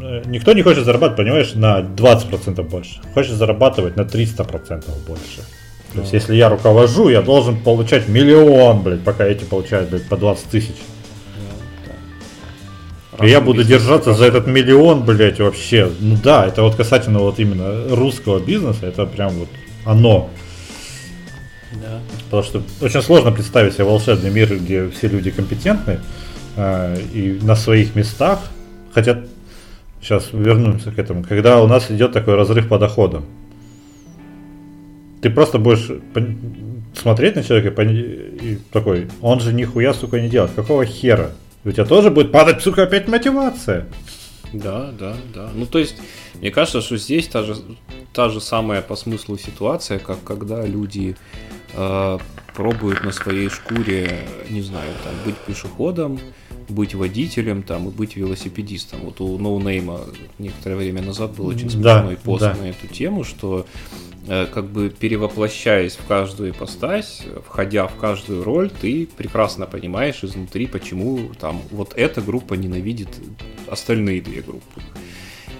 э, 0.00 0.22
Никто 0.26 0.52
не 0.52 0.62
хочет 0.62 0.84
зарабатывать, 0.84 1.18
понимаешь, 1.18 1.54
на 1.54 1.80
20% 1.80 2.62
больше. 2.62 3.00
Хочет 3.14 3.36
зарабатывать 3.36 3.96
на 3.96 4.02
300% 4.02 4.84
больше. 5.06 5.42
То 5.94 6.00
есть, 6.00 6.12
если 6.12 6.36
я 6.36 6.48
руковожу, 6.48 7.08
я 7.08 7.20
должен 7.20 7.60
получать 7.60 8.08
миллион, 8.08 8.82
блядь, 8.82 9.02
пока 9.02 9.26
эти 9.26 9.44
получают, 9.44 9.90
блядь, 9.90 10.08
по 10.08 10.16
20 10.16 10.44
тысяч. 10.46 10.76
И 13.20 13.28
я 13.28 13.40
буду 13.40 13.64
держаться 13.64 14.14
за 14.14 14.24
этот 14.24 14.46
миллион, 14.46 15.04
блядь, 15.04 15.40
вообще. 15.40 15.90
Ну 16.00 16.16
да, 16.22 16.46
это 16.46 16.62
вот 16.62 16.76
касательно 16.76 17.18
вот 17.18 17.38
именно 17.38 17.94
русского 17.94 18.38
бизнеса, 18.38 18.86
это 18.86 19.04
прям 19.04 19.30
вот 19.34 19.48
оно. 19.84 20.30
Да. 21.72 22.00
Потому 22.24 22.42
что 22.42 22.62
очень 22.80 23.02
сложно 23.02 23.30
представить 23.30 23.74
себе 23.74 23.84
волшебный 23.84 24.30
мир, 24.30 24.56
где 24.56 24.88
все 24.88 25.08
люди 25.08 25.30
компетентны. 25.30 25.92
Э, 25.92 25.98
и 27.14 27.38
на 27.42 27.56
своих 27.56 27.94
местах, 27.94 28.40
хотя 28.92 29.22
сейчас 30.00 30.28
вернемся 30.32 30.90
к 30.90 30.98
этому, 30.98 31.24
когда 31.24 31.62
у 31.62 31.66
нас 31.66 31.90
идет 31.90 32.12
такой 32.12 32.34
разрыв 32.34 32.68
по 32.68 32.78
доходам, 32.78 33.24
ты 35.22 35.30
просто 35.30 35.58
будешь 35.58 35.90
смотреть 36.94 37.36
на 37.36 37.42
человека 37.42 37.82
и 37.82 38.58
такой, 38.72 39.08
он 39.20 39.40
же 39.40 39.52
нихуя, 39.52 39.94
сука, 39.94 40.20
не 40.20 40.28
делает. 40.28 40.52
Какого 40.52 40.84
хера? 40.84 41.30
У 41.64 41.70
тебя 41.70 41.84
тоже 41.84 42.10
будет 42.10 42.32
падать, 42.32 42.62
сука, 42.62 42.84
опять 42.84 43.06
мотивация. 43.06 43.86
Да, 44.52 44.90
да, 44.98 45.14
да. 45.34 45.50
Ну, 45.54 45.66
то 45.66 45.78
есть, 45.78 45.96
мне 46.40 46.50
кажется, 46.50 46.80
что 46.80 46.96
здесь 46.96 47.28
та 47.28 47.42
же, 47.42 47.56
та 48.12 48.28
же 48.30 48.40
самая 48.40 48.82
по 48.82 48.96
смыслу 48.96 49.38
ситуация, 49.38 49.98
как 49.98 50.24
когда 50.24 50.66
люди 50.66 51.16
э, 51.74 52.18
пробуют 52.54 53.04
на 53.04 53.12
своей 53.12 53.48
шкуре, 53.48 54.20
не 54.48 54.62
знаю, 54.62 54.90
там, 55.04 55.12
быть 55.24 55.36
пешеходом, 55.36 56.18
быть 56.70 56.94
водителем 56.94 57.62
там 57.62 57.88
и 57.88 57.90
быть 57.90 58.16
велосипедистом. 58.16 59.00
Вот 59.00 59.20
у 59.20 59.38
ноунейма 59.38 60.00
некоторое 60.38 60.76
время 60.76 61.02
назад 61.02 61.36
был 61.36 61.46
очень 61.46 61.70
смешной 61.70 62.14
да, 62.16 62.20
пост 62.22 62.40
да. 62.42 62.54
на 62.54 62.70
эту 62.70 62.86
тему, 62.86 63.24
что 63.24 63.66
э, 64.26 64.46
как 64.52 64.66
бы 64.66 64.90
перевоплощаясь 64.90 65.96
в 65.96 66.06
каждую 66.06 66.50
ипостась, 66.50 67.22
входя 67.46 67.86
в 67.86 67.96
каждую 67.96 68.44
роль, 68.44 68.70
ты 68.70 69.06
прекрасно 69.16 69.66
понимаешь 69.66 70.22
изнутри, 70.22 70.66
почему 70.66 71.30
там 71.38 71.62
вот 71.70 71.94
эта 71.96 72.20
группа 72.20 72.54
ненавидит 72.54 73.10
остальные 73.66 74.22
две 74.22 74.42
группы. 74.42 74.80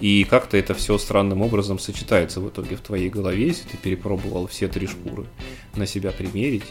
И 0.01 0.25
как-то 0.25 0.57
это 0.57 0.75
все 0.75 0.97
странным 0.97 1.43
образом 1.43 1.79
сочетается 1.79 2.41
в 2.41 2.49
итоге 2.49 2.77
в 2.77 2.81
твоей 2.81 3.11
голове, 3.11 3.49
если 3.49 3.69
ты 3.69 3.77
перепробовал 3.77 4.47
все 4.47 4.67
три 4.67 4.87
шкуры 4.87 5.27
на 5.77 5.87
себя 5.87 6.11
примерить. 6.11 6.65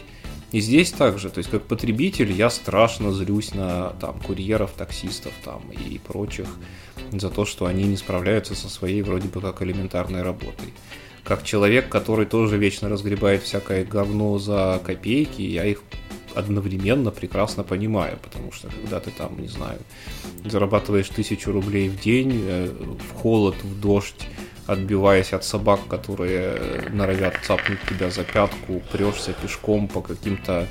И 0.52 0.60
здесь 0.60 0.90
также, 0.90 1.30
то 1.30 1.38
есть 1.38 1.50
как 1.50 1.62
потребитель 1.62 2.32
я 2.32 2.50
страшно 2.50 3.12
злюсь 3.12 3.54
на 3.54 3.90
там 4.00 4.18
курьеров, 4.20 4.72
таксистов 4.72 5.32
там 5.44 5.62
и 5.70 5.98
прочих 5.98 6.48
за 7.12 7.30
то, 7.30 7.44
что 7.44 7.66
они 7.66 7.84
не 7.84 7.96
справляются 7.96 8.54
со 8.54 8.68
своей 8.68 9.02
вроде 9.02 9.28
бы 9.28 9.40
как 9.40 9.62
элементарной 9.62 10.22
работой. 10.22 10.72
как 11.22 11.44
человек, 11.44 11.88
который 11.88 12.26
тоже 12.26 12.56
вечно 12.56 12.88
разгребает 12.88 13.42
всякое 13.42 13.84
говно 13.84 14.38
за 14.38 14.80
копейки, 14.84 15.42
я 15.42 15.64
их 15.64 15.82
одновременно 16.34 17.10
прекрасно 17.10 17.62
понимаю, 17.62 18.18
потому 18.22 18.52
что 18.52 18.68
когда 18.68 19.00
ты 19.00 19.10
там, 19.10 19.40
не 19.40 19.48
знаю, 19.48 19.78
зарабатываешь 20.44 21.08
тысячу 21.08 21.52
рублей 21.52 21.88
в 21.88 22.00
день, 22.00 22.32
э, 22.34 22.72
в 23.10 23.14
холод, 23.14 23.56
в 23.62 23.80
дождь, 23.80 24.26
отбиваясь 24.66 25.32
от 25.32 25.44
собак, 25.44 25.80
которые 25.88 26.88
норовят 26.90 27.34
цапнуть 27.42 27.80
тебя 27.88 28.10
за 28.10 28.24
пятку, 28.24 28.82
прешься 28.92 29.32
пешком 29.32 29.88
по 29.88 30.00
каким-то 30.00 30.66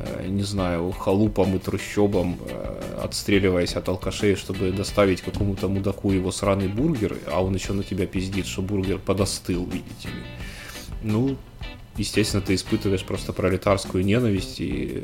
Э, 0.00 0.26
не 0.28 0.44
знаю, 0.44 0.92
халупам 0.92 1.56
и 1.56 1.58
трущобам, 1.58 2.38
э, 2.40 3.00
отстреливаясь 3.02 3.74
от 3.74 3.88
алкашей, 3.88 4.36
чтобы 4.36 4.70
доставить 4.70 5.22
какому-то 5.22 5.68
мудаку 5.68 6.12
его 6.12 6.30
сраный 6.30 6.68
бургер, 6.68 7.16
а 7.26 7.42
он 7.42 7.54
еще 7.54 7.72
на 7.72 7.82
тебя 7.82 8.06
пиздит, 8.06 8.46
что 8.46 8.62
бургер 8.62 8.98
подостыл, 8.98 9.64
видите 9.64 10.08
ли. 10.08 10.22
Ну, 11.02 11.36
естественно, 11.96 12.40
ты 12.40 12.54
испытываешь 12.54 13.02
просто 13.02 13.32
пролетарскую 13.32 14.04
ненависть 14.04 14.60
и 14.60 15.02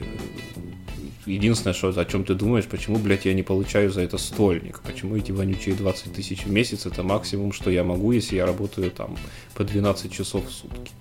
единственное, 1.26 1.74
что, 1.74 1.88
о 1.88 2.04
чем 2.04 2.24
ты 2.24 2.34
думаешь, 2.34 2.66
почему, 2.66 2.98
блядь, 2.98 3.24
я 3.24 3.34
не 3.34 3.42
получаю 3.42 3.90
за 3.90 4.02
это 4.02 4.18
стольник, 4.18 4.80
почему 4.80 5.16
эти 5.16 5.32
вонючие 5.32 5.74
20 5.74 6.12
тысяч 6.12 6.44
в 6.44 6.50
месяц 6.50 6.86
это 6.86 7.02
максимум, 7.02 7.52
что 7.52 7.70
я 7.70 7.84
могу, 7.84 8.12
если 8.12 8.36
я 8.36 8.46
работаю 8.46 8.90
там 8.90 9.16
по 9.54 9.64
12 9.64 10.12
часов 10.12 10.46
в 10.46 10.52
сутки. 10.52 10.92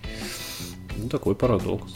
Ну, 0.98 1.10
такой 1.10 1.36
парадокс. 1.36 1.96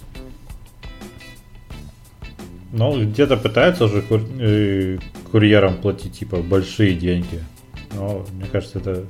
Ну, 2.73 3.01
где-то 3.03 3.37
пытаются 3.37 3.85
уже 3.85 4.01
кур... 4.01 4.21
э, 4.39 4.97
курьерам 5.31 5.77
платить, 5.77 6.19
типа, 6.19 6.37
большие 6.37 6.95
деньги. 6.95 7.43
Но, 7.93 8.25
мне 8.33 8.45
кажется, 8.51 8.79
это 8.79 9.05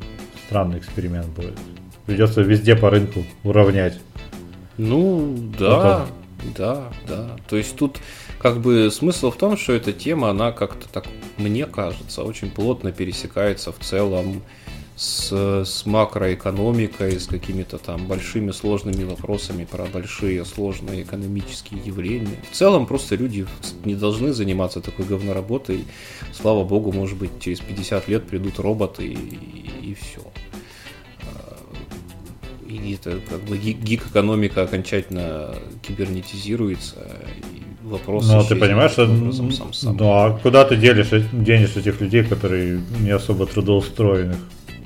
странный 0.45 0.77
эксперимент 0.77 1.27
будет. 1.27 1.57
Придется 2.05 2.41
везде 2.41 2.75
по 2.75 2.89
рынку 2.89 3.25
уравнять. 3.43 3.99
Ну, 4.77 5.35
да, 5.57 6.05
вот 6.05 6.09
да, 6.55 6.89
да. 7.07 7.35
То 7.49 7.57
есть 7.57 7.75
тут 7.75 7.97
как 8.39 8.61
бы 8.61 8.89
смысл 8.91 9.31
в 9.31 9.37
том, 9.37 9.57
что 9.57 9.73
эта 9.73 9.93
тема, 9.93 10.29
она 10.29 10.51
как-то 10.51 10.87
так, 10.89 11.05
мне 11.37 11.65
кажется, 11.65 12.23
очень 12.23 12.51
плотно 12.51 12.91
пересекается 12.91 13.71
в 13.71 13.79
целом 13.79 14.43
с, 14.95 15.31
с 15.63 15.85
макроэкономикой, 15.85 17.19
с 17.19 17.27
какими-то 17.27 17.77
там 17.77 18.07
большими 18.07 18.51
сложными 18.51 19.03
вопросами 19.03 19.63
про 19.65 19.85
большие 19.85 20.43
сложные 20.43 21.03
экономические 21.03 21.81
явления. 21.83 22.37
В 22.51 22.55
целом 22.55 22.87
просто 22.87 23.15
люди 23.15 23.45
не 23.85 23.95
должны 23.95 24.33
заниматься 24.33 24.81
такой 24.81 25.05
говноработой. 25.05 25.85
Слава 26.33 26.63
богу, 26.63 26.91
может 26.91 27.17
быть, 27.17 27.39
через 27.39 27.59
50 27.59 28.07
лет 28.07 28.27
придут 28.27 28.59
роботы 28.59 29.05
и, 29.05 29.91
и, 29.91 29.93
все. 29.93 30.21
А, 31.21 31.57
и 32.67 32.93
это 32.93 33.19
как 33.29 33.41
бы 33.41 33.57
гик-экономика 33.57 34.63
окончательно 34.63 35.55
кибернетизируется, 35.83 37.07
и 37.53 37.66
вопрос... 37.87 38.27
Ну, 38.27 38.43
ты 38.43 38.55
понимаешь, 38.55 38.91
что... 38.91 39.07
Сам, 39.31 39.73
сам. 39.73 39.97
Ну, 39.97 40.11
а 40.11 40.39
куда 40.41 40.63
ты 40.65 40.75
делишь, 40.75 41.09
денешь 41.31 41.75
этих 41.75 42.01
людей, 42.01 42.23
которые 42.23 42.81
не 42.99 43.11
особо 43.11 43.45
трудоустроенных? 43.45 44.37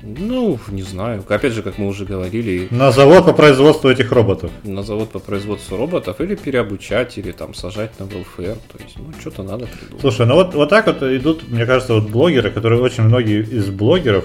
Ну, 0.02 0.58
не 0.68 0.82
знаю. 0.82 1.24
Опять 1.28 1.52
же, 1.52 1.62
как 1.62 1.78
мы 1.78 1.86
уже 1.86 2.04
говорили. 2.04 2.66
На 2.70 2.90
завод 2.90 3.24
по 3.24 3.32
производству 3.32 3.88
этих 3.88 4.10
роботов. 4.10 4.50
На 4.64 4.82
завод 4.82 5.10
по 5.10 5.20
производству 5.20 5.76
роботов 5.76 6.20
или 6.20 6.34
переобучать, 6.34 7.18
или 7.18 7.30
там 7.30 7.54
сажать 7.54 8.00
на 8.00 8.04
welfare. 8.04 8.58
То 8.72 8.78
есть, 8.82 8.96
ну, 8.96 9.12
что-то 9.20 9.44
надо 9.44 9.66
придумать. 9.66 10.00
Слушай, 10.00 10.26
ну 10.26 10.34
вот, 10.34 10.54
вот 10.54 10.68
так 10.70 10.86
вот 10.86 11.02
идут, 11.02 11.48
мне 11.48 11.66
кажется, 11.66 11.94
вот 11.94 12.10
блогеры, 12.10 12.50
которые 12.50 12.82
очень 12.82 13.04
многие 13.04 13.42
из 13.42 13.70
блогеров, 13.70 14.24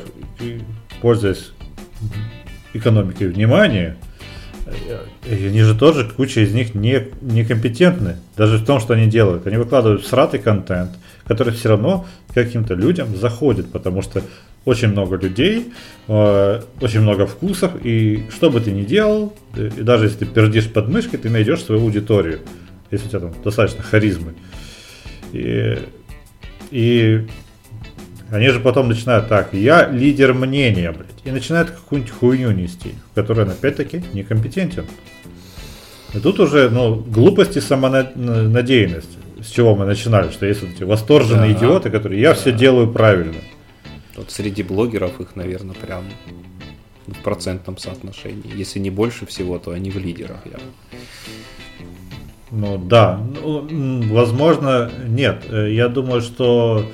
пользуясь 1.02 1.52
экономикой 2.74 3.28
внимания, 3.28 3.98
они 5.30 5.62
же 5.62 5.76
тоже, 5.76 6.10
куча 6.10 6.42
из 6.42 6.54
них 6.54 6.76
не, 6.76 7.08
некомпетентны. 7.22 8.18
Даже 8.36 8.58
в 8.58 8.66
том, 8.66 8.80
что 8.80 8.94
они 8.94 9.08
делают. 9.08 9.48
Они 9.48 9.58
выкладывают 9.58 10.06
сратый 10.06 10.40
контент, 10.40 10.92
который 11.26 11.54
все 11.54 11.70
равно 11.70 12.06
каким-то 12.34 12.74
людям 12.74 13.16
заходит, 13.16 13.72
потому 13.72 14.02
что 14.02 14.22
очень 14.66 14.90
много 14.90 15.16
людей, 15.16 15.72
э, 16.08 16.62
очень 16.82 17.02
много 17.02 17.26
вкусов, 17.26 17.72
и 17.84 18.26
что 18.30 18.50
бы 18.50 18.60
ты 18.60 18.72
ни 18.72 18.84
делал, 18.84 19.34
и 19.56 19.82
даже 19.82 20.06
если 20.06 20.20
ты 20.20 20.26
пердишь 20.26 20.70
под 20.70 20.90
мышкой, 20.90 21.20
ты 21.20 21.30
найдешь 21.30 21.64
свою 21.64 21.82
аудиторию, 21.82 22.42
если 22.92 23.08
у 23.08 23.10
тебя 23.10 23.20
там 23.22 23.34
достаточно 23.44 23.82
харизмы. 23.82 24.34
И, 25.32 25.80
и 26.72 27.28
они 28.30 28.50
же 28.50 28.60
потом 28.60 28.90
начинают 28.90 29.28
так, 29.28 29.54
я 29.54 29.88
лидер 29.88 30.34
мнения, 30.34 30.92
блядь, 30.92 31.08
и 31.24 31.32
начинают 31.32 31.72
какую-нибудь 31.72 32.14
хуйню 32.14 32.52
нести, 32.52 32.94
в 33.12 33.16
которой 33.16 33.46
он 33.46 33.52
опять-таки 33.52 34.04
некомпетентен. 34.14 34.86
И 36.14 36.20
тут 36.20 36.40
уже, 36.40 36.70
ну, 36.70 36.96
глупость 36.96 37.58
и 37.58 37.62
самонадеянность, 37.62 39.18
с 39.42 39.50
чего 39.50 39.76
мы 39.76 39.86
начинали, 39.86 40.32
что 40.32 40.46
есть 40.46 40.62
вот 40.62 40.72
эти 40.72 40.84
восторженные 40.84 41.54
да, 41.54 41.60
идиоты, 41.60 41.90
которые 41.90 42.22
я 42.22 42.30
да. 42.30 42.36
все 42.36 42.52
делаю 42.52 42.92
правильно. 42.92 43.36
Вот 44.16 44.32
среди 44.32 44.64
блогеров 44.64 45.20
их, 45.22 45.36
наверное, 45.36 45.76
прям 45.76 46.04
в 47.06 47.24
процентном 47.24 47.78
соотношении. 47.78 48.52
Если 48.56 48.80
не 48.80 48.90
больше 48.90 49.26
всего, 49.26 49.60
то 49.60 49.72
они 49.72 49.92
в 49.92 49.98
лидерах 49.98 50.40
явно. 50.46 50.72
Ну 52.50 52.78
да, 52.78 53.20
ну, 53.44 54.02
возможно, 54.14 54.90
нет. 55.08 55.44
Э, 55.50 55.72
я 55.72 55.90
думаю, 55.90 56.22
что 56.22 56.86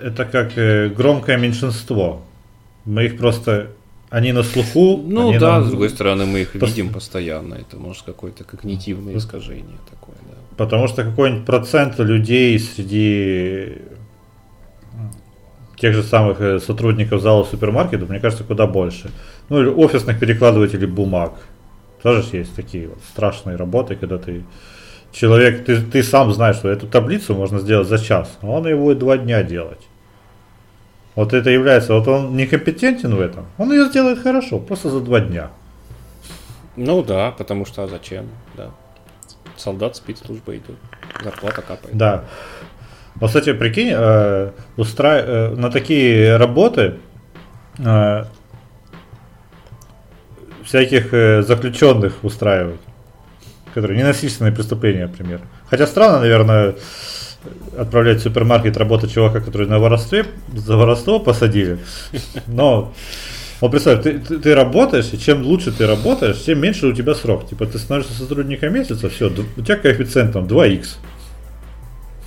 это 0.00 0.24
как 0.24 0.56
э, 0.56 0.88
громкое 0.88 1.36
меньшинство. 1.36 2.22
Мы 2.84 3.04
их 3.04 3.18
просто 3.18 3.68
они 4.10 4.32
на 4.32 4.42
слуху. 4.42 5.02
Ну 5.06 5.38
да, 5.38 5.52
нам... 5.58 5.64
с 5.64 5.68
другой 5.70 5.88
стороны, 5.88 6.26
мы 6.26 6.40
их 6.42 6.52
Пос... 6.52 6.68
видим 6.70 6.92
постоянно. 6.92 7.54
Это 7.54 7.78
может 7.78 8.02
какое-то 8.02 8.44
когнитивное 8.44 9.16
искажение 9.16 9.78
такое, 9.88 10.16
да. 10.28 10.36
Потому 10.56 10.86
что 10.86 11.04
какой-нибудь 11.04 11.46
процент 11.46 11.98
людей 11.98 12.58
среди 12.58 13.78
тех 15.76 15.94
же 15.94 16.02
самых 16.02 16.40
э, 16.40 16.60
сотрудников 16.60 17.22
зала 17.22 17.44
супермаркетов, 17.44 18.08
мне 18.08 18.20
кажется, 18.20 18.44
куда 18.44 18.66
больше. 18.66 19.10
Ну 19.48 19.60
или 19.60 19.68
офисных 19.68 20.20
перекладывателей 20.20 20.86
бумаг. 20.86 21.32
Тоже 22.02 22.24
есть 22.36 22.54
такие 22.54 22.88
вот 22.88 22.98
страшные 23.12 23.56
работы, 23.56 23.96
когда 23.96 24.18
ты 24.18 24.44
человек, 25.12 25.64
ты, 25.64 25.80
ты 25.80 26.02
сам 26.02 26.32
знаешь, 26.32 26.56
что 26.56 26.68
эту 26.68 26.86
таблицу 26.86 27.34
можно 27.34 27.60
сделать 27.60 27.88
за 27.88 27.98
час, 27.98 28.38
а 28.40 28.46
он 28.46 28.66
ее 28.66 28.76
будет 28.76 28.98
два 28.98 29.18
дня 29.18 29.42
делать. 29.42 29.80
Вот 31.14 31.34
это 31.34 31.50
является, 31.50 31.94
вот 31.94 32.08
он 32.08 32.36
некомпетентен 32.36 33.14
в 33.14 33.20
этом, 33.20 33.46
он 33.58 33.70
ее 33.70 33.86
сделает 33.86 34.22
хорошо, 34.22 34.58
просто 34.58 34.88
за 34.88 35.00
два 35.00 35.20
дня. 35.20 35.50
Ну 36.76 37.02
да, 37.02 37.32
потому 37.32 37.66
что 37.66 37.84
а 37.84 37.88
зачем, 37.88 38.26
да. 38.56 38.70
Солдат 39.56 39.94
спецслужбы 39.96 40.56
идет, 40.56 40.76
зарплата 41.22 41.60
капает. 41.60 41.96
Да. 41.96 42.24
Вот, 43.16 43.26
кстати, 43.26 43.52
прикинь, 43.52 43.92
э, 43.92 44.52
устра... 44.78 45.18
э, 45.18 45.54
на 45.54 45.70
такие 45.70 46.38
работы 46.38 46.98
э, 47.78 48.24
всяких 50.64 51.12
э, 51.12 51.42
заключенных 51.42 52.24
устраивают, 52.24 52.80
которые 53.72 53.98
ненасильственные 53.98 54.52
преступления, 54.52 55.06
например. 55.06 55.40
Хотя 55.68 55.86
странно, 55.86 56.20
наверное, 56.20 56.76
отправлять 57.76 58.18
в 58.18 58.22
супермаркет 58.22 58.76
работать 58.76 59.12
чувака, 59.12 59.40
который 59.40 59.66
на 59.66 59.78
воровстве, 59.78 60.26
за 60.54 60.76
воровство 60.76 61.18
посадили. 61.18 61.78
Но 62.46 62.92
вот 63.60 63.70
представь, 63.70 64.02
ты, 64.02 64.18
ты, 64.18 64.38
ты 64.38 64.54
работаешь, 64.54 65.10
и 65.12 65.18
чем 65.18 65.42
лучше 65.42 65.70
ты 65.70 65.86
работаешь, 65.86 66.42
тем 66.42 66.60
меньше 66.60 66.88
у 66.88 66.92
тебя 66.92 67.14
срок. 67.14 67.48
Типа 67.48 67.66
ты 67.66 67.78
становишься 67.78 68.12
сотрудником 68.14 68.74
месяца, 68.74 69.08
все, 69.08 69.30
у 69.30 69.62
тебя 69.62 69.76
коэффициент 69.76 70.32
там 70.32 70.46
2х. 70.46 70.96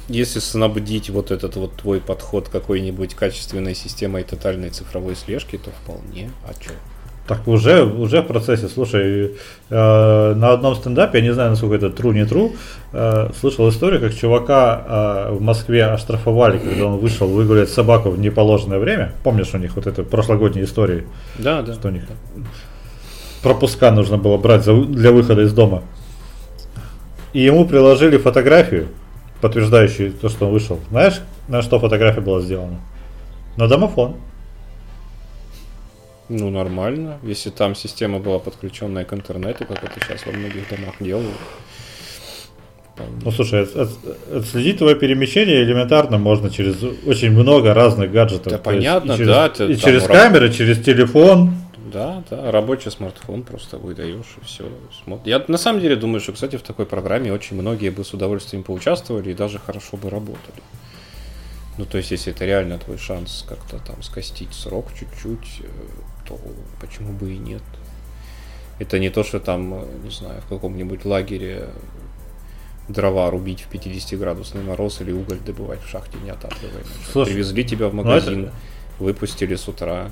Если 0.08 0.40
снабдить 0.40 1.10
вот 1.10 1.32
этот 1.32 1.56
вот 1.56 1.76
твой 1.76 2.00
подход 2.00 2.48
какой-нибудь 2.48 3.16
качественной 3.16 3.74
системой 3.76 4.24
тотальной 4.24 4.70
цифровой 4.70 5.16
слежки, 5.16 5.58
то 5.58 5.72
вполне. 5.72 6.30
А 6.48 6.54
что? 6.54 6.74
Так 7.28 7.48
уже, 7.48 7.84
уже 7.84 8.22
в 8.22 8.28
процессе. 8.28 8.68
Слушай, 8.68 9.32
э, 9.70 10.34
на 10.36 10.52
одном 10.52 10.76
стендапе, 10.76 11.20
я 11.20 11.24
не 11.24 11.34
знаю, 11.34 11.50
насколько 11.50 11.76
это 11.76 11.88
true, 11.88 12.14
не 12.14 12.22
true, 12.22 12.56
э, 12.94 13.30
слышал 13.40 13.68
историю, 13.70 14.00
как 14.00 14.14
чувака 14.14 14.84
э, 14.88 15.32
в 15.34 15.42
Москве 15.42 15.86
оштрафовали, 15.86 16.60
когда 16.60 16.86
он 16.86 17.00
вышел 17.00 17.28
выгулять 17.28 17.70
собаку 17.70 18.12
в 18.12 18.20
неположенное 18.20 18.78
время. 18.78 19.14
Помнишь 19.24 19.54
у 19.54 19.58
них 19.58 19.76
вот 19.76 19.88
это 19.88 20.04
прошлогодние 20.04 20.66
истории? 20.66 21.06
Да, 21.40 21.64
да. 21.64 21.74
Что 21.74 21.88
у 21.88 21.92
них 21.92 22.04
пропуска 23.42 23.92
нужно 23.92 24.18
было 24.18 24.38
брать 24.38 24.64
за, 24.64 24.76
для 24.76 25.12
выхода 25.12 25.42
из 25.42 25.54
дома. 25.54 25.84
И 27.34 27.42
ему 27.42 27.66
приложили 27.66 28.18
фотографию 28.18 28.88
подтверждающий 29.42 30.12
то, 30.12 30.30
что 30.30 30.46
он 30.46 30.54
вышел. 30.54 30.80
Знаешь, 30.90 31.22
на 31.48 31.62
что 31.62 31.80
фотография 31.80 32.22
была 32.22 32.40
сделана? 32.42 32.80
На 33.58 33.68
домофон. 33.68 34.16
Ну, 36.30 36.50
нормально. 36.50 37.20
Если 37.24 37.50
там 37.50 37.76
система 37.76 38.20
была 38.20 38.40
подключенная 38.40 39.06
к 39.06 39.14
интернету, 39.14 39.66
как 39.66 39.84
это 39.84 39.94
сейчас 40.00 40.26
во 40.26 40.32
многих 40.32 40.70
домах 40.70 40.96
делают. 41.00 41.38
Ну, 43.24 43.32
слушай, 43.32 43.64
от, 43.64 43.76
от, 43.76 43.90
отследить 44.34 44.78
твое 44.78 44.96
перемещение 44.96 45.62
элементарно 45.64 46.18
можно 46.18 46.50
через 46.50 46.82
очень 47.06 47.32
много 47.32 47.74
разных 47.74 48.12
гаджетов. 48.12 48.54
Да, 48.54 48.58
понятно, 48.58 49.14
и 49.14 49.18
через, 49.18 49.28
да. 49.28 49.48
И 49.66 49.76
через 49.78 50.04
камеры, 50.04 50.52
через 50.52 50.82
телефон. 50.82 51.56
Да, 51.92 52.24
да, 52.30 52.52
рабочий 52.52 52.90
смартфон 52.90 53.44
просто 53.44 53.78
выдаешь 53.78 54.38
и 54.42 54.46
все. 54.46 54.66
Я 55.26 55.44
на 55.48 55.58
самом 55.58 55.82
деле 55.82 55.96
думаю, 55.96 56.20
что, 56.22 56.32
кстати, 56.34 56.56
в 56.56 56.62
такой 56.62 56.86
программе 56.86 57.32
очень 57.32 57.60
многие 57.60 57.90
бы 57.90 58.04
с 58.04 58.14
удовольствием 58.14 58.64
поучаствовали 58.64 59.32
и 59.32 59.34
даже 59.34 59.60
хорошо 59.60 59.98
бы 59.98 60.10
работали. 60.10 60.62
Ну, 61.78 61.86
то 61.86 61.98
есть, 61.98 62.12
если 62.12 62.34
это 62.34 62.46
реально 62.46 62.78
твой 62.80 62.98
шанс 62.98 63.46
как-то 63.48 63.80
там 63.80 64.02
скостить 64.02 64.54
срок 64.54 64.88
чуть-чуть, 64.98 65.62
э, 65.62 65.68
то 66.28 66.40
почему 66.80 67.14
бы 67.14 67.34
и 67.34 67.38
нет? 67.38 67.64
Это 68.80 69.00
не 69.00 69.10
то, 69.10 69.24
что 69.24 69.40
там, 69.40 69.74
э, 69.74 69.86
не 70.04 70.12
знаю, 70.12 70.42
в 70.42 70.48
каком-нибудь 70.48 71.06
лагере 71.06 71.70
дрова 72.88 73.30
рубить 73.32 73.62
в 73.62 73.74
50-градусный 73.74 74.62
мороз 74.62 75.02
или 75.02 75.12
уголь 75.12 75.40
добывать 75.46 75.80
в 75.82 75.90
шахте 75.90 76.18
не 76.24 76.30
отапливаемой. 76.30 76.84
Слушай, 77.12 77.34
Привезли 77.34 77.64
тебя 77.64 77.88
в 77.88 77.96
ну 77.96 78.04
магазин, 78.04 78.46
это... 78.46 78.54
выпустили 79.00 79.56
с 79.56 79.68
утра 79.68 80.10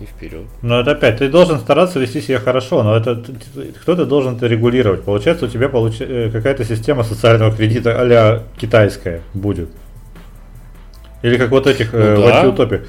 и, 0.00 0.04
и 0.04 0.06
вперед. 0.06 0.46
Но 0.62 0.80
это 0.80 0.92
опять, 0.92 1.18
ты 1.18 1.28
должен 1.28 1.60
стараться 1.60 1.98
вести 1.98 2.20
себя 2.20 2.40
хорошо, 2.40 2.82
но 2.82 2.96
это 2.96 3.22
кто-то 3.80 4.04
должен 4.04 4.36
это 4.36 4.46
регулировать. 4.46 5.04
Получается, 5.04 5.46
у 5.46 5.48
тебя 5.48 5.68
получ... 5.68 6.00
Э, 6.00 6.30
какая-то 6.30 6.64
система 6.64 7.04
социального 7.04 7.54
кредита 7.54 7.96
а 7.96 8.44
китайская 8.58 9.22
будет. 9.32 9.70
Или 11.22 11.36
как 11.36 11.50
вот 11.50 11.66
этих 11.66 11.92
ну, 11.92 11.98
э, 11.98 12.16
да. 12.16 12.20
в 12.20 12.26
антиутопии 12.26 12.82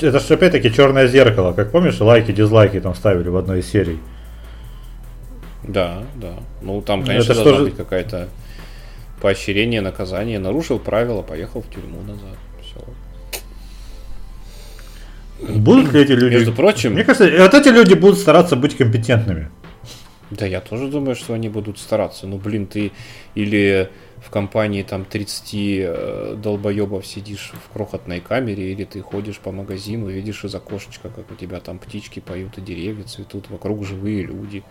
это 0.00 0.20
же 0.20 0.34
опять-таки 0.34 0.72
черное 0.72 1.06
зеркало. 1.06 1.52
Как 1.52 1.70
помнишь, 1.72 2.00
лайки, 2.00 2.32
дизлайки 2.32 2.80
там 2.80 2.94
ставили 2.94 3.28
в 3.28 3.36
одной 3.36 3.60
из 3.60 3.70
серий. 3.70 3.98
Да, 5.66 6.02
да. 6.16 6.34
Ну 6.62 6.80
там, 6.82 7.04
конечно, 7.04 7.32
это 7.32 7.42
должна 7.42 7.58
же... 7.58 7.64
быть 7.66 7.76
какая-то 7.76 8.28
поощрение, 9.20 9.80
наказание. 9.80 10.38
Нарушил 10.38 10.78
правила, 10.78 11.22
поехал 11.22 11.62
в 11.62 11.68
тюрьму 11.68 12.00
назад. 12.02 12.38
Все. 12.62 12.80
Будут 15.58 15.92
ли 15.92 16.02
эти 16.02 16.12
люди? 16.12 16.34
Между 16.34 16.52
прочим, 16.52 16.92
мне 16.94 17.04
кажется, 17.04 17.30
вот 17.38 17.54
эти 17.54 17.68
люди 17.68 17.94
будут 17.94 18.18
стараться 18.18 18.56
быть 18.56 18.76
компетентными. 18.76 19.50
Да, 20.30 20.46
я 20.46 20.60
тоже 20.60 20.88
думаю, 20.88 21.16
что 21.16 21.34
они 21.34 21.48
будут 21.48 21.78
стараться. 21.78 22.26
Ну, 22.26 22.36
блин, 22.36 22.66
ты 22.66 22.92
или 23.34 23.88
в 24.24 24.30
компании 24.30 24.82
там 24.82 25.04
30 25.04 25.54
э, 25.54 26.34
долбоебов 26.42 27.06
сидишь 27.06 27.52
в 27.52 27.72
крохотной 27.72 28.20
камере, 28.20 28.72
или 28.72 28.84
ты 28.84 29.00
ходишь 29.00 29.38
по 29.38 29.52
магазину, 29.52 30.08
видишь 30.08 30.44
из 30.44 30.54
окошечка, 30.54 31.08
как 31.08 31.30
у 31.30 31.34
тебя 31.34 31.60
там 31.60 31.78
птички 31.78 32.20
поют, 32.20 32.58
и 32.58 32.60
деревья 32.60 33.04
цветут, 33.04 33.48
вокруг 33.50 33.84
живые 33.84 34.22
люди. 34.22 34.64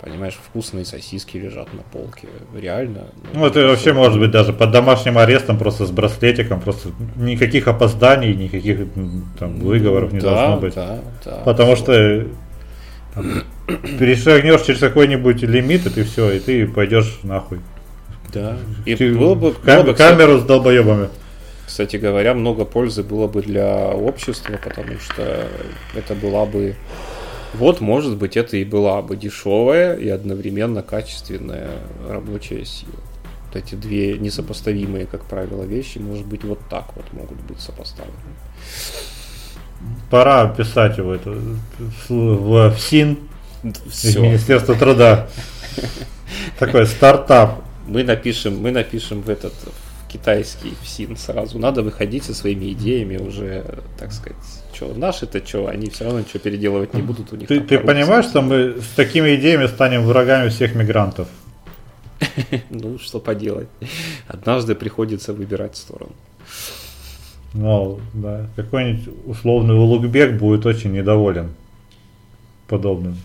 Понимаешь, 0.00 0.34
вкусные 0.34 0.84
сосиски 0.84 1.38
лежат 1.38 1.72
на 1.72 1.82
полке. 1.82 2.28
Реально. 2.54 3.06
Ну, 3.32 3.40
ну 3.40 3.46
это 3.46 3.66
вообще 3.68 3.94
может 3.94 4.18
быть 4.18 4.30
даже 4.30 4.52
под 4.52 4.70
домашним 4.70 5.16
арестом, 5.16 5.56
просто 5.56 5.86
с 5.86 5.90
браслетиком, 5.90 6.60
просто 6.60 6.90
никаких 7.16 7.68
опозданий, 7.68 8.34
никаких 8.34 8.80
там 9.38 9.54
выговоров 9.60 10.12
не 10.12 10.20
да, 10.20 10.30
должно 10.30 10.56
быть. 10.58 10.74
Да, 10.74 10.98
да. 11.24 11.36
Потому 11.44 11.76
что 11.76 12.26
там, 13.14 13.44
перешагнешь 13.98 14.62
через 14.62 14.80
какой-нибудь 14.80 15.42
лимит, 15.42 15.86
и 15.86 15.90
ты 15.90 16.04
все, 16.04 16.32
и 16.32 16.40
ты 16.40 16.66
пойдешь 16.66 17.20
нахуй. 17.22 17.60
Да. 18.34 18.56
И 18.84 18.96
Ты, 18.96 19.16
было 19.16 19.34
бы, 19.34 19.52
кам- 19.52 19.82
было 19.82 19.92
бы 19.92 19.94
камеру 19.94 20.38
с 20.38 20.42
долбоебами. 20.42 21.08
Кстати 21.66 21.96
говоря, 21.96 22.34
много 22.34 22.64
пользы 22.64 23.02
было 23.02 23.26
бы 23.26 23.42
для 23.42 23.88
общества, 23.88 24.58
потому 24.62 24.98
что 25.00 25.46
это 25.94 26.14
была 26.14 26.44
бы 26.44 26.76
вот, 27.54 27.80
может 27.80 28.16
быть, 28.16 28.36
это 28.36 28.56
и 28.56 28.64
была 28.64 29.00
бы 29.00 29.16
дешевая 29.16 29.94
и 29.96 30.08
одновременно 30.08 30.82
качественная 30.82 31.70
рабочая 32.08 32.64
сила. 32.64 32.92
Вот 33.46 33.56
эти 33.56 33.76
две 33.76 34.18
несопоставимые, 34.18 35.06
как 35.06 35.24
правило, 35.24 35.62
вещи, 35.62 35.98
может 35.98 36.26
быть, 36.26 36.42
вот 36.42 36.58
так 36.68 36.96
вот 36.96 37.04
могут 37.12 37.40
быть 37.42 37.60
сопоставлены. 37.60 38.14
Пора 40.10 40.48
писать 40.48 40.98
его 40.98 41.14
это 41.14 41.30
в, 42.08 42.70
в 42.70 42.76
СИН, 42.78 43.18
Все. 43.88 44.20
Министерство 44.20 44.74
труда. 44.74 45.28
Такой 46.58 46.86
стартап 46.86 47.63
мы 47.86 48.04
напишем, 48.04 48.60
мы 48.60 48.70
напишем 48.70 49.22
в 49.22 49.28
этот 49.28 49.52
в 49.52 50.12
китайский 50.12 50.74
в 50.82 50.86
СИН 50.86 51.16
сразу. 51.16 51.58
Надо 51.58 51.82
выходить 51.82 52.24
со 52.24 52.34
своими 52.34 52.72
идеями 52.72 53.16
уже, 53.16 53.64
так 53.98 54.12
сказать, 54.12 54.36
что 54.72 54.94
наши-то 54.94 55.44
что, 55.44 55.66
они 55.66 55.90
все 55.90 56.04
равно 56.04 56.20
ничего 56.20 56.38
переделывать 56.38 56.94
не 56.94 57.02
будут 57.02 57.32
у 57.32 57.36
них. 57.36 57.48
Ты, 57.48 57.60
ты 57.60 57.78
понимаешь, 57.78 58.26
что 58.26 58.40
мы 58.42 58.80
с 58.80 58.94
такими 58.94 59.34
идеями 59.34 59.66
станем 59.66 60.02
врагами 60.02 60.48
всех 60.48 60.74
мигрантов? 60.74 61.28
Ну, 62.70 62.98
что 62.98 63.20
поделать. 63.20 63.68
Однажды 64.28 64.74
приходится 64.74 65.32
выбирать 65.32 65.76
сторону. 65.76 66.12
Ну, 67.52 68.00
да. 68.14 68.48
Какой-нибудь 68.56 69.08
условный 69.26 69.74
Улугбек 69.74 70.38
будет 70.38 70.66
очень 70.66 70.92
недоволен 70.92 71.54
подобным 72.68 73.16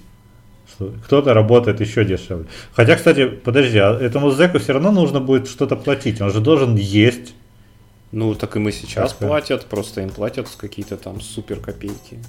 кто-то 1.05 1.33
работает 1.33 1.81
еще 1.81 2.05
дешевле. 2.05 2.45
Хотя, 2.73 2.95
кстати, 2.95 3.27
подожди, 3.27 3.77
а 3.77 3.93
этому 3.93 4.31
зэку 4.31 4.59
все 4.59 4.73
равно 4.73 4.91
нужно 4.91 5.19
будет 5.19 5.47
что-то 5.47 5.75
платить, 5.75 6.21
он 6.21 6.31
же 6.31 6.39
должен 6.39 6.75
есть. 6.75 7.33
Ну, 8.11 8.33
так 8.33 8.55
и 8.55 8.59
мы 8.59 8.71
сейчас 8.71 9.13
так, 9.13 9.27
платят, 9.27 9.65
просто 9.65 10.01
им 10.01 10.09
платят 10.09 10.47
какие-то 10.57 10.97
там 10.97 11.21
супер 11.21 11.59
копейки. 11.59 12.19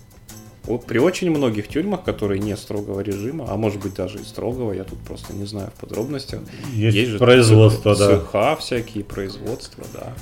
Вот 0.64 0.84
при 0.84 0.98
очень 0.98 1.30
многих 1.30 1.68
тюрьмах, 1.68 2.04
которые 2.04 2.38
не 2.38 2.54
строгого 2.56 3.00
режима, 3.00 3.46
а 3.48 3.56
может 3.56 3.80
быть 3.80 3.94
даже 3.94 4.18
и 4.18 4.24
строгого, 4.24 4.72
я 4.72 4.84
тут 4.84 4.98
просто 5.00 5.32
не 5.32 5.46
знаю 5.46 5.70
в 5.74 5.80
подробностях. 5.80 6.40
Есть, 6.74 6.96
есть 6.96 7.10
же 7.12 7.18
производство, 7.18 7.96
да. 7.96 8.08
Цеха 8.08 8.56
всякие, 8.56 9.04
производства, 9.04 9.84
да. 9.94 10.12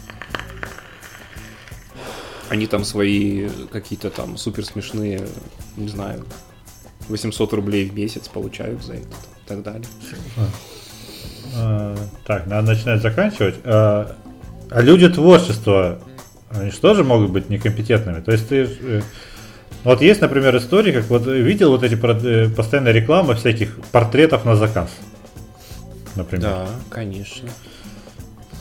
Они 2.49 2.67
там 2.67 2.85
свои 2.85 3.49
какие-то 3.73 4.11
там 4.11 4.37
супер 4.37 4.65
смешные, 4.65 5.27
не 5.77 5.89
знаю, 5.89 6.25
800 7.09 7.53
рублей 7.53 7.89
в 7.89 7.95
месяц 7.95 8.29
получают 8.29 8.83
за 8.83 8.95
это 8.95 9.07
и 9.07 9.49
так 9.49 9.63
далее. 9.63 9.87
А, 11.57 11.97
так, 12.27 12.47
надо 12.47 12.73
начинать 12.73 13.03
заканчивать. 13.03 13.57
А, 13.65 14.15
а 14.71 14.81
люди 14.81 15.09
творчества, 15.09 15.99
они 16.51 16.71
же 16.71 16.79
тоже 16.79 17.05
могут 17.05 17.31
быть 17.31 17.49
некомпетентными. 17.49 18.21
То 18.21 18.33
есть 18.33 18.49
ты 18.49 18.69
э, 18.81 19.03
вот 19.85 20.03
есть, 20.03 20.21
например, 20.21 20.57
истории, 20.57 20.93
как 20.93 21.05
вот 21.09 21.27
видел 21.27 21.71
вот 21.71 21.83
эти 21.83 21.95
э, 21.95 22.51
постоянные 22.51 22.93
рекламы 22.93 23.35
всяких 23.35 23.79
портретов 23.93 24.45
на 24.45 24.57
заказ. 24.57 24.91
Например. 26.17 26.43
Да, 26.43 26.67
конечно. 26.91 27.49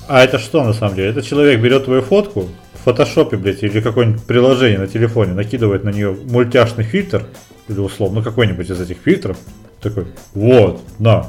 А 0.07 0.23
это 0.23 0.39
что 0.39 0.63
на 0.63 0.73
самом 0.73 0.95
деле? 0.95 1.09
Это 1.09 1.21
человек 1.21 1.59
берет 1.59 1.85
твою 1.85 2.01
фотку 2.01 2.47
в 2.73 2.83
фотошопе, 2.85 3.35
блядь, 3.35 3.63
или 3.63 3.81
какое-нибудь 3.81 4.23
приложение 4.23 4.79
на 4.79 4.87
телефоне, 4.87 5.33
накидывает 5.33 5.83
на 5.83 5.89
нее 5.89 6.15
мультяшный 6.29 6.83
фильтр, 6.83 7.25
или 7.67 7.79
условно, 7.79 8.19
ну 8.19 8.23
какой-нибудь 8.23 8.69
из 8.69 8.79
этих 8.79 8.97
фильтров, 8.97 9.37
такой, 9.81 10.07
вот, 10.33 10.81
на. 10.99 11.25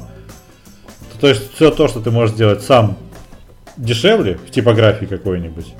То 1.19 1.27
есть 1.27 1.53
все 1.53 1.69
то, 1.71 1.87
что 1.87 1.99
ты 1.99 2.11
можешь 2.11 2.35
сделать 2.35 2.61
сам 2.61 2.97
дешевле 3.77 4.37
в 4.37 4.51
типографии 4.51 5.05
какой-нибудь, 5.05 5.73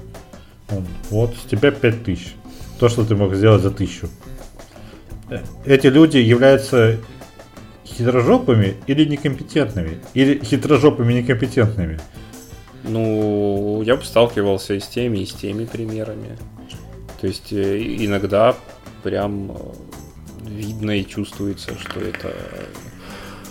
вот 1.09 1.35
с 1.35 1.49
тебя 1.49 1.71
5000. 1.71 2.35
То, 2.79 2.87
что 2.87 3.03
ты 3.03 3.15
мог 3.15 3.35
сделать 3.35 3.61
за 3.61 3.69
1000. 3.69 4.07
Э, 5.29 5.39
эти 5.65 5.87
люди 5.87 6.17
являются 6.17 6.97
хитрожопами 7.85 8.75
или 8.87 9.05
некомпетентными? 9.05 9.99
Или 10.13 10.43
хитрожопами 10.43 11.13
некомпетентными? 11.13 11.99
Ну, 12.83 13.81
я 13.85 13.97
бы 13.97 14.03
сталкивался 14.05 14.75
и 14.75 14.79
с 14.79 14.87
теми, 14.87 15.19
и 15.19 15.25
с 15.25 15.33
теми 15.33 15.65
примерами. 15.65 16.37
То 17.19 17.27
есть 17.27 17.51
э, 17.51 17.77
иногда 17.99 18.55
прям 19.03 19.51
э, 19.51 19.55
видно 20.49 20.91
и 20.99 21.05
чувствуется, 21.05 21.77
что 21.77 21.99
это 21.99 22.33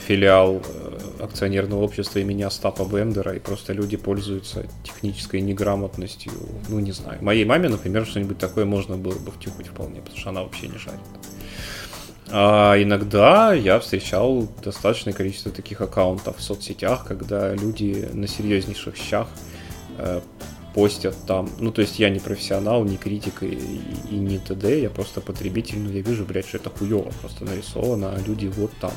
филиал 0.07 0.63
э, 0.65 1.23
акционерного 1.23 1.83
общества 1.83 2.19
имени 2.19 2.43
Остапа 2.43 2.85
Бендера, 2.85 3.35
и 3.35 3.39
просто 3.39 3.75
люди 3.75 3.97
пользуются 3.97 4.67
технической 4.83 5.43
неграмотностью. 5.43 6.33
Ну, 6.69 6.81
не 6.81 6.93
знаю. 6.93 7.23
Моей 7.23 7.45
маме, 7.45 7.69
например, 7.69 8.07
что-нибудь 8.07 8.39
такое 8.39 8.65
можно 8.65 8.97
было 8.97 9.19
бы 9.19 9.31
втюхать 9.31 9.67
вполне, 9.69 10.01
потому 10.01 10.19
что 10.19 10.31
она 10.31 10.43
вообще 10.43 10.69
не 10.69 10.79
шарит. 10.79 11.01
А 12.31 12.75
иногда 12.83 13.55
я 13.55 13.79
встречал 13.79 14.49
достаточное 14.63 15.15
количество 15.15 15.51
таких 15.51 15.81
аккаунтов 15.81 16.39
в 16.39 16.43
соцсетях, 16.43 17.05
когда 17.07 17.55
люди 17.55 18.09
на 18.13 18.27
серьезнейших 18.27 18.97
щах 18.97 19.29
э, 19.99 20.21
постят 20.75 21.17
там. 21.27 21.49
Ну, 21.59 21.73
то 21.73 21.83
есть 21.83 21.99
я 21.99 22.11
не 22.11 22.19
профессионал, 22.19 22.85
не 22.85 22.97
критик 22.97 23.43
и, 23.43 23.59
и 24.11 24.15
не 24.15 24.39
ТД, 24.39 24.65
я 24.65 24.91
просто 24.91 25.21
потребитель, 25.21 25.79
но 25.79 25.91
я 25.91 26.01
вижу, 26.01 26.25
блядь, 26.25 26.47
что 26.47 26.59
это 26.59 26.71
хуево 26.71 27.11
просто 27.21 27.45
нарисовано, 27.45 28.13
а 28.13 28.19
люди 28.27 28.47
вот 28.47 28.73
там 28.81 28.93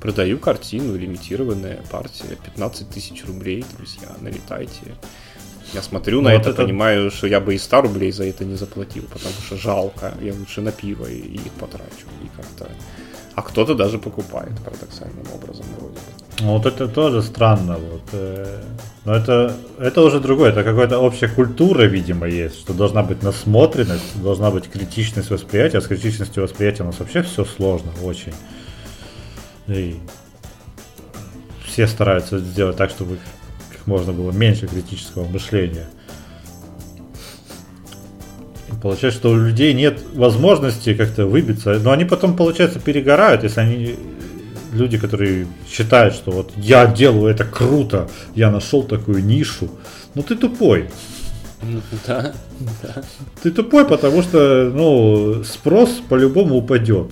продаю 0.00 0.38
картину, 0.38 0.96
лимитированная 0.96 1.80
партия, 1.90 2.36
15 2.44 2.88
тысяч 2.88 3.24
рублей, 3.26 3.64
друзья, 3.76 4.08
налетайте. 4.20 4.94
Я 5.74 5.82
смотрю 5.82 6.22
на 6.22 6.30
вот 6.30 6.40
это, 6.40 6.50
это, 6.50 6.62
понимаю, 6.62 7.10
что 7.10 7.26
я 7.26 7.40
бы 7.40 7.54
и 7.54 7.58
100 7.58 7.82
рублей 7.82 8.10
за 8.10 8.24
это 8.24 8.44
не 8.44 8.54
заплатил, 8.56 9.02
потому 9.02 9.34
что 9.44 9.56
жалко, 9.56 10.14
я 10.22 10.32
лучше 10.32 10.62
на 10.62 10.72
пиво 10.72 11.04
и, 11.04 11.18
и 11.18 11.34
их 11.34 11.52
потрачу. 11.52 12.06
И 12.24 12.28
как-то... 12.36 12.70
А 13.34 13.42
кто-то 13.42 13.74
даже 13.74 13.98
покупает 13.98 14.52
парадоксальным 14.64 15.26
образом 15.32 15.66
вроде 15.78 15.98
Ну 16.40 16.56
вот 16.56 16.66
это 16.66 16.88
тоже 16.88 17.22
странно. 17.22 17.76
Вот, 17.76 18.02
э, 18.12 18.62
Но 19.08 19.14
это, 19.14 19.56
это 19.78 20.02
уже 20.02 20.20
другое, 20.20 20.50
это 20.50 20.62
какая-то 20.62 20.98
общая 20.98 21.28
культура, 21.28 21.84
видимо, 21.84 22.28
есть, 22.28 22.60
что 22.60 22.74
должна 22.74 23.02
быть 23.02 23.22
насмотренность, 23.22 24.22
должна 24.22 24.50
быть 24.50 24.68
критичность 24.68 25.30
восприятия, 25.30 25.78
а 25.78 25.80
с 25.80 25.86
критичностью 25.86 26.42
восприятия 26.42 26.82
у 26.82 26.86
нас 26.88 26.98
вообще 26.98 27.22
все 27.22 27.46
сложно 27.46 27.90
очень. 28.02 28.34
И 29.66 29.96
все 31.64 31.86
стараются 31.86 32.38
сделать 32.38 32.76
так, 32.76 32.90
чтобы 32.90 33.16
как 33.72 33.86
можно 33.86 34.12
было 34.12 34.30
меньше 34.30 34.66
критического 34.66 35.26
мышления. 35.26 35.86
И 38.70 38.76
получается, 38.82 39.20
что 39.20 39.30
у 39.30 39.36
людей 39.36 39.72
нет 39.72 40.02
возможности 40.12 40.92
как-то 40.92 41.24
выбиться, 41.24 41.78
но 41.78 41.92
они 41.92 42.04
потом, 42.04 42.36
получается, 42.36 42.78
перегорают, 42.78 43.42
если 43.42 43.60
они 43.60 43.96
люди, 44.78 44.96
которые 44.96 45.46
считают, 45.68 46.14
что 46.14 46.30
вот 46.30 46.52
я 46.56 46.86
делаю 46.86 47.30
это 47.30 47.44
круто, 47.44 48.08
я 48.34 48.50
нашел 48.50 48.82
такую 48.82 49.24
нишу, 49.24 49.68
ну 50.14 50.22
ты 50.22 50.36
тупой. 50.36 50.88
Ну, 51.62 51.80
да, 52.06 52.32
да. 52.82 53.02
Ты 53.42 53.50
тупой, 53.50 53.84
потому 53.84 54.22
что, 54.22 54.70
ну, 54.72 55.42
спрос 55.44 56.00
по-любому 56.08 56.56
упадет. 56.56 57.10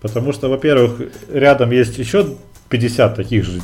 Потому 0.00 0.32
что, 0.32 0.48
во-первых, 0.48 1.00
рядом 1.32 1.70
есть 1.70 1.98
еще 1.98 2.36
50 2.68 3.16
таких 3.16 3.44
же 3.44 3.60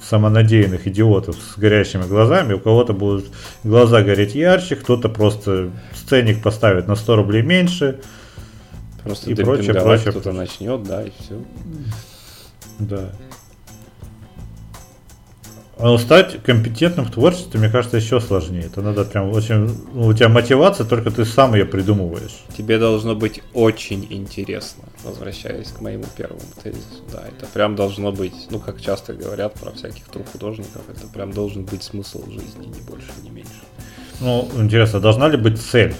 самонадеянных 0.00 0.86
идиотов 0.86 1.36
с 1.36 1.58
горящими 1.58 2.04
глазами. 2.04 2.54
У 2.54 2.60
кого-то 2.60 2.92
будут 2.92 3.26
глаза 3.64 4.02
гореть 4.02 4.34
ярче, 4.34 4.76
кто-то 4.76 5.08
просто 5.08 5.70
сценник 5.94 6.42
поставит 6.42 6.86
на 6.86 6.94
100 6.94 7.16
рублей 7.16 7.42
меньше. 7.42 8.00
Просто 9.02 9.30
и 9.30 9.34
прочее, 9.34 9.74
прочее. 9.74 10.10
Кто-то 10.10 10.32
начнет, 10.32 10.82
да, 10.84 11.02
и 11.02 11.10
все. 11.18 11.42
Да. 12.78 13.10
Но 15.80 15.96
стать 15.96 16.42
компетентным 16.42 17.06
в 17.06 17.12
творчестве, 17.12 17.60
мне 17.60 17.68
кажется, 17.68 17.98
еще 17.98 18.20
сложнее. 18.20 18.64
Это 18.64 18.82
надо 18.82 19.04
прям 19.04 19.30
очень... 19.30 19.68
Ну, 19.94 20.06
у 20.06 20.12
тебя 20.12 20.28
мотивация, 20.28 20.84
только 20.84 21.12
ты 21.12 21.24
сам 21.24 21.54
ее 21.54 21.66
придумываешь. 21.66 22.42
Тебе 22.56 22.80
должно 22.80 23.14
быть 23.14 23.42
очень 23.54 24.04
интересно, 24.10 24.82
возвращаясь 25.04 25.68
к 25.68 25.80
моему 25.80 26.04
первому 26.16 26.40
тезису. 26.60 27.04
Да, 27.12 27.22
это 27.28 27.46
прям 27.46 27.76
должно 27.76 28.10
быть, 28.10 28.34
ну, 28.50 28.58
как 28.58 28.80
часто 28.80 29.14
говорят 29.14 29.54
про 29.54 29.70
всяких 29.70 30.04
труп 30.06 30.26
художников, 30.32 30.82
это 30.88 31.06
прям 31.06 31.32
должен 31.32 31.64
быть 31.64 31.84
смысл 31.84 32.28
жизни, 32.28 32.66
ни 32.66 32.80
больше, 32.80 33.12
ни 33.22 33.30
меньше. 33.30 33.52
Ну, 34.20 34.48
интересно, 34.56 34.98
должна 34.98 35.28
ли 35.28 35.36
быть 35.36 35.60
цель? 35.60 35.94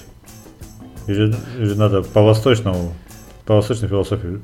Или, 1.07 1.33
или 1.57 1.75
надо 1.75 2.03
по 2.03 2.23
восточному, 2.23 2.95
по 3.47 3.55
восточной 3.55 3.87
философии 3.87 4.41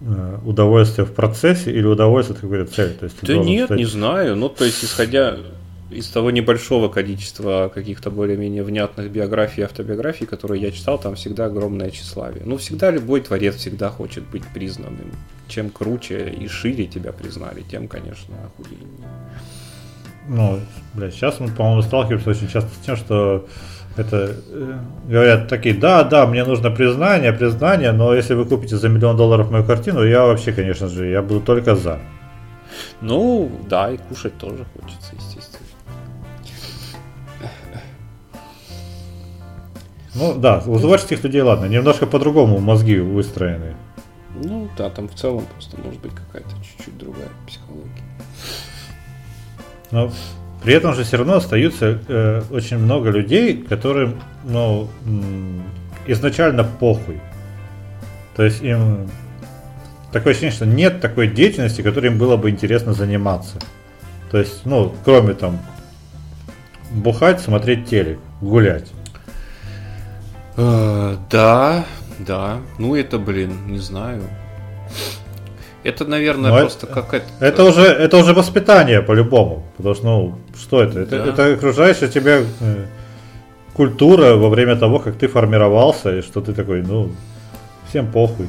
удовольствие 0.00 1.06
в 1.06 1.12
процессе 1.12 1.72
или 1.72 1.84
удовольствие 1.84 2.36
от 2.36 2.40
какой-то 2.40 2.72
цели? 2.72 2.92
То 2.92 3.04
есть 3.04 3.16
да 3.22 3.36
нет, 3.36 3.66
стать... 3.66 3.78
не 3.78 3.84
знаю. 3.84 4.36
Ну, 4.36 4.48
то 4.48 4.64
есть, 4.64 4.84
исходя 4.84 5.36
из 5.90 6.06
того 6.08 6.30
небольшого 6.30 6.88
количества 6.88 7.70
каких-то 7.74 8.10
более-менее 8.10 8.62
внятных 8.62 9.10
биографий 9.10 9.62
и 9.62 9.64
автобиографий, 9.64 10.26
которые 10.26 10.60
я 10.60 10.70
читал, 10.70 10.98
там 10.98 11.14
всегда 11.14 11.46
огромное 11.46 11.90
тщеславие. 11.90 12.42
Ну, 12.44 12.58
всегда 12.58 12.90
любой 12.90 13.22
творец 13.22 13.56
всегда 13.56 13.88
хочет 13.88 14.24
быть 14.28 14.44
признанным. 14.52 15.12
Чем 15.48 15.70
круче 15.70 16.28
и 16.28 16.46
шире 16.46 16.86
тебя 16.86 17.12
признали, 17.12 17.62
тем, 17.62 17.88
конечно, 17.88 18.34
охуеннее. 18.44 19.08
Ну, 20.28 20.60
блядь, 20.92 21.14
сейчас 21.14 21.40
мы, 21.40 21.48
по-моему, 21.48 21.80
сталкиваемся 21.80 22.30
очень 22.30 22.48
часто 22.48 22.68
с 22.70 22.84
тем, 22.84 22.96
что 22.96 23.46
это 23.96 24.36
э, 24.50 24.78
говорят 25.08 25.48
такие, 25.48 25.74
да, 25.74 26.04
да, 26.04 26.26
мне 26.26 26.44
нужно 26.44 26.70
признание, 26.70 27.32
признание, 27.32 27.92
но 27.92 28.14
если 28.14 28.34
вы 28.34 28.44
купите 28.44 28.76
за 28.76 28.88
миллион 28.88 29.16
долларов 29.16 29.50
мою 29.50 29.64
картину, 29.64 30.04
я 30.04 30.24
вообще, 30.24 30.52
конечно 30.52 30.88
же, 30.88 31.06
я 31.06 31.22
буду 31.22 31.40
только 31.40 31.74
за. 31.74 31.98
Ну, 33.00 33.50
да, 33.68 33.90
и 33.90 33.96
кушать 33.96 34.36
тоже 34.38 34.64
хочется, 34.74 35.14
естественно. 35.16 35.58
Ну 40.14 40.34
да, 40.34 40.62
у 40.66 40.78
творческих 40.78 41.22
людей, 41.22 41.42
ладно, 41.42 41.66
немножко 41.66 42.06
по-другому 42.06 42.58
мозги 42.58 42.98
выстроены. 42.98 43.76
Ну 44.34 44.68
да, 44.76 44.90
там 44.90 45.08
в 45.08 45.14
целом 45.14 45.44
просто 45.52 45.76
может 45.80 46.00
быть 46.00 46.12
какая-то 46.12 46.50
чуть-чуть 46.62 46.98
другая 46.98 47.28
психология. 47.46 48.02
Ну, 49.90 50.10
при 50.62 50.74
этом 50.74 50.94
же 50.94 51.04
все 51.04 51.18
равно 51.18 51.36
остаются 51.36 51.98
э, 52.08 52.42
очень 52.50 52.78
много 52.78 53.10
людей, 53.10 53.62
которым 53.62 54.20
ну, 54.44 54.88
изначально 56.06 56.64
похуй. 56.64 57.20
То 58.34 58.44
есть 58.44 58.62
им 58.62 59.08
такое 60.12 60.32
ощущение, 60.32 60.54
что 60.54 60.66
нет 60.66 61.00
такой 61.00 61.28
деятельности, 61.28 61.82
которой 61.82 62.06
им 62.06 62.18
было 62.18 62.36
бы 62.36 62.50
интересно 62.50 62.92
заниматься. 62.92 63.58
То 64.30 64.38
есть, 64.38 64.64
ну, 64.64 64.94
кроме 65.04 65.34
там 65.34 65.58
бухать, 66.90 67.40
смотреть 67.40 67.88
телек, 67.88 68.18
гулять. 68.40 68.88
Э, 70.56 71.16
да, 71.30 71.84
да. 72.18 72.58
Ну 72.78 72.94
это, 72.94 73.18
блин, 73.18 73.66
не 73.66 73.78
знаю. 73.78 74.22
Это, 75.88 76.04
наверное, 76.04 76.50
Но 76.50 76.58
просто 76.58 76.86
это, 76.86 76.94
какая-то... 76.94 77.26
Это 77.40 77.64
уже, 77.64 77.80
это 77.80 78.18
уже 78.18 78.34
воспитание 78.34 79.00
по-любому. 79.00 79.62
Потому 79.78 79.94
что, 79.94 80.04
ну, 80.04 80.38
что 80.54 80.82
это? 80.82 81.00
Это, 81.00 81.24
да. 81.24 81.30
это 81.30 81.54
окружающая 81.54 82.08
тебя 82.08 82.40
э, 82.60 82.84
культура 83.72 84.34
во 84.34 84.50
время 84.50 84.76
того, 84.76 84.98
как 84.98 85.16
ты 85.16 85.28
формировался, 85.28 86.18
и 86.18 86.20
что 86.20 86.42
ты 86.42 86.52
такой, 86.52 86.82
ну, 86.82 87.10
всем 87.88 88.12
похуй. 88.12 88.48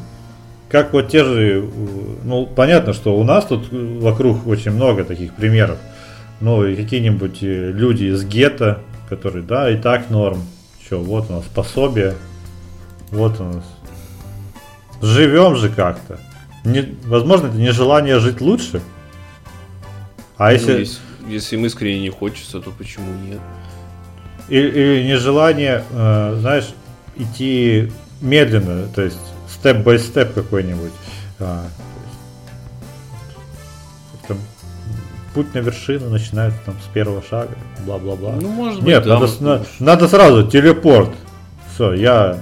Как 0.68 0.92
вот 0.92 1.08
те 1.08 1.24
же, 1.24 1.64
ну, 2.26 2.46
понятно, 2.46 2.92
что 2.92 3.18
у 3.18 3.24
нас 3.24 3.46
тут 3.46 3.72
вокруг 3.72 4.46
очень 4.46 4.72
много 4.72 5.06
таких 5.06 5.34
примеров. 5.34 5.78
Ну, 6.42 6.66
и 6.66 6.76
какие-нибудь 6.76 7.42
э, 7.42 7.72
люди 7.72 8.04
из 8.06 8.26
гетто, 8.26 8.80
которые, 9.08 9.44
да, 9.44 9.72
и 9.72 9.78
так 9.78 10.10
норм. 10.10 10.42
Что, 10.86 11.00
вот 11.00 11.30
у 11.30 11.34
нас 11.34 11.46
пособие, 11.56 12.16
вот 13.12 13.40
у 13.40 13.46
нас. 13.46 13.64
Живем 15.02 15.56
же 15.56 15.70
как-то 15.70 16.20
не, 16.64 16.96
возможно, 17.06 17.48
это 17.48 17.58
нежелание 17.58 18.20
жить 18.20 18.42
лучше. 18.42 18.82
А 20.38 20.48
ну, 20.48 20.52
если... 20.52 20.80
если... 20.80 21.10
Если 21.28 21.58
им 21.58 21.66
искренне 21.66 22.02
не 22.02 22.10
хочется, 22.10 22.60
то 22.60 22.72
почему 22.72 23.14
нет? 23.28 23.40
Или, 24.48 24.68
или 24.68 25.08
нежелание, 25.08 25.84
э, 25.92 26.38
знаешь, 26.40 26.70
идти 27.18 27.92
медленно, 28.20 28.88
то 28.88 29.04
есть 29.04 29.20
степ-бай-степ 29.48 30.34
какой-нибудь. 30.34 30.92
А, 31.40 31.66
там, 34.28 34.38
путь 35.36 35.54
на 35.54 35.60
вершину 35.60 36.10
начинается 36.10 36.60
там 36.66 36.76
с 36.84 36.92
первого 36.94 37.22
шага, 37.22 37.56
бла-бла-бла. 37.86 38.34
Ну, 38.42 38.50
может 38.50 38.80
быть, 38.80 38.88
Нет, 38.88 39.04
да, 39.04 39.20
надо, 39.20 39.44
на, 39.44 39.66
надо 39.80 40.08
сразу 40.08 40.48
телепорт. 40.48 41.12
Все, 41.74 41.94
я 41.94 42.40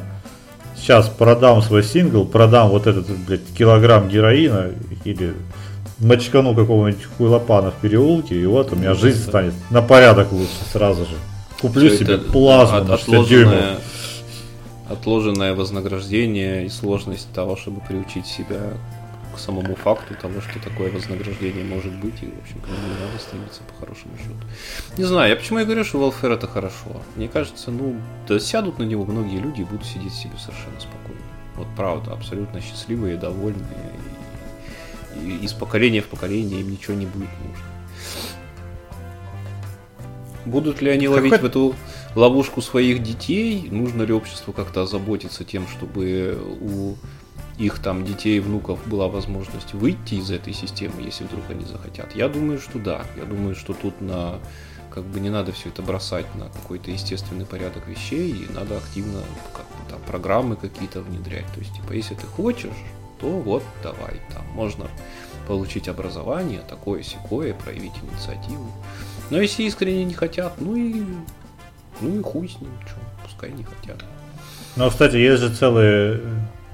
сейчас 0.88 1.10
продам 1.10 1.62
свой 1.62 1.84
сингл, 1.84 2.24
продам 2.24 2.70
вот 2.70 2.88
этот, 2.88 3.10
блядь, 3.10 3.46
килограмм 3.58 4.08
героина 4.08 4.72
или 5.04 5.34
мочкану 6.00 6.56
какого-нибудь 6.56 7.04
хуйлопана 7.18 7.72
в 7.72 7.76
переулке, 7.76 8.40
и 8.40 8.46
вот 8.46 8.72
у 8.72 8.78
меня 8.78 8.94
жизнь 8.94 9.22
станет 9.22 9.54
на 9.70 9.82
порядок 9.82 10.32
лучше 10.32 10.54
сразу 10.72 11.04
же. 11.04 11.16
Куплю 11.60 11.90
Все 11.90 11.98
себе 11.98 12.18
плазму 12.18 12.78
от, 12.78 12.88
на 12.88 12.98
60 12.98 13.28
дюймов. 13.28 13.56
Отложенное 14.90 15.54
вознаграждение 15.54 16.66
и 16.66 16.70
сложность 16.70 17.28
того, 17.34 17.58
чтобы 17.58 17.82
приучить 17.82 18.26
себя 18.26 18.62
к 19.38 19.40
самому 19.40 19.76
факту 19.76 20.16
того, 20.16 20.42
что 20.42 20.60
такое 20.60 20.92
вознаграждение 20.92 21.64
может 21.64 21.94
быть, 21.94 22.24
и, 22.24 22.26
в 22.26 22.40
общем, 22.42 22.60
к 22.60 22.68
нему 22.68 22.88
не 22.88 23.06
надо 23.06 23.20
стремиться 23.20 23.62
по 23.64 23.86
хорошему 23.86 24.18
счету. 24.18 24.36
Не 24.98 25.04
знаю, 25.04 25.30
я 25.30 25.36
почему 25.36 25.60
я 25.60 25.66
говорю, 25.66 25.84
что 25.84 26.00
welfare 26.00 26.34
это 26.34 26.48
хорошо. 26.48 27.02
Мне 27.16 27.28
кажется, 27.28 27.72
ну, 27.72 27.96
да 28.28 28.40
сядут 28.40 28.80
на 28.80 28.84
него 28.84 29.06
многие 29.06 29.40
люди 29.40 29.62
и 29.62 29.64
будут 29.64 29.86
сидеть 29.86 30.14
себе 30.14 30.34
совершенно 30.38 30.80
спокойно. 30.80 31.22
Вот 31.56 31.68
правда, 31.76 32.14
абсолютно 32.14 32.62
счастливые, 32.62 33.18
довольные, 33.18 33.92
и, 35.16 35.30
и 35.30 35.46
из 35.46 35.54
поколения 35.54 36.02
в 36.02 36.08
поколение 36.08 36.62
им 36.62 36.72
ничего 36.72 36.96
не 36.96 37.06
будет 37.06 37.30
нужно. 37.40 37.64
Будут 40.46 40.82
ли 40.82 40.90
они 40.90 41.08
ловить 41.08 41.42
в 41.42 41.46
эту 41.46 41.76
ловушку 42.16 42.62
своих 42.62 43.04
детей? 43.04 43.68
Нужно 43.70 44.04
ли 44.04 44.14
обществу 44.14 44.54
как-то 44.54 44.84
озаботиться 44.84 45.44
тем, 45.44 45.68
чтобы 45.68 46.38
у 46.62 46.96
их 47.58 47.80
там 47.80 48.06
детей 48.06 48.40
внуков 48.40 48.88
была 48.88 49.08
возможность 49.08 49.74
выйти 49.74 50.16
из 50.16 50.30
этой 50.30 50.54
системы, 50.54 51.02
если 51.02 51.24
вдруг 51.24 51.44
они 51.50 51.66
захотят? 51.66 52.16
Я 52.16 52.30
думаю, 52.30 52.60
что 52.60 52.80
да. 52.80 53.06
Я 53.16 53.24
думаю, 53.24 53.56
что 53.56 53.74
тут 53.74 54.00
на 54.02 54.40
как 54.90 55.04
бы 55.04 55.20
не 55.20 55.30
надо 55.30 55.52
все 55.52 55.70
это 55.70 55.82
бросать 55.82 56.26
на 56.36 56.50
какой-то 56.50 56.90
естественный 56.92 57.46
порядок 57.46 57.88
вещей, 57.88 58.32
и 58.32 58.52
надо 58.52 58.78
активно 58.78 59.22
как 59.54 59.66
бы, 59.66 59.90
там, 59.90 60.00
программы 60.08 60.56
какие-то 60.56 61.02
внедрять. 61.02 61.46
То 61.54 61.60
есть, 61.60 61.76
типа, 61.76 61.94
если 61.94 62.16
ты 62.16 62.26
хочешь, 62.26 62.78
то 63.20 63.28
вот 63.28 63.64
давай, 63.84 64.22
там 64.34 64.46
можно 64.54 64.88
получить 65.48 65.88
образование, 65.88 66.62
такое 66.68 67.04
секое, 67.04 67.54
проявить 67.54 67.94
инициативу. 68.02 68.72
Но 69.30 69.42
если 69.42 69.64
искренне 69.64 70.06
не 70.06 70.14
хотят, 70.14 70.60
ну 70.60 70.76
и 70.76 71.04
ну 72.02 72.20
и 72.20 72.22
хуй 72.22 72.48
с 72.48 72.60
ним, 72.60 72.72
что, 72.86 72.96
пускай 73.24 73.52
не 73.52 73.64
хотят. 73.64 74.04
Ну, 74.76 74.90
кстати, 74.90 75.16
есть 75.16 75.42
же 75.42 75.54
целые 75.56 76.22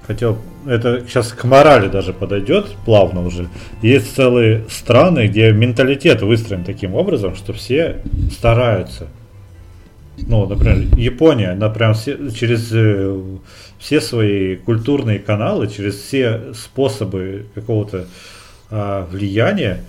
хотел, 0.06 0.38
это 0.66 1.04
сейчас 1.06 1.32
к 1.32 1.44
морали 1.44 1.88
даже 1.88 2.12
подойдет 2.12 2.66
плавно 2.84 3.24
уже. 3.26 3.48
Есть 3.82 4.14
целые 4.14 4.64
страны, 4.70 5.26
где 5.28 5.52
менталитет 5.52 6.22
выстроен 6.22 6.64
таким 6.64 6.94
образом, 6.94 7.34
что 7.36 7.52
все 7.52 8.02
стараются. 8.30 9.08
Ну, 10.16 10.46
например, 10.46 10.96
Япония, 10.96 11.54
например, 11.54 11.94
все, 11.94 12.30
через 12.30 12.70
э, 12.72 13.20
все 13.78 14.00
свои 14.00 14.56
культурные 14.56 15.18
каналы, 15.18 15.66
через 15.66 15.96
все 15.96 16.52
способы 16.54 17.46
какого-то 17.54 18.06
э, 18.70 19.06
влияния, 19.10 19.80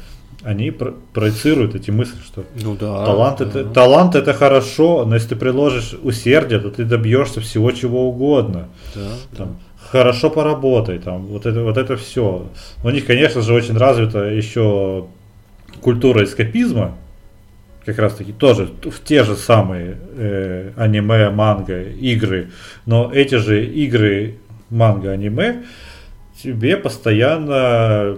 они 0.44 0.72
про- 0.72 0.94
проецируют 1.14 1.76
эти 1.76 1.92
мысли, 1.92 2.18
что 2.26 2.44
ну, 2.62 2.76
да, 2.76 3.06
талант, 3.06 3.38
да. 3.40 3.46
Это, 3.46 3.66
талант 3.66 4.16
это 4.16 4.34
хорошо, 4.34 5.06
но 5.06 5.16
если 5.16 5.30
ты 5.30 5.36
приложишь 5.36 5.96
усердие, 6.02 6.60
то 6.60 6.72
ты 6.72 6.86
добьешься 6.86 7.40
всего 7.42 7.72
чего 7.72 8.10
угодно. 8.10 8.68
Да, 8.96 9.10
Там, 9.38 9.58
хорошо 9.96 10.30
поработай, 10.30 11.00
там, 11.00 11.26
вот 11.28 11.46
это, 11.46 11.64
вот 11.64 11.78
это 11.78 11.96
все. 11.96 12.48
У 12.84 12.90
них, 12.90 13.06
конечно 13.06 13.42
же, 13.42 13.54
очень 13.54 13.78
развита 13.78 14.26
еще 14.26 15.08
культура 15.82 16.26
эскапизма, 16.26 16.98
как 17.86 17.98
раз 18.00 18.16
таки 18.16 18.34
тоже 18.34 18.70
в 18.84 19.04
те 19.06 19.24
же 19.24 19.38
самые 19.38 19.98
э, 20.18 20.72
аниме, 20.76 21.30
манго, 21.30 21.82
игры, 21.82 22.50
но 22.86 23.10
эти 23.14 23.36
же 23.36 23.66
игры, 23.66 24.36
манго, 24.70 25.12
аниме 25.12 25.64
тебе 26.44 26.76
постоянно 26.76 28.18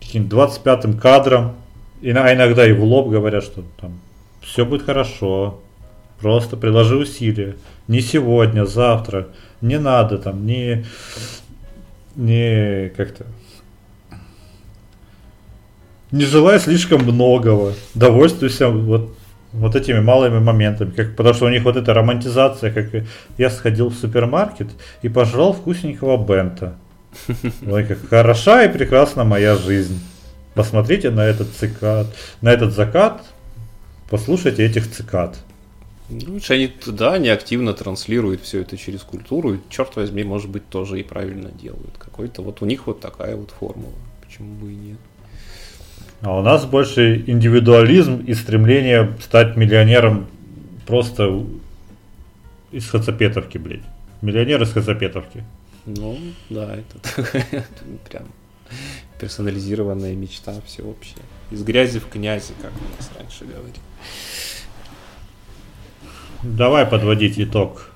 каким-то 0.00 0.36
25-м 0.36 0.98
кадром, 0.98 1.54
а 2.02 2.34
иногда 2.34 2.66
и 2.66 2.72
в 2.72 2.84
лоб 2.84 3.08
говорят, 3.08 3.44
что 3.44 3.64
там 3.80 3.98
все 4.42 4.66
будет 4.66 4.82
хорошо, 4.82 5.60
просто 6.20 6.58
приложи 6.58 6.96
усилия, 6.96 7.56
не 7.86 8.02
сегодня, 8.02 8.66
завтра, 8.66 9.28
не 9.60 9.78
надо 9.78 10.18
там, 10.18 10.46
не, 10.46 10.84
не 12.16 12.90
как-то 12.96 13.26
не 16.10 16.24
желай 16.24 16.58
слишком 16.58 17.02
многого, 17.02 17.74
довольствуйся 17.94 18.68
вот, 18.68 19.14
вот 19.52 19.76
этими 19.76 20.00
малыми 20.00 20.38
моментами, 20.38 20.90
как, 20.90 21.16
потому 21.16 21.34
что 21.34 21.46
у 21.46 21.50
них 21.50 21.64
вот 21.64 21.76
эта 21.76 21.92
романтизация, 21.92 22.70
как 22.72 23.04
я 23.36 23.50
сходил 23.50 23.90
в 23.90 23.94
супермаркет 23.94 24.68
и 25.02 25.08
пожрал 25.08 25.52
вкусненького 25.52 26.16
бента. 26.16 26.74
Ой, 27.66 27.84
как 27.84 28.08
хороша 28.08 28.64
и 28.64 28.72
прекрасна 28.72 29.24
моя 29.24 29.56
жизнь. 29.56 30.00
Посмотрите 30.54 31.10
на 31.10 31.24
этот 31.24 31.48
цикад, 31.52 32.06
на 32.40 32.52
этот 32.52 32.74
закат, 32.74 33.22
послушайте 34.10 34.64
этих 34.64 34.90
цикад. 34.90 35.38
Ну, 36.10 36.32
Лучше 36.32 36.54
они 36.54 36.68
туда 36.68 37.14
они 37.14 37.28
активно 37.28 37.74
транслируют 37.74 38.40
все 38.42 38.62
это 38.62 38.76
через 38.76 39.02
культуру, 39.02 39.54
и, 39.54 39.58
черт 39.68 39.94
возьми, 39.96 40.24
может 40.24 40.50
быть, 40.50 40.68
тоже 40.68 40.98
и 41.00 41.02
правильно 41.02 41.50
делают. 41.50 41.96
Какой-то 41.98 42.42
вот 42.42 42.62
у 42.62 42.66
них 42.66 42.86
вот 42.86 43.00
такая 43.00 43.36
вот 43.36 43.50
формула. 43.50 43.92
Почему 44.24 44.54
бы 44.54 44.72
и 44.72 44.76
нет? 44.76 44.98
А 46.22 46.38
у 46.38 46.42
нас 46.42 46.64
больше 46.64 47.22
индивидуализм 47.26 48.24
и 48.26 48.34
стремление 48.34 49.16
стать 49.22 49.56
миллионером 49.56 50.26
просто 50.86 51.44
из 52.72 52.88
Хацапетовки, 52.88 53.58
блядь. 53.58 53.82
Миллионер 54.22 54.62
из 54.62 54.72
Хацапетовки. 54.72 55.44
Ну, 55.86 56.18
да, 56.50 56.76
это 56.76 57.64
прям 58.08 58.24
персонализированная 59.20 60.14
мечта 60.14 60.54
всеобщая. 60.66 61.22
Из 61.50 61.62
грязи 61.62 61.98
в 61.98 62.08
князи, 62.08 62.52
как 62.60 62.72
у 62.72 62.96
нас 62.96 63.10
раньше 63.16 63.44
говорили. 63.44 63.76
Давай 66.42 66.86
подводить 66.86 67.38
итог 67.38 67.90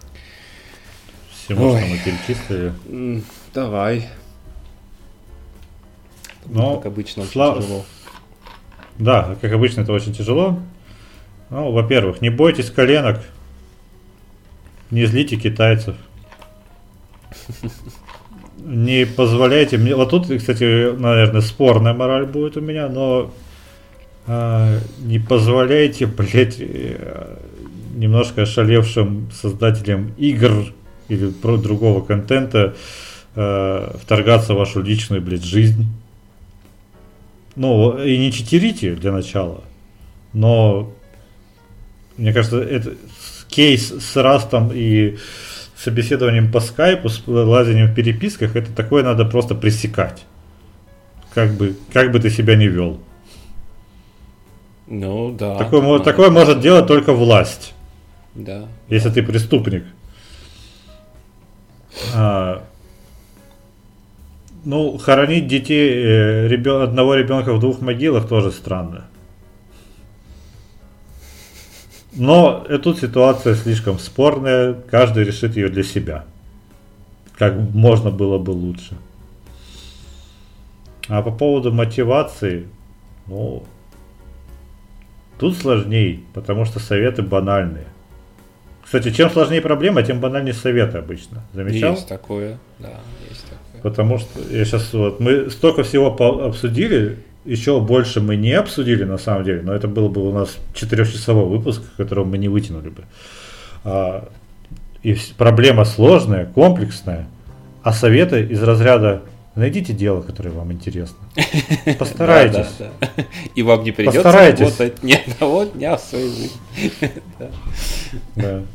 всему, 1.30 1.70
Ой. 1.70 1.80
что 1.80 1.88
мы 1.88 1.98
перечислили. 1.98 3.22
Давай. 3.54 4.08
Но, 6.46 6.76
как 6.78 6.86
обычно, 6.86 7.22
очень 7.22 7.32
слава- 7.32 7.62
тяжело. 7.62 7.84
Да, 8.98 9.36
как 9.40 9.52
обычно, 9.52 9.82
это 9.82 9.92
очень 9.92 10.12
тяжело. 10.12 10.58
Ну, 11.50 11.70
во-первых, 11.72 12.20
не 12.20 12.30
бойтесь 12.30 12.70
коленок, 12.70 13.22
не 14.90 15.06
злите 15.06 15.36
китайцев. 15.36 15.96
Не 18.64 19.06
позволяйте 19.06 19.76
мне. 19.76 19.96
Вот 19.96 20.10
тут, 20.10 20.28
кстати, 20.28 20.94
наверное, 20.96 21.40
спорная 21.40 21.94
мораль 21.94 22.26
будет 22.26 22.56
у 22.56 22.60
меня, 22.60 22.88
но 22.88 23.32
а, 24.28 24.78
не 25.00 25.18
позволяйте, 25.18 26.06
блядь, 26.06 26.58
э, 26.60 27.38
немножко 27.94 28.42
ошалевшим 28.42 29.30
создателям 29.32 30.12
игр 30.16 30.72
или 31.08 31.30
про 31.30 31.56
другого 31.56 32.04
контента 32.04 32.74
э, 33.34 33.96
вторгаться 34.00 34.54
в 34.54 34.58
вашу 34.58 34.82
личную, 34.82 35.22
блядь, 35.22 35.44
жизнь. 35.44 35.86
Ну, 37.54 38.02
и 38.02 38.16
не 38.16 38.32
читерите 38.32 38.94
для 38.94 39.12
начала, 39.12 39.62
но 40.32 40.92
мне 42.16 42.32
кажется, 42.32 42.60
это 42.60 42.94
кейс 43.48 43.92
с 43.92 44.16
Растом 44.16 44.70
и 44.72 45.18
собеседованием 45.76 46.50
по 46.50 46.60
скайпу, 46.60 47.08
с 47.08 47.22
лазанием 47.26 47.88
в 47.88 47.94
переписках, 47.94 48.56
это 48.56 48.72
такое 48.72 49.02
надо 49.02 49.24
просто 49.24 49.54
пресекать. 49.54 50.24
Как 51.34 51.52
бы, 51.54 51.76
как 51.92 52.12
бы 52.12 52.20
ты 52.20 52.30
себя 52.30 52.56
не 52.56 52.68
вел. 52.68 53.00
Ну, 54.86 55.32
да. 55.32 55.56
такое, 55.56 55.98
такое 56.00 56.30
может 56.30 56.60
делать 56.60 56.86
только 56.86 57.12
власть, 57.12 57.72
Да. 58.34 58.68
если 58.88 59.10
ты 59.10 59.22
преступник. 59.22 59.84
А, 62.14 62.64
ну, 64.64 64.96
хоронить 64.98 65.46
детей, 65.48 65.90
э, 65.92 66.48
ребё- 66.48 66.82
одного 66.82 67.14
ребенка 67.14 67.52
в 67.52 67.60
двух 67.60 67.80
могилах 67.80 68.28
тоже 68.28 68.50
странно. 68.50 69.04
Но 72.14 72.64
э, 72.68 72.78
тут 72.78 72.98
ситуация 72.98 73.54
слишком 73.54 73.98
спорная, 73.98 74.74
каждый 74.74 75.24
решит 75.24 75.56
ее 75.56 75.68
для 75.68 75.82
себя. 75.82 76.24
Как 77.38 77.54
можно 77.56 78.10
было 78.10 78.38
бы 78.38 78.50
лучше. 78.50 78.96
А 81.08 81.22
по 81.22 81.30
поводу 81.32 81.72
мотивации, 81.72 82.66
ну, 83.26 83.64
тут 85.38 85.56
сложней, 85.56 86.24
потому 86.34 86.64
что 86.64 86.78
советы 86.78 87.22
банальные. 87.22 87.86
Кстати, 88.84 89.10
чем 89.10 89.30
сложнее 89.30 89.60
проблема, 89.60 90.02
тем 90.02 90.20
банальнее 90.20 90.54
советы 90.54 90.98
обычно. 90.98 91.42
Замечал? 91.52 91.92
Есть 91.92 92.08
такое, 92.08 92.58
да, 92.78 92.90
есть 93.28 93.44
такое. 93.44 93.82
Потому 93.82 94.18
что 94.18 94.40
я 94.50 94.64
сейчас 94.64 94.92
вот 94.92 95.20
мы 95.20 95.50
столько 95.50 95.82
всего 95.82 96.08
обсудили, 96.44 97.18
еще 97.44 97.80
больше 97.80 98.20
мы 98.20 98.36
не 98.36 98.52
обсудили 98.52 99.04
на 99.04 99.18
самом 99.18 99.44
деле, 99.44 99.62
но 99.62 99.74
это 99.74 99.88
был 99.88 100.08
бы 100.08 100.28
у 100.28 100.32
нас 100.32 100.56
четырехчасовой 100.74 101.46
выпуск, 101.46 101.82
которого 101.96 102.24
мы 102.24 102.38
не 102.38 102.48
вытянули 102.48 102.90
бы. 102.90 103.04
А, 103.84 104.28
и 105.02 105.16
проблема 105.36 105.84
сложная, 105.84 106.46
комплексная, 106.46 107.26
а 107.82 107.92
советы 107.92 108.42
из 108.42 108.62
разряда 108.62 109.22
найдите 109.54 109.92
дело, 109.92 110.22
которое 110.22 110.50
вам 110.50 110.72
интересно. 110.72 111.16
Постарайтесь. 111.98 112.66
Да, 112.78 112.90
да, 113.00 113.08
да. 113.16 113.24
И 113.54 113.62
вам 113.62 113.84
не 113.84 113.92
придется 113.92 114.32
работать 114.32 115.02
ни 115.02 115.12
одного 115.12 115.64
дня 115.64 115.96
в 115.96 116.00
своей 116.00 116.30
жизни. 116.30 116.58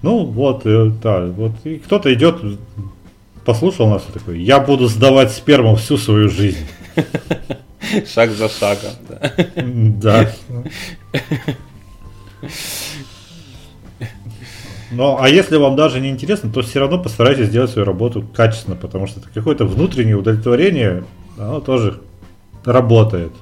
Ну 0.00 0.26
вот, 0.26 0.64
э, 0.64 0.92
да, 1.02 1.26
вот 1.26 1.52
и 1.64 1.78
кто-то 1.78 2.14
идет, 2.14 2.40
послушал 3.44 3.88
нас 3.88 4.04
такой, 4.14 4.40
я 4.40 4.60
буду 4.60 4.86
сдавать 4.86 5.32
сперму 5.32 5.74
всю 5.74 5.96
свою 5.96 6.28
жизнь. 6.28 6.64
Шаг 8.06 8.30
за 8.30 8.48
шагом. 8.48 8.92
Да. 9.56 10.30
Ну, 14.90 15.18
а 15.20 15.28
если 15.28 15.56
вам 15.56 15.76
даже 15.76 16.00
не 16.00 16.08
интересно, 16.08 16.50
то 16.50 16.62
все 16.62 16.80
равно 16.80 16.98
постарайтесь 17.02 17.46
сделать 17.46 17.70
свою 17.70 17.86
работу 17.86 18.26
качественно, 18.34 18.76
потому 18.76 19.06
что 19.06 19.20
это 19.20 19.28
какое-то 19.32 19.66
внутреннее 19.66 20.16
удовлетворение, 20.16 21.04
оно 21.36 21.60
тоже 21.60 22.00
работает 22.64 23.32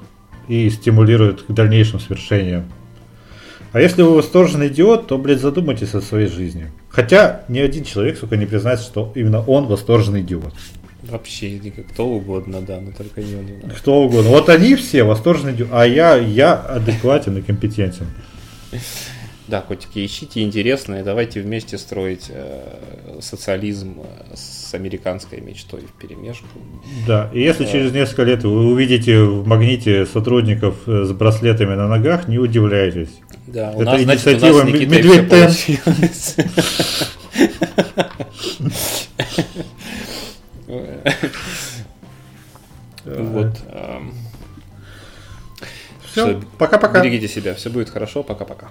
и 0.47 0.69
стимулирует 0.69 1.43
к 1.43 1.51
дальнейшим 1.51 1.99
свершениям. 1.99 2.65
А 3.73 3.81
если 3.81 4.01
вы 4.01 4.15
восторженный 4.15 4.67
идиот, 4.67 5.07
то, 5.07 5.17
блядь, 5.17 5.39
задумайтесь 5.39 5.93
о 5.93 6.01
своей 6.01 6.27
жизни. 6.27 6.71
Хотя 6.89 7.43
ни 7.47 7.59
один 7.59 7.83
человек, 7.83 8.17
сука, 8.17 8.37
не 8.37 8.45
признается, 8.45 8.85
что 8.85 9.11
именно 9.15 9.41
он 9.41 9.67
восторженный 9.67 10.21
идиот. 10.21 10.53
Вообще, 11.03 11.61
кто 11.91 12.07
угодно, 12.07 12.61
да, 12.61 12.79
но 12.81 12.91
только 12.91 13.21
не 13.21 13.35
он. 13.35 13.69
Кто 13.77 14.03
угодно. 14.03 14.31
Вот 14.31 14.49
они 14.49 14.75
все 14.75 15.03
восторженные 15.03 15.55
идиоты, 15.55 15.71
а 15.73 15.85
я, 15.85 16.15
я 16.15 16.53
адекватен 16.53 17.37
и 17.37 17.41
компетентен. 17.41 18.07
Да, 19.47 19.61
котики, 19.61 20.05
ищите 20.05 20.43
интересное, 20.43 21.03
давайте 21.05 21.41
вместе 21.41 21.77
строить 21.77 22.25
э, 22.29 23.19
социализм 23.21 24.01
э, 24.01 24.35
с 24.35 24.73
американской 24.73 25.39
мечтой 25.39 25.81
в 25.81 25.93
перемешку. 25.93 26.47
Да, 27.07 27.29
и 27.33 27.39
если 27.39 27.65
э, 27.65 27.71
через 27.71 27.93
несколько 27.93 28.23
лет 28.23 28.43
вы 28.43 28.67
увидите 28.67 29.21
в 29.23 29.47
магните 29.47 30.05
сотрудников 30.05 30.75
э, 30.85 31.05
с 31.05 31.11
браслетами 31.13 31.75
на 31.75 31.87
ногах, 31.87 32.27
не 32.27 32.39
удивляйтесь. 32.39 33.09
Да, 33.47 33.71
у 33.71 33.81
Это 33.81 33.91
нас, 33.91 34.01
инициатива 34.01 34.61
значит, 34.63 34.75
у 34.75 34.89
Вот. 43.05 43.57
Э, 43.69 43.99
все, 46.11 46.41
пока-пока. 46.57 46.99
Берегите 47.01 47.27
себя, 47.27 47.53
все 47.53 47.69
будет 47.69 47.89
хорошо, 47.89 48.23
пока-пока. 48.23 48.69